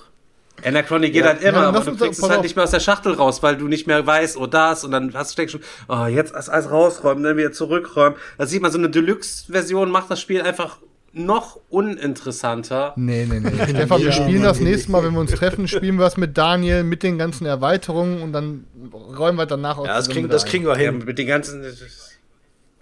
Anachrony 0.65 1.11
geht 1.11 1.21
Ja. 1.23 1.27
halt 1.27 1.43
immer, 1.43 1.61
Ja, 1.61 1.67
aber 1.69 1.81
du 1.81 1.95
kriegst 1.95 2.17
es 2.19 2.27
halt 2.27 2.37
auf. 2.39 2.43
nicht 2.43 2.55
mehr 2.55 2.63
aus 2.63 2.71
der 2.71 2.79
Schachtel 2.79 3.13
raus, 3.13 3.43
weil 3.43 3.57
du 3.57 3.67
nicht 3.67 3.85
mehr 3.85 4.07
weißt, 4.07 4.35
oh 4.37 4.47
das, 4.47 4.83
und 4.83 4.89
dann 4.89 5.13
hast 5.13 5.33
du 5.33 5.35
denkst 5.35 5.51
schon, 5.51 5.61
oh, 5.87 6.05
jetzt 6.07 6.33
das 6.33 6.49
alles 6.49 6.71
rausräumen, 6.71 7.23
dann 7.23 7.37
wieder 7.37 7.51
zurückräumen. 7.51 8.17
Da 8.39 8.47
sieht 8.47 8.63
man, 8.63 8.71
so 8.71 8.79
eine 8.79 8.89
Deluxe-Version 8.89 9.91
macht 9.91 10.09
das 10.09 10.19
Spiel 10.19 10.41
einfach 10.41 10.77
noch 11.13 11.59
uninteressanter. 11.69 12.93
Nee, 12.95 13.25
nee, 13.29 13.39
nee. 13.39 13.49
Stefan, 13.69 14.01
wir 14.01 14.11
spielen 14.11 14.43
das 14.43 14.59
nächste 14.59 14.91
Mal, 14.91 15.03
wenn 15.03 15.13
wir 15.13 15.19
uns 15.21 15.31
treffen, 15.31 15.67
spielen 15.67 15.97
wir 15.97 16.03
das 16.03 16.17
mit 16.17 16.37
Daniel, 16.37 16.83
mit 16.83 17.01
den 17.03 17.17
ganzen 17.17 17.45
Erweiterungen 17.45 18.21
und 18.21 18.33
dann 18.33 18.65
räumen 18.93 19.37
wir 19.37 19.45
danach 19.45 19.77
auch 19.77 19.85
Ja, 19.87 19.95
das 19.97 20.09
kriegen, 20.09 20.29
das 20.29 20.45
kriegen 20.45 20.65
wir 20.65 20.73
Ja, 20.73 20.91
hin. 20.91 21.03
mit 21.05 21.17
den 21.17 21.27
ganzen, 21.27 21.63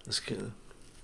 Das, 0.06 0.22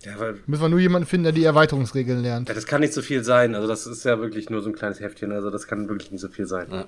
ja, 0.04 0.12
weil, 0.20 0.40
Müssen 0.48 0.62
wir 0.64 0.70
nur 0.70 0.80
jemanden 0.80 1.08
finden, 1.08 1.26
der 1.26 1.32
die 1.34 1.44
Erweiterungsregeln 1.46 2.22
lernt. 2.22 2.50
ja, 2.50 2.56
das 2.56 2.66
kann 2.66 2.82
nicht 2.82 2.94
so 2.94 3.02
viel 3.02 3.24
sein. 3.24 3.56
Also 3.56 3.68
das 3.68 3.86
ist 3.88 4.04
ja 4.04 4.20
wirklich 4.20 4.50
nur 4.50 4.62
so 4.62 4.70
ein 4.70 4.76
kleines 4.76 5.00
Heftchen, 5.00 5.32
also 5.32 5.50
das 5.50 5.68
kann 5.68 5.88
wirklich 5.90 6.12
nicht 6.12 6.22
so 6.22 6.28
viel 6.28 6.48
sein. 6.48 6.68
Ja. 6.72 6.86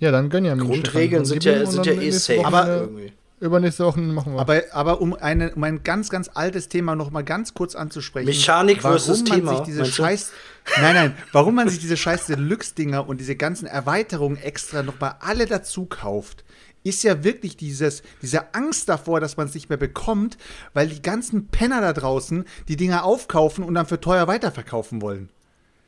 Ja, 0.00 0.10
dann 0.12 0.30
gönn 0.30 0.44
ja 0.44 0.54
mir. 0.54 0.64
Grundregeln 0.64 1.24
sind 1.24 1.44
ja, 1.44 1.66
sind 1.66 1.84
ja 1.84 1.92
eh 1.92 2.10
safe. 2.12 2.44
Aber- 2.46 2.66
irgendwie. 2.68 3.12
Übernächste 3.40 3.84
Woche 3.84 4.00
machen 4.00 4.34
wir. 4.34 4.40
Aber, 4.40 4.62
aber 4.72 5.00
um, 5.00 5.14
eine, 5.14 5.54
um 5.54 5.62
ein 5.62 5.84
ganz, 5.84 6.10
ganz 6.10 6.28
altes 6.34 6.68
Thema 6.68 6.96
noch 6.96 7.10
mal 7.10 7.22
ganz 7.22 7.54
kurz 7.54 7.74
anzusprechen. 7.76 8.26
Mechanik 8.26 8.80
versus 8.82 9.20
warum 9.20 9.28
man 9.28 9.38
Thema, 9.38 9.56
Sich 9.56 9.64
diese 9.66 9.82
du? 9.84 9.90
scheiß, 9.90 10.32
nein, 10.80 10.94
nein, 10.94 11.16
warum 11.32 11.54
man 11.54 11.68
sich 11.68 11.78
diese 11.78 11.96
scheiß 11.96 12.26
Deluxe-Dinger 12.26 13.08
und 13.08 13.20
diese 13.20 13.36
ganzen 13.36 13.66
Erweiterungen 13.66 14.38
extra 14.38 14.82
noch 14.82 14.98
mal 14.98 15.16
alle 15.20 15.46
dazu 15.46 15.86
kauft, 15.86 16.44
ist 16.82 17.02
ja 17.04 17.22
wirklich 17.22 17.56
dieses, 17.56 18.02
diese 18.22 18.54
Angst 18.54 18.88
davor, 18.88 19.20
dass 19.20 19.36
man 19.36 19.46
es 19.46 19.54
nicht 19.54 19.68
mehr 19.68 19.78
bekommt, 19.78 20.36
weil 20.74 20.88
die 20.88 21.02
ganzen 21.02 21.46
Penner 21.48 21.80
da 21.80 21.92
draußen 21.92 22.44
die 22.66 22.76
Dinger 22.76 23.04
aufkaufen 23.04 23.62
und 23.62 23.74
dann 23.74 23.86
für 23.86 24.00
teuer 24.00 24.26
weiterverkaufen 24.26 25.00
wollen. 25.02 25.28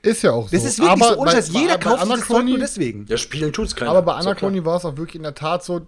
ist 0.02 0.22
ja 0.22 0.32
auch 0.32 0.48
so. 0.48 0.56
Das 0.56 0.64
ist 0.64 0.78
wirklich 0.78 1.02
aber 1.02 1.14
so, 1.14 1.20
ohne 1.20 1.30
bei- 1.30 1.36
Scheiß. 1.36 1.48
Jeder 1.52 1.78
bei- 1.78 1.84
bei 1.84 1.90
kauft 1.96 2.02
dieses 2.04 2.20
Zeug 2.26 2.36
Anachrony- 2.38 2.50
nur 2.50 2.58
deswegen. 2.58 3.06
Ja, 3.08 3.16
spielen 3.16 3.52
tut's 3.52 3.74
keiner. 3.74 3.90
Aber 3.90 4.02
bei 4.02 4.12
klar. 4.12 4.26
Anachrony 4.26 4.64
war 4.64 4.76
es 4.76 4.84
auch 4.84 4.96
wirklich 4.96 5.16
in 5.16 5.22
der 5.24 5.34
Tat 5.34 5.64
so, 5.64 5.80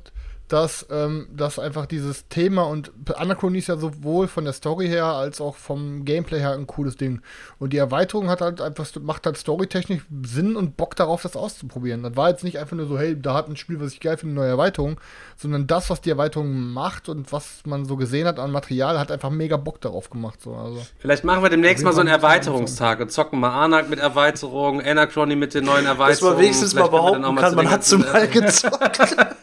dass, 0.48 0.86
ähm, 0.90 1.28
dass 1.34 1.58
einfach 1.58 1.86
dieses 1.86 2.28
Thema 2.28 2.64
und 2.64 2.92
Anachronie 3.14 3.58
ist 3.58 3.68
ja 3.68 3.76
sowohl 3.76 4.28
von 4.28 4.44
der 4.44 4.52
Story 4.52 4.86
her 4.86 5.06
als 5.06 5.40
auch 5.40 5.56
vom 5.56 6.04
Gameplay 6.04 6.40
her 6.40 6.52
ein 6.52 6.66
cooles 6.66 6.96
Ding. 6.96 7.22
Und 7.58 7.72
die 7.72 7.78
Erweiterung 7.78 8.28
hat 8.28 8.42
halt 8.42 8.60
einfach, 8.60 8.86
macht 9.00 9.24
halt 9.24 9.38
storytechnisch 9.38 10.02
Sinn 10.22 10.56
und 10.56 10.76
Bock 10.76 10.94
darauf, 10.94 11.22
das 11.22 11.36
auszuprobieren. 11.36 12.02
Das 12.02 12.16
war 12.16 12.28
jetzt 12.28 12.44
nicht 12.44 12.58
einfach 12.58 12.76
nur 12.76 12.86
so, 12.86 12.98
hey, 12.98 13.20
da 13.20 13.34
hat 13.34 13.48
ein 13.48 13.56
Spiel, 13.56 13.80
was 13.80 13.92
ich 13.92 14.00
geil 14.00 14.18
finde, 14.18 14.32
eine 14.34 14.40
neue 14.40 14.50
Erweiterung, 14.50 15.00
sondern 15.36 15.66
das, 15.66 15.88
was 15.88 16.00
die 16.00 16.10
Erweiterung 16.10 16.72
macht 16.72 17.08
und 17.08 17.32
was 17.32 17.62
man 17.64 17.86
so 17.86 17.96
gesehen 17.96 18.26
hat 18.26 18.38
an 18.38 18.50
Material, 18.50 18.98
hat 18.98 19.10
einfach 19.10 19.30
mega 19.30 19.56
Bock 19.56 19.80
darauf 19.80 20.10
gemacht. 20.10 20.42
So. 20.42 20.54
Also, 20.54 20.82
Vielleicht 20.98 21.24
machen 21.24 21.42
wir 21.42 21.50
demnächst 21.50 21.84
mal 21.84 21.92
so 21.92 22.00
einen 22.00 22.10
Erweiterungstag 22.10 23.00
und 23.00 23.10
zocken 23.10 23.40
mal 23.40 23.64
Anak 23.64 23.88
mit 23.88 24.00
Erweiterung, 24.00 24.82
Anachrony 24.82 25.36
mit 25.36 25.54
den 25.54 25.64
neuen 25.64 25.86
Erweiterungen. 25.86 26.10
Dass 26.10 26.20
man 26.20 26.38
wenigstens 26.38 26.74
mal 26.74 26.88
Vielleicht 26.88 26.92
dann 27.14 27.22
behaupten 27.22 27.36
kann, 27.36 27.54
man 27.54 27.66
hat 27.66 27.72
ganzen, 27.72 28.02
zum 28.02 28.12
mal 28.12 28.24
äh, 28.24 28.28
gezockt. 28.28 29.16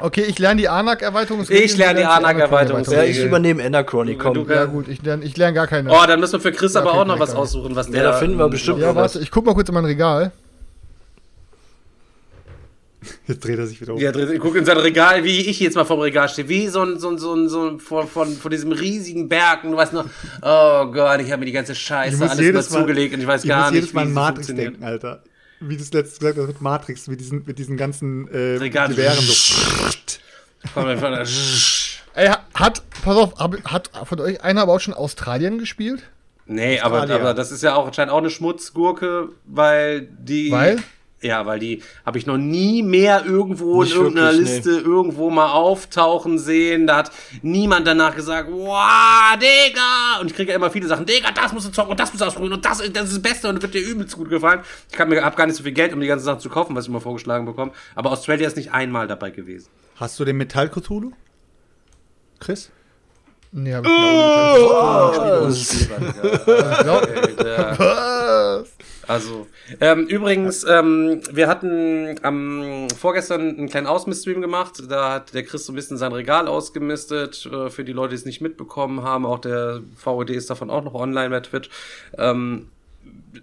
okay, 0.00 0.24
ich 0.28 0.38
lerne 0.38 0.60
die 0.60 0.68
Anak-Erweiterung. 0.68 1.44
Ich 1.48 1.76
lerne 1.76 2.00
die 2.00 2.04
Anak-Erweiterung. 2.06 2.84
ja, 2.84 3.02
ich 3.04 3.22
übernehme 3.22 3.64
Anachrony, 3.64 4.16
komm. 4.16 4.48
Ja, 4.48 4.64
gut, 4.64 4.88
ich 4.88 5.02
lerne 5.02 5.24
ich 5.24 5.36
lern 5.36 5.54
gar 5.54 5.66
keine. 5.66 5.90
Oh, 5.90 6.04
dann 6.06 6.20
müssen 6.20 6.34
wir 6.34 6.40
für 6.40 6.52
Chris 6.52 6.74
Ja, 6.74 6.80
aber 6.80 6.90
okay, 6.90 6.98
auch 7.00 7.06
noch 7.06 7.20
was 7.20 7.34
aussuchen, 7.34 7.74
was 7.76 7.86
Ja, 7.88 7.92
der. 7.94 8.02
da 8.04 8.12
finden 8.14 8.38
wir 8.38 8.48
bestimmt 8.48 8.80
ja, 8.80 8.88
noch 8.88 8.96
was. 8.96 9.14
warte, 9.14 9.24
ich 9.24 9.30
guck 9.30 9.46
mal 9.46 9.54
kurz 9.54 9.68
in 9.68 9.74
mein 9.74 9.84
Regal. 9.84 10.32
Jetzt 13.26 13.44
dreht 13.44 13.58
er 13.58 13.66
sich 13.66 13.80
wieder 13.80 13.94
um. 13.94 14.00
Ja, 14.00 14.10
drin- 14.10 14.38
guck 14.40 14.56
in 14.56 14.64
sein 14.64 14.76
Regal, 14.76 15.22
wie 15.22 15.48
ich 15.48 15.60
jetzt 15.60 15.76
mal 15.76 15.84
vom 15.84 16.00
Regal 16.00 16.28
stehe, 16.28 16.48
wie 16.48 16.66
so 16.68 16.82
ein, 16.82 16.98
so 16.98 17.10
ein, 17.10 17.18
so 17.18 17.34
ein, 17.34 17.48
so 17.48 17.68
ein 17.70 17.78
von, 17.80 18.08
von, 18.08 18.32
von 18.32 18.50
diesem 18.50 18.72
riesigen 18.72 19.28
Berg. 19.28 19.64
Und 19.64 19.70
du 19.72 19.76
weißt 19.76 19.92
noch, 19.92 20.04
oh 20.42 20.86
Gott, 20.86 21.20
ich 21.20 21.30
habe 21.30 21.38
mir 21.40 21.46
die 21.46 21.52
ganze 21.52 21.74
Scheiße 21.74 22.28
alles 22.28 22.52
mal 22.52 22.62
zugelegt 22.80 23.14
und 23.14 23.20
ich 23.20 23.26
weiß 23.26 23.44
ich 23.44 23.48
gar 23.48 23.64
muss 23.66 23.70
nicht, 23.72 23.80
jedes 23.82 23.94
Mal 23.94 24.06
wie 24.06 24.08
es 24.08 24.14
Matrix 24.14 24.46
funktioniert. 24.48 24.72
denken, 24.74 24.84
Alter. 24.84 25.22
Wie 25.60 25.76
du 25.76 25.82
es 25.82 25.92
letztes 25.92 26.18
gesagt 26.18 26.38
hast 26.38 26.46
mit 26.46 26.60
Matrix, 26.60 27.08
mit 27.08 27.20
diesen, 27.20 27.44
mit 27.44 27.58
diesen 27.58 27.76
ganzen 27.76 28.28
äh. 28.28 28.68
Gewehren 28.68 29.20
so. 29.20 29.94
Ey, 32.14 32.30
hat, 32.54 32.82
pass 33.02 33.16
auf, 33.16 33.34
hab, 33.38 33.64
hat 33.64 33.90
von 34.04 34.20
euch 34.20 34.42
einer 34.42 34.62
aber 34.62 34.74
auch 34.74 34.80
schon 34.80 34.94
Australien 34.94 35.58
gespielt? 35.58 36.02
Nee, 36.46 36.80
aber, 36.80 37.02
Australier. 37.02 37.22
aber 37.22 37.34
das 37.34 37.52
ist 37.52 37.62
ja 37.62 37.74
auch 37.74 37.86
anscheinend 37.86 38.12
auch 38.12 38.18
eine 38.18 38.30
Schmutzgurke, 38.30 39.28
weil 39.44 40.02
die. 40.02 40.50
Weil? 40.50 40.82
Ja, 41.20 41.46
weil 41.46 41.58
die 41.58 41.82
habe 42.06 42.16
ich 42.16 42.26
noch 42.26 42.36
nie 42.36 42.82
mehr 42.82 43.24
irgendwo 43.24 43.82
Nicht 43.82 43.92
in 43.92 43.98
irgendeiner 43.98 44.32
wirklich, 44.32 44.48
Liste 44.48 44.70
irgendwo 44.70 45.30
mal 45.30 45.50
auftauchen 45.50 46.38
sehen. 46.38 46.86
Da 46.86 46.98
hat 46.98 47.10
niemand 47.42 47.88
danach 47.88 48.14
gesagt, 48.14 48.48
wow, 48.50 49.36
Digga! 49.36 50.20
Und 50.20 50.30
ich 50.30 50.36
kriege 50.36 50.50
ja 50.50 50.56
immer 50.56 50.70
viele 50.70 50.86
Sachen, 50.86 51.06
Digga, 51.06 51.32
das 51.32 51.52
musst 51.52 51.66
du 51.66 51.72
zocken 51.72 51.90
und 51.90 51.98
das 51.98 52.12
musst 52.12 52.20
du 52.20 52.26
ausprobieren 52.26 52.52
und 52.52 52.64
das, 52.64 52.78
das 52.78 53.08
ist 53.08 53.14
das 53.14 53.22
Beste 53.22 53.48
und 53.48 53.60
wird 53.60 53.74
dir 53.74 53.82
übelst 53.82 54.16
gut 54.16 54.30
gefallen. 54.30 54.60
Ich 54.92 55.00
hab 55.00 55.08
mir 55.08 55.24
hab 55.24 55.36
gar 55.36 55.46
nicht 55.46 55.56
so 55.56 55.64
viel 55.64 55.72
Geld, 55.72 55.92
um 55.92 56.00
die 56.00 56.06
ganzen 56.06 56.24
Sachen 56.24 56.40
zu 56.40 56.50
kaufen, 56.50 56.76
was 56.76 56.84
ich 56.84 56.90
immer 56.90 57.00
vorgeschlagen 57.00 57.46
bekomme. 57.46 57.72
Aber 57.96 58.12
Australia 58.12 58.46
ist 58.46 58.56
nicht 58.56 58.72
einmal 58.72 59.08
dabei 59.08 59.30
gewesen. 59.30 59.68
Hast 59.96 60.20
du 60.20 60.24
den 60.24 60.36
Metall 60.36 60.68
Cthulhu? 60.68 61.12
Chris? 62.38 62.70
Nee, 63.50 63.74
hab 63.74 63.84
ich 63.84 63.90
oh, 63.90 65.48
Was? 65.48 65.88
Also, 69.08 69.46
ähm, 69.80 70.06
übrigens, 70.06 70.64
ähm, 70.68 71.22
wir 71.32 71.48
hatten 71.48 72.16
am 72.22 72.88
vorgestern 72.90 73.56
einen 73.56 73.68
kleinen 73.68 73.86
Ausmiststream 73.86 74.42
gemacht. 74.42 74.82
Da 74.88 75.14
hat 75.14 75.32
der 75.32 75.44
Chris 75.44 75.64
so 75.64 75.72
ein 75.72 75.76
bisschen 75.76 75.96
sein 75.96 76.12
Regal 76.12 76.46
ausgemistet. 76.46 77.48
Äh, 77.50 77.70
für 77.70 77.84
die 77.84 77.92
Leute, 77.92 78.10
die 78.10 78.16
es 78.16 78.26
nicht 78.26 78.42
mitbekommen 78.42 79.02
haben, 79.02 79.24
auch 79.24 79.38
der 79.38 79.80
VOD 79.96 80.30
ist 80.30 80.50
davon 80.50 80.68
auch 80.68 80.84
noch 80.84 80.94
online 80.94 81.30
bei 81.30 81.40
Twitch. 81.40 81.70
Ähm, 82.18 82.68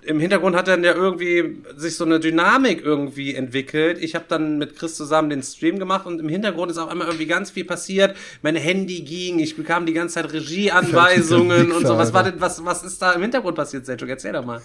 im 0.03 0.19
Hintergrund 0.19 0.55
hat 0.55 0.67
dann 0.67 0.83
ja 0.83 0.93
irgendwie 0.93 1.63
sich 1.75 1.95
so 1.95 2.05
eine 2.05 2.19
Dynamik 2.19 2.83
irgendwie 2.83 3.33
entwickelt. 3.33 3.97
Ich 3.99 4.13
habe 4.13 4.25
dann 4.27 4.57
mit 4.59 4.77
Chris 4.77 4.95
zusammen 4.95 5.29
den 5.29 5.41
Stream 5.41 5.79
gemacht 5.79 6.05
und 6.05 6.19
im 6.19 6.29
Hintergrund 6.29 6.71
ist 6.71 6.77
auf 6.77 6.89
einmal 6.89 7.07
irgendwie 7.07 7.25
ganz 7.25 7.49
viel 7.49 7.65
passiert. 7.65 8.15
Mein 8.43 8.55
Handy 8.55 9.01
ging, 9.01 9.39
ich 9.39 9.55
bekam 9.55 9.85
die 9.85 9.93
ganze 9.93 10.15
Zeit 10.15 10.31
Regieanweisungen 10.31 11.71
und 11.71 11.87
so. 11.87 11.97
Was 11.97 12.13
war 12.13 12.23
denn, 12.23 12.39
was, 12.39 12.63
was 12.63 12.83
ist 12.83 13.01
da 13.01 13.13
im 13.13 13.21
Hintergrund 13.21 13.55
passiert, 13.55 13.85
Selchuk? 13.85 14.09
Erzähl 14.09 14.33
doch 14.33 14.45
mal. 14.45 14.61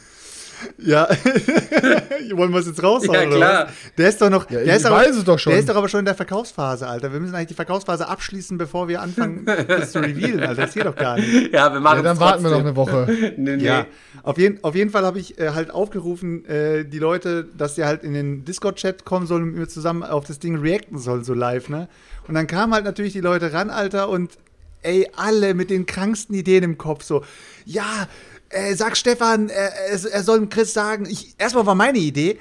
Ja. 0.79 1.09
Wollen 2.33 2.53
wir 2.53 2.59
es 2.59 2.67
jetzt 2.67 2.83
raushauen? 2.83 3.15
Ja, 3.15 3.27
klar. 3.27 3.69
Der 3.99 4.09
ist 4.09 4.21
doch 4.21 4.31
noch. 4.31 4.51
Ja, 4.51 4.59
der 4.59 4.67
ich 4.67 4.73
ist 4.73 4.87
aber, 4.87 4.97
weiß 4.97 5.17
es 5.17 5.25
doch 5.25 5.39
schon. 5.39 5.51
Der 5.51 5.61
ist 5.61 5.69
doch 5.69 5.77
aber 5.77 5.89
schon 5.89 6.01
in 6.01 6.07
der 6.07 6.15
Verkaufsphase, 6.15 6.87
Alter. 6.87 7.13
Wir 7.13 7.21
müssen 7.21 7.35
eigentlich 7.35 7.49
die 7.49 7.55
Verkaufsphase 7.55 8.09
abschließen, 8.09 8.59
bevor 8.59 8.89
wir 8.89 9.01
anfangen, 9.01 9.45
das 9.69 9.93
zu 9.93 10.01
revealen, 10.01 10.41
Alter. 10.41 10.63
Das 10.63 10.75
geht 10.75 10.87
doch 10.87 10.97
gar 10.97 11.17
nicht. 11.17 11.53
Ja, 11.53 11.73
wir 11.73 11.81
machen 11.81 11.99
Ja, 11.99 12.03
dann 12.03 12.21
warten 12.21 12.45
wir 12.45 12.51
noch 12.51 12.61
eine 12.61 12.77
Woche. 12.77 13.07
Nee, 13.37 13.57
nee. 13.57 13.65
Ja, 13.65 13.87
auf 14.23 14.39
jeden, 14.39 14.63
auf 14.63 14.75
jeden 14.75 14.91
Fall 14.91 15.05
habe 15.05 15.19
ich 15.19 15.39
äh, 15.39 15.51
halt 15.51 15.71
aufgerufen, 15.71 16.45
äh, 16.47 16.85
die 16.85 16.99
Leute, 16.99 17.49
dass 17.57 17.75
sie 17.75 17.85
halt 17.85 18.03
in 18.05 18.15
den 18.15 18.45
Discord-Chat 18.45 19.05
kommen 19.05 19.27
sollen 19.27 19.43
und 19.43 19.49
mit 19.51 19.59
mir 19.59 19.69
zusammen 19.69 20.03
auf 20.03 20.25
das 20.27 20.39
Ding 20.39 20.59
reacten 20.59 20.99
sollen, 20.99 21.25
so 21.25 21.35
live, 21.35 21.69
ne? 21.69 21.89
Und 22.29 22.35
dann 22.35 22.47
kamen 22.47 22.73
halt 22.75 22.85
natürlich 22.85 23.13
die 23.13 23.21
Leute 23.21 23.53
ran, 23.53 23.71
Alter, 23.71 24.09
und 24.09 24.39
ey, 24.83 25.09
alle 25.17 25.55
mit 25.55 25.71
den 25.71 25.87
kranksten 25.87 26.35
Ideen 26.35 26.63
im 26.65 26.79
Kopf, 26.79 27.03
so, 27.05 27.25
ja, 27.65 28.09
äh, 28.51 28.75
sag 28.75 28.97
Stefan, 28.97 29.49
äh, 29.49 29.53
er, 29.53 30.13
er 30.13 30.23
soll 30.23 30.39
dem 30.39 30.49
Chris 30.49 30.73
sagen, 30.73 31.07
ich, 31.09 31.35
erstmal 31.39 31.67
war 31.67 31.75
meine 31.75 31.99
Idee, 31.99 32.39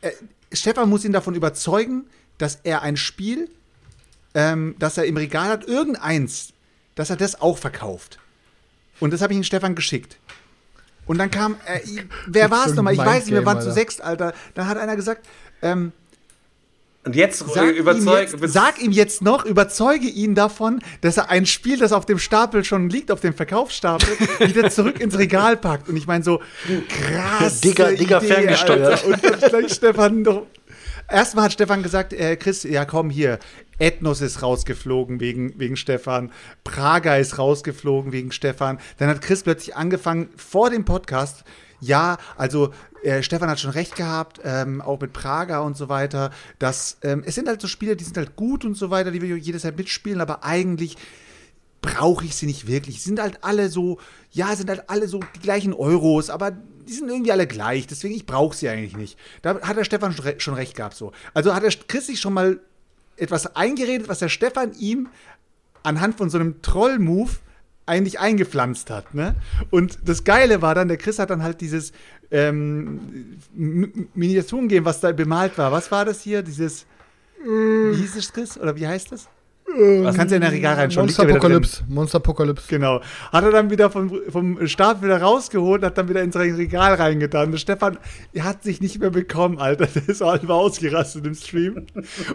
äh, 0.00 0.10
Stefan 0.52 0.88
muss 0.88 1.04
ihn 1.04 1.12
davon 1.12 1.34
überzeugen, 1.34 2.06
dass 2.38 2.58
er 2.64 2.82
ein 2.82 2.96
Spiel, 2.96 3.48
ähm, 4.34 4.74
das 4.78 4.96
er 4.98 5.04
im 5.04 5.16
Regal 5.16 5.48
hat, 5.48 5.68
irgendeins, 5.68 6.52
dass 6.94 7.10
er 7.10 7.16
das 7.16 7.40
auch 7.40 7.58
verkauft. 7.58 8.18
Und 8.98 9.12
das 9.12 9.22
habe 9.22 9.32
ich 9.32 9.38
ihn 9.38 9.44
Stefan 9.44 9.74
geschickt. 9.74 10.18
Und 11.06 11.18
dann 11.18 11.30
kam, 11.30 11.56
äh, 11.66 11.80
wer 12.26 12.50
war 12.50 12.66
es 12.66 12.74
nochmal? 12.74 12.94
Ich 12.94 12.98
weiß 12.98 13.26
nicht, 13.26 13.34
wir 13.34 13.46
waren 13.46 13.60
zu 13.60 13.72
sechst, 13.72 14.00
Alter. 14.00 14.32
Dann 14.54 14.66
hat 14.66 14.78
einer 14.78 14.96
gesagt, 14.96 15.26
ähm, 15.62 15.92
Und 17.02 17.16
jetzt 17.16 17.38
sag, 17.38 17.64
ihm 17.64 17.74
überzeugt. 17.76 18.34
jetzt, 18.38 18.52
sag 18.52 18.82
ihm 18.82 18.92
jetzt 18.92 19.22
noch, 19.22 19.46
überzeuge 19.46 20.06
ihn 20.06 20.34
davon, 20.34 20.80
dass 21.00 21.16
er 21.16 21.30
ein 21.30 21.46
Spiel, 21.46 21.78
das 21.78 21.92
auf 21.92 22.04
dem 22.04 22.18
Stapel 22.18 22.62
schon 22.62 22.90
liegt, 22.90 23.10
auf 23.10 23.20
dem 23.20 23.32
Verkaufsstapel, 23.32 24.08
wieder 24.40 24.68
zurück 24.70 25.00
ins 25.00 25.16
Regal 25.16 25.56
packt. 25.56 25.88
Und 25.88 25.96
ich 25.96 26.06
meine 26.06 26.22
so, 26.22 26.40
krass. 26.88 27.62
Digga- 27.62 27.96
Digga 27.96 28.20
ferngesteuert. 28.20 29.04
Und 29.04 29.24
dann 29.24 29.40
gleich 29.40 29.72
Stefan 29.72 30.24
doch. 30.24 30.46
Erstmal 31.08 31.46
hat 31.46 31.52
Stefan 31.54 31.82
gesagt, 31.82 32.12
äh, 32.12 32.36
Chris, 32.36 32.62
ja 32.64 32.84
komm 32.84 33.10
hier, 33.10 33.38
Ethnos 33.78 34.20
ist 34.20 34.42
rausgeflogen 34.42 35.18
wegen, 35.20 35.58
wegen 35.58 35.76
Stefan, 35.76 36.30
Praga 36.64 37.16
ist 37.16 37.38
rausgeflogen 37.38 38.12
wegen 38.12 38.30
Stefan. 38.30 38.78
Dann 38.98 39.08
hat 39.08 39.22
Chris 39.22 39.42
plötzlich 39.42 39.74
angefangen 39.74 40.28
vor 40.36 40.70
dem 40.70 40.84
Podcast, 40.84 41.44
ja, 41.80 42.18
also 42.36 42.72
äh, 43.02 43.22
Stefan 43.22 43.48
hat 43.48 43.60
schon 43.60 43.70
recht 43.70 43.96
gehabt, 43.96 44.40
ähm, 44.44 44.80
auch 44.80 45.00
mit 45.00 45.12
Praga 45.12 45.60
und 45.60 45.76
so 45.76 45.88
weiter, 45.88 46.30
dass 46.58 46.98
ähm, 47.02 47.22
es 47.26 47.34
sind 47.34 47.48
halt 47.48 47.60
so 47.60 47.68
Spiele, 47.68 47.96
die 47.96 48.04
sind 48.04 48.16
halt 48.16 48.36
gut 48.36 48.64
und 48.64 48.74
so 48.74 48.90
weiter, 48.90 49.10
die 49.10 49.22
wir 49.22 49.36
jedes 49.36 49.62
Jahr 49.62 49.72
mitspielen, 49.72 50.20
aber 50.20 50.44
eigentlich 50.44 50.96
brauche 51.82 52.24
ich 52.24 52.34
sie 52.34 52.46
nicht 52.46 52.66
wirklich. 52.66 53.02
Sie 53.02 53.08
sind 53.08 53.20
halt 53.20 53.42
alle 53.42 53.70
so, 53.70 53.98
ja, 54.32 54.54
sind 54.54 54.68
halt 54.68 54.90
alle 54.90 55.08
so 55.08 55.20
die 55.36 55.40
gleichen 55.40 55.72
Euros, 55.72 56.30
aber 56.30 56.50
die 56.50 56.92
sind 56.92 57.08
irgendwie 57.08 57.32
alle 57.32 57.46
gleich, 57.46 57.86
deswegen 57.86 58.14
ich 58.14 58.26
brauche 58.26 58.56
sie 58.56 58.68
eigentlich 58.68 58.96
nicht. 58.96 59.18
Da 59.42 59.60
hat 59.60 59.76
der 59.76 59.84
Stefan 59.84 60.14
schon 60.38 60.54
recht 60.54 60.76
gehabt 60.76 60.96
so. 60.96 61.12
Also 61.34 61.54
hat 61.54 61.62
der 61.62 61.72
Chris 61.88 62.06
sich 62.06 62.20
schon 62.20 62.34
mal 62.34 62.60
etwas 63.16 63.54
eingeredet, 63.54 64.08
was 64.08 64.18
der 64.18 64.28
Stefan 64.28 64.72
ihm 64.78 65.08
anhand 65.82 66.16
von 66.16 66.30
so 66.30 66.38
einem 66.38 66.60
Troll-Move 66.62 67.30
eigentlich 67.90 68.18
eingepflanzt 68.20 68.88
hat. 68.90 69.14
Ne? 69.14 69.34
Und 69.70 69.98
das 70.04 70.24
Geile 70.24 70.62
war 70.62 70.74
dann, 70.74 70.88
der 70.88 70.96
Chris 70.96 71.18
hat 71.18 71.30
dann 71.30 71.42
halt 71.42 71.60
dieses 71.60 71.92
ähm, 72.30 73.36
Miniaturengame, 74.14 74.84
was 74.84 75.00
da 75.00 75.12
bemalt 75.12 75.58
war. 75.58 75.72
Was 75.72 75.90
war 75.90 76.04
das 76.04 76.22
hier? 76.22 76.42
Dieses, 76.42 76.86
wie 77.44 77.96
hieß 77.96 78.16
es, 78.16 78.32
Chris? 78.32 78.58
Oder 78.58 78.76
wie 78.76 78.86
heißt 78.86 79.12
das? 79.12 79.28
Was 80.02 80.16
kannst 80.16 80.32
du 80.32 80.36
in 80.36 80.42
der 80.42 80.52
Regal 80.52 80.74
reinschauen? 80.74 81.08
Ja. 81.08 81.24
Monster-Apokalypse. 81.24 81.84
Monster-Apokalypse. 81.88 82.66
Genau. 82.68 83.00
Hat 83.32 83.44
er 83.44 83.50
dann 83.50 83.70
wieder 83.70 83.90
vom, 83.90 84.12
vom 84.28 84.66
Stapel 84.66 85.04
wieder 85.04 85.20
rausgeholt, 85.20 85.84
hat 85.84 85.96
dann 85.96 86.08
wieder 86.08 86.22
ins 86.22 86.36
Regal 86.36 86.94
reingetan. 86.94 87.52
Und 87.52 87.58
Stefan 87.58 87.98
er 88.32 88.44
hat 88.44 88.62
sich 88.62 88.80
nicht 88.80 89.00
mehr 89.00 89.10
bekommen, 89.10 89.58
Alter. 89.58 89.86
Der 89.86 90.08
ist 90.08 90.20
halb 90.20 90.48
ausgerastet 90.48 91.26
im 91.26 91.34
Stream. 91.34 91.86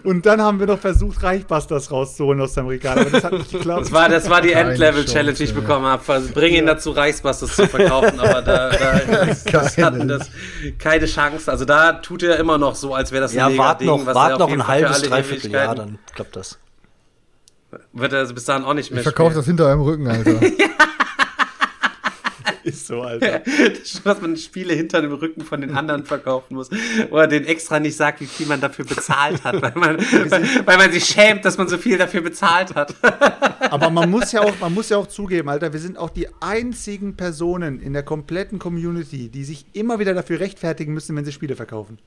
Und 0.04 0.26
dann 0.26 0.42
haben 0.42 0.60
wir 0.60 0.68
noch 0.68 0.80
versucht, 0.80 1.24
Reichbusters 1.24 1.92
rauszuholen 1.92 2.42
aus 2.42 2.54
seinem 2.54 2.68
Regal. 2.68 3.00
Aber 3.00 3.10
das 3.10 3.24
hat 3.24 3.34
nicht 3.34 3.52
geklappt. 3.52 3.82
Das 3.82 3.92
war, 3.92 4.10
das 4.10 4.30
war 4.30 4.42
die 4.42 4.54
Endlevel-Challenge, 4.54 5.34
die 5.34 5.44
ich 5.44 5.54
bekommen 5.54 5.86
habe. 5.86 6.22
Bring 6.34 6.54
ihn 6.54 6.66
dazu, 6.66 6.92
Reichsbusters 6.92 7.56
zu 7.56 7.68
verkaufen, 7.68 8.20
aber 8.20 8.42
da, 8.42 8.70
da 8.70 9.26
das, 9.26 9.44
das 9.44 9.76
Keine. 9.76 9.86
hatten 9.86 10.08
das 10.08 10.30
keine 10.78 11.06
Chance. 11.06 11.52
Also 11.52 11.66
da 11.66 11.94
tut 11.94 12.24
er 12.24 12.38
immer 12.38 12.58
noch 12.58 12.76
so, 12.76 12.94
als 12.94 13.12
wäre 13.12 13.22
das 13.22 13.32
ein 13.34 13.38
Ja, 13.38 13.50
mega 13.50 13.64
wart 13.64 13.82
Ding, 13.82 13.88
noch, 13.88 14.06
was 14.06 14.16
wart 14.16 14.40
noch 14.40 14.52
ein 14.52 14.68
halbes, 14.68 15.02
dreiviertel 15.02 15.52
Jahr, 15.52 15.76
dann 15.76 16.00
klappt 16.14 16.36
das. 16.36 16.60
Wird 17.94 18.14
er 18.14 18.26
bis 18.34 18.46
dahin 18.46 18.64
auch 18.64 18.74
nicht 18.74 18.92
mehr 18.92 19.00
Ich 19.00 19.04
verkaufe 19.04 19.36
das 19.36 19.46
hinter 19.46 19.66
eurem 19.66 19.82
Rücken, 19.82 20.08
Alter. 20.08 20.40
ist 22.66 22.88
so, 22.88 23.02
Alter. 23.02 23.42
dass 24.04 24.22
man 24.22 24.36
Spiele 24.38 24.74
hinter 24.74 25.02
dem 25.02 25.14
Rücken 25.14 25.42
von 25.42 25.62
den 25.62 25.72
anderen 25.76 26.06
verkaufen 26.06 26.56
muss. 26.56 26.70
Oder 27.12 27.28
den 27.28 27.46
extra 27.46 27.80
nicht 27.80 27.96
sagt, 27.96 28.22
wie 28.22 28.26
viel 28.26 28.48
man 28.48 28.62
dafür 28.62 28.86
bezahlt 28.86 29.44
hat, 29.44 29.62
weil 29.62 29.74
man, 29.76 29.98
weil, 30.30 30.44
weil 30.66 30.78
man 30.78 30.92
sich 30.92 31.06
schämt, 31.06 31.46
dass 31.46 31.58
man 31.58 31.68
so 31.68 31.78
viel 31.78 31.98
dafür 31.98 32.22
bezahlt 32.22 32.76
hat. 32.76 32.96
Aber 33.72 33.90
man 33.90 34.10
muss 34.10 34.32
ja 34.32 34.42
auch, 34.42 34.54
man 34.60 34.74
muss 34.74 34.90
ja 34.90 34.98
auch 34.98 35.08
zugeben, 35.08 35.50
Alter, 35.50 35.74
wir 35.74 35.80
sind 35.80 35.98
auch 35.98 36.10
die 36.10 36.28
einzigen 36.42 37.16
Personen 37.16 37.80
in 37.80 37.94
der 37.94 38.04
kompletten 38.04 38.60
Community, 38.60 39.30
die 39.30 39.44
sich 39.44 39.66
immer 39.74 40.00
wieder 40.00 40.14
dafür 40.14 40.40
rechtfertigen 40.40 40.94
müssen, 40.94 41.16
wenn 41.16 41.26
sie 41.26 41.32
Spiele 41.32 41.56
verkaufen. 41.56 42.00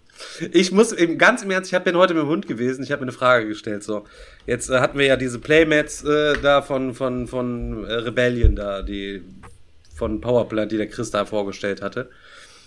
Ich 0.53 0.73
muss 0.73 0.93
eben 0.93 1.19
ganz 1.19 1.43
im 1.43 1.51
Ernst, 1.51 1.71
ich 1.71 1.75
habe 1.75 1.91
ja 1.91 1.97
heute 1.97 2.15
mit 2.15 2.25
dem 2.25 2.29
Hund 2.29 2.47
gewesen, 2.47 2.83
ich 2.83 2.93
habe 2.93 3.01
mir 3.01 3.11
eine 3.11 3.17
Frage 3.17 3.47
gestellt. 3.47 3.85
So, 3.85 4.05
jetzt 4.47 4.71
äh, 4.71 4.81
hatten 4.81 4.99
wir 4.99 5.07
ja 5.07 5.17
diese 5.17 5.39
Playmats 5.39 6.03
äh, 6.05 6.35
da 6.43 6.63
von, 6.63 6.95
von, 6.95 7.27
von 7.29 7.85
äh, 7.85 7.93
Rebellion 7.93 8.57
da, 8.57 8.83
die 8.83 9.23
von 9.99 10.21
Powerplant, 10.21 10.73
die 10.73 10.77
der 10.77 10.89
Chris 10.89 11.11
da 11.11 11.25
vorgestellt 11.25 11.83
hatte. 11.83 12.09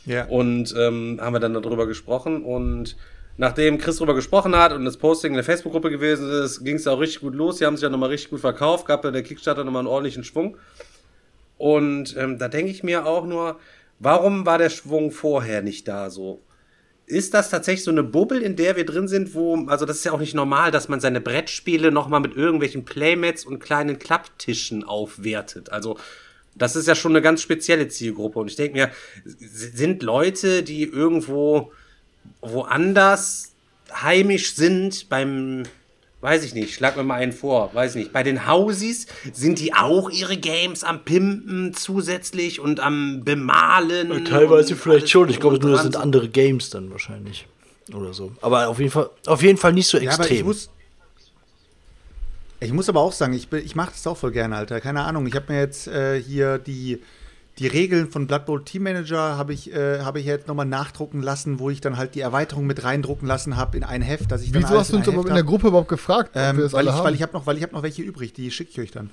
Ja. 0.06 0.26
Und 0.26 0.76
ähm, 0.78 1.20
haben 1.22 1.34
wir 1.34 1.40
dann 1.40 1.54
darüber 1.54 1.88
gesprochen 1.88 2.44
und 2.44 2.98
nachdem 3.38 3.78
Chris 3.78 3.98
darüber 3.98 4.16
gesprochen 4.16 4.56
hat 4.56 4.74
und 4.74 4.86
das 4.86 4.98
Posting 4.98 5.32
in 5.32 5.36
der 5.36 5.44
Facebook-Gruppe 5.44 5.90
gewesen 5.90 6.30
ist, 6.30 6.64
ging 6.64 6.76
es 6.76 6.88
auch 6.88 7.00
richtig 7.00 7.22
gut 7.22 7.36
los. 7.36 7.58
Sie 7.58 7.66
haben 7.66 7.78
sich 7.78 7.84
ja 7.84 7.90
nochmal 7.90 8.10
richtig 8.10 8.32
gut 8.32 8.42
verkauft, 8.42 8.86
gab 8.86 9.04
ja 9.06 9.12
der 9.12 9.24
Kickstarter 9.24 9.64
nochmal 9.64 9.82
einen 9.82 9.88
ordentlichen 9.88 10.24
Schwung. 10.24 10.58
Und 11.58 12.16
ähm, 12.18 12.40
da 12.40 12.48
denke 12.48 12.72
ich 12.72 12.84
mir 12.84 13.06
auch 13.06 13.26
nur, 13.26 13.60
warum 14.00 14.46
war 14.46 14.58
der 14.58 14.70
Schwung 14.70 15.12
vorher 15.12 15.62
nicht 15.62 15.88
da 15.88 16.10
so? 16.10 16.42
Ist 17.06 17.34
das 17.34 17.50
tatsächlich 17.50 17.84
so 17.84 17.92
eine 17.92 18.04
Bubble, 18.04 18.40
in 18.40 18.56
der 18.56 18.76
wir 18.78 18.86
drin 18.86 19.08
sind, 19.08 19.36
wo, 19.36 19.66
also 19.68 19.86
das 19.86 19.98
ist 19.98 20.06
ja 20.06 20.14
auch 20.14 20.20
nicht 20.20 20.34
normal, 20.34 20.72
dass 20.72 20.88
man 20.88 21.00
seine 21.00 21.22
Brettspiele 21.22 21.92
nochmal 21.92 22.20
mit 22.20 22.36
irgendwelchen 22.36 22.86
Playmats 22.86 23.46
und 23.46 23.60
kleinen 23.60 24.00
Klapptischen 24.00 24.84
aufwertet. 24.84 25.72
Also 25.72 25.98
das 26.56 26.76
ist 26.76 26.88
ja 26.88 26.96
schon 26.96 27.14
eine 27.14 27.22
ganz 27.22 27.42
spezielle 27.42 27.88
Zielgruppe. 27.88 28.40
Und 28.40 28.50
ich 28.50 28.56
denke 28.56 28.78
mir, 28.78 28.92
sind 29.26 30.04
Leute, 30.04 30.64
die 30.64 30.84
irgendwo 30.84 31.72
woanders 32.42 33.54
heimisch 33.94 34.56
sind, 34.56 35.10
beim, 35.10 35.64
weiß 36.22 36.44
ich 36.44 36.54
nicht, 36.54 36.74
schlag 36.74 36.98
mir 36.98 37.04
mal 37.04 37.16
einen 37.16 37.32
vor, 37.32 37.74
weiß 37.74 37.96
ich 37.96 38.04
nicht, 38.04 38.14
bei 38.14 38.24
den 38.24 38.48
Hausis, 38.48 39.08
sind 39.34 39.60
die 39.60 39.74
auch 39.74 40.10
ihre 40.10 40.38
Games 40.38 40.84
am 40.84 41.04
Pimpen 41.04 41.74
zusätzlich 41.74 42.60
und 42.60 42.80
am 42.80 43.24
Bemalen? 43.24 44.26
Teilweise 44.26 44.74
und 44.74 44.80
vielleicht 44.80 45.10
schon. 45.10 45.30
Ich 45.30 45.40
glaube, 45.40 45.60
nur 45.60 45.72
das 45.72 45.84
sind 45.84 45.96
andere 45.96 46.30
Games 46.30 46.70
dann 46.70 46.92
wahrscheinlich. 46.92 47.48
Oder 47.94 48.14
so. 48.14 48.32
Aber 48.42 48.70
auf 48.70 48.80
jeden 48.80 48.92
Fall, 48.92 49.10
auf 49.26 49.42
jeden 49.42 49.58
Fall 49.58 49.74
nicht 49.74 49.88
so 49.88 49.98
Ja, 49.98 50.12
aber 50.14 50.24
ich 50.26 50.32
extrem. 50.32 50.46
muss, 50.46 50.70
ich 52.62 52.72
muss 52.72 52.88
aber 52.88 53.02
auch 53.02 53.12
sagen, 53.12 53.34
ich, 53.34 53.52
ich 53.52 53.76
mache 53.76 53.92
das 53.92 54.06
auch 54.08 54.18
voll 54.18 54.32
gerne, 54.32 54.56
Alter. 54.56 54.80
Keine 54.80 55.02
Ahnung. 55.04 55.26
Ich 55.26 55.36
habe 55.36 55.52
mir 55.52 55.60
jetzt 55.60 55.88
äh, 55.88 56.22
hier 56.22 56.60
die, 56.60 57.02
die 57.58 57.68
Regeln 57.68 58.10
von 58.10 58.28
Blood 58.28 58.46
Bowl 58.46 58.64
Team 58.64 58.84
Manager 58.84 59.36
habe 59.36 59.52
ich, 59.52 59.74
äh, 59.74 60.02
habe 60.02 60.20
ich 60.20 60.28
jetzt 60.28 60.48
nochmal 60.48 60.68
nachdrucken 60.68 61.22
lassen, 61.24 61.58
wo 61.60 61.72
ich 61.72 61.82
dann 61.82 61.98
halt 61.98 62.14
die 62.14 62.22
Erweiterung 62.22 62.68
mit 62.68 62.84
reindrucken 62.84 63.28
lassen 63.28 63.58
habe 63.58 63.78
in 63.78 63.84
ein 63.84 64.04
Heft, 64.04 64.32
dass 64.32 64.44
ich 64.44 64.54
Wieso 64.54 64.70
hast 64.70 64.92
du 64.92 64.98
in 64.98 65.00
uns 65.00 65.08
Heft 65.08 65.18
in 65.18 65.26
der 65.26 65.38
hab. 65.38 65.46
Gruppe 65.48 65.68
überhaupt 65.70 65.90
gefragt, 65.90 66.32
Ähm, 66.36 66.58
weil, 66.72 66.88
ich, 66.88 66.94
weil 66.94 67.16
ich 67.16 67.22
habe 67.24 67.34
noch, 67.34 67.48
weil 67.48 67.58
ich 67.58 67.64
hab 67.64 67.74
noch 67.74 67.82
welche 67.84 68.04
übrig, 68.04 68.34
die 68.34 68.52
schicke 68.52 68.70
ich 68.72 68.80
euch 68.80 68.92
dann. 68.92 69.10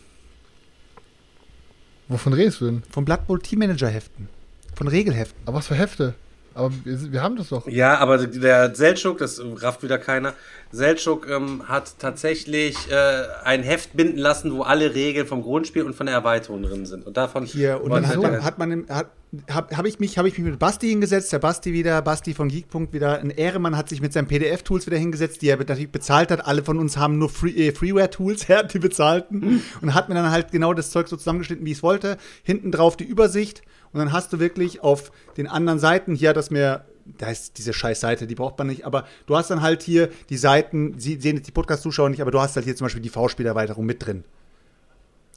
Wovon 2.09 2.35
redest 2.35 2.61
du 2.61 2.67
denn? 2.67 2.83
Von 2.91 3.05
Blood 3.05 3.27
Bowl 3.27 3.41
Team 3.41 3.61
Manager 3.61 3.89
Heften. 3.89 4.29
Von 4.75 4.89
Regelheften. 4.89 5.41
Aber 5.47 5.59
was 5.59 5.67
für 5.67 5.75
Hefte? 5.75 6.15
Aber 6.59 6.73
wir, 6.85 7.13
wir 7.13 7.23
haben 7.23 7.37
das 7.37 7.49
doch. 7.51 7.67
Ja, 7.69 7.99
aber 7.99 8.19
der 8.27 8.75
Seltschuk, 8.75 9.19
das 9.19 9.41
rafft 9.63 9.83
wieder 9.83 9.97
keiner, 9.99 10.35
Seltschuk 10.73 11.27
ähm, 11.31 11.63
hat 11.69 11.95
tatsächlich 11.99 12.77
äh, 12.91 13.23
ein 13.45 13.63
Heft 13.63 13.97
binden 13.97 14.19
lassen, 14.19 14.53
wo 14.53 14.63
alle 14.63 14.95
Regeln 14.95 15.27
vom 15.27 15.43
Grundspiel 15.43 15.83
und 15.85 15.95
von 15.95 16.07
der 16.07 16.15
Erweiterung 16.17 16.63
drin 16.63 16.85
sind. 16.85 17.07
Und 17.07 17.17
davon 17.17 17.45
Hier, 17.45 17.81
und 17.83 17.91
dann 17.91 18.07
hat 18.07 18.17
halt- 18.17 18.23
man, 18.23 18.45
hat 18.45 18.59
man, 18.59 18.71
im- 18.73 18.89
hat, 18.89 19.11
hab, 19.51 19.75
hab 19.77 19.87
ich 19.87 19.99
mich, 19.99 20.19
habe 20.19 20.29
ich 20.29 20.37
mich 20.37 20.47
mit 20.47 20.59
Basti 20.59 20.89
hingesetzt, 20.89 21.33
der 21.33 21.39
Basti 21.39 21.73
wieder, 21.73 22.03
Basti 22.03 22.35
von 22.35 22.49
Geekpunkt 22.49 22.93
wieder, 22.93 23.19
ein 23.21 23.31
Ehremann 23.31 23.77
hat 23.77 23.89
sich 23.89 24.03
mit 24.03 24.13
seinen 24.13 24.27
PDF-Tools 24.27 24.87
wieder 24.87 24.99
hingesetzt, 24.99 25.41
die 25.41 25.49
er 25.49 25.57
natürlich 25.57 25.91
bezahlt 25.91 26.31
hat. 26.31 26.45
Alle 26.47 26.63
von 26.63 26.79
uns 26.79 26.97
haben 26.99 27.19
nur 27.19 27.31
Free, 27.31 27.69
äh, 27.69 27.73
Freeware-Tools, 27.73 28.47
ja, 28.49 28.63
die 28.63 28.79
bezahlten. 28.79 29.63
Und 29.81 29.95
hat 29.95 30.09
mir 30.11 30.17
dann 30.17 30.31
halt 30.31 30.51
genau 30.53 30.75
das 30.75 30.91
Zeug 30.91 31.09
so 31.09 31.17
zusammengeschnitten, 31.17 31.65
wie 31.65 31.71
ich 31.71 31.79
es 31.79 31.83
wollte. 31.83 32.19
Hinten 32.43 32.73
drauf 32.73 32.97
die 32.97 33.05
Übersicht. 33.05 33.63
Und 33.93 34.01
dann 34.01 34.13
hast 34.13 34.33
du 34.33 34.39
wirklich 34.39 34.83
auf 34.83 35.13
den 35.37 35.47
anderen 35.47 35.79
Seiten, 35.79 36.15
hier 36.15 36.31
hat 36.31 36.37
das 36.37 36.51
mir, 36.51 36.85
da 37.07 37.31
ist 37.31 37.59
diese 37.59 37.73
scheiß 37.73 38.01
Seite, 38.01 38.27
die 38.27 38.35
braucht 38.35 38.59
man 38.59 38.67
nicht, 38.67 38.85
aber 38.85 39.07
du 39.27 39.37
hast 39.37 39.51
dann 39.51 39.63
halt 39.63 39.83
hier 39.83 40.09
die 40.29 40.37
Seiten, 40.37 40.99
sie 40.99 41.21
sehen 41.21 41.37
jetzt 41.37 41.47
die 41.47 41.53
Podcast-Zuschauer 41.53 42.11
nicht, 42.11 42.21
aber 42.21 42.31
du 42.31 42.41
hast 42.41 42.57
halt 42.57 42.65
hier 42.65 42.77
zum 42.77 42.85
Beispiel 42.87 43.03
die 43.03 43.09
V-Spielerweiterung 43.09 43.87
mit 43.87 44.05
drin. 44.05 44.25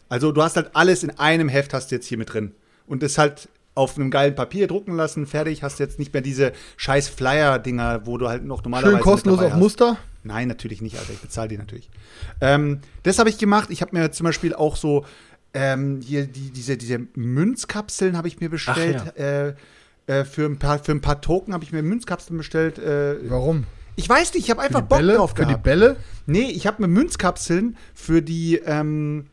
Also 0.09 0.33
du 0.33 0.43
hast 0.43 0.57
halt 0.57 0.71
alles 0.73 1.03
in 1.03 1.11
einem 1.11 1.47
Heft 1.47 1.73
hast 1.73 1.91
du 1.91 1.95
jetzt 1.95 2.07
hier 2.07 2.17
mit 2.17 2.33
drin. 2.33 2.53
Und 2.85 3.01
ist 3.03 3.17
halt 3.17 3.47
auf 3.75 3.95
einem 3.95 4.11
geilen 4.11 4.35
Papier 4.35 4.67
drucken 4.67 4.95
lassen, 4.95 5.25
fertig, 5.25 5.63
hast 5.63 5.79
jetzt 5.79 5.97
nicht 5.97 6.13
mehr 6.13 6.21
diese 6.21 6.51
scheiß 6.75 7.07
Flyer-Dinger, 7.07 8.05
wo 8.05 8.17
du 8.17 8.27
halt 8.27 8.43
noch 8.43 8.63
normalerweise. 8.63 8.97
Schön 8.97 9.03
kostenlos 9.03 9.39
auf. 9.39 9.53
Muster. 9.53 9.97
Nein, 10.23 10.47
natürlich 10.47 10.81
nicht, 10.81 10.97
Alter. 10.97 11.13
Ich 11.13 11.19
bezahle 11.19 11.47
die 11.47 11.57
natürlich. 11.57 11.89
Ähm, 12.41 12.81
das 13.03 13.17
habe 13.17 13.29
ich 13.29 13.37
gemacht. 13.37 13.69
Ich 13.71 13.81
habe 13.81 13.97
mir 13.97 14.11
zum 14.11 14.25
Beispiel 14.25 14.53
auch 14.53 14.75
so 14.75 15.05
ähm, 15.53 16.01
hier 16.01 16.27
die, 16.27 16.51
diese, 16.51 16.77
diese 16.77 16.99
Münzkapseln 17.15 18.17
habe 18.17 18.27
ich 18.27 18.39
mir 18.39 18.49
bestellt. 18.49 19.17
äh, 19.17 19.53
äh, 20.07 20.25
für, 20.25 20.45
ein 20.45 20.57
paar, 20.57 20.79
für 20.79 20.91
ein 20.91 21.01
paar 21.01 21.21
Token 21.21 21.53
habe 21.53 21.63
ich 21.63 21.71
mir 21.71 21.81
Münzkapseln 21.83 22.37
bestellt. 22.37 22.79
Äh, 22.79 23.29
Warum? 23.29 23.65
ich 23.95 24.07
weiß 24.07 24.33
nicht, 24.33 24.45
ich 24.45 24.49
habe 24.49 24.61
einfach 24.61 24.81
die 24.81 24.87
Bock 24.87 24.97
Bälle? 24.99 25.15
drauf 25.15 25.31
Für 25.31 25.43
die 25.43 25.49
gehabt. 25.49 25.63
Bälle? 25.63 25.97
Nee, 26.25 26.49
ich 26.49 26.65
habe 26.67 26.81
mir 26.81 26.87
Münzkapseln 26.87 27.77
für 27.93 28.21
die, 28.21 28.55
ähm, 28.65 29.27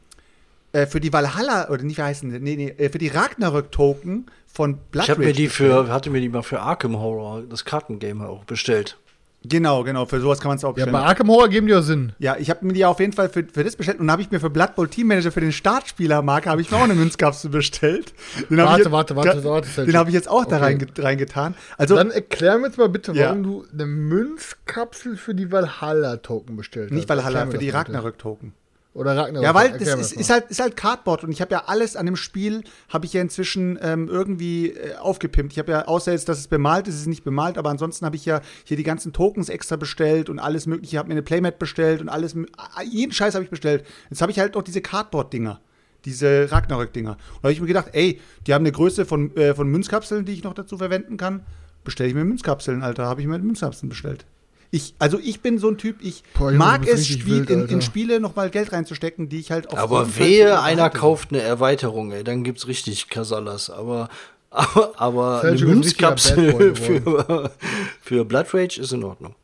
äh, 0.73 0.87
für 0.87 1.01
die 1.01 1.13
Valhalla, 1.13 1.71
oder 1.71 1.83
nicht, 1.85 1.99
wie 1.99 2.03
heißen 2.03 2.31
die? 2.31 2.39
Nee, 2.41 2.57
nee, 2.57 2.69
äh, 2.77 2.91
für 2.91 2.99
die 2.99 3.09
Ragnarök-Token 3.09 4.27
von 4.47 4.79
Blood 4.91 5.05
Ich 5.05 5.11
habe 5.11 5.25
mir 5.25 5.33
die 5.33 5.49
für, 5.49 5.89
hatte 5.89 6.11
mir 6.11 6.21
die 6.21 6.29
mal 6.29 6.43
für 6.43 6.61
Arkham 6.61 6.99
Horror, 6.99 7.43
das 7.49 7.65
Kartengame 7.65 8.29
auch 8.29 8.45
bestellt. 8.45 8.99
Genau, 9.45 9.85
genau, 9.85 10.05
für 10.05 10.21
sowas 10.21 10.41
kann 10.41 10.49
man 10.49 10.59
es 10.59 10.65
auch 10.65 10.71
Ja, 10.71 10.85
bestellen. 10.85 10.93
bei 10.95 11.01
Arkham 11.03 11.29
Horror 11.29 11.49
geben 11.49 11.69
die 11.69 11.73
ja 11.73 11.81
Sinn. 11.81 12.13
Ja, 12.19 12.37
ich 12.39 12.51
habe 12.51 12.67
mir 12.67 12.73
die 12.73 12.85
auf 12.85 12.99
jeden 12.99 13.13
Fall 13.13 13.29
für, 13.29 13.45
für 13.45 13.63
das 13.63 13.77
bestellt 13.77 14.01
und 14.01 14.11
habe 14.11 14.21
ich 14.21 14.31
mir 14.33 14.41
für 14.41 14.51
Blood 14.51 14.75
Bowl 14.75 14.89
Team 14.89 15.07
Manager 15.07 15.31
für 15.31 15.41
den 15.41 15.53
Startspielermarke 15.53 16.51
habe 16.51 16.61
ich 16.61 16.71
mir 16.71 16.77
auch 16.77 16.83
eine 16.83 16.95
Münzkapsel 16.97 17.49
bestellt. 17.49 18.13
Den 18.51 18.59
Warte, 18.59 18.83
ich 18.83 18.91
warte, 18.91 19.15
warte, 19.17 19.39
Ja, 19.39 19.45
warte. 19.45 19.87
Den 19.87 19.97
habe 19.97 20.11
ich 20.11 20.15
jetzt 20.15 20.29
auch 20.29 20.45
da 20.45 20.57
Okay. 20.57 20.65
reinge 20.65 20.87
reingetan. 20.99 21.55
Also 21.77 21.95
Dann 21.95 22.11
erklär 22.11 22.59
mir 22.59 22.67
jetzt 22.67 22.79
mal 22.79 22.89
bitte, 22.89 23.13
Ja. 23.13 23.27
warum 23.27 23.43
du 23.45 23.65
eine 23.73 23.87
Münzkapsel 23.87 25.17
für 25.17 25.35
die 25.37 25.53
Valhalla-Token 25.53 26.57
bestellt 26.57 26.91
nicht 26.91 27.03
hast. 27.03 27.09
Valhalla, 27.09 27.41
Erklär 27.41 27.47
mir 27.47 27.53
für 27.53 27.59
die. 27.59 27.71
Ragnarök-Token. 27.71 28.53
Oder 28.99 29.17
Ragnarök. 29.17 29.45
Ja, 29.45 29.55
weil 29.55 29.79
das 29.79 29.95
ist, 29.95 30.13
ist, 30.13 30.29
halt, 30.29 30.51
ist 30.51 30.59
halt 30.59 30.77
Cardboard 30.77 31.23
und 31.23 31.31
ich 31.31 31.41
habe 31.41 31.53
ja 31.53 31.63
alles 31.67 31.95
an 31.95 32.05
dem 32.05 32.17
Spiel, 32.17 32.65
habe 32.89 33.07
ich 33.07 33.13
ja 33.13 33.23
inzwischen 33.23 33.79
ähm, 33.81 34.09
irgendwie 34.09 34.71
äh, 34.71 34.97
aufgepimpt. 34.97 35.53
Ich 35.53 35.59
habe 35.61 35.71
ja, 35.71 35.85
außer 35.87 36.11
jetzt, 36.11 36.29
dass 36.29 36.41
es 36.41 36.49
bemalt 36.49 36.89
ist, 36.89 36.97
ist 36.97 37.03
es 37.03 37.07
nicht 37.07 37.23
bemalt, 37.23 37.59
aber 37.59 37.71
ansonsten 37.71 38.05
habe 38.05 38.17
ich 38.17 38.25
ja 38.25 38.41
hier 38.65 38.77
die 38.77 38.83
ganzen 38.83 39.13
Tokens 39.13 39.51
extra 39.51 39.77
bestellt 39.77 40.29
und 40.29 40.41
alles 40.41 40.67
mögliche. 40.67 40.97
Ich 40.97 40.99
habe 40.99 41.07
mir 41.07 41.15
eine 41.15 41.23
Playmat 41.23 41.61
bestellt 41.61 42.01
und 42.01 42.09
alles, 42.09 42.35
ah, 42.57 42.83
jeden 42.83 43.13
Scheiß 43.13 43.35
habe 43.35 43.45
ich 43.45 43.51
bestellt. 43.51 43.87
Jetzt 44.11 44.21
habe 44.21 44.33
ich 44.33 44.41
halt 44.41 44.57
noch 44.57 44.63
diese 44.63 44.81
Cardboard-Dinger, 44.81 45.61
diese 46.05 46.51
Ragnarök-Dinger. 46.51 47.13
Und 47.13 47.19
da 47.19 47.43
habe 47.45 47.53
ich 47.53 47.61
mir 47.61 47.69
gedacht, 47.69 47.91
ey, 47.93 48.21
die 48.49 48.55
haben 48.55 48.63
eine 48.63 48.73
Größe 48.73 49.07
von, 49.07 49.37
äh, 49.37 49.55
von 49.55 49.69
Münzkapseln, 49.69 50.25
die 50.25 50.33
ich 50.33 50.43
noch 50.43 50.55
dazu 50.55 50.77
verwenden 50.77 51.17
kann. 51.17 51.47
Bestelle 51.85 52.09
ich 52.09 52.17
mir 52.17 52.25
Münzkapseln, 52.25 52.83
Alter. 52.83 53.07
Habe 53.07 53.21
ich 53.21 53.29
mir 53.29 53.39
Münzkapseln 53.39 53.89
bestellt. 53.89 54.27
Ich, 54.71 54.95
also 54.99 55.19
ich 55.19 55.41
bin 55.41 55.59
so 55.59 55.69
ein 55.69 55.79
Typ, 55.79 56.03
ich 56.03 56.23
Boah, 56.35 56.47
Junge, 56.51 56.59
mag 56.59 56.87
es, 56.87 57.07
Spiel, 57.07 57.27
wild, 57.27 57.51
in, 57.51 57.69
in 57.69 57.83
Spiele 57.83 58.21
nochmal 58.21 58.51
Geld 58.51 58.73
reinzustecken, 58.73 59.29
die 59.29 59.41
ich 59.41 59.51
halt 59.51 59.71
auf 59.71 59.79
Aber 59.79 60.17
wehe, 60.17 60.61
einer 60.61 60.91
kauft 60.91 61.31
eine 61.31 61.41
Erweiterung, 61.41 62.13
ey, 62.13 62.23
dann 62.23 62.45
gibt's 62.45 62.67
richtig 62.67 63.09
Kasalas. 63.09 63.71
Aber, 63.79 64.09
aber, 64.51 64.93
aber 64.97 65.43
eine 65.43 65.61
Münzkapsel 65.61 66.75
für, 66.75 67.51
für 68.01 68.25
Blood 68.25 68.55
Rage 68.55 68.81
ist 68.81 68.93
in 68.93 69.05
Ordnung. 69.05 69.35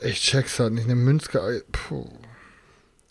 Ich 0.00 0.20
check's 0.20 0.58
halt 0.58 0.74
nicht. 0.74 0.84
Eine 0.84 0.96
Münzkapsel. 0.96 1.64
Puh. 1.70 2.08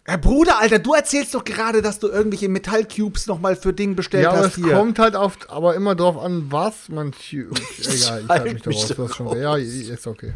Ja, 0.08 0.16
Bruder, 0.16 0.60
Alter, 0.60 0.80
du 0.80 0.94
erzählst 0.94 1.36
doch 1.36 1.44
gerade, 1.44 1.82
dass 1.82 2.00
du 2.00 2.08
irgendwelche 2.08 2.48
Metallcubes 2.48 3.28
nochmal 3.28 3.58
für 3.58 3.74
Ding 3.74 3.96
bestellt 3.96 4.24
Ja, 4.24 4.30
aber 4.32 4.40
hast 4.40 4.58
es 4.58 4.64
hier. 4.64 4.74
kommt 4.74 5.00
halt 5.00 5.18
auf, 5.18 5.38
aber 5.50 5.76
immer 5.76 5.96
drauf 5.96 6.18
an, 6.18 6.46
was 6.50 6.88
man. 6.88 7.12
Egal, 7.32 7.54
ich 7.90 8.10
halt 8.10 8.30
halte 8.30 8.54
mich 8.54 8.64
daraus. 8.64 8.98
Hast 8.98 9.16
schon, 9.16 9.38
ja, 9.38 9.58
ist 9.58 10.08
okay. 10.08 10.34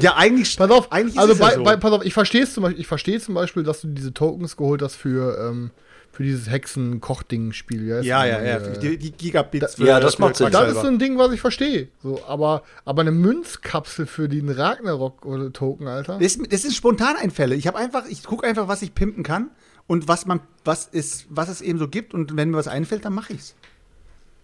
Ja, 0.00 0.16
eigentlich, 0.16 0.56
Pass 0.56 0.70
auf, 0.70 0.90
eigentlich 0.90 1.18
also 1.18 1.34
es 1.34 1.38
ja 1.38 1.46
bei, 1.46 1.54
so. 1.54 1.62
bei, 1.62 1.76
pass 1.76 1.92
auf, 1.92 2.04
ich 2.04 2.14
verstehe 2.14 2.48
zum 2.48 2.62
Beispiel, 2.62 2.80
ich 2.80 2.86
verstehe 2.86 3.20
zum 3.20 3.34
Beispiel, 3.34 3.62
dass 3.62 3.82
du 3.82 3.88
diese 3.88 4.12
Tokens 4.14 4.56
geholt 4.56 4.80
hast 4.80 4.96
für, 4.96 5.38
ähm, 5.38 5.70
für 6.14 6.22
dieses 6.22 6.48
Hexen-Kochding-Spiel. 6.48 7.88
Ja, 7.88 8.00
ja, 8.00 8.24
ja, 8.24 8.42
ja, 8.42 8.58
die, 8.60 8.96
die 8.96 9.10
Gigabits. 9.10 9.76
ja, 9.78 9.98
das 9.98 10.18
macht 10.20 10.36
Sinn. 10.36 10.52
Das 10.52 10.72
ist 10.72 10.80
so 10.80 10.86
ein 10.86 11.00
Ding, 11.00 11.18
was 11.18 11.32
ich 11.32 11.40
verstehe. 11.40 11.88
So, 12.02 12.22
aber, 12.26 12.62
aber 12.84 13.00
eine 13.00 13.10
Münzkapsel 13.10 14.06
für 14.06 14.28
den 14.28 14.48
Ragnarok-Token, 14.48 15.88
Alter. 15.88 16.18
das, 16.20 16.38
das 16.38 16.64
ist 16.64 16.76
Spontaneinfälle. 16.76 17.56
Ich 17.56 17.66
habe 17.66 17.78
einfach, 17.78 18.06
ich 18.06 18.22
gucke 18.22 18.46
einfach, 18.46 18.68
was 18.68 18.82
ich 18.82 18.94
pimpen 18.94 19.24
kann 19.24 19.50
und 19.88 20.06
was 20.06 20.24
man, 20.24 20.40
was 20.64 20.86
ist, 20.86 21.26
was 21.30 21.48
es 21.48 21.60
eben 21.60 21.80
so 21.80 21.88
gibt 21.88 22.14
und 22.14 22.36
wenn 22.36 22.50
mir 22.50 22.58
was 22.58 22.68
einfällt, 22.68 23.04
dann 23.04 23.14
mache 23.14 23.32
ich's. 23.32 23.56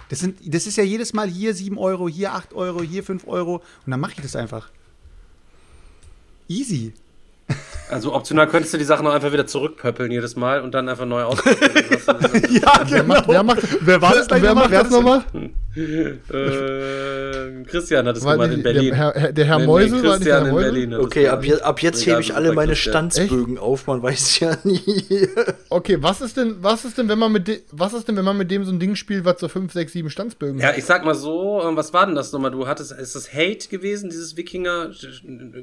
Das, 0.08 0.18
sind, 0.18 0.40
das 0.52 0.66
ist 0.66 0.76
ja 0.76 0.82
jedes 0.82 1.12
Mal 1.12 1.28
hier 1.28 1.54
7 1.54 1.78
Euro, 1.78 2.08
hier 2.08 2.34
8 2.34 2.52
Euro, 2.52 2.82
hier 2.82 3.04
5 3.04 3.28
Euro 3.28 3.62
und 3.86 3.90
dann 3.90 4.00
mache 4.00 4.14
ich 4.16 4.22
das 4.22 4.34
einfach. 4.34 4.70
Easy. 6.48 6.94
Also 7.90 8.14
optional 8.14 8.46
könntest 8.46 8.72
du 8.72 8.78
die 8.78 8.84
Sachen 8.84 9.06
auch 9.06 9.12
einfach 9.12 9.32
wieder 9.32 9.46
zurückpöppeln 9.46 10.12
jedes 10.12 10.36
Mal 10.36 10.60
und 10.60 10.72
dann 10.74 10.88
einfach 10.88 11.06
neu 11.06 11.22
ausprobieren. 11.24 11.80
Ja, 12.50 12.80
Wer 12.86 13.02
macht, 13.04 13.26
wer 13.28 13.42
macht, 13.42 13.62
Wer 13.80 14.00
war 14.00 14.14
das 14.14 14.30
wer 14.30 14.38
nochmal? 14.38 14.54
macht 14.54 14.70
Wer 14.70 14.82
das 14.84 14.92
hat 14.92 15.02
nochmal? 15.02 15.24
Äh, 15.76 17.62
Christian 17.64 18.06
hat 18.08 18.16
es 18.16 18.24
War 18.24 18.34
gemacht 18.34 18.52
in 18.52 18.62
Berlin. 18.62 18.86
Der 18.90 18.96
Herr, 18.96 19.32
der 19.32 19.44
Herr 19.44 19.58
Nee, 19.58 19.62
nee, 19.62 19.66
Mäuse 19.68 20.02
war 20.04 20.18
nicht 20.18 20.28
Herr 20.28 20.44
in 20.44 20.50
Mäuse? 20.50 20.64
Berlin. 20.72 20.94
Okay, 20.94 21.28
ab, 21.28 21.44
je, 21.44 21.60
ab 21.60 21.80
jetzt 21.80 22.04
hebe 22.06 22.20
ich 22.20 22.34
alle 22.34 22.52
meine 22.52 22.72
Christian. 22.72 23.10
Stanzbögen 23.10 23.56
auf, 23.56 23.86
man 23.86 24.02
weiß 24.02 24.40
ja 24.40 24.56
nie. 24.64 25.28
Okay, 25.68 25.98
was 26.00 26.20
ist 26.20 26.36
denn, 26.36 26.56
was 26.60 26.84
ist 26.84 26.98
denn, 26.98 27.08
wenn 27.08 27.20
man 27.20 27.30
mit 27.30 27.46
de, 27.46 27.60
was 27.70 27.94
ist 27.94 28.08
denn, 28.08 28.16
wenn 28.16 28.24
man 28.24 28.36
mit 28.36 28.50
dem 28.50 28.64
so 28.64 28.72
ein 28.72 28.80
Ding 28.80 28.96
spielt, 28.96 29.24
was 29.24 29.38
so 29.38 29.46
5, 29.48 29.72
6, 29.72 29.92
7 29.92 30.10
Stanzbögen 30.10 30.60
Ja, 30.60 30.72
ich 30.76 30.84
sag 30.84 31.04
mal 31.04 31.14
so, 31.14 31.62
ähm, 31.62 31.76
was 31.76 31.92
war 31.92 32.04
denn 32.06 32.16
das 32.16 32.32
nochmal? 32.32 32.50
Du 32.50 32.66
hattest, 32.66 32.90
ist 32.90 33.14
das 33.14 33.32
Hate 33.32 33.68
gewesen, 33.68 34.10
dieses 34.10 34.36
Wikinger? 34.36 34.90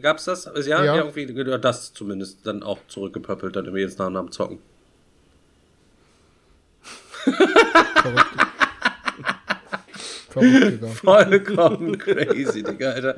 Gab's 0.02 0.24
das? 0.26 0.46
Ja, 0.66 0.84
Ja. 0.84 0.96
ja. 0.96 0.96
irgendwie, 1.04 1.26
das 1.60 1.94
zumindest 1.94 2.48
dann 2.48 2.64
auch 2.64 2.80
zurückgepöppelt, 2.88 3.56
dann 3.58 3.66
immer 3.66 3.78
jedes 3.78 3.98
Mal 3.98 4.16
am 4.16 4.32
Zocken. 4.32 4.60
Verrückt. 7.26 8.48
Vollkommen 11.02 11.98
crazy, 11.98 12.64
Digga, 12.64 12.92
Alter. 12.92 13.16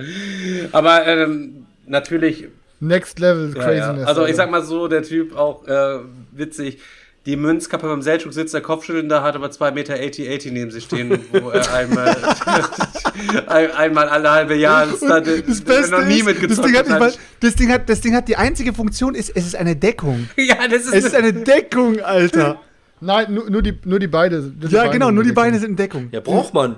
Aber 0.72 1.06
ähm, 1.07 1.65
natürlich 1.88 2.48
Next 2.80 3.19
Level 3.19 3.53
Ja, 3.56 3.64
Craziness. 3.64 4.02
ja. 4.02 4.07
Also 4.07 4.26
ich 4.26 4.36
sag 4.36 4.49
mal 4.49 4.64
so, 4.64 4.88
der 4.88 5.03
Typ 5.03 5.36
auch 5.36 5.68
äh, 5.68 5.99
witzig. 6.31 6.80
Die 7.26 7.36
Münzkappe 7.36 7.86
beim 7.86 8.02
Seltschuk 8.02 8.31
sitzt, 8.34 8.53
der 8.53 8.61
Kopfschüttelnde 8.61 9.22
hat 9.22 9.36
aber 9.36 9.52
2 9.52 9.72
Meter 9.72 9.95
80-80 9.95 10.52
neben 10.52 10.72
sich 10.72 10.86
stehen, 10.86 11.19
wo 11.34 11.49
er 11.49 11.72
einmal, 11.73 12.15
ein, 13.48 13.72
einmal 13.72 14.07
alle 14.07 14.31
halbe 14.31 14.56
Jahr 14.56 14.88
das, 14.88 15.02
das, 15.02 15.61
Beste 15.61 15.91
noch 15.91 16.06
nie 16.06 16.19
ist, 16.22 16.27
das 16.49 16.61
Ding, 16.61 16.76
hat 16.77 16.88
mal, 16.88 17.11
das, 17.41 17.56
Ding 17.56 17.69
hat, 17.72 17.90
das 17.90 17.99
Ding 17.99 18.15
hat 18.15 18.30
die 18.30 18.38
einzige 18.38 18.73
Funktion, 18.73 19.15
ist, 19.15 19.31
es 19.36 19.45
ist 19.48 19.56
eine 19.57 19.76
Deckung. 19.76 20.30
Ja, 20.38 20.65
das 20.69 20.84
ist, 20.86 20.94
Es 20.94 21.06
ist 21.06 21.15
eine 21.15 21.34
Deckung, 21.34 21.99
Alter. 21.99 22.61
Nein, 23.02 23.34
nur, 23.34 23.49
nur, 23.49 23.61
die, 23.61 23.77
nur 23.84 23.99
die 23.99 24.07
Beine. 24.07 24.40
nur 24.40 24.52
die 24.69 24.73
Ja, 24.73 24.84
Beine 24.84 24.94
genau, 24.94 25.11
nur 25.11 25.23
die 25.23 25.30
sind 25.30 25.36
Beine 25.36 25.60
sind 25.60 25.69
in 25.72 25.76
Deckung. 25.76 26.10
Ja, 26.11 26.22
braucht 26.22 26.53
man. 26.53 26.77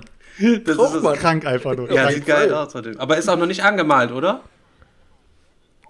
Das 0.64 0.76
braucht 0.76 0.96
ist 0.96 1.02
man. 1.02 1.14
Krank 1.14 1.46
einfach 1.46 1.76
nur. 1.76 1.90
ja, 1.90 2.02
Krank. 2.04 2.14
sieht 2.16 2.26
geil 2.26 2.52
aus. 2.52 2.74
Aber 2.98 3.16
ist 3.16 3.28
auch 3.28 3.36
noch 3.38 3.46
nicht 3.46 3.62
angemalt, 3.62 4.12
oder? 4.12 4.40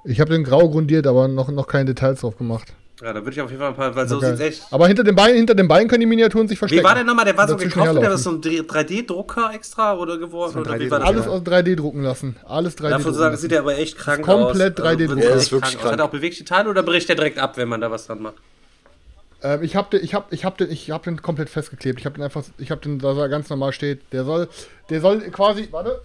Ich 0.04 0.20
habe 0.20 0.30
den 0.30 0.42
grau 0.44 0.68
grundiert, 0.68 1.06
aber 1.06 1.28
noch, 1.28 1.48
noch 1.50 1.66
keine 1.68 1.86
Details 1.86 2.20
drauf 2.20 2.36
gemacht. 2.36 2.74
Ja, 3.00 3.12
da 3.12 3.20
würde 3.20 3.30
ich 3.32 3.40
auf 3.40 3.50
jeden 3.50 3.60
Fall 3.60 3.70
ein 3.70 3.74
paar, 3.76 3.96
weil 3.96 4.06
so 4.06 4.20
Geil. 4.20 4.36
sieht's 4.36 4.60
echt. 4.60 4.72
Aber 4.72 4.86
hinter 4.86 5.02
den 5.02 5.16
Beinen, 5.16 5.36
hinter 5.36 5.56
den 5.56 5.66
Beinen 5.66 5.88
können 5.88 6.00
die 6.00 6.06
Miniaturen 6.06 6.46
sich 6.46 6.56
verstecken. 6.56 6.82
Wie 6.82 6.86
war 6.86 6.94
der 6.94 7.02
nochmal? 7.02 7.24
Der 7.24 7.36
war 7.36 7.48
so 7.48 7.56
gekauft, 7.56 8.00
der 8.00 8.10
war 8.10 8.16
so 8.18 8.30
ein 8.30 8.40
3D-Drucker 8.40 9.50
extra 9.54 9.96
oder 9.96 10.18
geworden? 10.18 10.60
Oder 10.60 10.78
wie 10.78 10.84
3D-Drucker. 10.84 10.90
war 10.90 10.98
das? 11.00 11.08
Alles 11.08 11.26
aus 11.26 11.40
3D 11.42 11.74
drucken 11.74 12.02
lassen. 12.02 12.36
Alles 12.44 12.76
3D 12.78 12.82
Davon 12.90 13.02
drucken 13.02 13.14
zu 13.14 13.18
sagen, 13.18 13.36
sieht 13.38 13.52
er 13.52 13.60
aber 13.60 13.76
echt 13.76 13.98
krank 13.98 14.22
komplett 14.24 14.80
aus. 14.80 14.86
3D 14.86 15.02
Also, 15.02 15.14
Drucker. 15.14 15.20
echt 15.20 15.30
Ja, 15.30 15.34
ist 15.36 15.52
wirklich 15.52 15.78
krank. 15.78 15.92
Hat 15.92 15.98
er 15.98 16.04
auch 16.04 16.10
bewegte 16.10 16.44
Teile 16.44 16.70
oder 16.70 16.82
bricht 16.84 17.08
der 17.08 17.16
direkt 17.16 17.38
ab, 17.38 17.56
wenn 17.56 17.68
man 17.68 17.80
da 17.80 17.90
was 17.90 18.06
dran 18.06 18.22
macht? 18.22 18.34
Ähm, 19.42 19.62
ich 19.62 19.76
habe 19.76 19.90
den, 19.90 20.04
ich 20.04 20.14
hab, 20.14 20.32
ich 20.32 20.44
hab 20.44 20.56
den, 20.58 20.70
ich 20.70 20.90
hab 20.90 21.02
den 21.02 21.20
komplett 21.20 21.48
festgeklebt. 21.48 21.98
Ich 22.00 22.06
habe 22.06 22.16
den 22.16 22.24
einfach, 22.24 22.44
ich 22.58 22.70
habe 22.70 22.80
den, 22.80 22.98
dass 22.98 23.16
er 23.16 23.28
ganz 23.28 23.50
normal 23.50 23.72
steht. 23.72 24.00
Der 24.12 24.24
soll, 24.24 24.48
der 24.90 25.00
soll 25.00 25.20
quasi, 25.30 25.68
warte. 25.70 26.00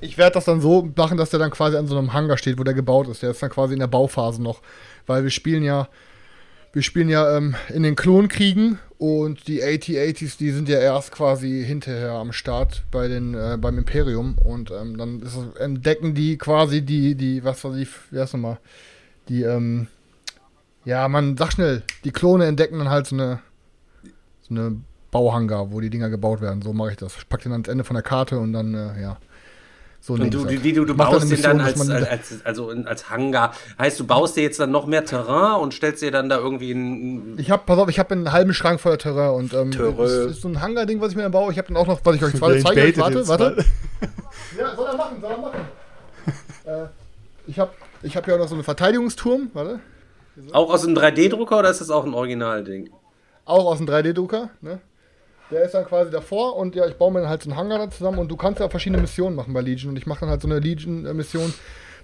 Ich 0.00 0.18
werde 0.18 0.34
das 0.34 0.44
dann 0.44 0.60
so 0.60 0.88
machen, 0.94 1.16
dass 1.16 1.30
der 1.30 1.40
dann 1.40 1.50
quasi 1.50 1.76
an 1.76 1.86
so 1.86 1.96
einem 1.96 2.12
Hangar 2.12 2.36
steht, 2.36 2.58
wo 2.58 2.64
der 2.64 2.74
gebaut 2.74 3.08
ist. 3.08 3.22
Der 3.22 3.30
ist 3.30 3.42
dann 3.42 3.50
quasi 3.50 3.72
in 3.72 3.80
der 3.80 3.86
Bauphase 3.86 4.42
noch, 4.42 4.60
weil 5.06 5.22
wir 5.22 5.30
spielen 5.30 5.64
ja, 5.64 5.88
wir 6.74 6.82
spielen 6.82 7.08
ja 7.08 7.36
ähm, 7.36 7.54
in 7.70 7.82
den 7.82 7.96
Klonkriegen 7.96 8.78
und 8.98 9.48
die 9.48 9.62
AT-80s, 9.62 10.36
die 10.38 10.50
sind 10.50 10.68
ja 10.68 10.78
erst 10.78 11.12
quasi 11.12 11.64
hinterher 11.66 12.12
am 12.12 12.32
Start 12.32 12.84
bei 12.90 13.08
den, 13.08 13.34
äh, 13.34 13.56
beim 13.58 13.78
Imperium 13.78 14.36
und 14.38 14.70
ähm, 14.70 14.98
dann 14.98 15.22
es, 15.22 15.38
entdecken 15.58 16.14
die 16.14 16.36
quasi 16.36 16.82
die, 16.82 17.14
die, 17.14 17.42
was 17.42 17.64
war 17.64 17.74
die, 17.74 17.88
wie 18.10 18.20
heißt 18.20 18.34
nochmal, 18.34 18.58
die, 19.28 19.42
ähm, 19.42 19.88
ja, 20.86 21.06
man, 21.08 21.36
sag 21.36 21.52
schnell, 21.52 21.82
die 22.04 22.12
Klone 22.12 22.46
entdecken 22.46 22.78
dann 22.78 22.88
halt 22.88 23.06
so 23.06 23.16
eine, 23.16 23.40
so 24.40 24.54
eine 24.54 24.76
Bauhangar, 25.10 25.70
wo 25.72 25.80
die 25.80 25.90
Dinger 25.90 26.08
gebaut 26.08 26.40
werden. 26.40 26.62
So 26.62 26.72
mache 26.72 26.92
ich 26.92 26.96
das. 26.96 27.16
Ich 27.18 27.28
pack 27.28 27.42
den 27.42 27.52
ans 27.52 27.68
Ende 27.68 27.84
von 27.84 27.94
der 27.94 28.02
Karte 28.02 28.38
und 28.38 28.52
dann, 28.54 28.72
äh, 28.74 29.00
ja. 29.02 29.18
So 30.00 30.12
Und 30.14 30.32
du, 30.32 30.48
wie 30.48 30.72
du, 30.72 30.84
du 30.84 30.92
Ich 30.92 30.96
baust 30.96 31.32
den 31.32 31.42
dann 31.42 31.60
als, 31.60 31.80
als, 31.90 32.44
also 32.44 32.70
in- 32.70 32.86
als 32.86 33.10
Hangar. 33.10 33.52
Heißt, 33.76 33.98
du 33.98 34.06
baust 34.06 34.36
dir 34.36 34.42
jetzt 34.42 34.60
dann 34.60 34.70
noch 34.70 34.86
mehr 34.86 35.04
Terrain 35.04 35.60
und 35.60 35.74
stellst 35.74 36.00
dir 36.00 36.12
dann 36.12 36.28
da 36.28 36.36
irgendwie 36.38 36.70
ein. 36.70 37.36
Ich 37.38 37.50
hab, 37.50 37.66
pass 37.66 37.76
auf, 37.78 37.88
ich 37.88 37.98
habe 37.98 38.14
einen 38.14 38.30
halben 38.30 38.54
Schrank 38.54 38.78
voller 38.80 38.98
Terrain 38.98 39.30
und 39.34 39.52
ähm, 39.52 39.72
Terrain. 39.72 39.96
das 39.96 40.12
ist 40.12 40.42
so 40.42 40.48
ein 40.48 40.60
Hangar-Ding, 40.60 41.00
was 41.00 41.10
ich 41.10 41.16
mir 41.16 41.22
dann 41.22 41.32
baue. 41.32 41.50
Ich 41.50 41.58
habe 41.58 41.66
dann 41.68 41.76
auch 41.76 41.88
noch, 41.88 41.98
was 42.04 42.14
ich 42.14 42.22
euch 42.22 42.34
gerade 42.34 42.60
zeige. 42.60 42.80
baitet 42.82 42.98
Warte, 42.98 43.26
warte. 43.26 43.64
Ja, 44.56 44.76
soll 44.76 44.86
er 44.86 44.96
machen, 44.96 45.16
soll 45.20 45.30
er 45.32 45.38
machen. 45.38 45.60
äh, 46.66 46.86
ich 47.48 47.58
habe 47.58 47.70
ich 48.02 48.16
hab 48.16 48.28
ja 48.28 48.34
auch 48.34 48.38
noch 48.38 48.48
so 48.48 48.54
einen 48.54 48.62
Verteidigungsturm, 48.64 49.50
warte. 49.54 49.80
Auch 50.52 50.72
aus 50.72 50.84
einem 50.84 50.96
3D-Drucker 50.96 51.58
oder 51.58 51.70
ist 51.70 51.80
das 51.80 51.90
auch 51.90 52.04
ein 52.04 52.14
Originalding? 52.14 52.90
Auch 53.44 53.66
aus 53.66 53.78
dem 53.78 53.86
3D-Drucker, 53.86 54.50
ne? 54.60 54.80
Der 55.50 55.62
ist 55.62 55.74
dann 55.74 55.84
quasi 55.84 56.10
davor 56.10 56.56
und 56.56 56.74
ja, 56.74 56.86
ich 56.86 56.96
baue 56.96 57.12
mir 57.12 57.20
dann 57.20 57.28
halt 57.28 57.42
so 57.42 57.50
einen 57.50 57.58
Hangar 57.58 57.78
da 57.78 57.88
zusammen 57.88 58.18
und 58.18 58.28
du 58.28 58.36
kannst 58.36 58.58
ja 58.58 58.68
verschiedene 58.68 59.00
Missionen 59.00 59.36
machen 59.36 59.54
bei 59.54 59.60
Legion 59.60 59.90
und 59.90 59.96
ich 59.96 60.06
mache 60.06 60.20
dann 60.20 60.30
halt 60.30 60.42
so 60.42 60.48
eine 60.48 60.58
Legion-Mission, 60.58 61.54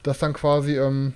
dass 0.05 0.19
dann 0.21 0.33
quasi 0.33 0.79
ähm, 0.79 1.15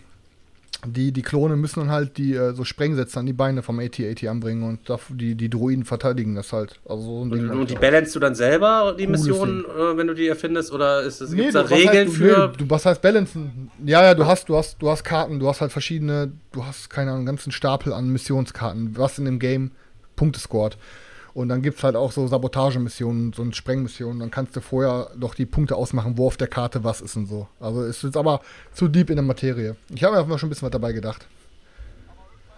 die, 0.86 1.12
die 1.12 1.22
Klone 1.22 1.56
müssen 1.56 1.80
dann 1.80 1.90
halt 1.90 2.16
die 2.16 2.34
äh, 2.34 2.52
so 2.52 2.64
Sprengsätze 2.64 3.18
an 3.18 3.26
die 3.26 3.32
Beine 3.32 3.62
vom 3.62 3.78
AT-AT 3.78 4.24
anbringen 4.24 4.62
und 4.62 4.80
die, 5.10 5.34
die 5.34 5.50
Druiden 5.50 5.84
verteidigen 5.84 6.34
das 6.34 6.52
halt. 6.52 6.80
Also 6.88 7.02
so. 7.02 7.16
Und, 7.20 7.46
mach 7.46 7.54
und 7.54 7.70
die 7.70 7.74
balance 7.74 8.12
du 8.12 8.20
dann 8.20 8.34
selber, 8.34 8.94
die 8.98 9.06
Missionen, 9.06 9.64
äh, 9.64 9.96
wenn 9.96 10.06
du 10.06 10.14
die 10.14 10.28
erfindest? 10.28 10.72
Oder 10.72 11.02
ist 11.02 11.20
es, 11.20 11.30
Nee, 11.30 11.36
gibt's 11.42 11.54
da 11.54 11.62
Regeln 11.62 12.08
heißt, 12.08 12.08
du, 12.08 12.12
für. 12.12 12.48
Nee, 12.48 12.56
du, 12.58 12.70
was 12.70 12.86
heißt 12.86 13.02
balancen? 13.02 13.70
Ja, 13.84 14.02
ja, 14.02 14.14
du 14.14 14.26
hast, 14.26 14.48
du 14.48 14.56
hast, 14.56 14.80
du 14.80 14.88
hast 14.88 15.04
Karten, 15.04 15.38
du 15.38 15.48
hast 15.48 15.60
halt 15.60 15.72
verschiedene, 15.72 16.32
du 16.52 16.64
hast, 16.64 16.90
keine 16.90 17.10
Ahnung, 17.10 17.20
einen 17.20 17.26
ganzen 17.26 17.52
Stapel 17.52 17.92
an 17.92 18.08
Missionskarten, 18.08 18.96
was 18.96 19.18
in 19.18 19.24
dem 19.24 19.38
Game 19.38 19.72
Punkte 20.14 20.40
scored. 20.40 20.76
Und 21.36 21.50
dann 21.50 21.60
gibt 21.60 21.76
es 21.76 21.84
halt 21.84 21.96
auch 21.96 22.12
so 22.12 22.26
Sabotagemissionen, 22.26 23.34
so 23.34 23.42
eine 23.42 23.52
Sprengmission. 23.52 24.20
Dann 24.20 24.30
kannst 24.30 24.56
du 24.56 24.62
vorher 24.62 25.10
doch 25.20 25.34
die 25.34 25.44
Punkte 25.44 25.76
ausmachen, 25.76 26.16
wo 26.16 26.28
auf 26.28 26.38
der 26.38 26.46
Karte 26.46 26.82
was 26.82 27.02
ist 27.02 27.14
und 27.14 27.26
so. 27.26 27.46
Also 27.60 27.82
ist 27.82 28.02
jetzt 28.04 28.16
aber 28.16 28.40
zu 28.72 28.88
deep 28.88 29.10
in 29.10 29.16
der 29.16 29.22
Materie. 29.22 29.76
Ich 29.94 30.02
habe 30.02 30.14
mir 30.14 30.22
einfach 30.22 30.38
schon 30.38 30.46
ein 30.46 30.50
bisschen 30.50 30.64
was 30.64 30.72
dabei 30.72 30.92
gedacht. 30.92 31.26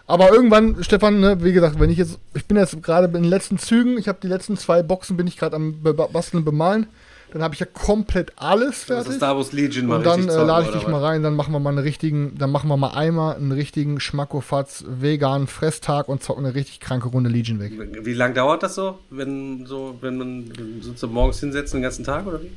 Aber 0.06 0.32
irgendwann, 0.32 0.84
Stefan, 0.84 1.18
ne, 1.18 1.42
wie 1.42 1.52
gesagt, 1.52 1.80
wenn 1.80 1.90
ich 1.90 1.98
jetzt, 1.98 2.20
ich 2.34 2.46
bin 2.46 2.56
jetzt 2.56 2.80
gerade 2.80 3.08
in 3.08 3.14
den 3.14 3.24
letzten 3.24 3.58
Zügen, 3.58 3.98
ich 3.98 4.06
habe 4.06 4.20
die 4.22 4.28
letzten 4.28 4.56
zwei 4.56 4.84
Boxen, 4.84 5.16
bin 5.16 5.26
ich 5.26 5.36
gerade 5.36 5.56
am 5.56 5.82
Basteln, 6.12 6.44
Bemalen. 6.44 6.86
Dann 7.32 7.42
habe 7.42 7.54
ich 7.54 7.60
ja 7.60 7.66
komplett 7.66 8.32
alles 8.36 8.70
das 8.70 8.84
fertig. 8.84 9.10
ist 9.10 9.16
Star 9.16 9.36
Wars 9.36 9.52
Legion 9.52 9.86
mal 9.86 9.96
Und 9.96 10.06
dann 10.06 10.28
äh, 10.28 10.42
lade 10.44 10.66
ich 10.66 10.72
dich 10.72 10.88
mal 10.88 11.02
rein, 11.02 11.22
dann 11.22 11.34
machen 11.34 11.52
wir 11.52 11.60
mal 11.60 11.70
einen 11.70 11.78
richtigen, 11.78 12.36
dann 12.38 12.50
machen 12.50 12.68
wir 12.68 12.76
mal 12.76 12.92
einmal 12.92 13.36
einen 13.36 13.52
richtigen 13.52 14.00
Schmackofatz 14.00 14.84
veganen 14.88 15.46
Fresstag 15.46 16.08
und 16.08 16.22
zocken 16.22 16.46
eine 16.46 16.54
richtig 16.54 16.80
kranke 16.80 17.08
Runde 17.08 17.28
Legion 17.28 17.60
weg. 17.60 17.72
Wie 18.02 18.14
lange 18.14 18.34
dauert 18.34 18.62
das 18.62 18.74
so, 18.74 18.98
wenn 19.10 19.66
so, 19.66 19.98
wenn 20.00 20.16
man 20.16 20.52
so 20.94 21.06
morgens 21.08 21.40
hinsetzt 21.40 21.74
den 21.74 21.82
ganzen 21.82 22.04
Tag 22.04 22.26
oder 22.26 22.40
wie? 22.42 22.50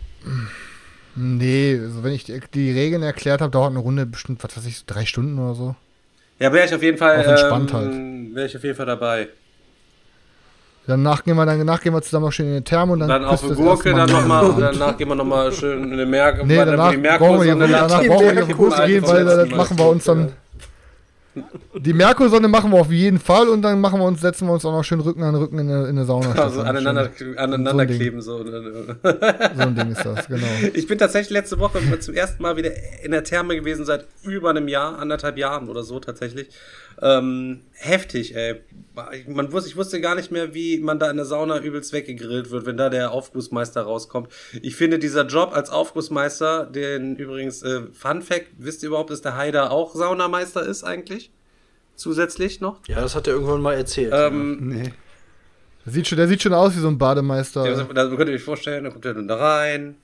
Nee, 1.15 1.77
also 1.81 2.03
wenn 2.03 2.13
ich 2.13 2.23
die, 2.23 2.39
die 2.53 2.71
Regeln 2.71 3.03
erklärt 3.03 3.41
habe, 3.41 3.51
dauert 3.51 3.71
eine 3.71 3.79
Runde 3.79 4.05
bestimmt, 4.05 4.43
was 4.43 4.55
weiß 4.55 4.65
ich, 4.65 4.77
so 4.77 4.83
drei 4.87 5.05
Stunden 5.05 5.37
oder 5.39 5.55
so. 5.55 5.75
Ja, 6.39 6.53
wäre 6.53 6.65
ich 6.65 6.73
auf 6.73 6.81
jeden 6.81 6.97
Fall. 6.97 7.19
Auf 7.19 7.27
entspannt 7.27 7.73
ähm, 7.73 8.33
Wäre 8.33 8.47
ich 8.47 8.55
auf 8.55 8.63
jeden 8.63 8.75
Fall 8.75 8.85
dabei. 8.85 9.27
Danach 10.87 11.23
gehen 11.23 11.35
wir, 11.35 11.45
dann, 11.45 11.59
danach 11.59 11.79
gehen 11.79 11.93
wir 11.93 12.01
zusammen 12.01 12.25
noch 12.25 12.31
schön 12.31 12.47
in 12.47 12.53
den 12.53 12.65
Therme 12.65 12.93
und 12.93 12.99
dann. 12.99 13.09
Dann 13.09 13.25
auf 13.25 13.43
eine 13.43 13.55
Gurke, 13.55 13.91
dann 13.91 14.07
den 14.07 14.15
nochmal, 14.15 14.53
danach 14.57 14.97
gehen 14.97 15.07
wir 15.07 15.15
nochmal 15.15 15.51
schön 15.51 15.83
in 15.83 15.93
eine 15.93 16.05
Merk. 16.05 16.43
Nee, 16.45 16.55
danach 16.55 16.91
die 16.91 16.97
brauchen 16.97 17.43
wir, 17.43 17.55
danach 17.55 18.03
brauchen 18.03 18.25
wir 18.25 18.45
nicht 18.45 18.59
auf 18.59 18.85
gehen, 18.85 19.07
weil 19.07 19.25
das 19.25 19.49
machen 19.51 19.77
wir 19.77 19.89
uns 19.89 20.03
dann. 20.05 20.31
Die 21.77 21.93
Merkursonne 21.93 22.49
machen 22.49 22.71
wir 22.71 22.81
auf 22.81 22.91
jeden 22.91 23.17
Fall 23.17 23.47
und 23.47 23.61
dann 23.61 23.79
machen 23.79 24.01
wir 24.01 24.05
uns, 24.05 24.19
setzen 24.19 24.47
wir 24.47 24.53
uns 24.53 24.65
auch 24.65 24.73
noch 24.73 24.83
schön 24.83 24.99
Rücken 24.99 25.23
an 25.23 25.33
Rücken 25.33 25.59
in 25.59 25.69
eine, 25.69 25.83
in 25.83 25.89
eine 25.91 26.03
Sauna. 26.03 26.33
Also 26.33 26.59
aneinander, 26.61 27.09
aneinander 27.37 27.87
So 27.87 27.95
kleben 27.95 28.21
so. 28.21 28.43
So 28.43 29.61
ein 29.61 29.75
Ding 29.75 29.91
ist 29.91 30.05
das, 30.05 30.27
genau. 30.27 30.45
Ich 30.73 30.87
bin 30.87 30.97
tatsächlich 30.97 31.31
letzte 31.31 31.57
Woche 31.59 31.79
zum 31.99 32.15
ersten 32.15 32.43
Mal 32.43 32.57
wieder 32.57 32.71
in 33.01 33.11
der 33.11 33.23
Therme 33.23 33.55
gewesen, 33.55 33.85
seit 33.85 34.07
über 34.23 34.49
einem 34.49 34.67
Jahr, 34.67 34.99
anderthalb 34.99 35.37
Jahren 35.37 35.69
oder 35.69 35.83
so 35.83 36.01
tatsächlich. 36.01 36.49
Ähm, 37.01 37.61
heftig, 37.71 38.35
ey. 38.35 38.61
Man 39.27 39.51
wusste, 39.53 39.69
ich 39.69 39.77
wusste 39.77 40.01
gar 40.01 40.15
nicht 40.15 40.31
mehr, 40.31 40.53
wie 40.53 40.79
man 40.79 40.99
da 40.99 41.09
in 41.09 41.15
der 41.15 41.25
Sauna 41.25 41.59
übelst 41.59 41.93
weggegrillt 41.93 42.51
wird, 42.51 42.65
wenn 42.65 42.75
da 42.75 42.89
der 42.89 43.11
Aufgussmeister 43.11 43.83
rauskommt. 43.83 44.29
Ich 44.61 44.75
finde, 44.75 44.99
dieser 44.99 45.25
Job 45.25 45.53
als 45.53 45.69
Aufgussmeister, 45.69 46.65
den 46.65 47.15
übrigens, 47.15 47.63
äh, 47.63 47.83
Fun 47.93 48.21
Fact, 48.21 48.47
wisst 48.57 48.83
ihr 48.83 48.89
überhaupt, 48.89 49.09
dass 49.09 49.21
der 49.21 49.37
Haider 49.37 49.71
auch 49.71 49.95
Saunameister 49.95 50.65
ist 50.65 50.83
eigentlich? 50.83 51.31
Zusätzlich 51.95 52.59
noch? 52.59 52.79
Ja, 52.87 52.99
das 52.99 53.15
hat 53.15 53.27
er 53.27 53.33
irgendwann 53.33 53.61
mal 53.61 53.75
erzählt. 53.75 54.11
Ähm, 54.15 54.67
Nee. 54.67 54.93
Der 55.85 55.93
sieht, 55.93 56.07
schon, 56.07 56.17
der 56.17 56.27
sieht 56.27 56.43
schon 56.43 56.53
aus 56.53 56.75
wie 56.75 56.79
so 56.79 56.87
ein 56.87 56.97
Bademeister. 56.99 57.65
Ja, 57.65 57.71
also, 57.71 57.85
da 57.85 58.07
könnt 58.07 58.29
ihr 58.29 58.35
euch 58.35 58.43
vorstellen, 58.43 58.83
da 58.83 58.91
kommt 58.91 59.03
er 59.03 59.15
dann 59.15 59.27
da 59.27 59.35
rein, 59.37 59.95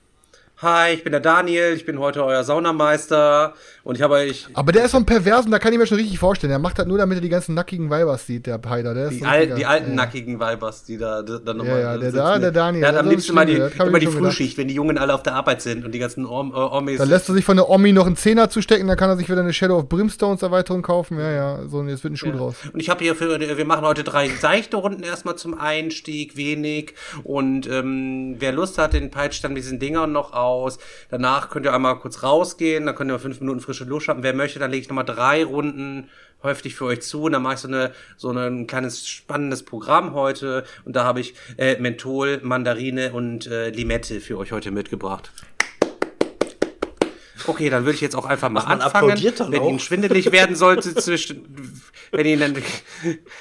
hi, 0.60 0.92
ich 0.92 1.04
bin 1.04 1.12
der 1.12 1.20
Daniel, 1.20 1.72
ich 1.72 1.84
bin 1.84 2.00
heute 2.00 2.24
euer 2.24 2.42
Saunameister 2.42 3.54
und 3.88 3.94
ich 3.94 4.02
habe 4.02 4.14
euch 4.14 4.46
Aber 4.52 4.70
der 4.70 4.84
ist 4.84 4.90
so 4.90 4.98
ein 4.98 5.06
Perversen, 5.06 5.50
da 5.50 5.58
kann 5.58 5.72
ich 5.72 5.78
mir 5.78 5.86
schon 5.86 5.96
richtig 5.96 6.18
vorstellen. 6.18 6.50
Der 6.50 6.58
macht 6.58 6.78
das 6.78 6.86
nur, 6.86 6.98
damit 6.98 7.16
er 7.16 7.20
die 7.22 7.30
ganzen 7.30 7.54
nackigen 7.54 7.88
Weibers 7.88 8.26
sieht, 8.26 8.46
der 8.46 8.60
Heider. 8.68 8.92
Der 8.92 9.08
die, 9.08 9.24
al 9.24 9.46
die 9.46 9.64
alten 9.64 9.88
ja. 9.90 9.94
nackigen 9.94 10.38
Weibers, 10.38 10.84
die 10.84 10.98
da 10.98 11.22
da- 11.22 11.38
dann 11.38 11.56
Ja, 11.56 11.62
nochmal 11.64 11.80
ja, 11.80 11.92
der 11.96 12.10
sitzen. 12.10 12.16
da, 12.16 12.38
der 12.38 12.50
Daniel, 12.52 12.80
Der 12.80 12.88
hat 12.88 12.94
der 12.96 13.00
am 13.00 13.08
liebsten 13.08 13.34
mal 13.34 13.46
die, 13.46 13.52
ich 13.54 13.58
immer 13.58 13.98
die 13.98 14.04
schon 14.06 14.14
gedacht. 14.16 14.32
Frühschicht, 14.34 14.58
wenn 14.58 14.68
die 14.68 14.74
Jungen 14.74 14.98
alle 14.98 15.14
auf 15.14 15.22
der 15.22 15.34
Arbeit 15.34 15.62
sind 15.62 15.86
und 15.86 15.92
die 15.92 15.98
ganzen 15.98 16.26
Om 16.26 16.52
äh, 16.52 16.56
Omis. 16.56 16.98
Da 16.98 17.04
lässt 17.04 17.28
er 17.30 17.34
sich 17.34 17.44
von 17.46 17.56
der 17.56 17.70
Omi 17.70 17.92
noch 17.92 18.06
einen 18.06 18.16
Zehner 18.16 18.50
zustecken, 18.50 18.86
dann 18.86 18.98
kann 18.98 19.08
er 19.08 19.16
sich 19.16 19.28
wieder 19.30 19.40
eine 19.40 19.54
Shadow 19.54 19.78
of 19.78 19.88
Brimstones 19.88 20.42
Erweiterung 20.42 20.82
kaufen. 20.82 21.18
Ja, 21.18 21.30
ja, 21.32 21.58
so, 21.66 21.78
und 21.78 21.88
jetzt 21.88 22.04
wird 22.04 22.12
ein 22.12 22.16
Schuh 22.18 22.30
draus. 22.32 22.56
Und 22.72 22.80
ich 22.80 22.90
habe 22.90 23.02
hier 23.02 23.14
für, 23.14 23.40
wir 23.40 23.64
machen 23.64 23.86
heute 23.86 24.04
drei 24.04 24.28
seichte 24.28 24.76
Runden 24.76 25.02
erstmal 25.02 25.36
zum 25.36 25.58
Einstieg, 25.58 26.36
wenig. 26.36 26.92
Und 27.24 27.66
ähm, 27.66 28.36
wer 28.38 28.52
Lust 28.52 28.76
hat, 28.76 28.92
den 28.92 29.10
peitscht 29.10 29.42
dann 29.44 29.54
mit 29.54 29.62
diesen 29.62 29.78
Dingern 29.78 30.12
noch 30.12 30.34
aus. 30.34 30.76
Danach 31.08 31.48
könnt 31.48 31.64
ihr 31.64 31.72
einmal 31.74 31.98
kurz 31.98 32.22
rausgehen, 32.22 32.84
dann 32.84 32.94
könnt 32.94 33.10
ihr 33.10 33.14
mal 33.14 33.18
fünf 33.18 33.40
Minuten 33.40 33.60
frische 33.78 33.84
Luft 33.84 34.08
haben. 34.08 34.22
Wer 34.22 34.34
möchte, 34.34 34.58
dann 34.58 34.70
lege 34.70 34.82
ich 34.82 34.88
nochmal 34.88 35.04
drei 35.04 35.44
Runden 35.44 36.08
häufig 36.42 36.74
für 36.74 36.86
euch 36.86 37.02
zu. 37.02 37.22
Und 37.22 37.32
dann 37.32 37.42
mache 37.42 37.54
ich 37.54 37.60
so, 37.60 37.68
eine, 37.68 37.92
so 38.16 38.30
ein 38.30 38.66
kleines 38.66 39.08
spannendes 39.08 39.62
Programm 39.62 40.14
heute. 40.14 40.64
Und 40.84 40.96
da 40.96 41.04
habe 41.04 41.20
ich 41.20 41.34
äh, 41.56 41.78
Menthol, 41.80 42.40
Mandarine 42.42 43.12
und 43.12 43.46
äh, 43.46 43.70
Limette 43.70 44.20
für 44.20 44.38
euch 44.38 44.52
heute 44.52 44.70
mitgebracht. 44.70 45.30
Okay, 47.46 47.70
dann 47.70 47.84
würde 47.84 47.94
ich 47.94 48.02
jetzt 48.02 48.14
auch 48.14 48.26
einfach 48.26 48.50
mal 48.50 48.62
Ach, 48.66 48.70
anfangen. 48.70 49.16
wenn 49.52 49.60
auch? 49.60 49.68
Ihnen 49.68 49.78
schwindelig 49.78 50.32
werden 50.32 50.54
sollte 50.54 50.94
zwischen, 50.94 51.80
wenn 52.10 52.26
Ihnen 52.26 52.54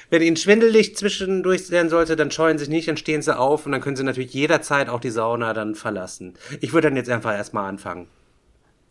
wenn 0.09 0.22
Ihnen 0.22 0.38
schwindelig 0.38 0.95
zwischendurch 0.95 1.69
werden 1.72 1.89
sollte, 1.89 2.15
dann 2.15 2.31
scheuen 2.31 2.57
Sie 2.57 2.65
sich 2.65 2.73
nicht, 2.73 2.88
dann 2.88 2.95
stehen 2.95 3.22
Sie 3.22 3.38
auf 3.38 3.65
und 3.65 3.73
dann 3.73 3.81
können 3.81 3.97
Sie 3.97 4.03
natürlich 4.03 4.34
jederzeit 4.34 4.88
auch 4.88 5.01
die 5.01 5.09
Sauna 5.09 5.53
dann 5.53 5.76
verlassen. 5.76 6.35
Ich 6.61 6.72
würde 6.72 6.88
dann 6.88 6.95
jetzt 6.95 7.09
einfach 7.09 7.34
erstmal 7.34 7.68
anfangen. 7.68 8.07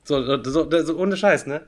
So, 0.07 0.41
so, 0.45 0.85
so 0.85 0.97
ohne 0.97 1.17
Scheiß, 1.17 1.47
ne? 1.47 1.63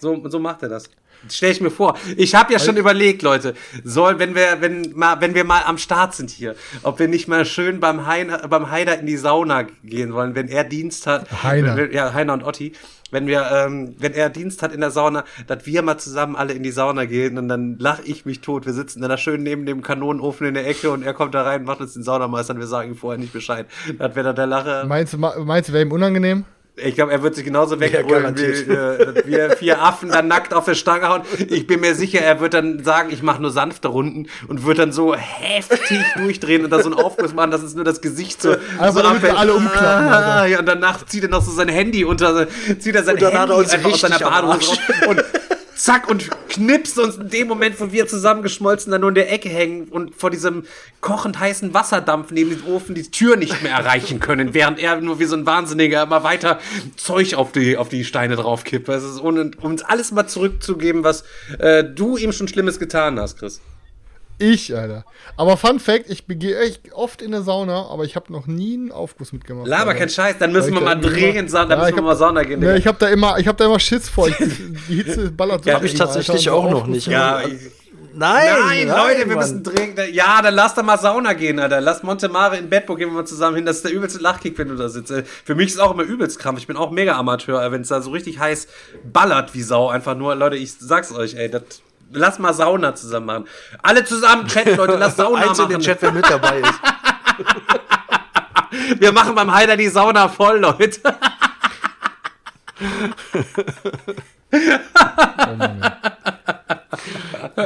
So, 0.00 0.28
so 0.28 0.40
macht 0.40 0.64
er 0.64 0.68
das. 0.68 0.90
Stell 1.28 1.52
ich 1.52 1.60
mir 1.60 1.70
vor. 1.70 1.96
Ich 2.16 2.34
habe 2.34 2.52
ja 2.52 2.58
schon 2.58 2.76
überlegt, 2.76 3.22
Leute, 3.22 3.54
soll, 3.84 4.18
wenn 4.18 4.34
wir, 4.34 4.60
wenn 4.60 4.92
mal, 4.96 5.20
wenn 5.20 5.34
wir 5.34 5.44
mal 5.44 5.62
am 5.64 5.78
Start 5.78 6.14
sind 6.14 6.30
hier, 6.30 6.56
ob 6.82 6.98
wir 6.98 7.06
nicht 7.06 7.28
mal 7.28 7.44
schön 7.44 7.78
beim 7.78 8.06
Heiner, 8.06 8.48
beim 8.48 8.70
Heider 8.70 8.98
in 8.98 9.06
die 9.06 9.18
Sauna 9.18 9.66
gehen 9.84 10.12
wollen, 10.12 10.34
wenn 10.34 10.48
er 10.48 10.64
Dienst 10.64 11.06
hat. 11.06 11.30
Heiner. 11.44 11.76
Wenn, 11.76 11.92
ja, 11.92 12.14
Heiner 12.14 12.32
und 12.32 12.42
Otti. 12.42 12.72
Wenn 13.12 13.26
wir, 13.26 13.48
ähm, 13.52 13.94
wenn 13.98 14.14
er 14.14 14.30
Dienst 14.30 14.62
hat 14.62 14.72
in 14.72 14.80
der 14.80 14.90
Sauna, 14.90 15.24
dass 15.46 15.66
wir 15.66 15.82
mal 15.82 15.98
zusammen 15.98 16.34
alle 16.36 16.52
in 16.54 16.62
die 16.62 16.70
Sauna 16.70 17.04
gehen 17.04 17.38
und 17.38 17.48
dann 17.48 17.76
lach 17.78 18.00
ich 18.04 18.24
mich 18.24 18.40
tot. 18.40 18.66
Wir 18.66 18.72
sitzen 18.72 19.02
da 19.02 19.16
schön 19.18 19.42
neben 19.42 19.66
dem 19.66 19.82
Kanonenofen 19.82 20.46
in 20.46 20.54
der 20.54 20.66
Ecke 20.66 20.90
und 20.90 21.02
er 21.02 21.12
kommt 21.12 21.34
da 21.34 21.42
rein, 21.42 21.64
macht 21.64 21.80
uns 21.80 21.92
den 21.94 22.02
Saunameister 22.02 22.54
und 22.54 22.60
wir 22.60 22.66
sagen 22.66 22.90
ihm 22.90 22.96
vorher 22.96 23.18
nicht 23.18 23.32
Bescheid. 23.32 23.66
Das 23.98 24.16
wäre 24.16 24.32
dann 24.32 24.36
der 24.36 24.46
Lache. 24.46 24.84
Meinst 24.88 25.12
du, 25.12 25.18
meinst 25.18 25.68
du, 25.68 25.72
wäre 25.72 25.84
ihm 25.84 25.92
unangenehm? 25.92 26.44
Ich 26.84 26.94
glaube, 26.94 27.12
er 27.12 27.22
wird 27.22 27.34
sich 27.34 27.44
genauso 27.44 27.78
wegholen, 27.80 28.06
wie 28.06 28.12
garantiert. 28.12 28.68
äh, 28.68 29.26
wir 29.26 29.50
vier 29.56 29.82
Affen 29.82 30.10
dann 30.10 30.28
nackt 30.28 30.54
auf 30.54 30.64
der 30.64 30.74
Stange 30.74 31.08
hauen. 31.08 31.22
Ich 31.48 31.66
bin 31.66 31.80
mir 31.80 31.94
sicher, 31.94 32.20
er 32.20 32.40
wird 32.40 32.54
dann 32.54 32.82
sagen, 32.84 33.10
ich 33.12 33.22
mache 33.22 33.40
nur 33.42 33.50
sanfte 33.50 33.88
Runden 33.88 34.26
und 34.48 34.64
wird 34.64 34.78
dann 34.78 34.92
so 34.92 35.14
heftig 35.14 36.00
durchdrehen 36.16 36.64
und 36.64 36.70
da 36.70 36.82
so 36.82 36.90
einen 36.90 36.98
Aufguss 36.98 37.34
machen, 37.34 37.50
dass 37.50 37.62
es 37.62 37.74
nur 37.74 37.84
das 37.84 38.00
Gesicht 38.00 38.40
so, 38.42 38.56
Einfach 38.78 39.04
so 39.16 39.22
wir 39.22 39.38
alle 39.38 39.54
umklappen, 39.54 40.08
Ah, 40.10 40.46
ja, 40.46 40.58
und 40.58 40.66
danach 40.66 41.04
zieht 41.06 41.24
er 41.24 41.28
noch 41.30 41.42
so 41.42 41.50
sein 41.50 41.68
Handy 41.68 42.04
unter, 42.04 42.46
zieht 42.78 42.94
er 42.94 43.04
sein 43.04 43.16
Handy 43.16 43.36
einfach 43.36 43.92
aus 43.92 44.00
seiner 44.00 44.18
Badehose 44.18 44.70
raus 44.70 44.78
und 45.08 45.24
zack 45.74 46.08
und 46.08 46.30
knipst 46.48 46.98
uns 46.98 47.16
in 47.16 47.28
dem 47.28 47.48
Moment, 47.48 47.80
wo 47.80 47.92
wir 47.92 48.06
zusammengeschmolzen 48.06 48.92
dann 48.92 49.00
nur 49.00 49.10
in 49.10 49.14
der 49.14 49.32
Ecke 49.32 49.48
hängen 49.48 49.88
und 49.88 50.14
vor 50.14 50.30
diesem 50.30 50.64
kochend 51.00 51.38
heißen 51.38 51.72
Wasserdampf 51.74 52.30
neben 52.30 52.50
dem 52.50 52.66
Ofen 52.66 52.94
die 52.94 53.10
Tür 53.10 53.36
nicht 53.36 53.62
mehr 53.62 53.72
erreichen 53.72 54.20
können, 54.20 54.54
während 54.54 54.78
er 54.78 55.00
nur 55.00 55.18
wie 55.18 55.24
so 55.24 55.36
ein 55.36 55.46
Wahnsinniger 55.46 56.02
immer 56.02 56.22
weiter 56.22 56.60
Zeug 56.96 57.34
auf 57.34 57.52
die, 57.52 57.76
auf 57.76 57.88
die 57.88 58.04
Steine 58.04 58.36
draufkippt. 58.36 58.88
Ist, 58.88 59.20
ohne, 59.20 59.52
um 59.60 59.72
uns 59.72 59.82
alles 59.82 60.12
mal 60.12 60.26
zurückzugeben, 60.26 61.04
was 61.04 61.24
äh, 61.58 61.84
du 61.84 62.16
ihm 62.16 62.32
schon 62.32 62.48
Schlimmes 62.48 62.78
getan 62.78 63.18
hast, 63.18 63.38
Chris. 63.38 63.60
Ich, 64.40 64.74
Alter. 64.76 65.04
Aber 65.36 65.56
Fun 65.56 65.78
Fact, 65.78 66.08
ich 66.08 66.24
gehe 66.26 66.58
echt 66.58 66.92
oft 66.92 67.22
in 67.22 67.30
der 67.30 67.42
Sauna, 67.42 67.86
aber 67.90 68.04
ich 68.04 68.16
habe 68.16 68.32
noch 68.32 68.46
nie 68.46 68.74
einen 68.74 68.90
Aufguss 68.92 69.32
mitgemacht. 69.32 69.68
Laber 69.68 69.94
kein 69.94 70.08
Scheiß, 70.08 70.36
dann 70.38 70.50
müssen 70.52 70.72
wir 70.74 70.80
mal 70.80 70.96
da 70.98 71.08
immer- 71.08 71.48
sagen, 71.48 71.68
dann 71.70 71.78
Ja, 71.78 71.84
müssen 71.84 71.96
wir 71.96 71.96
hab- 71.96 72.04
mal 72.04 72.16
Sauna 72.16 72.42
gehen. 72.42 72.60
Ne, 72.60 72.76
ich 72.78 72.86
habe 72.86 72.98
da 72.98 73.08
immer, 73.08 73.38
ich 73.38 73.46
habe 73.46 73.56
da 73.58 73.66
immer 73.66 73.78
Schiss 73.78 74.08
vor. 74.08 74.28
Ich, 74.28 74.36
die 74.88 74.94
Hitze 75.02 75.30
ballert 75.30 75.64
so. 75.64 75.70
Ja, 75.70 75.76
auf 75.76 75.82
hab 75.82 75.86
ich 75.86 75.94
tatsächlich 75.94 76.48
Alter, 76.50 76.54
auch 76.54 76.70
noch 76.70 76.86
nicht. 76.86 77.06
Ja, 77.06 77.42
Nein, 78.12 78.58
Nein, 78.58 78.88
Leute, 78.88 79.18
wir 79.20 79.26
Mann. 79.28 79.36
müssen 79.38 79.62
dringend. 79.62 80.00
Ja, 80.12 80.42
dann 80.42 80.54
lass 80.54 80.74
doch 80.74 80.82
mal 80.82 80.98
Sauna 80.98 81.32
gehen, 81.34 81.60
Alter. 81.60 81.80
Lass 81.80 82.02
Montemare 82.02 82.56
in 82.56 82.68
Bedburg 82.68 82.98
gehen 82.98 83.08
wir 83.10 83.14
mal 83.14 83.24
zusammen 83.24 83.54
hin. 83.56 83.64
Das 83.66 83.76
ist 83.76 83.84
der 83.84 83.92
übelste 83.92 84.18
Lachkick, 84.20 84.58
wenn 84.58 84.66
du 84.68 84.74
da 84.74 84.88
sitzt. 84.88 85.12
Äh, 85.12 85.22
Für 85.44 85.54
mich 85.54 85.68
ist 85.68 85.74
es 85.74 85.78
auch 85.80 85.92
immer 85.94 86.02
übelst 86.02 86.40
krampf. 86.40 86.58
Ich 86.58 86.66
bin 86.66 86.76
auch 86.76 86.90
mega 86.90 87.16
Amateur, 87.16 87.70
wenn 87.70 87.82
es 87.82 87.88
da 87.88 88.00
so 88.02 88.10
richtig 88.10 88.40
heiß 88.40 88.66
ballert 89.04 89.54
wie 89.54 89.62
Sau. 89.62 89.88
Einfach 89.90 90.16
nur, 90.16 90.34
Leute, 90.34 90.56
ich 90.56 90.72
sag's 90.74 91.12
euch, 91.12 91.34
ey, 91.36 91.48
das. 91.50 91.62
Lass 92.12 92.38
mal 92.38 92.52
Sauna 92.52 92.94
zusammen 92.94 93.26
machen. 93.26 93.44
Alle 93.82 94.04
zusammen 94.04 94.46
chatten, 94.48 94.76
Leute, 94.76 94.96
lass 94.96 95.16
Sauna 95.16 95.42
Eins 95.48 95.58
in 95.58 95.64
machen. 95.64 95.72
den 95.74 95.80
Chat, 95.80 96.02
wer 96.02 96.12
mit 96.12 96.28
dabei 96.28 96.60
ist. 96.60 96.80
Wir 99.00 99.12
machen 99.12 99.34
beim 99.34 99.52
Heider 99.52 99.76
die 99.76 99.88
Sauna 99.88 100.28
voll, 100.28 100.58
Leute. 100.60 101.00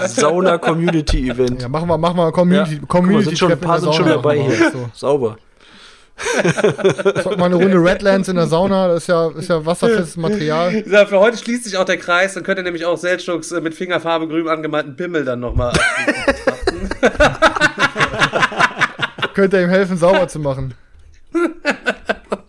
Sauna 0.07 0.59
Community 0.59 1.31
Event. 1.31 1.63
Ja, 1.63 1.69
machen 1.69 1.89
wir, 1.89 1.99
machen 1.99 2.17
wir 2.17 2.33
Community, 2.33 2.75
Ja. 2.75 2.79
Guck 2.81 2.89
Community 2.89 3.25
mal, 3.25 3.29
sind 3.31 3.39
schon 3.39 3.53
ein 3.53 3.61
paar 3.61 3.81
sind 3.81 3.95
schon 3.95 4.07
dabei 4.07 4.37
machen 4.39 4.51
hier. 4.53 4.71
So. 4.71 4.91
Sauber. 4.93 5.37
Sollte 6.17 7.37
mal 7.39 7.47
eine 7.47 7.57
Runde 7.57 7.77
Redlands 7.79 8.29
in 8.29 8.37
der 8.37 8.47
Sauna, 8.47 8.89
das 8.89 9.03
ist 9.03 9.09
ja, 9.09 9.31
ist 9.31 9.49
ja 9.49 9.65
wasserfestes 9.67 10.17
Material. 10.17 10.85
Ja, 10.87 11.07
für 11.07 11.19
heute 11.19 11.37
schließt 11.37 11.65
sich 11.65 11.77
auch 11.77 11.85
der 11.85 11.97
Kreis. 11.99 12.35
Dann 12.35 12.45
könnt 12.45 12.59
ihr 12.59 12.63
nämlich 12.63 12.85
auch 12.85 12.97
Seltschuks 12.97 13.53
äh, 13.53 13.61
mit 13.61 13.75
Fingerfarbe 13.75 14.29
grün 14.29 14.49
angemalten 14.49 14.97
Pimmel 14.97 15.25
dann 15.25 15.41
nochmal 15.41 15.73
Könnt 19.35 19.53
ihr 19.53 19.63
ihm 19.63 19.71
helfen, 19.71 19.97
sauber 19.97 20.29
zu 20.29 20.39
machen. 20.39 20.75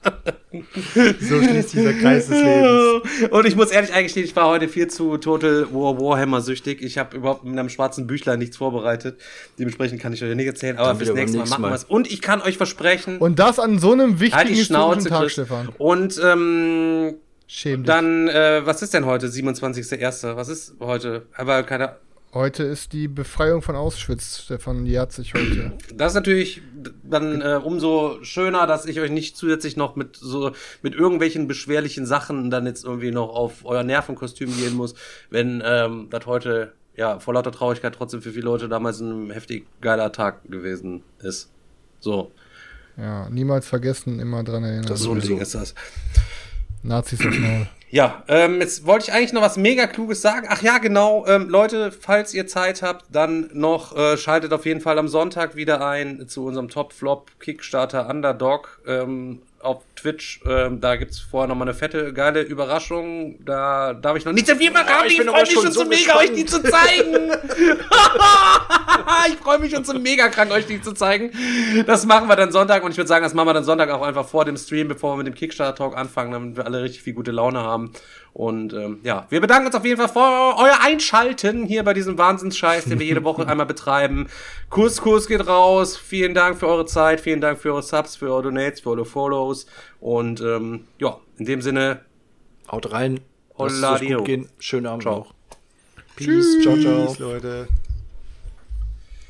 So 1.20 1.42
schließt 1.42 1.74
dieser 1.74 1.94
Kreis 1.94 2.28
des 2.28 2.42
Lebens. 2.42 3.32
Und 3.32 3.46
ich 3.46 3.56
muss 3.56 3.72
ehrlich 3.72 3.94
eingestehen, 3.94 4.26
ich 4.26 4.36
war 4.36 4.48
heute 4.48 4.68
viel 4.68 4.88
zu 4.88 5.18
Total 5.18 5.68
War 5.72 6.00
Warhammer 6.00 6.42
süchtig. 6.42 6.82
Ich 6.82 6.98
habe 6.98 7.18
überhaupt 7.18 7.44
mit 7.44 7.58
einem 7.58 7.70
schwarzen 7.70 8.08
Büchlein 8.08 8.40
nichts 8.40 8.58
vorbereitet. 8.58 9.20
Dementsprechend 9.60 10.02
kann 10.02 10.14
ich 10.14 10.24
euch 10.24 10.36
nicht 10.36 10.48
erzählen, 10.48 10.78
aber 10.78 10.90
Dann 10.90 10.98
fürs 10.98 11.10
wieder 11.10 11.16
beim 11.16 11.26
nächste 11.26 11.38
Mal 11.38 11.48
machen 11.48 11.64
wir 11.64 11.76
es. 11.76 11.84
Und 11.84 12.12
ich 12.12 12.22
kann 12.22 12.42
euch 12.42 12.58
versprechen, 12.58 13.18
Und 13.18 13.40
das 13.40 13.60
an 13.60 13.80
so 13.80 13.92
einem 13.92 14.20
wichtigen 14.20 14.38
halt 14.38 14.50
die 14.50 14.64
Schnauze, 14.64 15.10
Tag, 15.10 15.22
Chris. 15.22 15.34
Stefan. 15.34 15.70
Und 15.78 16.20
ähm, 16.24 17.16
Schäm 17.48 17.84
dich. 17.84 17.88
dann, 17.88 18.28
äh, 18.28 18.66
was 18.66 18.82
ist 18.82 18.94
denn 18.94 19.06
heute? 19.06 19.28
27.01. 19.28 20.36
Was 20.36 20.50
ist 20.50 20.76
heute? 20.80 21.24
Aber 21.36 21.64
keine 21.64 21.96
Heute 22.36 22.64
ist 22.64 22.92
die 22.92 23.08
Befreiung 23.08 23.62
von 23.62 23.78
Auschwitz, 23.78 24.42
Stefan 24.44 24.86
jährt 24.86 25.14
sich 25.14 25.34
heute. 25.34 25.72
Das 25.94 26.12
ist 26.12 26.16
natürlich 26.16 26.62
dann 27.02 27.42
äh, 27.42 27.62
umso 27.64 28.22
schöner, 28.24 28.68
dass 28.68 28.86
ich 28.86 29.00
euch 29.00 29.10
nicht 29.10 29.38
zusätzlich 29.38 29.78
noch 29.78 29.96
mit 29.96 30.18
so 30.18 30.52
mit 30.82 30.96
irgendwelchen 30.96 31.48
beschwerlichen 31.48 32.06
Sachen 32.06 32.52
dann 32.52 32.66
jetzt 32.66 32.84
irgendwie 32.84 33.12
noch 33.12 33.30
auf 33.30 33.64
euer 33.64 33.84
Nervenkostüm 33.84 34.54
gehen 34.58 34.74
muss, 34.76 34.96
wenn 35.30 35.64
ähm, 35.66 36.08
das 36.10 36.26
heute 36.26 36.74
ja 36.98 37.20
vor 37.22 37.36
lauter 37.36 37.54
Traurigkeit 37.54 37.96
trotzdem 37.96 38.22
für 38.22 38.32
viele 38.32 38.44
Leute 38.44 38.68
damals 38.68 39.00
ein 39.00 39.32
heftig 39.32 39.66
geiler 39.80 40.12
Tag 40.12 40.44
gewesen 40.44 41.04
ist. 41.24 41.50
So, 42.02 42.34
Ja, 42.98 43.30
niemals 43.30 43.66
vergessen, 43.66 44.20
immer 44.20 44.44
dran 44.44 44.66
erinnern. 44.66 44.98
so 44.98 45.14
ein 45.14 45.22
Ding 45.22 45.40
ist 45.40 45.56
das. 45.56 45.74
Nazis 46.84 47.26
aufs 47.26 47.40
Maul. 47.40 47.68
Ja, 47.96 48.26
ähm, 48.28 48.60
jetzt 48.60 48.86
wollte 48.86 49.06
ich 49.06 49.14
eigentlich 49.14 49.32
noch 49.32 49.42
was 49.42 49.56
mega 49.56 49.88
Kluges 49.88 50.22
sagen. 50.22 50.48
Ach 50.50 50.62
ja, 50.62 50.80
genau, 50.80 51.26
ähm, 51.28 51.48
Leute, 51.48 51.94
falls 51.94 52.34
ihr 52.34 52.46
Zeit 52.46 52.82
habt, 52.82 53.06
dann 53.10 53.50
noch 53.54 53.96
äh, 53.96 54.18
schaltet 54.18 54.52
auf 54.52 54.66
jeden 54.66 54.82
Fall 54.82 55.00
am 55.00 55.08
Sonntag 55.08 55.56
wieder 55.56 55.80
ein 55.80 56.28
zu 56.28 56.46
unserem 56.46 56.68
Top 56.68 56.92
Flop 56.92 57.32
Kickstarter 57.40 58.10
Underdog 58.10 58.82
ähm, 58.86 59.44
auf 59.66 59.84
Twitch. 59.96 60.42
Ähm, 60.48 60.80
da 60.80 60.96
gibt's 60.96 61.20
vorher 61.20 61.48
noch 61.48 61.56
mal 61.56 61.64
eine 61.64 61.74
fette, 61.74 62.14
geile 62.14 62.42
Überraschung. 62.42 63.44
Da 63.44 63.94
darf 63.94 64.16
ich 64.18 64.26
noch 64.26 64.34
nicht 64.34 64.48
so 64.48 64.56
viel 64.56 64.72
verraten. 64.72 65.08
ich 65.08 65.20
ich 65.20 65.26
freue 65.26 65.42
mich 65.42 65.52
schon 65.52 65.64
schon 65.64 65.74
so 65.74 65.86
mega, 65.86 66.16
euch 66.18 66.34
gespannt. 66.34 66.38
die 66.38 66.46
zu 66.46 66.64
zeigen. 66.64 67.32
ich 69.28 69.36
freue 69.36 69.60
mich 69.60 69.74
schon 69.74 69.84
so 69.84 69.94
mega 69.94 70.30
krank, 70.30 70.52
euch 70.52 70.66
die 70.66 70.82
zu 70.82 70.94
zeigen. 70.94 71.32
Das 71.86 72.06
machen 72.06 72.28
wir 72.28 72.36
dann 72.36 72.52
Sonntag 72.52 72.84
und 72.84 72.92
ich 72.92 72.98
würde 72.98 73.08
sagen, 73.08 73.24
das 73.24 73.34
machen 73.34 73.48
wir 73.48 73.54
dann 73.54 73.64
Sonntag 73.64 73.90
auch 73.90 74.02
einfach 74.02 74.28
vor 74.28 74.46
dem 74.46 74.58
Stream, 74.58 74.88
bevor 74.88 75.14
wir 75.14 75.18
mit 75.18 75.28
dem 75.28 75.36
Kickstarter-Talk 75.36 75.98
anfangen, 75.98 76.32
damit 76.32 76.58
wir 76.58 76.66
alle 76.66 76.84
richtig 76.84 77.02
viel 77.04 77.14
gute 77.14 77.32
Laune 77.32 77.60
haben. 77.60 77.92
Und 78.36 78.74
ähm, 78.74 79.00
ja, 79.04 79.28
wir 79.30 79.40
bedanken 79.40 79.68
uns 79.68 79.76
auf 79.76 79.86
jeden 79.86 79.96
Fall 79.96 80.10
für 80.10 80.60
euer 80.60 80.82
Einschalten 80.82 81.64
hier 81.64 81.84
bei 81.86 81.94
diesem 81.94 82.18
Wahnsinnsscheiß, 82.18 82.84
den 82.84 83.00
wir 83.00 83.06
jede 83.06 83.24
Woche 83.24 83.48
einmal 83.48 83.66
betreiben. 83.66 84.28
Kurs, 84.70 85.00
Kurs 85.00 85.28
geht 85.28 85.48
raus. 85.48 85.96
Vielen 85.96 86.34
Dank 86.34 86.58
für 86.58 86.68
eure 86.68 86.86
Zeit, 86.86 87.22
vielen 87.22 87.40
Dank 87.40 87.60
für 87.60 87.72
eure 87.72 87.82
Subs, 87.82 88.18
für 88.18 88.26
eure 88.26 88.44
Donates, 88.44 88.82
für 88.82 88.90
eure 88.90 89.06
Follows. 89.06 89.68
Und 90.02 90.42
ähm, 90.42 90.86
ja, 91.00 91.18
in 91.38 91.46
dem 91.46 91.62
Sinne, 91.62 92.02
Haut 92.70 92.92
rein. 92.92 93.22
Holla. 93.58 93.98
Schönen 94.60 94.86
Abend 94.86 95.04
Ciao. 95.04 95.16
auch. 95.16 95.34
Peace. 96.18 96.60
Ciao, 96.62 96.78
ciao. 96.78 97.16
Leute. 97.20 97.70